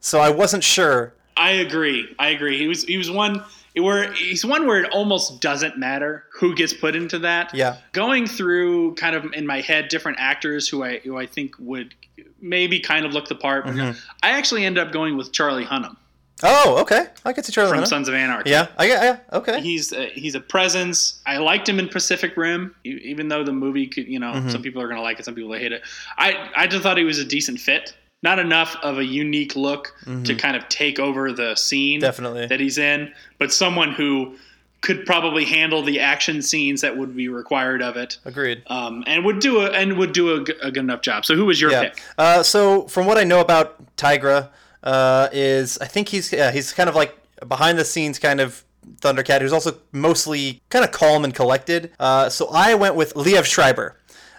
so 0.00 0.20
I 0.20 0.30
wasn't 0.30 0.64
sure. 0.64 1.12
I 1.36 1.50
agree. 1.52 2.14
I 2.18 2.28
agree. 2.30 2.58
He 2.58 2.66
was 2.66 2.84
he 2.84 2.98
was 2.98 3.10
one 3.10 3.42
where 3.76 4.12
he's 4.12 4.44
one 4.44 4.66
where 4.66 4.82
it 4.82 4.90
almost 4.92 5.40
doesn't 5.40 5.78
matter 5.78 6.24
who 6.32 6.54
gets 6.54 6.72
put 6.72 6.96
into 6.96 7.18
that. 7.20 7.54
Yeah. 7.54 7.76
Going 7.92 8.26
through 8.26 8.94
kind 8.96 9.14
of 9.14 9.32
in 9.34 9.46
my 9.46 9.60
head 9.60 9.88
different 9.88 10.18
actors 10.20 10.68
who 10.68 10.82
I 10.82 10.98
who 10.98 11.16
I 11.16 11.26
think 11.26 11.54
would 11.60 11.94
maybe 12.40 12.80
kind 12.80 13.06
of 13.06 13.12
look 13.12 13.28
the 13.28 13.34
part. 13.36 13.66
Mm-hmm. 13.66 13.96
I 14.22 14.30
actually 14.30 14.64
ended 14.64 14.84
up 14.84 14.92
going 14.92 15.16
with 15.16 15.30
Charlie 15.32 15.64
Hunnam 15.64 15.96
Oh, 16.42 16.78
okay. 16.82 17.06
I 17.24 17.32
get 17.32 17.44
to 17.46 17.52
Charlie. 17.52 17.70
from 17.70 17.80
Hunnam. 17.80 17.88
Sons 17.88 18.08
of 18.08 18.14
Anarchy. 18.14 18.50
Yeah, 18.50 18.68
I. 18.76 18.86
Yeah, 18.86 19.18
okay. 19.32 19.60
He's 19.60 19.92
a, 19.92 20.06
he's 20.10 20.36
a 20.36 20.40
presence. 20.40 21.20
I 21.26 21.38
liked 21.38 21.68
him 21.68 21.80
in 21.80 21.88
Pacific 21.88 22.36
Rim, 22.36 22.76
even 22.84 23.26
though 23.26 23.42
the 23.42 23.52
movie 23.52 23.88
could, 23.88 24.06
you 24.06 24.20
know, 24.20 24.32
Mm-hmm. 24.34 24.50
some 24.50 24.62
people 24.62 24.80
are 24.80 24.86
going 24.86 24.98
to 24.98 25.02
like 25.02 25.18
it, 25.18 25.24
some 25.24 25.34
people 25.34 25.52
hate 25.54 25.72
it. 25.72 25.82
I 26.16 26.48
I 26.56 26.66
just 26.68 26.84
thought 26.84 26.96
he 26.96 27.02
was 27.02 27.18
a 27.18 27.24
decent 27.24 27.58
fit. 27.58 27.92
Not 28.22 28.38
enough 28.40 28.76
of 28.82 28.98
a 28.98 29.04
unique 29.04 29.54
look 29.54 29.94
to 30.24 30.34
kind 30.34 30.56
of 30.56 30.68
take 30.68 30.98
over 30.98 31.32
the 31.32 31.54
scene 31.54 32.00
Mm-hmm. 32.00 32.06
Definitely. 32.06 32.46
that 32.46 32.58
he's 32.60 32.76
in, 32.78 33.12
but 33.38 33.52
someone 33.52 33.92
who 33.92 34.36
could 34.80 35.04
probably 35.06 35.44
handle 35.44 35.82
the 35.82 35.98
action 36.00 36.40
scenes 36.42 36.80
that 36.80 36.96
would 36.96 37.14
be 37.16 37.28
required 37.28 37.82
of 37.82 37.96
it, 37.96 38.18
Agreed. 38.24 38.62
um, 38.68 39.02
and 39.06 39.24
would 39.24 39.38
do 39.40 39.60
a 39.60 39.70
and 39.70 39.98
would 39.98 40.12
do 40.12 40.34
a 40.34 40.40
good 40.40 40.76
enough 40.76 41.00
job. 41.00 41.24
So, 41.26 41.34
who 41.36 41.46
was 41.46 41.60
your 41.60 41.70
Yeah. 41.72 41.82
pick? 41.82 42.02
Uh, 42.16 42.42
so 42.42 42.86
from 42.88 43.06
what 43.06 43.18
I 43.18 43.24
know 43.24 43.40
about 43.40 43.96
Tygra, 43.96 44.48
uh, 44.84 45.28
is 45.32 45.78
I 45.80 45.86
think 45.86 46.08
he's 46.08 46.32
yeah, 46.32 46.50
he's 46.52 46.72
kind 46.72 46.88
of 46.88 46.94
like 46.94 47.16
behind 47.46 47.78
the 47.78 47.84
scenes 47.84 48.18
kind 48.18 48.40
of 48.40 48.64
Thundercat 49.00 49.40
who's 49.42 49.52
also 49.52 49.76
mostly 49.92 50.60
kind 50.70 50.84
of 50.84 50.90
calm 50.92 51.24
and 51.24 51.34
collected. 51.34 51.90
Uh, 52.00 52.28
so 52.28 52.48
I 52.52 52.74
went 52.74 52.94
with 52.94 53.14
Liev 53.14 53.44
Schreiber. 53.44 53.96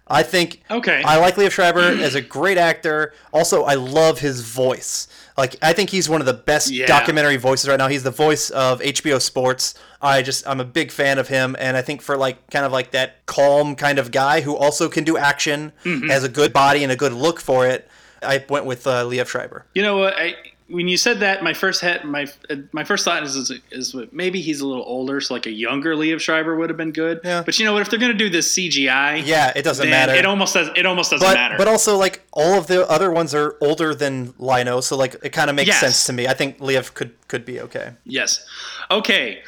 I 0.09 0.23
think 0.23 0.61
Okay. 0.71 1.03
I 1.03 1.17
like 1.17 1.35
Liev 1.35 1.51
Schreiber 1.51 1.79
as 2.01 2.15
a 2.15 2.21
great 2.21 2.57
actor. 2.57 3.13
Also, 3.31 3.63
I 3.63 3.75
love 3.75 4.19
his 4.19 4.41
voice. 4.41 5.07
Like 5.37 5.55
I 5.61 5.71
think 5.73 5.89
he's 5.89 6.09
one 6.09 6.19
of 6.21 6.25
the 6.25 6.33
best 6.33 6.71
Yeah. 6.71 6.85
documentary 6.87 7.37
voices 7.37 7.69
right 7.69 7.77
now. 7.77 7.87
He's 7.87 8.03
the 8.03 8.11
voice 8.11 8.49
of 8.49 8.81
HBO 8.81 9.21
Sports. 9.21 9.75
I 10.01 10.21
just 10.21 10.47
I'm 10.47 10.59
a 10.59 10.65
big 10.65 10.91
fan 10.91 11.17
of 11.19 11.27
him, 11.27 11.55
and 11.59 11.77
I 11.77 11.81
think 11.81 12.01
for 12.01 12.17
like 12.17 12.49
kind 12.49 12.65
of 12.65 12.71
like 12.71 12.91
that 12.91 13.25
calm 13.25 13.75
kind 13.75 13.99
of 13.99 14.11
guy 14.11 14.41
who 14.41 14.55
also 14.55 14.89
can 14.89 15.03
do 15.03 15.17
action, 15.17 15.71
Mm-hmm. 15.85 16.09
has 16.09 16.23
a 16.23 16.29
good 16.29 16.51
body 16.53 16.83
and 16.83 16.91
a 16.91 16.95
good 16.95 17.13
look 17.13 17.39
for 17.39 17.67
it. 17.67 17.87
I 18.21 18.43
went 18.49 18.65
with 18.65 18.85
uh, 18.87 19.05
Liev 19.05 19.27
Schreiber. 19.27 19.65
You 19.73 19.81
know 19.81 19.97
what? 19.97 20.13
I, 20.17 20.35
when 20.69 20.87
you 20.87 20.97
said 20.97 21.19
that, 21.21 21.43
my 21.43 21.53
first 21.53 21.81
head, 21.81 22.03
my 22.05 22.27
uh, 22.49 22.55
my 22.71 22.83
first 22.83 23.03
thought 23.05 23.23
is, 23.23 23.35
is 23.35 23.51
is 23.71 23.95
maybe 24.11 24.39
he's 24.41 24.61
a 24.61 24.67
little 24.67 24.83
older, 24.85 25.19
so 25.19 25.33
like 25.33 25.45
a 25.47 25.51
younger 25.51 25.95
Liev 25.95 26.19
Schreiber 26.19 26.55
would 26.55 26.69
have 26.69 26.77
been 26.77 26.91
good. 26.91 27.19
Yeah. 27.23 27.41
But 27.43 27.57
you 27.59 27.65
know 27.65 27.73
what? 27.73 27.81
If 27.81 27.89
they're 27.89 27.99
gonna 27.99 28.13
do 28.13 28.29
this 28.29 28.53
CGI, 28.55 29.25
Yeah, 29.25 29.51
it 29.55 29.63
doesn't 29.63 29.89
matter. 29.89 30.13
It 30.13 30.25
almost 30.25 30.53
does. 30.53 30.69
It 30.75 30.85
almost 30.85 31.11
doesn't 31.11 31.27
but 31.27 31.33
matter. 31.35 31.55
but 31.57 31.67
also 31.67 31.97
like 31.97 32.21
all 32.31 32.53
of 32.57 32.67
the 32.67 32.87
other 32.89 33.11
ones 33.11 33.33
are 33.33 33.57
older 33.61 33.93
than 33.95 34.33
Lion-O, 34.37 34.81
so 34.81 34.95
like 34.95 35.15
it 35.23 35.29
kind 35.31 35.49
of 35.49 35.55
makes 35.55 35.67
Yes. 35.69 35.79
sense 35.79 36.05
to 36.05 36.13
me. 36.13 36.27
I 36.27 36.33
think 36.33 36.59
Liev 36.59 36.93
could 36.93 37.11
could 37.27 37.45
be 37.45 37.59
okay. 37.61 37.91
yes. 38.05 38.45
Okay. 38.91 39.41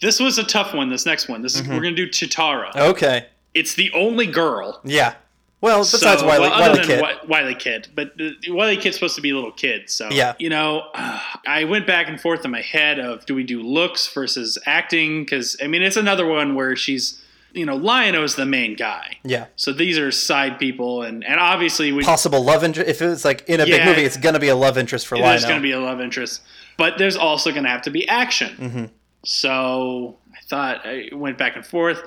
This 0.00 0.20
was 0.20 0.38
a 0.38 0.44
tough 0.44 0.74
one. 0.74 0.90
This 0.90 1.06
next 1.06 1.28
one. 1.28 1.42
This 1.42 1.54
is 1.56 1.62
Mm-hmm. 1.62 1.72
we're 1.74 1.80
gonna 1.82 1.94
do 1.96 2.08
Cheetara. 2.08 2.74
Okay, 2.76 3.26
It's 3.54 3.74
the 3.74 3.90
only 3.92 4.26
girl. 4.26 4.80
yeah. 4.84 5.14
Well, 5.60 5.80
besides 5.80 6.20
so, 6.20 6.26
Wiley, 6.26 6.48
well, 6.50 6.60
Wiley 6.60 6.84
Kid. 6.84 7.04
Wiley 7.28 7.54
Kid, 7.54 7.88
but 7.94 8.12
uh, 8.20 8.30
Wiley 8.48 8.76
Kid's 8.76 8.94
supposed 8.96 9.16
to 9.16 9.20
be 9.22 9.30
a 9.30 9.34
little 9.34 9.50
kid, 9.50 9.90
so 9.90 10.08
Yeah. 10.10 10.34
You 10.38 10.50
know, 10.50 10.84
uh, 10.94 11.20
I 11.46 11.64
went 11.64 11.86
back 11.86 12.08
and 12.08 12.20
forth 12.20 12.44
in 12.44 12.50
my 12.52 12.60
head 12.62 12.98
of 13.00 13.26
do 13.26 13.34
we 13.34 13.42
do 13.42 13.60
looks 13.62 14.06
versus 14.12 14.56
acting? 14.66 15.24
Because 15.24 15.56
I 15.62 15.66
mean, 15.66 15.82
it's 15.82 15.96
another 15.96 16.26
one 16.26 16.54
where 16.54 16.76
she's, 16.76 17.20
you 17.52 17.66
know, 17.66 17.74
Lion-O's 17.74 18.36
the 18.36 18.46
main 18.46 18.76
guy. 18.76 19.16
yeah. 19.24 19.46
So 19.56 19.72
these 19.72 19.98
are 19.98 20.12
side 20.12 20.60
people, 20.60 21.02
and 21.02 21.24
and 21.24 21.40
obviously 21.40 21.90
we 21.90 22.04
Possible 22.04 22.42
love 22.44 22.62
interest. 22.62 22.88
If 22.88 23.02
it's 23.02 23.24
like 23.24 23.42
in 23.48 23.58
a 23.60 23.64
big 23.64 23.84
movie, 23.84 24.02
it's 24.04 24.16
gonna 24.16 24.38
be 24.38 24.48
a 24.48 24.54
love 24.56 24.78
interest 24.78 25.08
for 25.08 25.18
there's 25.18 25.44
going 25.44 25.56
to 25.56 25.62
be 25.62 25.72
a 25.72 25.80
love 25.80 26.00
interest, 26.00 26.40
but 26.76 26.98
there's 26.98 27.16
also 27.16 27.50
going 27.50 27.64
to 27.64 27.70
have 27.70 27.82
to 27.82 27.90
be 27.90 28.06
action. 28.08 28.54
Mm-hmm. 28.56 28.84
So 29.24 30.16
I 30.32 30.40
thought 30.48 30.86
I 30.86 31.08
went 31.12 31.36
back 31.38 31.56
and 31.56 31.66
forth. 31.66 32.00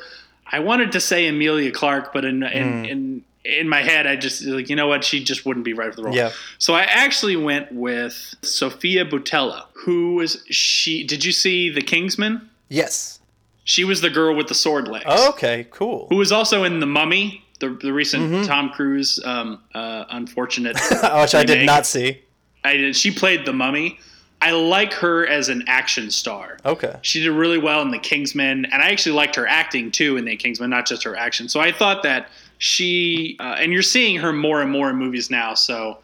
I 0.50 0.60
wanted 0.60 0.92
to 0.94 1.00
say 1.00 1.28
Emilia 1.28 1.72
Clarke, 1.72 2.14
but 2.14 2.24
in 2.24 2.44
in, 2.44 2.68
Mm. 2.84 2.90
in 2.90 3.24
in 3.44 3.68
my 3.68 3.82
head, 3.82 4.06
I 4.08 4.16
just 4.16 4.44
like 4.44 4.70
you 4.70 4.76
know 4.76 4.88
what, 4.88 5.04
she 5.04 5.24
just 5.24 5.46
wouldn't 5.46 5.66
be 5.66 5.74
right 5.74 5.90
for 5.90 5.96
the 5.98 6.04
role. 6.04 6.16
Yeah. 6.16 6.32
So 6.58 6.74
I 6.74 6.82
actually 6.84 7.36
went 7.36 7.72
with 7.72 8.36
Sofia 8.42 9.06
Boutella, 9.06 9.66
who 9.74 10.16
was 10.16 10.44
she? 10.50 11.04
Did 11.06 11.26
you 11.26 11.32
see 11.32 11.70
The 11.70 11.82
Kingsman? 11.82 12.50
yes. 12.70 13.18
She 13.64 13.84
was 13.84 14.02
the 14.02 14.10
girl 14.10 14.36
with 14.36 14.48
the 14.48 14.56
sword 14.56 14.88
legs. 14.88 15.06
Okay. 15.06 15.68
Cool. 15.70 16.08
Who 16.10 16.16
was 16.16 16.32
also 16.32 16.64
in 16.64 16.80
The 16.80 16.88
Mummy, 16.88 17.46
the 17.60 17.70
the 17.70 17.94
recent 17.94 18.24
Mm-hmm. 18.32 18.48
Tom 18.48 18.70
Cruise 18.72 19.20
um, 19.24 19.62
uh, 19.76 20.06
unfortunate. 20.10 20.76
Which 20.92 21.36
I 21.36 21.44
did 21.46 21.66
not 21.68 21.86
see. 21.86 22.22
I 22.64 22.74
did. 22.76 22.96
She 22.96 23.12
played 23.12 23.46
the 23.46 23.54
mummy. 23.54 24.00
I 24.42 24.52
like 24.52 24.94
her 24.94 25.28
as 25.28 25.50
an 25.50 25.64
action 25.68 26.10
star. 26.10 26.58
Okay. 26.66 26.96
She 27.04 27.22
did 27.22 27.30
really 27.32 27.60
well 27.60 27.84
in 27.84 27.92
the 27.92 28.00
Kingsman, 28.00 28.66
and 28.66 28.82
I 28.82 28.90
actually 28.90 29.12
liked 29.16 29.36
her 29.36 29.46
acting 29.48 29.92
too 29.92 30.18
in 30.18 30.26
the 30.26 30.36
Kingsman, 30.36 30.72
not 30.72 30.88
just 30.88 31.04
her 31.04 31.16
action. 31.16 31.48
So 31.48 31.60
I 31.60 31.72
thought 31.72 32.02
that 32.02 32.30
she, 32.62 33.38
uh, 33.40 33.56
and 33.58 33.74
you're 33.74 33.82
seeing 33.82 34.18
her 34.18 34.32
more 34.32 34.62
and 34.62 34.70
more 34.70 34.92
in 34.92 34.96
movies 34.96 35.32
now. 35.32 35.56
So 35.56 35.98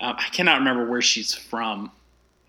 uh, 0.00 0.14
I 0.16 0.28
cannot 0.30 0.60
remember 0.60 0.88
where 0.88 1.02
she's 1.02 1.34
from. 1.34 1.90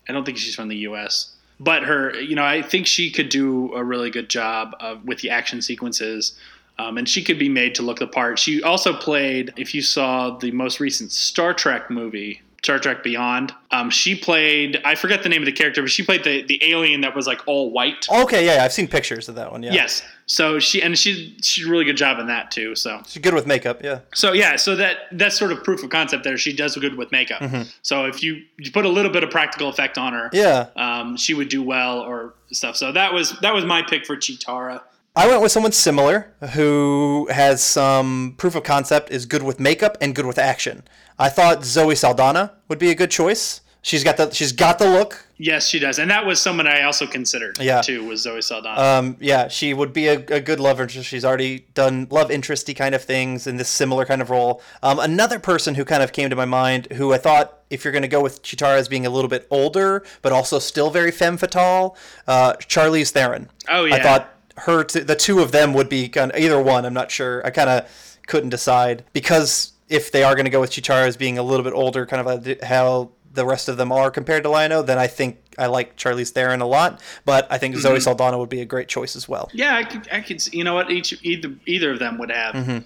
I 0.08 0.12
don't 0.12 0.24
think 0.24 0.38
she's 0.38 0.54
from 0.54 0.68
the 0.68 0.76
U.S. 0.76 1.34
But 1.58 1.82
her, 1.82 2.14
you 2.14 2.36
know, 2.36 2.44
I 2.44 2.62
think 2.62 2.86
she 2.86 3.10
could 3.10 3.28
do 3.28 3.74
a 3.74 3.82
really 3.82 4.08
good 4.08 4.30
job 4.30 4.76
of, 4.78 5.04
with 5.04 5.18
the 5.18 5.30
action 5.30 5.60
sequences. 5.62 6.38
Um, 6.78 6.96
and 6.96 7.08
she 7.08 7.24
could 7.24 7.40
be 7.40 7.48
made 7.48 7.74
to 7.74 7.82
look 7.82 7.98
the 7.98 8.06
part. 8.06 8.38
She 8.38 8.62
also 8.62 8.94
played, 8.94 9.52
if 9.56 9.74
you 9.74 9.82
saw 9.82 10.38
the 10.38 10.52
most 10.52 10.78
recent 10.78 11.10
Star 11.10 11.52
Trek 11.52 11.90
movie, 11.90 12.42
Star 12.66 12.80
Trek 12.80 13.04
Beyond, 13.04 13.54
um, 13.70 13.90
she 13.90 14.16
played, 14.16 14.80
I 14.84 14.96
forget 14.96 15.22
the 15.22 15.28
name 15.28 15.40
of 15.40 15.46
the 15.46 15.52
character, 15.52 15.82
but 15.82 15.88
she 15.92 16.02
played 16.04 16.24
the, 16.24 16.42
the 16.42 16.58
alien 16.64 17.00
that 17.02 17.14
was 17.14 17.24
like 17.24 17.38
all 17.46 17.70
white. 17.70 18.08
Okay. 18.12 18.44
Yeah, 18.44 18.64
I've 18.64 18.72
seen 18.72 18.88
pictures 18.88 19.28
of 19.28 19.36
that 19.36 19.52
one. 19.52 19.62
Yeah. 19.62 19.72
Yes. 19.72 20.02
So 20.26 20.58
she, 20.58 20.82
and 20.82 20.98
she, 20.98 21.36
she 21.44 21.60
did 21.60 21.68
a 21.68 21.70
really 21.70 21.84
good 21.84 21.96
job 21.96 22.18
in 22.18 22.26
that 22.26 22.50
too. 22.50 22.74
So, 22.74 23.00
She's 23.06 23.22
good 23.22 23.34
with 23.34 23.46
makeup. 23.46 23.84
Yeah. 23.84 24.00
so 24.16 24.32
yeah, 24.32 24.56
so 24.56 24.74
that 24.74 24.96
that's 25.12 25.38
sort 25.38 25.52
of 25.52 25.62
proof 25.62 25.84
of 25.84 25.90
concept 25.90 26.24
there. 26.24 26.36
She 26.36 26.52
does 26.52 26.74
good 26.76 26.96
with 26.96 27.12
makeup. 27.12 27.40
So 27.82 28.06
if 28.06 28.20
you, 28.20 28.42
you 28.58 28.72
put 28.72 28.84
a 28.84 28.88
little 28.88 29.12
bit 29.12 29.22
of 29.22 29.30
practical 29.30 29.68
effect 29.68 29.96
on 29.96 30.12
her, 30.12 30.28
Mm-hmm. 30.32 30.36
Yeah. 30.36 30.66
um, 31.00 31.16
she 31.16 31.34
would 31.34 31.48
do 31.48 31.62
well 31.62 32.00
or 32.00 32.34
stuff. 32.50 32.74
So 32.76 32.90
that 32.90 33.14
was 33.14 33.38
that 33.42 33.54
was 33.54 33.64
my 33.64 33.82
pick 33.82 34.04
for 34.04 34.16
Cheetara. 34.16 34.80
I 35.16 35.26
went 35.26 35.40
with 35.40 35.50
someone 35.50 35.72
similar 35.72 36.30
who 36.52 37.26
has 37.30 37.62
some 37.64 38.34
proof 38.36 38.54
of 38.54 38.64
concept, 38.64 39.10
is 39.10 39.24
good 39.24 39.42
with 39.42 39.58
makeup 39.58 39.96
and 39.98 40.14
good 40.14 40.26
with 40.26 40.38
action. 40.38 40.84
I 41.18 41.30
thought 41.30 41.64
Zoe 41.64 41.94
Saldana 41.94 42.52
would 42.68 42.78
be 42.78 42.90
a 42.90 42.94
good 42.94 43.10
choice. 43.10 43.62
She's 43.80 44.04
got 44.04 44.18
the 44.18 44.30
she's 44.30 44.52
got 44.52 44.78
the 44.78 44.90
look. 44.90 45.26
Yes, 45.38 45.68
she 45.68 45.78
does, 45.78 45.98
and 45.98 46.10
that 46.10 46.26
was 46.26 46.40
someone 46.40 46.66
I 46.66 46.82
also 46.82 47.06
considered. 47.06 47.58
Yeah. 47.60 47.80
too 47.82 48.04
was 48.04 48.20
Zoe 48.20 48.42
Saldana. 48.42 48.80
Um, 48.80 49.16
yeah, 49.20 49.48
she 49.48 49.72
would 49.72 49.92
be 49.92 50.08
a, 50.08 50.18
a 50.26 50.40
good 50.40 50.60
love 50.60 50.80
interest. 50.80 51.08
She's 51.08 51.24
already 51.24 51.66
done 51.72 52.08
love 52.10 52.30
interesty 52.30 52.74
kind 52.74 52.94
of 52.94 53.02
things 53.02 53.46
in 53.46 53.56
this 53.56 53.68
similar 53.68 54.04
kind 54.04 54.20
of 54.20 54.28
role. 54.28 54.60
Um, 54.82 54.98
another 54.98 55.38
person 55.38 55.76
who 55.76 55.84
kind 55.84 56.02
of 56.02 56.12
came 56.12 56.28
to 56.30 56.36
my 56.36 56.44
mind, 56.44 56.88
who 56.92 57.12
I 57.14 57.18
thought 57.18 57.60
if 57.70 57.84
you're 57.84 57.92
going 57.92 58.02
to 58.02 58.08
go 58.08 58.20
with 58.20 58.42
Cheetara 58.42 58.76
as 58.76 58.88
being 58.88 59.06
a 59.06 59.10
little 59.10 59.30
bit 59.30 59.46
older, 59.50 60.04
but 60.20 60.32
also 60.32 60.58
still 60.58 60.90
very 60.90 61.12
femme 61.12 61.36
fatale, 61.36 61.96
uh, 62.26 62.54
Charlize 62.54 63.12
Theron. 63.12 63.48
Oh, 63.68 63.84
yeah, 63.84 63.94
I 63.94 64.02
thought 64.02 64.35
her, 64.58 64.84
t- 64.84 65.00
the 65.00 65.16
two 65.16 65.40
of 65.40 65.52
them 65.52 65.72
would 65.74 65.88
be 65.88 66.08
kind 66.08 66.32
of, 66.32 66.38
either 66.40 66.60
one. 66.60 66.84
I'm 66.84 66.94
not 66.94 67.10
sure. 67.10 67.44
I 67.46 67.50
kind 67.50 67.68
of 67.70 68.18
couldn't 68.26 68.50
decide 68.50 69.04
because 69.12 69.72
if 69.88 70.10
they 70.12 70.24
are 70.24 70.34
going 70.34 70.44
to 70.46 70.50
go 70.50 70.60
with 70.60 70.70
Cheetara 70.70 71.06
as 71.06 71.16
being 71.16 71.38
a 71.38 71.42
little 71.42 71.62
bit 71.64 71.72
older, 71.72 72.06
kind 72.06 72.26
of 72.26 72.62
how 72.62 73.10
the 73.32 73.44
rest 73.44 73.68
of 73.68 73.76
them 73.76 73.92
are 73.92 74.10
compared 74.10 74.42
to 74.44 74.48
Lion-O, 74.48 74.82
then 74.82 74.98
I 74.98 75.06
think 75.06 75.38
I 75.58 75.66
like 75.66 75.96
Charlize 75.96 76.30
Theron 76.30 76.60
a 76.62 76.66
lot. 76.66 77.00
But 77.24 77.46
I 77.50 77.58
think 77.58 77.74
Mm-hmm. 77.74 77.82
Zoe 77.82 78.00
Saldana 78.00 78.38
would 78.38 78.48
be 78.48 78.60
a 78.62 78.64
great 78.64 78.88
choice 78.88 79.14
as 79.14 79.28
well. 79.28 79.50
yeah, 79.52 79.76
I 79.76 79.84
could, 79.84 80.08
I 80.10 80.20
could. 80.22 80.40
see- 80.40 80.56
You 80.56 80.64
know 80.64 80.74
what? 80.74 80.90
Each 80.90 81.14
either 81.22 81.54
either 81.66 81.92
of 81.92 81.98
them 81.98 82.16
would 82.18 82.30
have 82.30 82.54
Mm-hmm. 82.54 82.78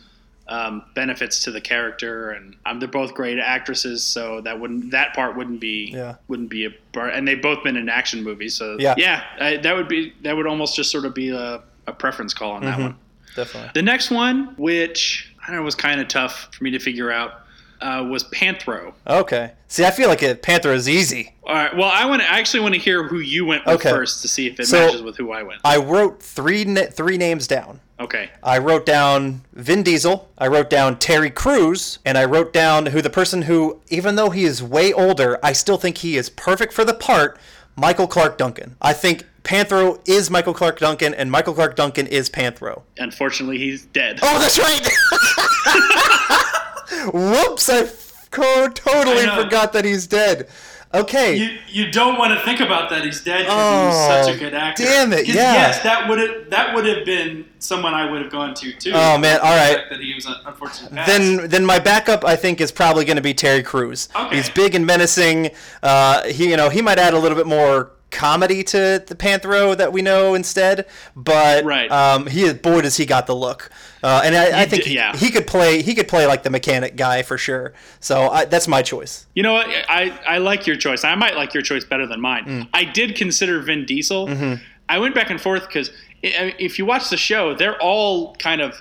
Um, 0.51 0.83
benefits 0.95 1.45
to 1.45 1.51
the 1.51 1.61
character, 1.61 2.33
and 2.33 2.57
um, 2.67 2.79
they're 2.81 2.89
both 2.89 3.15
great 3.15 3.39
actresses, 3.39 4.03
so 4.05 4.41
that 4.43 4.59
wouldn't 4.61 4.91
that 4.91 5.15
part 5.15 5.37
wouldn't 5.37 5.61
be 5.61 5.93
Yeah. 5.95 6.17
wouldn't 6.29 6.51
be 6.51 6.67
a 6.67 6.71
part. 6.93 7.15
And 7.15 7.27
they've 7.27 7.41
both 7.41 7.63
been 7.65 7.77
in 7.77 7.89
action 7.89 8.23
movies, 8.25 8.55
so 8.57 8.77
Yeah. 8.79 8.95
yeah, 8.99 9.23
I, 9.41 9.57
that 9.59 9.77
would 9.77 9.89
be 9.89 10.13
that 10.23 10.37
would 10.37 10.47
almost 10.47 10.75
just 10.77 10.91
sort 10.91 11.05
of 11.05 11.15
be 11.15 11.31
a, 11.31 11.63
a 11.87 11.93
preference 11.93 12.35
call 12.35 12.51
on 12.53 12.63
that 12.65 12.75
Mm-hmm. 12.75 12.83
one. 12.83 12.97
Definitely. 13.37 13.71
The 13.75 13.83
next 13.83 14.11
one, 14.11 14.55
which 14.57 15.33
I 15.43 15.47
don't 15.47 15.57
know 15.57 15.63
was 15.63 15.77
kind 15.77 16.01
of 16.01 16.09
tough 16.09 16.49
for 16.53 16.65
me 16.65 16.71
to 16.73 16.81
figure 16.81 17.13
out, 17.13 17.43
uh, 17.83 18.07
was 18.11 18.25
Panthro. 18.25 18.93
Okay. 19.07 19.53
See, 19.69 19.85
I 19.85 19.91
feel 19.91 20.09
like 20.09 20.23
it, 20.23 20.43
Panther 20.43 20.73
is 20.73 20.89
easy. 20.89 21.35
All 21.45 21.55
right. 21.55 21.75
Well, 21.77 21.89
I 21.93 22.05
want 22.07 22.23
to 22.23 22.31
I 22.31 22.39
actually 22.39 22.61
want 22.61 22.75
to 22.75 22.81
hear 22.81 23.05
who 23.07 23.19
you 23.21 23.45
went 23.45 23.65
with 23.67 23.77
Okay. 23.77 23.91
first 23.91 24.23
to 24.23 24.29
see 24.29 24.47
if 24.47 24.59
it 24.61 24.67
So- 24.67 24.87
matches 24.87 25.03
with 25.03 25.17
who 25.17 25.33
I 25.33 25.43
went. 25.43 25.61
I 25.65 25.77
wrote 25.77 26.23
three 26.23 26.65
three 26.65 27.17
names 27.17 27.47
down. 27.47 27.81
Okay. 27.99 28.31
I 28.43 28.57
wrote 28.59 28.87
down 28.87 29.43
Vin 29.53 29.83
Diesel, 29.83 30.31
I 30.39 30.47
wrote 30.47 30.71
down 30.71 30.99
Terry 30.99 31.29
Crews, 31.31 31.99
and 32.07 32.17
I 32.17 32.25
wrote 32.25 32.51
down 32.53 32.87
who 32.87 33.03
the 33.03 33.11
person 33.11 33.43
who, 33.43 33.81
even 33.91 34.17
though 34.17 34.31
he 34.31 34.45
is 34.45 34.63
way 34.63 34.91
older, 34.93 35.39
I 35.43 35.53
still 35.53 35.77
think 35.77 35.99
he 35.99 36.17
is 36.17 36.31
perfect 36.31 36.73
for 36.73 36.83
the 36.83 36.95
part, 36.95 37.39
Michael 37.77 38.07
Clarke 38.07 38.39
Duncan. 38.39 38.77
I 38.81 38.95
think 38.95 39.25
Panthro 39.45 40.01
is 40.09 40.31
Michael 40.31 40.55
Clarke 40.55 40.79
Duncan, 40.79 41.13
and 41.13 41.31
Michael 41.31 41.53
Clarke 41.53 41.77
Duncan 41.77 42.07
is 42.07 42.31
Panthro. 42.31 42.83
Unfortunately, 42.97 43.59
he's 43.59 43.85
dead. 43.85 44.19
Oh, 44.23 44.39
that's 44.39 44.59
right! 44.59 44.89
Whoops, 47.13 47.69
I 47.69 47.85
totally 48.31 49.27
I 49.27 49.43
forgot 49.43 49.73
that 49.73 49.85
he's 49.85 50.07
dead. 50.07 50.49
Okay. 50.93 51.37
You 51.37 51.59
you 51.69 51.93
don't 51.93 52.19
want 52.19 52.37
to 52.37 52.45
think 52.45 52.59
about 52.59 52.91
that 52.91 53.05
he's 53.05 53.23
dead 53.23 53.47
Oh, 53.49 53.87
he's 53.87 54.27
such 54.27 54.35
a 54.35 54.39
good 54.39 54.55
actor. 54.55 54.83
damn 54.83 55.13
it! 55.13 55.29
yeah. 55.29 55.35
Yes, 55.53 55.83
that 55.85 56.09
would 56.09 56.19
have 56.19 56.51
that 56.51 56.75
would 56.75 56.85
have 56.85 57.05
been 57.07 57.47
someone 57.61 57.95
I 57.95 58.11
would 58.11 58.23
have 58.23 58.33
gone 58.33 58.55
to 58.55 58.73
too. 58.73 58.91
Oh, 58.93 59.17
man, 59.17 59.39
all 59.39 59.57
right. 59.57 59.89
That 59.89 60.01
he 60.01 60.15
was 60.15 60.27
unfortunately 60.27 60.97
passed. 60.97 61.09
then 61.09 61.49
then 61.49 61.65
my 61.65 61.79
backup 61.79 62.25
I 62.25 62.35
think 62.35 62.61
is 62.61 62.73
probably 62.73 63.05
going 63.05 63.17
to 63.19 63.23
be 63.23 63.35
Terry 63.35 63.63
Crews. 63.63 64.09
Okay. 64.17 64.35
He's 64.37 64.51
big 64.51 64.75
and 64.75 64.85
menacing. 64.85 65.51
Uh, 65.81 66.25
he 66.25 66.51
you 66.51 66.57
know 66.57 66.71
he 66.71 66.83
might 66.83 66.99
add 66.99 67.15
a 67.15 67.19
little 67.19 67.37
bit 67.39 67.47
more 67.47 67.93
comedy 68.11 68.63
to 68.65 69.03
the 69.07 69.15
Panthro 69.15 69.77
that 69.77 69.93
we 69.93 70.03
know 70.03 70.35
instead, 70.35 70.87
but 71.15 71.65
Right. 71.65 71.91
um, 71.91 72.27
he 72.27 72.53
boy 72.53 72.81
does 72.83 72.97
he 72.97 73.07
got 73.07 73.27
the 73.27 73.35
look. 73.37 73.71
Uh, 74.03 74.23
and 74.25 74.35
I, 74.35 74.63
I 74.63 74.65
think 74.67 74.85
d- 74.85 74.91
he, 74.91 74.95
yeah. 74.97 75.15
he 75.17 75.31
could 75.31 75.47
play 75.47 75.83
he 75.83 75.95
could 75.95 76.09
play 76.09 76.27
like 76.27 76.43
the 76.43 76.51
mechanic 76.51 76.97
guy 76.97 77.23
for 77.23 77.37
sure. 77.39 77.73
So 78.01 78.29
I, 78.31 78.47
that's 78.47 78.67
my 78.67 78.83
choice. 78.83 79.27
You 79.35 79.43
know 79.43 79.53
what? 79.53 79.67
I, 79.69 80.19
I 80.27 80.39
like 80.39 80.67
your 80.67 80.77
choice. 80.77 81.05
I 81.05 81.15
might 81.15 81.37
like 81.37 81.53
your 81.55 81.63
choice 81.63 81.85
better 81.85 82.07
than 82.07 82.21
mine. 82.21 82.45
Mm. 82.45 82.69
I 82.73 82.85
did 82.85 83.15
consider 83.15 83.61
Vin 83.61 83.85
Diesel. 83.87 84.27
Mm-hmm. 84.29 84.63
I 84.89 84.99
went 84.99 85.15
back 85.15 85.31
and 85.31 85.41
forth 85.41 85.67
because 85.67 85.91
if 86.23 86.79
you 86.79 86.87
watch 86.87 87.11
the 87.11 87.17
show, 87.17 87.55
they're 87.55 87.81
all 87.81 88.35
kind 88.37 88.61
of 88.61 88.75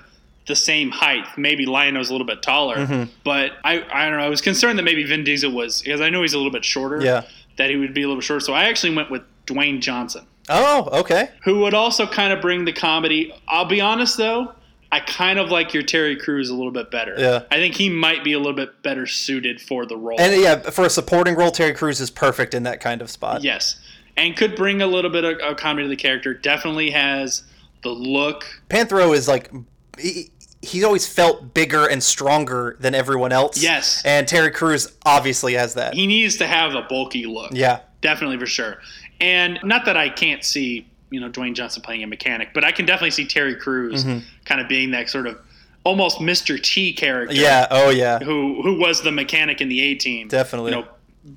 the 0.47 0.55
same 0.55 0.89
height. 0.89 1.25
Maybe 1.37 1.65
Lion-O's 1.67 2.09
a 2.09 2.11
little 2.13 2.25
bit 2.25 2.41
taller, 2.41 2.77
Mm-hmm. 2.77 3.11
but 3.23 3.51
I 3.63 3.83
I 3.93 4.09
don't 4.09 4.17
know. 4.17 4.25
I 4.25 4.29
was 4.29 4.41
concerned 4.41 4.79
that 4.79 4.83
maybe 4.83 5.03
Vin 5.03 5.23
Diesel 5.23 5.51
was 5.51 5.81
because 5.83 6.01
I 6.01 6.09
know 6.09 6.21
he's 6.23 6.33
a 6.33 6.37
little 6.37 6.51
bit 6.51 6.65
shorter. 6.65 6.99
Yeah. 7.03 7.23
That 7.59 7.69
he 7.69 7.75
would 7.75 7.93
be 7.93 8.01
a 8.01 8.07
little 8.07 8.21
shorter. 8.21 8.39
So 8.43 8.53
I 8.53 8.63
actually 8.63 8.95
went 8.95 9.11
with 9.11 9.21
Dwayne 9.45 9.79
Johnson, 9.81 10.25
Oh, 10.49 10.89
okay. 11.01 11.29
who 11.43 11.59
would 11.59 11.73
also 11.75 12.07
kind 12.07 12.33
of 12.33 12.41
bring 12.41 12.65
the 12.65 12.73
comedy. 12.73 13.31
I'll 13.47 13.65
be 13.65 13.79
honest 13.81 14.17
though. 14.17 14.53
I 14.91 15.01
kind 15.01 15.37
of 15.37 15.49
like 15.51 15.73
your 15.75 15.83
Terry 15.83 16.15
Crews 16.15 16.49
a 16.49 16.55
little 16.55 16.71
bit 16.71 16.89
better. 16.89 17.13
Yeah. 17.15 17.43
I 17.51 17.57
think 17.57 17.75
he 17.75 17.89
might 17.89 18.23
be 18.23 18.33
a 18.33 18.39
little 18.39 18.53
bit 18.55 18.81
better 18.81 19.05
suited 19.05 19.61
for 19.61 19.85
the 19.85 19.95
role. 19.95 20.19
And 20.19 20.41
yeah, 20.41 20.61
for 20.71 20.85
a 20.85 20.89
supporting 20.89 21.35
role, 21.35 21.51
Terry 21.51 21.73
Crews 21.73 22.01
is 22.01 22.09
perfect 22.09 22.55
in 22.55 22.63
that 22.63 22.79
kind 22.81 23.01
of 23.03 23.11
spot. 23.11 23.43
Yes, 23.43 23.75
and 24.17 24.35
could 24.35 24.55
bring 24.55 24.81
a 24.81 24.87
little 24.87 25.11
bit 25.11 25.23
of, 25.23 25.37
of 25.39 25.57
comedy 25.57 25.83
to 25.85 25.89
the 25.89 25.95
character. 25.95 26.33
Definitely 26.33 26.89
has 26.89 27.43
the 27.83 27.89
look. 27.89 28.45
Panthro 28.69 29.13
is 29.15 29.27
like 29.27 29.51
he, 29.99 30.31
he's 30.61 30.83
always 30.83 31.07
felt 31.07 31.53
bigger 31.53 31.87
and 31.87 32.01
stronger 32.03 32.75
than 32.79 32.93
everyone 32.95 33.31
else. 33.31 33.61
Yes. 33.61 34.01
and 34.05 34.27
Terry 34.27 34.51
Crews 34.51 34.91
obviously 35.05 35.53
has 35.53 35.73
that. 35.75 35.93
He 35.93 36.05
needs 36.07 36.37
to 36.37 36.47
have 36.47 36.73
a 36.75 36.81
bulky 36.83 37.25
look. 37.25 37.51
yeah, 37.53 37.79
definitely 38.01 38.37
for 38.37 38.45
sure. 38.45 38.77
And 39.21 39.59
not 39.63 39.85
that 39.85 39.97
I 39.97 40.09
can't 40.09 40.43
see 40.43 40.85
you 41.11 41.19
know 41.19 41.29
Dwayne 41.29 41.55
Johnson 41.55 41.81
playing 41.81 42.03
a 42.03 42.07
mechanic, 42.07 42.49
but 42.53 42.63
I 42.63 42.71
can 42.71 42.85
definitely 42.85 43.11
see 43.11 43.25
Terry 43.25 43.55
Crews 43.55 44.03
Mm-hmm. 44.03 44.19
kind 44.45 44.61
of 44.61 44.67
being 44.67 44.91
that 44.91 45.09
sort 45.09 45.27
of 45.27 45.39
almost 45.83 46.19
Mr. 46.19 46.61
T 46.61 46.93
character. 46.93 47.33
yeah, 47.35 47.67
oh 47.71 47.89
yeah. 47.89 48.19
Who 48.19 48.61
who 48.61 48.79
was 48.79 49.01
the 49.01 49.11
mechanic 49.11 49.59
in 49.61 49.69
the 49.69 49.79
A 49.81 49.95
team? 49.95 50.27
Definitely. 50.27 50.71
You 50.71 50.81
know, 50.81 50.87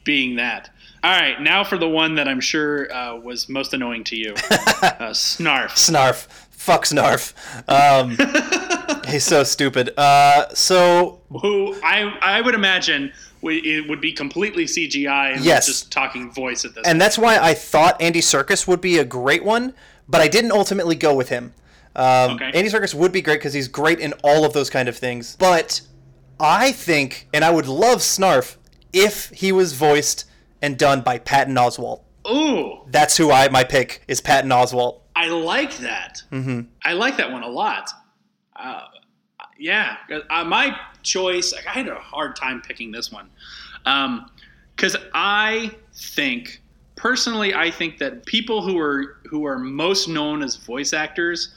being 0.04 0.36
that. 0.36 0.70
All 1.04 1.10
right, 1.10 1.40
now 1.40 1.64
for 1.64 1.78
the 1.78 1.88
one 1.88 2.14
that 2.14 2.28
I'm 2.28 2.38
sure 2.40 2.92
uh, 2.94 3.16
was 3.16 3.48
most 3.48 3.74
annoying 3.74 4.04
to 4.04 4.16
you, 4.16 4.32
uh, 4.36 5.10
Snarf. 5.10 5.70
Snarf. 5.70 6.28
Fuck 6.62 6.84
Snarf. 6.84 7.32
Um, 7.68 8.16
he's 9.08 9.24
so 9.24 9.42
stupid. 9.42 9.90
Uh, 9.98 10.48
so 10.54 11.20
who 11.30 11.74
I 11.82 12.02
I 12.22 12.40
would 12.40 12.54
imagine 12.54 13.12
it 13.42 13.88
would 13.88 14.00
be 14.00 14.12
completely 14.12 14.66
CGI 14.66 15.34
and 15.34 15.44
Yes. 15.44 15.66
just 15.66 15.90
talking 15.90 16.30
voice 16.32 16.64
at 16.64 16.74
this. 16.76 16.86
and 16.86 17.00
that's 17.00 17.18
why 17.18 17.36
I 17.38 17.54
thought 17.54 18.00
Andy 18.00 18.20
Serkis 18.20 18.68
would 18.68 18.80
be 18.80 18.98
a 18.98 19.04
great 19.04 19.44
one, 19.44 19.74
but 20.08 20.20
I 20.20 20.28
didn't 20.28 20.52
ultimately 20.52 20.94
go 20.94 21.12
with 21.14 21.28
him. 21.30 21.52
Um, 21.96 22.32
Okay. 22.36 22.52
Andy 22.54 22.70
Serkis 22.70 22.94
would 22.94 23.10
be 23.10 23.20
great 23.20 23.40
because 23.40 23.52
he's 23.54 23.66
great 23.66 23.98
in 23.98 24.12
all 24.22 24.44
of 24.44 24.52
those 24.52 24.70
kind 24.70 24.88
of 24.88 24.96
things. 24.96 25.34
But 25.36 25.80
I 26.38 26.70
think, 26.70 27.26
and 27.34 27.44
I 27.44 27.50
would 27.50 27.66
love 27.66 27.98
Snarf 27.98 28.56
if 28.92 29.30
he 29.30 29.50
was 29.50 29.72
voiced 29.72 30.24
and 30.62 30.78
done 30.78 31.00
by 31.00 31.18
Patton 31.18 31.56
Oswalt. 31.56 32.02
Ooh, 32.30 32.82
That's 32.86 33.16
who 33.16 33.32
I 33.32 33.48
my 33.48 33.64
pick 33.64 34.02
is 34.06 34.20
Patton 34.20 34.50
Oswalt. 34.50 35.00
I 35.14 35.28
like 35.28 35.76
that. 35.78 36.22
Mm-hmm. 36.30 36.62
I 36.84 36.92
like 36.94 37.16
that 37.18 37.30
one 37.30 37.42
a 37.42 37.48
lot. 37.48 37.90
Uh, 38.56 38.86
yeah, 39.58 39.96
uh, 40.30 40.44
my 40.44 40.76
choice. 41.02 41.52
I 41.52 41.70
had 41.70 41.88
a 41.88 41.94
hard 41.96 42.36
time 42.36 42.60
picking 42.60 42.90
this 42.90 43.12
one 43.12 43.30
because 43.84 44.96
I 45.14 45.70
think 45.94 46.62
personally, 46.96 47.54
I 47.54 47.70
think 47.70 47.98
that 47.98 48.26
people 48.26 48.62
who 48.62 48.78
are 48.78 49.18
who 49.26 49.44
are 49.44 49.58
most 49.58 50.08
known 50.08 50.42
as 50.42 50.56
voice 50.56 50.92
actors 50.92 51.54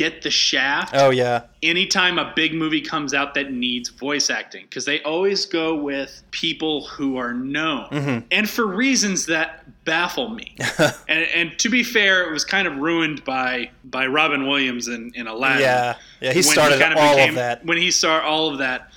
get 0.00 0.22
the 0.22 0.30
shaft 0.30 0.94
Oh 0.96 1.10
yeah, 1.10 1.42
anytime 1.62 2.18
a 2.18 2.32
big 2.34 2.54
movie 2.54 2.80
comes 2.80 3.12
out 3.12 3.34
that 3.34 3.52
needs 3.52 3.90
voice 3.90 4.30
acting 4.30 4.64
because 4.64 4.86
they 4.86 5.02
always 5.02 5.44
go 5.44 5.74
with 5.74 6.22
people 6.30 6.86
who 6.86 7.18
are 7.18 7.34
known 7.34 7.86
Mm-hmm. 7.90 8.18
and 8.30 8.48
for 8.48 8.66
reasons 8.66 9.26
that 9.26 9.50
baffle 9.84 10.30
me 10.30 10.56
and, 11.08 11.24
and 11.34 11.58
to 11.58 11.68
be 11.68 11.82
fair 11.82 12.26
it 12.26 12.32
was 12.32 12.44
kind 12.46 12.66
of 12.66 12.76
ruined 12.78 13.22
by 13.26 13.70
by 13.84 14.06
robin 14.06 14.46
williams 14.48 14.88
in, 14.88 15.12
in 15.14 15.26
aladdin 15.26 15.60
yeah, 15.62 15.96
yeah. 16.22 16.32
He 16.32 16.40
started 16.42 16.80
kind 16.80 16.94
all 16.94 17.14
became- 17.16 17.30
of 17.30 17.34
that. 17.34 17.64
when 17.66 17.76
he 17.76 17.90
saw 17.90 18.20
all 18.20 18.50
of 18.50 18.56
that 18.58 18.90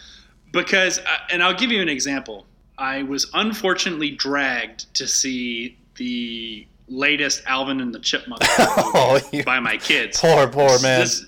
because 0.53 0.99
uh, 0.99 1.03
and 1.31 1.43
i'll 1.43 1.53
give 1.63 1.71
you 1.71 1.81
an 1.81 1.89
example 1.89 2.45
i 2.77 3.03
was 3.03 3.30
unfortunately 3.34 4.11
dragged 4.11 4.93
to 4.95 5.05
see 5.07 5.75
the 5.97 6.65
latest 6.88 7.43
alvin 7.45 7.80
and 7.81 7.93
the 7.93 7.99
chipmunks 7.99 8.45
Oh, 8.60 9.19
by 9.45 9.60
my 9.60 9.77
kids 9.77 10.19
poor, 10.19 10.47
poor 10.47 10.80
man. 10.81 10.99
this, 11.01 11.26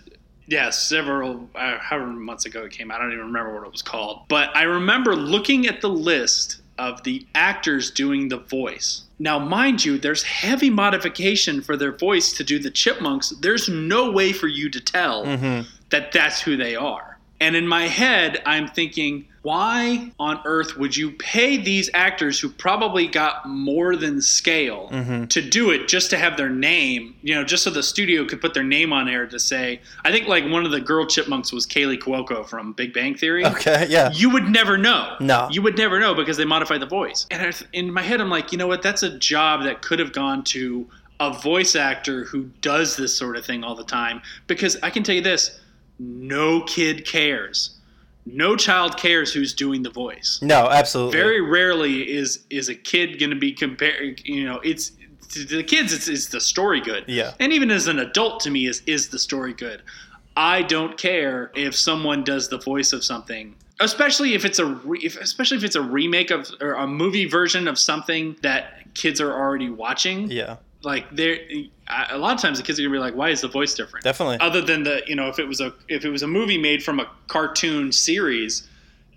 yeah, 0.47 0.69
several, 0.69 1.49
uh, 1.55 1.77
however 1.79 2.07
months 2.07 2.45
ago 2.45 2.65
it 2.65 2.71
came 2.71 2.91
out. 2.91 2.99
I 2.99 3.03
don't 3.03 3.13
even 3.13 3.25
remember 3.25 3.53
what 3.55 3.65
it 3.65 3.71
was 3.71 3.81
called. 3.81 4.27
But 4.27 4.55
I 4.55 4.63
remember 4.63 5.15
looking 5.15 5.65
at 5.67 5.81
the 5.81 5.89
list 5.89 6.61
of 6.77 7.01
the 7.03 7.25
actors 7.33 7.89
doing 7.89 8.27
the 8.29 8.37
voice. 8.37 9.03
Now, 9.17 9.39
mind 9.39 9.83
you, 9.85 9.97
there's 9.97 10.21
heavy 10.23 10.69
modification 10.69 11.61
for 11.61 11.77
their 11.77 11.93
voice 11.93 12.33
to 12.33 12.43
do 12.43 12.59
the 12.59 12.69
chipmunks. 12.69 13.29
There's 13.39 13.69
no 13.69 14.11
way 14.11 14.33
for 14.33 14.47
you 14.47 14.69
to 14.69 14.79
tell 14.81 15.25
Mm-hmm. 15.25 15.67
that 15.89 16.11
that's 16.11 16.41
who 16.41 16.57
they 16.57 16.75
are. 16.75 17.17
And 17.39 17.55
in 17.55 17.67
my 17.67 17.87
head, 17.87 18.41
I'm 18.45 18.67
thinking, 18.67 19.25
why 19.45 20.11
on 20.19 20.39
earth 20.45 20.75
would 20.75 20.97
you 20.97 21.11
pay 21.11 21.55
these 21.55 21.87
actors 21.93 22.39
who 22.39 22.49
probably 22.49 23.05
got 23.05 23.47
more 23.47 23.95
than 23.95 24.19
scale 24.19 24.89
Mm-hmm. 24.91 25.25
to 25.25 25.41
do 25.41 25.69
it 25.71 25.87
just 25.87 26.09
to 26.09 26.17
have 26.17 26.35
their 26.37 26.49
name, 26.49 27.15
you 27.21 27.35
know, 27.35 27.43
just 27.43 27.63
so 27.63 27.69
the 27.69 27.83
studio 27.83 28.25
could 28.25 28.41
put 28.41 28.53
their 28.53 28.63
name 28.63 28.91
on 28.91 29.07
air 29.07 29.27
to 29.27 29.39
say, 29.39 29.81
I 30.03 30.11
think 30.11 30.27
like 30.27 30.45
one 30.45 30.65
of 30.65 30.71
the 30.71 30.79
girl 30.81 31.05
chipmunks 31.05 31.51
was 31.53 31.67
Kaley 31.67 31.97
Cuoco 31.99 32.45
from 32.47 32.73
Big 32.73 32.93
Bang 32.93 33.13
Theory. 33.15 33.45
Okay, 33.45 33.85
yeah. 33.89 34.11
You 34.11 34.29
would 34.31 34.45
never 34.49 34.77
know. 34.77 35.15
No. 35.19 35.47
You 35.51 35.61
would 35.61 35.77
never 35.77 35.99
know 35.99 36.15
because 36.15 36.37
they 36.37 36.45
modified 36.45 36.81
the 36.81 36.85
voice. 36.87 37.27
And 37.29 37.41
I 37.41 37.51
th- 37.51 37.69
in 37.73 37.91
my 37.93 38.01
head, 38.01 38.19
I'm 38.21 38.29
like, 38.29 38.51
you 38.51 38.57
know 38.57 38.67
what? 38.67 38.81
That's 38.81 39.03
a 39.03 39.15
job 39.17 39.63
that 39.63 39.81
could 39.83 39.99
have 39.99 40.11
gone 40.13 40.43
to 40.45 40.87
a 41.19 41.31
voice 41.33 41.75
actor 41.75 42.23
who 42.25 42.45
does 42.61 42.95
this 42.95 43.15
sort 43.15 43.37
of 43.37 43.45
thing 43.45 43.63
all 43.63 43.75
the 43.75 43.83
time. 43.83 44.21
Because 44.47 44.77
I 44.81 44.89
can 44.89 45.03
tell 45.03 45.15
you 45.15 45.21
this 45.21 45.59
no 45.99 46.61
kid 46.63 47.05
cares. 47.05 47.74
No 48.25 48.55
child 48.55 48.97
cares 48.97 49.33
who's 49.33 49.53
doing 49.53 49.83
the 49.83 49.89
voice. 49.89 50.39
No, 50.41 50.67
absolutely. 50.69 51.17
Very 51.17 51.41
rarely 51.41 52.11
is 52.11 52.45
is 52.49 52.69
a 52.69 52.75
kid 52.75 53.19
going 53.19 53.29
to 53.29 53.35
be 53.35 53.51
compared. 53.51 54.21
You 54.25 54.45
know, 54.45 54.59
it's 54.63 54.91
to 55.29 55.43
the 55.45 55.63
kids. 55.63 55.93
It's 55.93 56.07
is 56.07 56.29
the 56.29 56.41
story 56.41 56.81
good. 56.81 57.05
Yeah. 57.07 57.33
And 57.39 57.53
even 57.53 57.69
as 57.69 57.87
an 57.87 57.99
adult, 57.99 58.39
to 58.41 58.51
me, 58.51 58.65
is 58.65 58.81
is 58.87 59.09
the 59.09 59.19
story 59.19 59.53
good. 59.53 59.81
I 60.37 60.63
don't 60.63 60.97
care 60.97 61.51
if 61.55 61.75
someone 61.75 62.23
does 62.23 62.49
the 62.49 62.57
voice 62.57 62.93
of 62.93 63.03
something, 63.03 63.55
especially 63.79 64.33
if 64.33 64.43
it's 64.43 64.59
a 64.59 64.65
re, 64.65 64.99
if, 65.03 65.17
especially 65.17 65.57
if 65.57 65.63
it's 65.63 65.75
a 65.75 65.81
remake 65.81 66.31
of 66.31 66.49
or 66.61 66.73
a 66.73 66.87
movie 66.87 67.25
version 67.25 67.67
of 67.67 67.77
something 67.79 68.35
that 68.41 68.93
kids 68.95 69.21
are 69.21 69.31
already 69.31 69.69
watching. 69.69 70.29
Yeah, 70.29 70.57
Like 70.85 71.13
there, 71.15 71.37
a 72.09 72.17
lot 72.17 72.35
of 72.35 72.41
times 72.41 72.57
the 72.59 72.63
kids 72.63 72.79
are 72.79 72.83
gonna 72.83 72.93
be 72.93 72.99
like, 72.99 73.15
"Why 73.15 73.29
is 73.29 73.41
the 73.41 73.47
voice 73.47 73.73
different?" 73.73 74.03
definitely. 74.03 74.37
other 74.39 74.61
than 74.61 74.83
the 74.83 75.01
you 75.07 75.15
know 75.15 75.27
if 75.27 75.39
it 75.39 75.47
was 75.47 75.59
a 75.61 75.73
if 75.89 76.05
it 76.05 76.09
was 76.09 76.21
a 76.23 76.27
movie 76.27 76.57
made 76.57 76.83
from 76.83 76.99
a 76.99 77.09
cartoon 77.27 77.91
series 77.91 78.67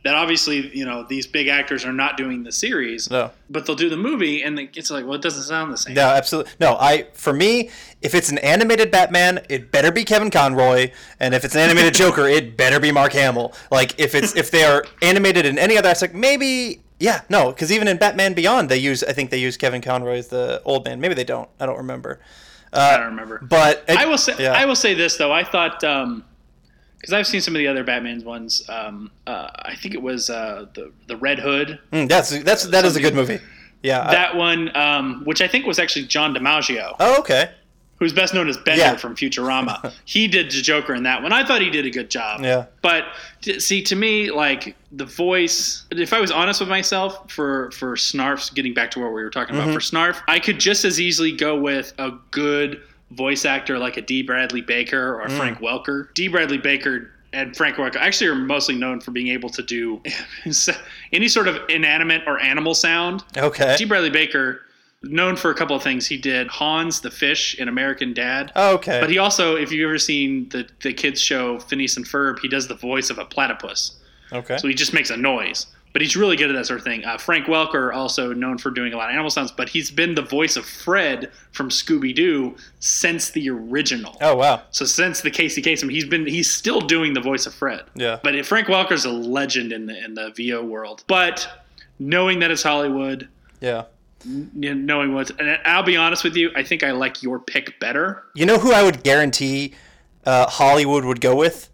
that 0.05 0.15
obviously 0.15 0.74
you 0.77 0.85
know 0.85 1.05
these 1.09 1.27
big 1.27 1.49
actors 1.49 1.85
are 1.85 1.93
not 1.93 2.16
doing 2.16 2.45
the 2.45 2.53
series 2.53 3.11
No. 3.11 3.32
but 3.51 3.66
they'll 3.66 3.74
do 3.77 3.90
the 3.90 3.97
movie 3.97 4.43
and 4.43 4.59
it's 4.59 4.90
like 4.90 5.05
well 5.05 5.15
it 5.15 5.23
doesn't 5.23 5.43
sound 5.43 5.73
the 5.73 5.77
same 5.77 5.95
No, 5.95 6.07
absolutely. 6.07 6.53
No, 6.61 6.77
I 6.78 7.09
for 7.15 7.32
me, 7.32 7.70
if 8.01 8.15
it's 8.15 8.31
an 8.31 8.39
animated 8.39 8.90
Batman, 8.90 9.40
it 9.49 9.70
better 9.73 9.90
be 9.90 10.05
Kevin 10.05 10.31
Conroy, 10.31 10.93
and 11.20 11.35
if 11.35 11.45
it's 11.45 11.55
an 11.55 11.61
animated 11.62 11.95
Joker, 12.03 12.27
it 12.27 12.57
better 12.57 12.78
be 12.81 12.93
Mark 12.93 13.12
Hamill. 13.12 13.53
Like 13.70 13.99
if 13.99 14.15
it's 14.15 14.35
if 14.36 14.51
they 14.51 14.65
are 14.65 14.85
animated 15.03 15.45
in 15.45 15.59
any 15.59 15.77
other 15.77 15.89
aspect, 15.90 16.15
maybe 16.15 16.81
yeah, 17.01 17.20
no, 17.29 17.51
because 17.53 17.70
even 17.73 17.89
in 17.89 17.97
Batman 17.97 18.35
Beyond, 18.35 18.69
they 18.69 18.79
use 18.79 19.03
I 19.05 19.12
think 19.12 19.31
they 19.31 19.39
use 19.39 19.57
Kevin 19.57 19.81
Conroy 19.83 20.19
as 20.19 20.29
the 20.29 20.61
old 20.65 20.85
man. 20.85 21.01
Maybe 21.01 21.15
they 21.15 21.25
don't. 21.25 21.49
I 21.61 21.66
don't 21.66 21.79
remember. 21.79 22.20
i 22.73 22.97
don't 22.97 23.07
remember 23.07 23.39
But 23.49 23.85
it- 23.89 23.97
i 23.97 24.05
will 24.05 24.19
say 24.19 24.35
yeah. 24.39 24.53
i 24.53 24.66
will 24.66 24.77
say 24.77 24.93
this 24.93 25.16
though 25.16 25.33
i 25.33 25.43
thought 25.43 25.83
um 25.85 26.23
because 26.99 27.12
I've 27.15 27.27
seen 27.29 27.41
some 27.41 27.55
of 27.55 27.61
the 27.61 27.69
other 27.69 27.85
Batman's 27.85 28.25
ones. 28.25 28.69
Um, 28.69 29.12
uh, 29.25 29.47
I 29.55 29.77
think 29.77 29.95
it 29.95 30.03
was 30.03 30.29
uh, 30.31 30.66
the 30.75 30.91
the 31.07 31.16
Red 31.16 31.39
Hood. 31.39 31.79
Mm, 31.93 32.09
that's 32.09 32.31
that's 32.43 32.65
that 32.65 32.85
is 32.85 32.97
a 32.97 33.01
good 33.01 33.15
movie. 33.15 33.39
Yeah. 33.85 34.01
I- 34.05 34.11
That 34.11 34.35
one, 34.35 34.77
um, 34.77 35.23
which 35.25 35.41
I 35.41 35.47
think 35.47 35.65
was 35.65 35.79
actually 35.79 36.07
John 36.07 36.35
DiMaggio, 36.35 36.97
oh, 36.99 37.20
okay. 37.20 37.53
Who's 37.99 38.12
best 38.12 38.33
known 38.33 38.49
as 38.49 38.57
Bender 38.57 38.81
Yeah. 38.83 38.97
from 38.97 39.16
Futurama. 39.16 39.93
he 40.05 40.29
did 40.29 40.47
the 40.53 40.62
Joker 40.62 40.95
in 40.95 41.03
that 41.03 41.20
one. 41.23 41.33
I 41.33 41.45
thought 41.45 41.61
he 41.61 41.69
did 41.70 41.85
a 41.85 41.91
good 41.91 42.11
job. 42.11 42.43
Yeah. 42.43 42.66
But 42.81 43.05
t- 43.43 43.59
see, 43.59 43.83
to 43.83 43.97
me, 43.97 44.31
like 44.31 44.77
the 44.93 45.05
voice. 45.05 45.85
If 45.91 46.12
I 46.12 46.20
was 46.20 46.31
honest 46.31 46.61
with 46.61 46.69
myself, 46.69 47.31
for 47.31 47.70
for 47.73 47.97
Snarf's, 47.97 48.51
getting 48.51 48.73
back 48.75 48.91
to 48.93 49.01
what 49.01 49.09
we 49.09 49.23
were 49.23 49.31
talking 49.31 49.57
Mm-hmm. 49.57 49.70
about, 49.70 49.75
for 49.75 49.81
Snarf, 49.81 50.23
I 50.29 50.39
could 50.39 50.61
just 50.61 50.85
as 50.85 51.01
easily 51.01 51.33
go 51.33 51.59
with 51.59 51.93
a 51.99 52.12
good 52.31 52.83
voice 53.12 53.45
actor 53.45 53.79
like 53.79 53.97
a 53.97 54.03
Dee 54.03 54.23
Bradley 54.23 54.61
Baker 54.61 55.20
or 55.20 55.27
Mm. 55.29 55.37
Frank 55.37 55.59
Welker. 55.59 56.12
Dee 56.15 56.29
Bradley 56.29 56.59
Baker. 56.59 57.11
And 57.33 57.55
Frank 57.57 57.77
Welker 57.77 57.97
actually 57.97 58.29
are 58.29 58.35
mostly 58.35 58.75
known 58.75 59.01
for 59.01 59.11
being 59.11 59.29
able 59.29 59.51
to 59.51 59.62
do 59.62 60.01
any 61.12 61.29
sort 61.29 61.49
of 61.49 61.59
inanimate 61.69 62.23
or 62.27 62.39
animal 62.41 62.75
sound. 62.75 63.23
Okay. 63.37 63.77
Dee 63.77 63.85
Bradley 63.85 64.09
Baker, 64.11 64.62
known 65.03 65.37
for 65.37 65.51
a 65.51 65.55
couple 65.55 65.77
of 65.77 65.83
things. 65.83 66.07
He 66.07 66.16
did 66.16 66.49
Hans 66.49 67.01
the 67.01 67.11
fish 67.11 67.55
in 67.59 67.69
American 67.69 68.12
Dad. 68.15 68.53
Okay. 68.57 69.01
But 69.01 69.11
he 69.11 69.19
also, 69.19 69.57
if 69.57 69.70
you've 69.73 69.87
ever 69.89 69.99
seen 69.99 70.49
the 70.51 70.69
the 70.83 70.93
kids 70.93 71.20
show 71.20 71.59
Phineas 71.61 71.97
and 71.97 72.07
Ferb, 72.07 72.39
he 72.41 72.49
does 72.49 72.69
the 72.69 72.75
voice 72.75 73.11
of 73.11 73.19
a 73.19 73.25
platypus. 73.25 73.93
okay. 74.33 74.59
So 74.59 74.69
he 74.69 74.75
just 74.75 74.93
makes 74.93 75.11
a 75.11 75.16
noise. 75.16 75.66
But 75.95 76.03
he's 76.03 76.16
really 76.16 76.37
good 76.37 76.51
at 76.51 76.53
that 76.53 76.66
sort 76.66 76.79
of 76.81 76.85
thing. 76.85 77.03
Uh, 77.05 77.16
Frank 77.16 77.47
Welker, 77.47 77.95
also 77.95 78.35
known 78.35 78.59
for 78.59 78.70
doing 78.70 78.93
a 78.93 78.97
lot 78.97 79.09
of 79.09 79.15
animal 79.15 79.31
sounds, 79.31 79.51
but 79.51 79.70
he's 79.70 79.91
been 79.91 80.15
the 80.15 80.23
voice 80.23 80.55
of 80.55 80.66
Fred 80.66 81.33
from 81.53 81.70
Scooby 81.70 82.15
Doo 82.15 82.57
since 82.79 83.31
the 83.31 83.49
original. 83.49 84.16
oh 84.20 84.37
wow. 84.37 84.62
So 84.70 84.85
since 84.85 85.23
the 85.23 85.31
Casey 85.31 85.62
Kasem, 85.62 85.91
he's 85.91 86.05
been 86.05 86.27
he's 86.27 86.53
still 86.53 86.81
doing 86.83 87.15
the 87.15 87.23
voice 87.23 87.47
of 87.47 87.55
Fred. 87.55 87.85
Yeah. 87.95 88.19
But 88.23 88.45
Frank 88.45 88.66
Welker's 88.69 89.07
a 89.07 89.11
legend 89.11 89.73
in 89.73 89.87
the 89.87 90.05
in 90.05 90.12
the 90.15 90.31
VO 90.37 90.62
world. 90.62 91.05
But 91.07 91.65
knowing 91.99 92.41
that 92.41 92.51
it's 92.51 92.62
Hollywood, 92.62 93.27
Yeah. 93.61 93.85
Knowing 94.24 95.15
what, 95.15 95.31
and 95.40 95.59
I'll 95.65 95.82
be 95.82 95.97
honest 95.97 96.24
with 96.24 96.36
you, 96.36 96.51
I 96.57 96.62
think 96.62 96.82
I 96.82 96.90
like 96.93 97.23
your 97.23 97.39
pick 97.39 97.78
better. 97.81 98.24
You 98.35 98.47
know 98.47 98.59
who 98.59 98.73
I 98.73 98.82
would 98.82 99.03
guarantee 99.03 99.74
uh, 100.24 100.47
Hollywood 100.47 101.05
would 101.05 101.20
go 101.20 101.36
with? 101.36 101.70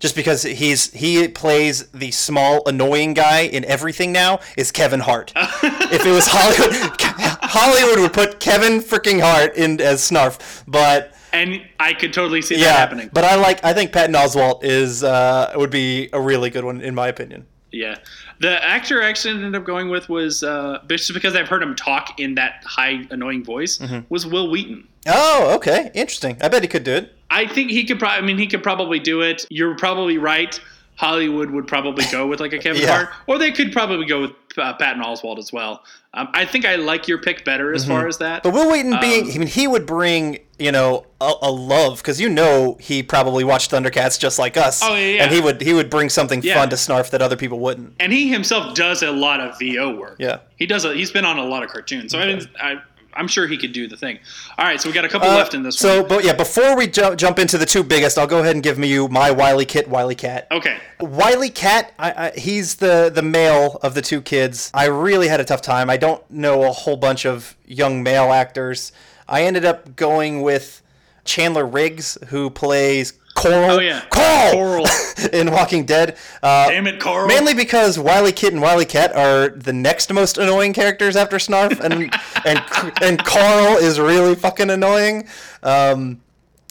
Just 0.00 0.14
because 0.14 0.44
he's 0.44 0.92
he 0.92 1.26
plays 1.26 1.88
the 1.88 2.12
small 2.12 2.62
annoying 2.68 3.14
guy 3.14 3.40
in 3.40 3.64
everything 3.64 4.12
now 4.12 4.38
is 4.56 4.70
Kevin 4.70 5.00
Hart. 5.00 5.32
if 5.36 6.06
it 6.06 6.10
was 6.12 6.28
Hollywood, 6.28 7.00
Hollywood 7.42 7.98
would 7.98 8.12
put 8.12 8.38
Kevin 8.38 8.78
freaking 8.80 9.20
Hart 9.20 9.56
in 9.56 9.80
as 9.80 10.08
Snarf. 10.08 10.62
But 10.68 11.14
And 11.32 11.62
I 11.80 11.94
could 11.94 12.12
totally 12.12 12.42
see 12.42 12.54
yeah, 12.58 12.66
that 12.66 12.78
happening. 12.78 13.10
but 13.12 13.24
I 13.24 13.34
like 13.34 13.64
I 13.64 13.72
think 13.72 13.90
Patton 13.90 14.14
Oswalt 14.14 14.62
is 14.62 15.02
uh, 15.02 15.52
would 15.56 15.70
be 15.70 16.10
a 16.12 16.20
really 16.20 16.50
good 16.50 16.64
one 16.64 16.80
in 16.80 16.94
my 16.94 17.08
opinion. 17.08 17.46
Yeah. 17.72 17.98
The 18.40 18.64
actor 18.64 19.02
I 19.02 19.08
actually 19.08 19.34
ended 19.34 19.54
up 19.56 19.64
going 19.64 19.88
with 19.88 20.08
was 20.08 20.42
uh, 20.44 20.78
just 20.88 21.12
because 21.12 21.34
I've 21.34 21.48
heard 21.48 21.62
him 21.62 21.74
talk 21.74 22.20
in 22.20 22.34
that 22.36 22.62
high 22.64 23.06
annoying 23.10 23.44
voice 23.44 23.78
Mm-hmm. 23.78 24.00
was 24.08 24.26
Wil 24.26 24.50
Wheaton. 24.50 24.86
Oh, 25.06 25.54
okay, 25.56 25.90
interesting. 25.94 26.36
I 26.40 26.48
bet 26.48 26.62
he 26.62 26.68
could 26.68 26.84
do 26.84 26.92
it. 26.92 27.14
I 27.30 27.46
think 27.46 27.70
he 27.70 27.84
could 27.84 27.98
probably. 27.98 28.18
I 28.18 28.20
mean, 28.26 28.38
he 28.38 28.46
could 28.46 28.62
probably 28.62 28.98
do 29.00 29.20
it. 29.22 29.44
You're 29.50 29.76
probably 29.76 30.18
right. 30.18 30.60
Hollywood 30.98 31.50
would 31.50 31.66
probably 31.68 32.04
go 32.10 32.26
with 32.26 32.40
like 32.40 32.52
a 32.52 32.58
Kevin 32.64 32.82
Yeah. 32.82 32.88
Hart, 33.04 33.08
or 33.26 33.38
they 33.38 33.52
could 33.52 33.72
probably 33.72 34.04
go 34.04 34.20
with 34.20 34.32
uh, 34.58 34.74
Patton 34.74 35.02
Oswalt 35.02 35.38
as 35.38 35.52
well. 35.52 35.84
Um, 36.14 36.28
I 36.34 36.44
think 36.44 36.64
I 36.64 36.74
like 36.76 37.06
your 37.06 37.18
pick 37.18 37.44
better 37.44 37.72
as 37.72 37.86
far 37.86 38.08
as 38.08 38.18
that. 38.18 38.42
Mm-hmm. 38.42 38.50
But 38.56 38.58
Wil 38.60 38.72
Wheaton 38.72 38.92
Um, 38.94 39.00
being, 39.00 39.30
I 39.30 39.38
mean, 39.38 39.46
he 39.46 39.68
would 39.68 39.86
bring, 39.86 40.38
you 40.58 40.72
know, 40.72 41.06
a, 41.20 41.32
a 41.42 41.50
love 41.52 41.98
because 41.98 42.20
you 42.20 42.28
know 42.28 42.76
he 42.80 43.02
probably 43.04 43.44
watched 43.44 43.70
Thundercats 43.70 44.18
just 44.18 44.38
like 44.38 44.56
us. 44.56 44.82
Oh, 44.82 44.94
yeah. 44.96 45.22
And 45.24 45.32
he 45.32 45.40
would 45.40 45.60
he 45.60 45.72
would 45.74 45.88
bring 45.90 46.08
something 46.08 46.42
Yeah. 46.42 46.54
fun 46.54 46.70
to 46.70 46.76
Snarf 46.76 47.10
that 47.10 47.22
other 47.22 47.36
people 47.36 47.60
wouldn't. 47.60 47.94
and 48.00 48.12
he 48.12 48.28
himself 48.28 48.74
does 48.74 49.02
a 49.04 49.12
lot 49.12 49.38
of 49.40 49.56
VO 49.60 49.96
work. 49.96 50.16
Yeah. 50.18 50.38
he 50.56 50.66
does. 50.66 50.84
A, 50.84 50.94
he's 50.94 51.12
been 51.12 51.24
on 51.24 51.38
a 51.38 51.44
lot 51.44 51.62
of 51.62 51.70
cartoons, 51.70 52.10
so 52.10 52.18
I 52.18 52.26
mean, 52.26 52.40
I, 52.60 52.76
I'm 53.18 53.28
sure 53.28 53.46
he 53.46 53.56
could 53.58 53.72
do 53.72 53.86
the 53.88 53.96
thing. 53.96 54.18
All 54.56 54.64
right, 54.64 54.80
so 54.80 54.88
we 54.88 54.94
got 54.94 55.04
a 55.04 55.08
couple 55.08 55.28
Uh, 55.28 55.34
left 55.34 55.52
in 55.52 55.62
this 55.62 55.82
one. 55.82 55.92
so, 55.92 56.00
one. 56.00 56.08
but 56.08 56.24
yeah, 56.24 56.32
before 56.34 56.76
we 56.76 56.86
jump 56.86 57.18
jump 57.18 57.38
into 57.38 57.58
the 57.58 57.66
two 57.66 57.82
biggest, 57.82 58.16
I'll 58.16 58.26
go 58.26 58.38
ahead 58.38 58.54
and 58.54 58.62
give 58.62 58.78
me 58.78 58.88
you 58.88 59.08
my 59.08 59.30
Wiley 59.30 59.64
Kit, 59.66 59.88
Wiley 59.88 60.14
Cat. 60.14 60.46
Okay, 60.50 60.78
Wiley 61.00 61.50
Cat, 61.50 61.92
I, 61.98 62.10
I, 62.28 62.38
he's 62.38 62.76
the 62.76 63.10
the 63.14 63.22
male 63.22 63.78
of 63.82 63.94
the 63.94 64.02
two 64.02 64.22
kids. 64.22 64.70
I 64.72 64.86
really 64.86 65.28
had 65.28 65.40
a 65.40 65.44
tough 65.44 65.60
time. 65.62 65.90
I 65.90 65.96
don't 65.96 66.22
know 66.30 66.62
a 66.64 66.70
whole 66.72 66.96
bunch 66.96 67.26
of 67.26 67.56
young 67.66 68.02
male 68.02 68.32
actors. 68.32 68.92
I 69.28 69.42
ended 69.42 69.64
up 69.66 69.96
going 69.96 70.40
with 70.40 70.80
Chandler 71.28 71.66
Riggs, 71.66 72.18
who 72.28 72.50
plays 72.50 73.12
Coral. 73.34 73.70
Oh, 73.72 73.78
yeah. 73.78 74.04
Coral. 74.10 74.52
Coral. 74.52 74.86
in 75.32 75.50
Walking 75.50 75.84
Dead. 75.84 76.16
Uh, 76.42 76.68
damn 76.68 76.86
it, 76.86 76.98
Carl. 76.98 77.28
Mainly 77.28 77.54
because 77.54 77.98
Wiley 77.98 78.32
Kit 78.32 78.52
and 78.52 78.60
Wiley 78.60 78.84
Cat 78.84 79.14
are 79.14 79.50
the 79.50 79.72
next 79.72 80.12
most 80.12 80.38
annoying 80.38 80.72
characters 80.72 81.14
after 81.14 81.36
Snarf, 81.36 81.78
and 81.80 82.12
and 82.44 82.62
and 83.02 83.24
Carl 83.24 83.76
is 83.76 84.00
really 84.00 84.34
fucking 84.34 84.70
annoying. 84.70 85.28
Um, 85.62 86.20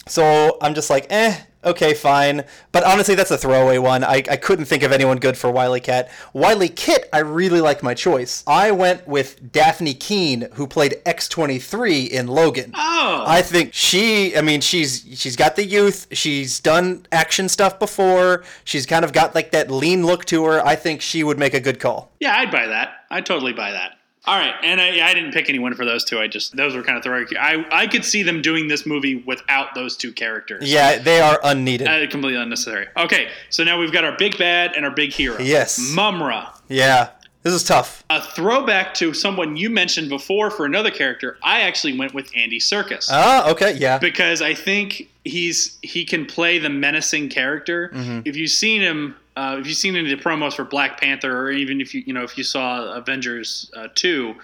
so 0.07 0.57
I'm 0.61 0.73
just 0.73 0.89
like, 0.89 1.07
eh, 1.09 1.38
okay, 1.63 1.93
fine. 1.93 2.43
But 2.71 2.84
honestly, 2.84 3.15
that's 3.15 3.31
a 3.31 3.38
throwaway 3.38 3.77
one. 3.77 4.03
I, 4.03 4.23
I 4.29 4.38
couldn't 4.38 4.65
think 4.65 4.84
of 4.84 4.91
anyone 4.91 5.17
good 5.17 5.38
for 5.38 5.51
Wiley 5.51 5.79
Cat. 5.79 6.09
Wiley 6.34 6.69
Kit, 6.69 7.09
I 7.11 7.19
really 7.19 7.61
liked 7.61 7.84
my 7.84 7.93
choice. 7.93 8.43
I 8.47 8.71
went 8.71 9.07
with 9.07 9.51
Dafne 9.51 9.99
Keen, 9.99 10.49
who 10.53 10.67
played 10.67 11.01
X23 11.05 12.09
in 12.09 12.27
Logan. 12.27 12.71
Oh, 12.75 13.23
I 13.25 13.41
think 13.41 13.73
she. 13.73 14.35
I 14.38 14.41
mean, 14.41 14.61
she's 14.61 15.05
she's 15.13 15.35
got 15.35 15.55
the 15.55 15.65
youth. 15.65 16.07
She's 16.11 16.59
done 16.59 17.05
action 17.11 17.49
stuff 17.49 17.79
before. 17.79 18.43
She's 18.63 18.85
kind 18.85 19.03
of 19.03 19.13
got 19.13 19.35
like 19.35 19.51
that 19.51 19.69
lean 19.69 20.05
look 20.05 20.25
to 20.25 20.45
her. 20.45 20.65
I 20.65 20.75
think 20.75 21.01
she 21.01 21.23
would 21.23 21.38
make 21.38 21.53
a 21.53 21.59
good 21.59 21.79
call. 21.79 22.11
yeah, 22.19 22.38
I'd 22.38 22.51
buy 22.51 22.67
that. 22.67 23.05
I'd 23.09 23.25
totally 23.25 23.53
buy 23.53 23.71
that. 23.71 23.97
All 24.27 24.37
right, 24.37 24.53
and 24.61 24.81
I, 24.81 25.07
I 25.09 25.13
didn't 25.13 25.31
pick 25.31 25.47
anyone 25.47 25.73
for 25.73 25.85
those 25.85 26.03
two. 26.03 26.19
I 26.19 26.27
just 26.27 26.55
those 26.57 26.75
were 26.75 26.83
kind 26.83 26.97
of 26.97 27.03
throwaway. 27.03 27.25
I 27.39 27.65
I 27.71 27.87
could 27.87 28.03
see 28.03 28.23
them 28.23 28.41
doing 28.41 28.67
this 28.67 28.85
movie 28.85 29.15
without 29.15 29.73
those 29.73 29.95
two 29.95 30.11
characters. 30.11 30.69
Yeah, 30.69 30.97
they 30.99 31.21
are 31.21 31.39
unneeded. 31.45 31.87
Uh, 31.87 32.05
completely 32.11 32.35
unnecessary. 32.35 32.87
Okay, 32.97 33.29
so 33.49 33.63
now 33.63 33.79
we've 33.79 33.93
got 33.93 34.03
our 34.03 34.17
big 34.17 34.37
bad 34.37 34.73
and 34.75 34.83
our 34.85 34.91
big 34.91 35.13
hero. 35.13 35.39
Yes. 35.39 35.79
Mumm-Ra. 35.95 36.53
yeah, 36.67 37.11
this 37.43 37.53
is 37.53 37.63
tough. 37.63 38.03
A 38.09 38.21
throwback 38.21 38.93
to 38.95 39.13
someone 39.13 39.55
you 39.55 39.69
mentioned 39.69 40.09
before 40.09 40.51
for 40.51 40.65
another 40.65 40.91
character. 40.91 41.37
I 41.41 41.61
actually 41.61 41.97
went 41.97 42.13
with 42.13 42.29
Andy 42.35 42.59
Serkis 42.59 43.07
Ah, 43.09 43.49
okay, 43.51 43.75
yeah, 43.77 43.97
because 43.97 44.41
I 44.41 44.53
think 44.53 45.09
he's 45.27 45.77
he 45.81 46.05
can 46.05 46.25
play 46.25 46.57
the 46.59 46.69
menacing 46.69 47.29
character. 47.29 47.89
Mm-hmm. 47.93 48.21
If 48.25 48.35
you've 48.35 48.51
seen 48.51 48.81
him, 48.81 49.15
uh, 49.35 49.57
if 49.59 49.67
you've 49.67 49.77
seen 49.77 49.95
any 49.95 50.11
of 50.11 50.17
the 50.17 50.23
promos 50.23 50.53
for 50.55 50.63
Black 50.63 50.99
Panther, 50.99 51.37
or 51.37 51.51
even 51.51 51.81
if 51.81 51.93
you 51.93 52.03
you 52.05 52.13
know 52.13 52.23
if 52.23 52.37
you 52.37 52.43
saw 52.43 52.93
Avengers 52.93 53.69
uh, 53.75 53.87
two, 53.95 54.35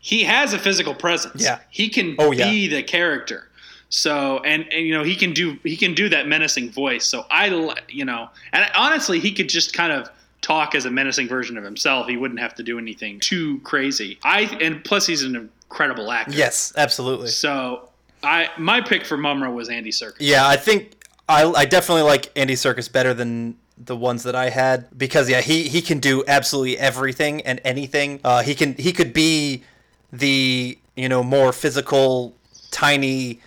he 0.00 0.22
has 0.24 0.52
a 0.52 0.58
physical 0.58 0.94
presence. 0.94 1.42
Yeah. 1.42 1.58
he 1.70 1.88
can 1.88 2.14
Oh, 2.18 2.30
yeah. 2.32 2.50
be 2.50 2.68
the 2.68 2.82
character. 2.82 3.48
So 3.88 4.38
and, 4.44 4.64
and 4.72 4.86
you 4.86 4.92
know 4.94 5.04
he 5.04 5.14
can 5.16 5.32
do 5.32 5.58
he 5.62 5.76
can 5.76 5.94
do 5.94 6.08
that 6.08 6.26
menacing 6.26 6.70
voice. 6.70 7.04
So 7.06 7.24
I 7.30 7.46
you 7.88 8.04
know 8.04 8.28
and 8.52 8.66
honestly 8.74 9.20
he 9.20 9.32
could 9.32 9.48
just 9.48 9.72
kind 9.72 9.92
of 9.92 10.08
talk 10.42 10.74
as 10.74 10.84
a 10.84 10.90
menacing 10.90 11.28
version 11.28 11.56
of 11.56 11.64
himself. 11.64 12.06
He 12.08 12.16
wouldn't 12.16 12.40
have 12.40 12.54
to 12.56 12.62
do 12.62 12.78
anything 12.78 13.20
too 13.20 13.60
crazy. 13.60 14.18
I 14.24 14.42
and 14.60 14.84
plus 14.84 15.06
he's 15.06 15.22
an 15.22 15.36
incredible 15.36 16.10
actor. 16.10 16.32
Yes, 16.36 16.72
absolutely. 16.76 17.28
So 17.28 17.88
I 18.22 18.50
my 18.58 18.80
pick 18.80 19.04
for 19.04 19.16
Mumm-Ra 19.16 19.50
was 19.50 19.68
Andy 19.68 19.90
Serkis. 19.90 20.16
Yeah, 20.20 20.46
I 20.46 20.56
think 20.56 21.04
I, 21.28 21.44
I 21.44 21.64
definitely 21.64 22.02
like 22.02 22.30
Andy 22.36 22.54
Serkis 22.54 22.90
better 22.90 23.14
than 23.14 23.56
the 23.78 23.96
ones 23.96 24.22
that 24.22 24.34
I 24.34 24.50
had 24.50 24.96
because 24.96 25.28
yeah, 25.28 25.40
he 25.40 25.68
he 25.68 25.82
can 25.82 25.98
do 25.98 26.24
absolutely 26.26 26.78
everything 26.78 27.42
and 27.42 27.60
anything. 27.64 28.20
Uh, 28.24 28.42
he 28.42 28.54
can 28.54 28.74
he 28.74 28.92
could 28.92 29.12
be 29.12 29.64
the 30.12 30.78
you 30.94 31.08
know 31.08 31.22
more 31.22 31.52
physical, 31.52 32.34
tiny 32.70 33.40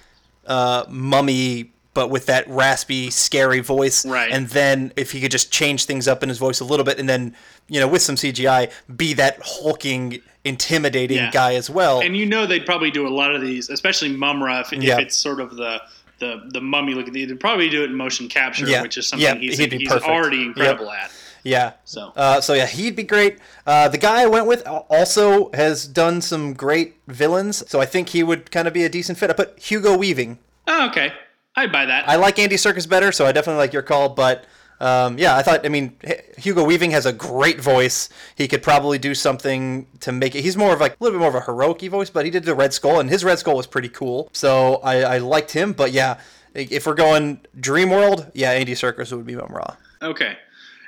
uh, 0.45 0.85
mummy. 0.89 1.71
But 1.95 2.11
with 2.11 2.27
that 2.27 2.47
raspy, 2.47 3.09
scary 3.09 3.59
voice, 3.59 4.05
Right. 4.05 4.31
And 4.31 4.47
then 4.49 4.93
if 4.95 5.11
he 5.11 5.19
could 5.19 5.31
just 5.31 5.51
change 5.51 5.85
things 5.85 6.07
up 6.07 6.21
in 6.23 6.29
his 6.29 6.37
voice 6.37 6.59
a 6.59 6.63
little 6.63 6.85
bit, 6.85 6.99
and 6.99 7.09
then 7.09 7.35
you 7.67 7.79
know 7.79 7.87
with 7.87 8.03
some 8.03 8.15
CGI, 8.15 8.71
be 8.95 9.13
that 9.15 9.39
hulking, 9.43 10.21
intimidating 10.45 11.17
Yeah. 11.17 11.31
guy 11.31 11.55
as 11.55 11.69
well. 11.69 11.99
And 12.01 12.15
you 12.15 12.25
know 12.25 12.45
they'd 12.45 12.65
probably 12.65 12.91
do 12.91 13.07
a 13.07 13.09
lot 13.09 13.33
of 13.33 13.41
these, 13.41 13.69
especially 13.69 14.09
Mumm-Ra, 14.15 14.61
if, 14.61 14.71
Yeah. 14.71 14.93
if 14.95 14.99
it's 14.99 15.17
sort 15.17 15.39
of 15.39 15.55
the 15.55 15.81
the 16.19 16.41
the 16.51 16.59
mummy 16.59 16.93
look. 16.93 17.11
They'd 17.11 17.39
probably 17.39 17.69
do 17.69 17.81
it 17.83 17.89
in 17.89 17.95
motion 17.95 18.27
capture, 18.27 18.65
Yeah. 18.67 18.81
which 18.81 18.97
is 18.97 19.07
something 19.07 19.25
Yeah, 19.25 19.35
he's, 19.35 19.57
he'd 19.57 19.69
be 19.69 19.77
he's 19.77 19.87
perfect. 19.87 20.09
already 20.09 20.43
incredible 20.43 20.85
Yep. 20.87 20.93
at. 21.03 21.11
Yeah. 21.43 21.71
So. 21.85 22.11
uh, 22.17 22.41
so 22.41 22.53
yeah, 22.53 22.65
he'd 22.65 22.97
be 22.97 23.03
great. 23.03 23.37
Uh, 23.65 23.87
the 23.87 23.97
guy 23.97 24.23
I 24.23 24.25
went 24.25 24.45
with 24.45 24.61
also 24.67 25.49
has 25.53 25.87
done 25.87 26.19
some 26.21 26.53
great 26.53 26.95
villains, 27.07 27.63
so 27.69 27.79
I 27.79 27.85
think 27.85 28.09
he 28.09 28.21
would 28.23 28.51
kind 28.51 28.67
of 28.67 28.73
be 28.73 28.83
a 28.83 28.89
decent 28.89 29.17
fit. 29.17 29.29
I 29.29 29.33
put 29.33 29.57
Hugo 29.57 29.95
Weaving. 29.97 30.39
Oh, 30.67 30.87
okay, 30.89 31.13
I'd 31.55 31.71
buy 31.71 31.85
that. 31.85 32.07
I 32.09 32.17
like 32.17 32.37
Andy 32.37 32.57
Serkis 32.57 32.87
better, 32.89 33.13
so 33.13 33.25
I 33.25 33.31
definitely 33.31 33.59
like 33.59 33.71
your 33.71 33.81
call. 33.81 34.09
But 34.09 34.43
um, 34.79 35.17
yeah, 35.17 35.35
I 35.35 35.41
thought. 35.41 35.65
I 35.65 35.69
mean, 35.69 35.95
H- 36.03 36.21
Hugo 36.37 36.63
Weaving 36.63 36.91
has 36.91 37.05
a 37.05 37.13
great 37.13 37.59
voice. 37.61 38.09
He 38.35 38.47
could 38.47 38.63
probably 38.63 38.97
do 38.97 39.13
something 39.13 39.87
to 40.01 40.11
make 40.11 40.35
it. 40.35 40.41
He's 40.41 40.55
more 40.57 40.73
of 40.73 40.79
like 40.79 40.93
a 40.93 41.03
little 41.03 41.17
bit 41.17 41.21
more 41.21 41.29
of 41.29 41.35
a 41.35 41.41
heroic 41.45 41.81
voice, 41.89 42.09
but 42.09 42.25
he 42.25 42.31
did 42.31 42.43
the 42.43 42.55
Red 42.55 42.73
Skull, 42.73 42.99
and 42.99 43.09
his 43.09 43.23
Red 43.23 43.39
Skull 43.39 43.55
was 43.55 43.67
pretty 43.67 43.89
cool. 43.89 44.29
So 44.33 44.75
I, 44.83 45.01
I 45.01 45.17
liked 45.17 45.51
him. 45.51 45.73
But 45.73 45.91
yeah, 45.91 46.19
if 46.53 46.85
we're 46.87 46.93
going 46.95 47.41
Dream 47.59 47.89
World, 47.89 48.31
yeah, 48.33 48.51
Andy 48.51 48.73
Serkis 48.73 49.11
would 49.15 49.25
be 49.25 49.35
Mumm-Ra. 49.35 49.75
okay, 50.01 50.37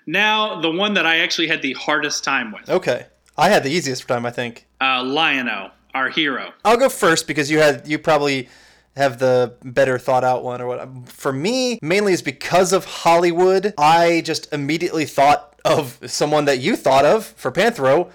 now 0.08 0.60
the 0.62 0.72
one 0.72 0.94
that 0.96 1.06
I 1.06 1.20
actually 1.20 1.48
had 1.48 1.62
the 1.62 1.74
hardest 1.74 2.24
time 2.24 2.52
with, 2.52 2.70
Okay, 2.70 3.06
I 3.38 3.50
had 3.50 3.64
the 3.64 3.70
easiest 3.72 4.08
time, 4.08 4.26
I 4.26 4.32
think. 4.32 4.66
uh, 4.82 5.04
Lion-O, 5.04 5.70
our 5.94 6.10
hero. 6.10 6.54
I'll 6.66 6.78
go 6.78 6.90
first 6.90 7.28
because 7.28 7.52
you 7.52 7.60
had 7.60 7.88
you 7.88 8.00
probably 8.00 8.50
have 8.96 9.20
the 9.20 9.56
better 9.64 9.98
thought 9.98 10.24
out 10.24 10.44
one 10.44 10.62
or 10.62 10.68
what. 10.68 11.10
For 11.10 11.32
me, 11.32 11.80
mainly 11.82 12.14
is 12.14 12.22
because 12.22 12.74
of 12.74 12.86
Hollywood. 12.86 13.74
I 13.78 14.22
just 14.26 14.52
immediately 14.54 15.06
thought 15.06 15.60
of 15.64 16.00
someone 16.06 16.46
that 16.46 16.60
you 16.60 16.76
thought 16.76 17.06
of 17.06 17.26
for 17.26 17.52
Panthro, 17.52 18.10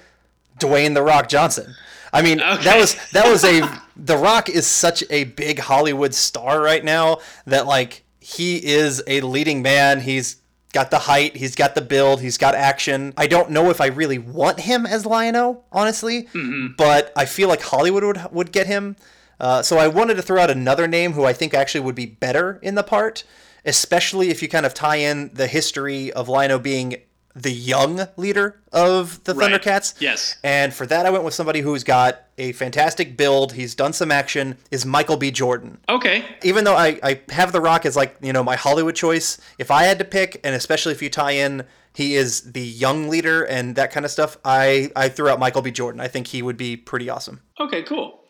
Dwayne 0.59 0.94
the 0.94 1.03
Rock 1.03 1.28
Johnson. 1.28 1.74
I 2.12 2.23
mean, 2.23 2.39
that 2.39 2.77
was 2.78 2.97
that 3.12 3.28
was 3.28 3.44
a 3.44 3.82
The 3.97 4.16
Rock 4.16 4.48
is 4.48 4.66
such 4.66 5.03
a 5.09 5.24
big 5.24 5.59
Hollywood 5.59 6.15
star 6.15 6.61
right 6.61 6.85
now 6.85 7.19
that 7.47 7.66
like 7.66 8.05
he 8.20 8.65
is 8.65 9.03
a 9.07 9.23
leading 9.23 9.62
man. 9.62 10.01
He's 10.01 10.36
got 10.73 10.90
the 10.90 10.98
height, 10.98 11.36
he's 11.36 11.55
got 11.55 11.74
the 11.74 11.81
build, 11.81 12.20
he's 12.20 12.36
got 12.36 12.55
action. 12.55 13.15
I 13.16 13.27
don't 13.27 13.51
know 13.51 13.70
if 13.70 13.81
I 13.81 13.86
really 13.86 14.19
want 14.19 14.61
him 14.61 14.85
as 14.85 15.07
Lion-O, 15.07 15.65
honestly, 15.73 16.24
mm-hmm. 16.24 16.74
but 16.77 17.12
I 17.16 17.24
feel 17.24 17.48
like 17.48 17.62
Hollywood 17.62 18.05
would 18.05 18.32
would 18.32 18.53
get 18.53 18.66
him. 18.66 18.97
Uh, 19.38 19.62
so 19.62 19.78
I 19.78 19.88
wanted 19.88 20.14
to 20.14 20.22
throw 20.22 20.40
out 20.40 20.50
another 20.50 20.86
name 20.86 21.12
who 21.12 21.24
I 21.24 21.32
think 21.32 21.54
actually 21.54 21.80
would 21.82 21.94
be 21.94 22.06
better 22.06 22.58
in 22.62 22.74
the 22.74 22.82
part, 22.82 23.24
especially 23.64 24.30
if 24.30 24.42
you 24.42 24.48
kind 24.48 24.66
of 24.66 24.74
tie 24.74 24.96
in 24.96 25.30
the 25.34 25.46
history 25.46 26.12
of 26.12 26.28
Lion-O 26.28 26.58
being 26.58 26.96
the 27.34 27.52
young 27.52 28.08
leader 28.16 28.58
of 28.72 29.22
the 29.24 29.34
Right. 29.34 29.50
Thundercats. 29.52 29.94
Yes. 30.00 30.36
And 30.42 30.72
for 30.72 30.86
that, 30.86 31.04
I 31.04 31.10
went 31.10 31.22
with 31.22 31.34
somebody 31.34 31.60
who's 31.60 31.84
got 31.84 32.22
a 32.38 32.52
fantastic 32.52 33.14
build. 33.16 33.52
He's 33.52 33.74
done 33.74 33.92
some 33.92 34.10
action. 34.10 34.56
Is 34.70 34.86
Michael 34.86 35.18
B. 35.18 35.30
Jordan. 35.30 35.78
Okay, 35.86 36.24
Even 36.42 36.64
though 36.64 36.74
I, 36.76 36.98
I 37.02 37.20
have 37.28 37.52
The 37.52 37.60
Rock 37.60 37.84
as 37.84 37.94
like 37.94 38.16
you 38.22 38.32
know 38.32 38.42
my 38.42 38.56
Hollywood 38.56 38.94
choice, 38.96 39.38
if 39.58 39.70
I 39.70 39.82
had 39.84 39.98
to 39.98 40.04
pick, 40.04 40.40
and 40.44 40.54
especially 40.54 40.92
if 40.92 41.02
you 41.02 41.10
tie 41.10 41.32
in 41.32 41.64
he 41.92 42.14
is 42.14 42.52
the 42.52 42.60
young 42.60 43.08
leader 43.08 43.42
and 43.44 43.74
that 43.76 43.90
kind 43.90 44.04
of 44.04 44.12
stuff, 44.12 44.36
I 44.44 44.90
I 44.96 45.08
threw 45.10 45.28
out 45.28 45.38
Michael 45.38 45.62
B. 45.62 45.70
Jordan. 45.70 46.00
I 46.00 46.08
think 46.08 46.26
he 46.28 46.40
would 46.42 46.56
be 46.56 46.76
pretty 46.76 47.08
awesome. 47.10 47.40
Okay, 47.60 47.82
cool. 47.82 48.20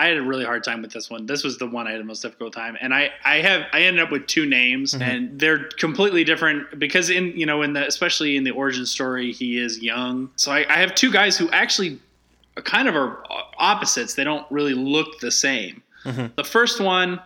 I 0.00 0.06
had 0.06 0.16
a 0.16 0.22
really 0.22 0.46
hard 0.46 0.64
time 0.64 0.80
with 0.80 0.92
this 0.92 1.10
one. 1.10 1.26
This 1.26 1.44
was 1.44 1.58
the 1.58 1.66
one 1.66 1.86
I 1.86 1.90
had 1.90 2.00
the 2.00 2.04
most 2.04 2.22
difficult 2.22 2.54
time, 2.54 2.78
and 2.80 2.94
I, 2.94 3.10
I 3.22 3.42
have 3.42 3.66
I 3.74 3.82
ended 3.82 4.02
up 4.02 4.10
with 4.10 4.26
two 4.26 4.46
names, 4.46 4.94
mm-hmm. 4.94 5.02
and 5.02 5.38
they're 5.38 5.68
completely 5.78 6.24
different 6.24 6.78
because 6.78 7.10
in 7.10 7.36
you 7.36 7.44
know 7.44 7.60
in 7.60 7.74
the 7.74 7.86
especially 7.86 8.38
in 8.38 8.44
the 8.44 8.50
origin 8.50 8.86
story 8.86 9.30
he 9.30 9.58
is 9.58 9.82
young. 9.82 10.30
So 10.36 10.52
I, 10.52 10.64
I 10.70 10.78
have 10.78 10.94
two 10.94 11.12
guys 11.12 11.36
who 11.36 11.50
actually 11.50 11.98
kind 12.64 12.88
of 12.88 12.96
are 12.96 13.22
opposites. 13.58 14.14
They 14.14 14.24
don't 14.24 14.50
really 14.50 14.72
look 14.72 15.20
the 15.20 15.30
same. 15.30 15.82
Mm-hmm. 16.04 16.28
The 16.34 16.44
first 16.44 16.80
one 16.80 17.20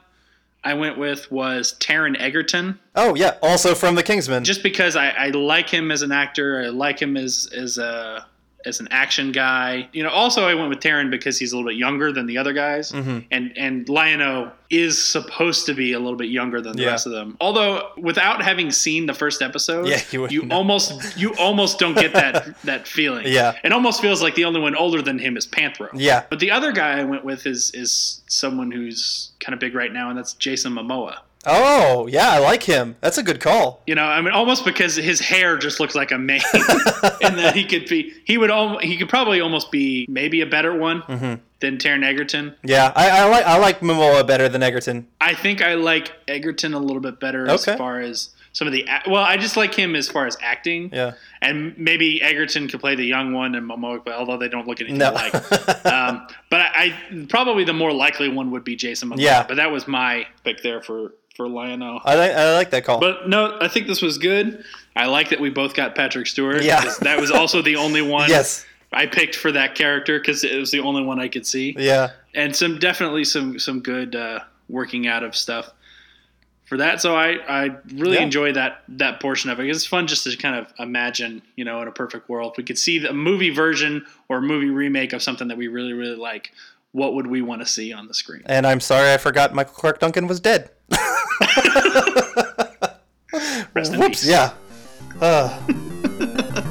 I 0.65 0.75
went 0.75 0.99
with 0.99 1.31
was 1.31 1.77
Taron 1.79 2.19
Egerton, 2.19 2.81
Oh 2.97 3.15
yeah, 3.15 3.37
also 3.41 3.77
from 3.77 3.95
The 3.95 4.03
Kingsman. 4.03 4.43
just 4.43 4.65
because 4.65 4.97
I, 4.97 5.11
I 5.11 5.29
like 5.29 5.69
him 5.69 5.93
as 5.93 6.03
an 6.03 6.11
actor. 6.11 6.61
I 6.61 6.71
like 6.71 7.01
him 7.01 7.17
as 7.17 7.49
as 7.57 7.79
a 7.79 8.27
as 8.67 8.81
an 8.81 8.89
action 8.91 9.33
guy. 9.33 9.89
You 9.93 10.03
know, 10.03 10.11
also 10.11 10.47
I 10.47 10.55
went 10.55 10.69
with 10.71 10.81
Taron 10.81 11.11
because 11.11 11.39
he's 11.39 11.53
a 11.53 11.57
little 11.57 11.69
bit 11.71 11.77
younger 11.79 12.13
than 12.13 12.27
the 12.27 12.39
other 12.39 12.53
guys, 12.53 12.93
Mm-hmm. 12.93 13.19
and 13.31 13.53
and 13.57 13.89
Lion-O 13.89 14.51
is 14.71 15.01
supposed 15.01 15.67
to 15.67 15.75
be 15.75 15.93
a 15.93 15.99
little 15.99 16.17
bit 16.17 16.31
younger 16.31 16.61
than 16.61 16.75
the 16.77 16.83
Yeah. 16.83 16.91
rest 16.91 17.07
of 17.07 17.13
them. 17.13 17.37
Although 17.41 17.91
without 17.97 18.43
having 18.43 18.71
seen 18.73 19.07
the 19.07 19.15
first 19.15 19.43
episode, 19.43 19.87
Yeah, 19.87 20.01
you 20.11 20.29
you, 20.29 20.49
almost 20.51 21.17
you 21.19 21.35
almost 21.37 21.79
don't 21.79 21.95
get 21.95 22.13
that 22.15 22.61
that 22.65 22.89
feeling. 22.89 23.27
Yeah. 23.29 23.55
it 23.63 23.73
almost 23.73 24.01
feels 24.01 24.23
like 24.23 24.35
the 24.35 24.45
only 24.45 24.61
one 24.61 24.75
older 24.75 25.01
than 25.03 25.19
him 25.19 25.37
is 25.37 25.47
Panthro. 25.47 25.89
Yeah. 25.95 26.25
but 26.31 26.41
the 26.41 26.51
other 26.51 26.73
guy 26.73 26.99
I 27.01 27.05
went 27.05 27.25
with 27.25 27.47
is 27.47 27.71
is 27.75 28.23
someone 28.29 28.71
who's 28.71 29.31
kind 29.41 29.55
of 29.55 29.61
big 29.61 29.75
right 29.75 29.93
now, 29.93 30.09
and 30.09 30.19
that's 30.19 30.33
Jason 30.35 30.73
Momoa. 30.73 31.19
Oh 31.47 32.07
yeah, 32.07 32.31
I 32.31 32.39
like 32.39 32.63
him. 32.63 32.97
That's 33.01 33.19
a 33.19 33.23
good 33.23 33.41
call. 33.41 33.83
You 33.87 33.95
know, 33.95 34.05
I 34.05 34.21
mean, 34.21 34.33
almost 34.33 34.65
because 34.65 34.97
his 34.97 35.21
hair 35.21 35.57
just 35.57 35.81
looks 35.81 35.95
like 35.95 36.11
a 36.13 36.19
mane, 36.19 36.41
and 37.23 37.39
that 37.39 37.53
he 37.55 37.65
could 37.65 37.87
be, 37.89 38.13
he 38.25 38.39
would, 38.39 38.51
al- 38.51 38.79
he 38.79 38.97
could 38.97 39.09
probably 39.09 39.41
almost 39.41 39.71
be 39.71 40.07
maybe 40.09 40.41
a 40.41 40.47
better 40.47 40.75
one 40.77 41.03
Mm-hmm. 41.03 41.35
than 41.61 41.79
Taron 41.79 42.05
Egerton. 42.05 42.55
Yeah, 42.63 42.93
I, 42.95 43.11
I 43.11 43.25
like 43.29 43.45
I 43.47 43.59
like 43.59 43.81
Momoa 43.81 44.27
better 44.27 44.49
than 44.49 44.63
Egerton. 44.63 45.07
I 45.21 45.35
think 45.35 45.63
I 45.63 45.75
like 45.75 46.13
Egerton 46.29 46.75
a 46.75 46.79
little 46.79 47.01
bit 47.01 47.21
better 47.21 47.49
Okay. 47.51 47.73
as 47.73 47.79
far 47.79 48.01
as 48.01 48.31
some 48.53 48.67
of 48.69 48.73
the. 48.73 48.87
Well, 49.09 49.23
I 49.23 49.37
just 49.37 49.57
like 49.57 49.75
him 49.75 49.97
as 49.97 50.09
far 50.09 50.27
as 50.27 50.37
acting. 50.43 50.91
Yeah. 50.93 51.13
And 51.43 51.77
maybe 51.77 52.23
Egerton 52.23 52.69
could 52.69 52.81
play 52.81 52.95
the 52.95 53.05
young 53.05 53.33
one, 53.35 53.55
and 53.55 53.69
Momoa, 53.69 54.07
although 54.09 54.39
they 54.39 54.49
don't 54.49 54.67
look 54.67 54.81
anything 54.81 54.99
No. 54.99 55.11
alike. 55.11 55.35
um, 55.87 56.27
but 56.51 56.61
I, 56.61 56.95
I 57.13 57.27
probably 57.29 57.65
the 57.65 57.73
more 57.75 57.93
likely 57.93 58.29
one 58.29 58.51
would 58.53 58.65
be 58.65 58.77
Jason 58.77 59.11
Momoa. 59.11 59.19
Yeah. 59.21 59.45
But 59.47 59.57
that 59.57 59.71
was 59.71 59.87
my 59.89 60.27
pick 60.45 60.63
there 60.63 60.81
for 60.81 61.13
for 61.35 61.49
Lion-O. 61.49 62.01
I 62.05 62.15
like 62.15 62.33
I 62.33 62.55
like 62.55 62.71
that 62.71 62.85
call. 62.85 63.01
But 63.01 63.29
no, 63.29 63.57
I 63.61 63.69
think 63.69 63.87
this 63.87 64.01
was 64.03 64.19
good. 64.19 64.65
I 64.97 65.07
like 65.07 65.31
that 65.31 65.41
we 65.41 65.51
both 65.51 65.75
got 65.75 65.95
Patrick 65.95 66.27
Stewart. 66.27 66.63
Yeah. 66.63 66.85
That 67.01 67.21
was 67.21 67.31
also 67.31 67.61
the 67.63 67.77
only 67.77 68.03
one 68.19 68.29
yes. 68.29 68.65
I 68.93 69.07
picked 69.07 69.35
for 69.35 69.51
that 69.53 69.75
character 69.75 70.19
because 70.21 70.45
it 70.45 70.57
was 70.59 70.71
the 70.71 70.81
only 70.81 71.03
one 71.03 71.19
I 71.19 71.27
could 71.29 71.47
see. 71.47 71.75
Yeah. 71.77 72.11
And 72.35 72.55
some 72.55 72.79
definitely 72.79 73.25
some 73.25 73.59
some 73.59 73.81
good 73.81 74.15
uh, 74.15 74.41
working 74.69 75.07
out 75.09 75.25
of 75.25 75.35
stuff 75.35 75.71
for 76.67 76.77
that. 76.77 77.01
So 77.01 77.17
I 77.17 77.39
I 77.49 77.77
really 77.95 78.17
Yeah. 78.19 78.23
enjoy 78.23 78.53
that 78.53 78.83
that 78.89 79.19
portion 79.21 79.51
of 79.51 79.59
it. 79.59 79.69
It's 79.69 79.85
fun 79.85 80.07
just 80.07 80.23
to 80.25 80.37
kind 80.37 80.55
of 80.55 80.73
imagine, 80.79 81.43
you 81.57 81.65
know, 81.65 81.83
in 81.83 81.89
a 81.89 81.93
perfect 81.93 82.29
world, 82.29 82.53
if 82.53 82.59
we 82.59 82.63
could 82.65 82.79
see 82.79 83.01
the 83.01 83.13
movie 83.13 83.51
version 83.51 84.07
or 84.29 84.41
movie 84.41 84.71
remake 84.71 85.13
of 85.13 85.23
something 85.23 85.49
that 85.49 85.57
we 85.59 85.67
really 85.67 85.93
really 85.93 86.17
like. 86.17 86.53
What 86.93 87.15
would 87.15 87.27
we 87.27 87.43
want 87.43 87.61
to 87.61 87.67
see 87.67 87.93
on 87.93 88.07
the 88.07 88.15
screen? 88.15 88.43
And 88.47 88.65
I'm 88.69 88.79
sorry 88.79 89.13
I 89.13 89.17
forgot 89.17 89.53
Michael 89.53 89.75
Clarke 89.75 89.99
Duncan 89.99 90.29
was 90.29 90.39
dead. 90.39 90.71
Whoops. 93.75 93.91
peace. 93.91 94.27
Yeah. 94.27 94.53
Uh. 95.21 96.71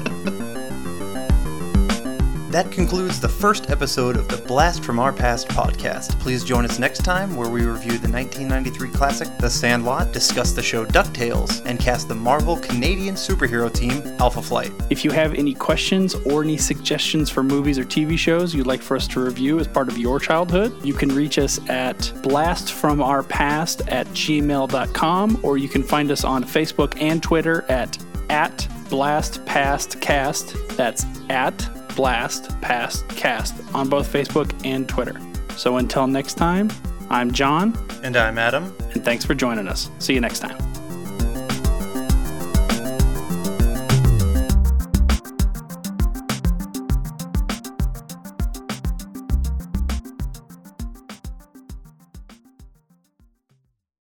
That 2.54 2.70
concludes 2.70 3.18
the 3.18 3.28
first 3.28 3.68
episode 3.68 4.16
of 4.16 4.28
the 4.28 4.36
Blast 4.36 4.84
from 4.84 5.00
Our 5.00 5.12
Past 5.12 5.48
podcast. 5.48 6.16
Please 6.20 6.44
join 6.44 6.64
us 6.64 6.78
next 6.78 6.98
time 6.98 7.34
where 7.34 7.50
we 7.50 7.66
review 7.66 7.98
the 7.98 8.08
1993 8.08 8.90
classic 8.90 9.26
The 9.38 9.50
Sandlot, 9.50 10.12
discuss 10.12 10.52
the 10.52 10.62
show 10.62 10.84
DuckTales, 10.84 11.66
and 11.66 11.80
cast 11.80 12.06
the 12.06 12.14
Marvel 12.14 12.56
Canadian 12.58 13.16
superhero 13.16 13.74
team 13.74 14.04
Alpha 14.20 14.40
Flight. 14.40 14.70
If 14.88 15.04
you 15.04 15.10
have 15.10 15.34
any 15.34 15.52
questions 15.52 16.14
or 16.14 16.44
any 16.44 16.56
suggestions 16.56 17.28
for 17.28 17.42
movies 17.42 17.76
or 17.76 17.84
TV 17.84 18.16
shows 18.16 18.54
you'd 18.54 18.68
like 18.68 18.82
for 18.82 18.96
us 18.96 19.08
to 19.08 19.18
review 19.18 19.58
as 19.58 19.66
part 19.66 19.88
of 19.88 19.98
your 19.98 20.20
childhood, 20.20 20.72
you 20.86 20.94
can 20.94 21.08
reach 21.08 21.38
us 21.38 21.58
at 21.68 21.98
blastfromourpast 22.22 23.90
at 23.90 24.06
gmail.com 24.06 25.40
or 25.42 25.58
you 25.58 25.68
can 25.68 25.82
find 25.82 26.12
us 26.12 26.22
on 26.22 26.44
Facebook 26.44 26.96
and 27.00 27.20
Twitter 27.20 27.64
at 27.68 27.98
at 28.30 28.58
blastpastcast. 28.90 30.76
That's 30.76 31.04
at 31.28 31.68
blastpastcast 31.94 33.74
on 33.74 33.88
both 33.88 34.12
Facebook 34.12 34.52
and 34.64 34.88
Twitter. 34.88 35.20
So 35.56 35.76
until 35.76 36.06
next 36.06 36.34
time, 36.34 36.70
I'm 37.10 37.30
John, 37.32 37.76
And 38.02 38.16
I'm 38.16 38.38
Adam. 38.38 38.74
and 38.92 39.04
thanks 39.04 39.24
for 39.24 39.34
joining 39.34 39.68
us. 39.68 39.90
See 39.98 40.14
you 40.14 40.20
next 40.20 40.40
time. 40.40 40.56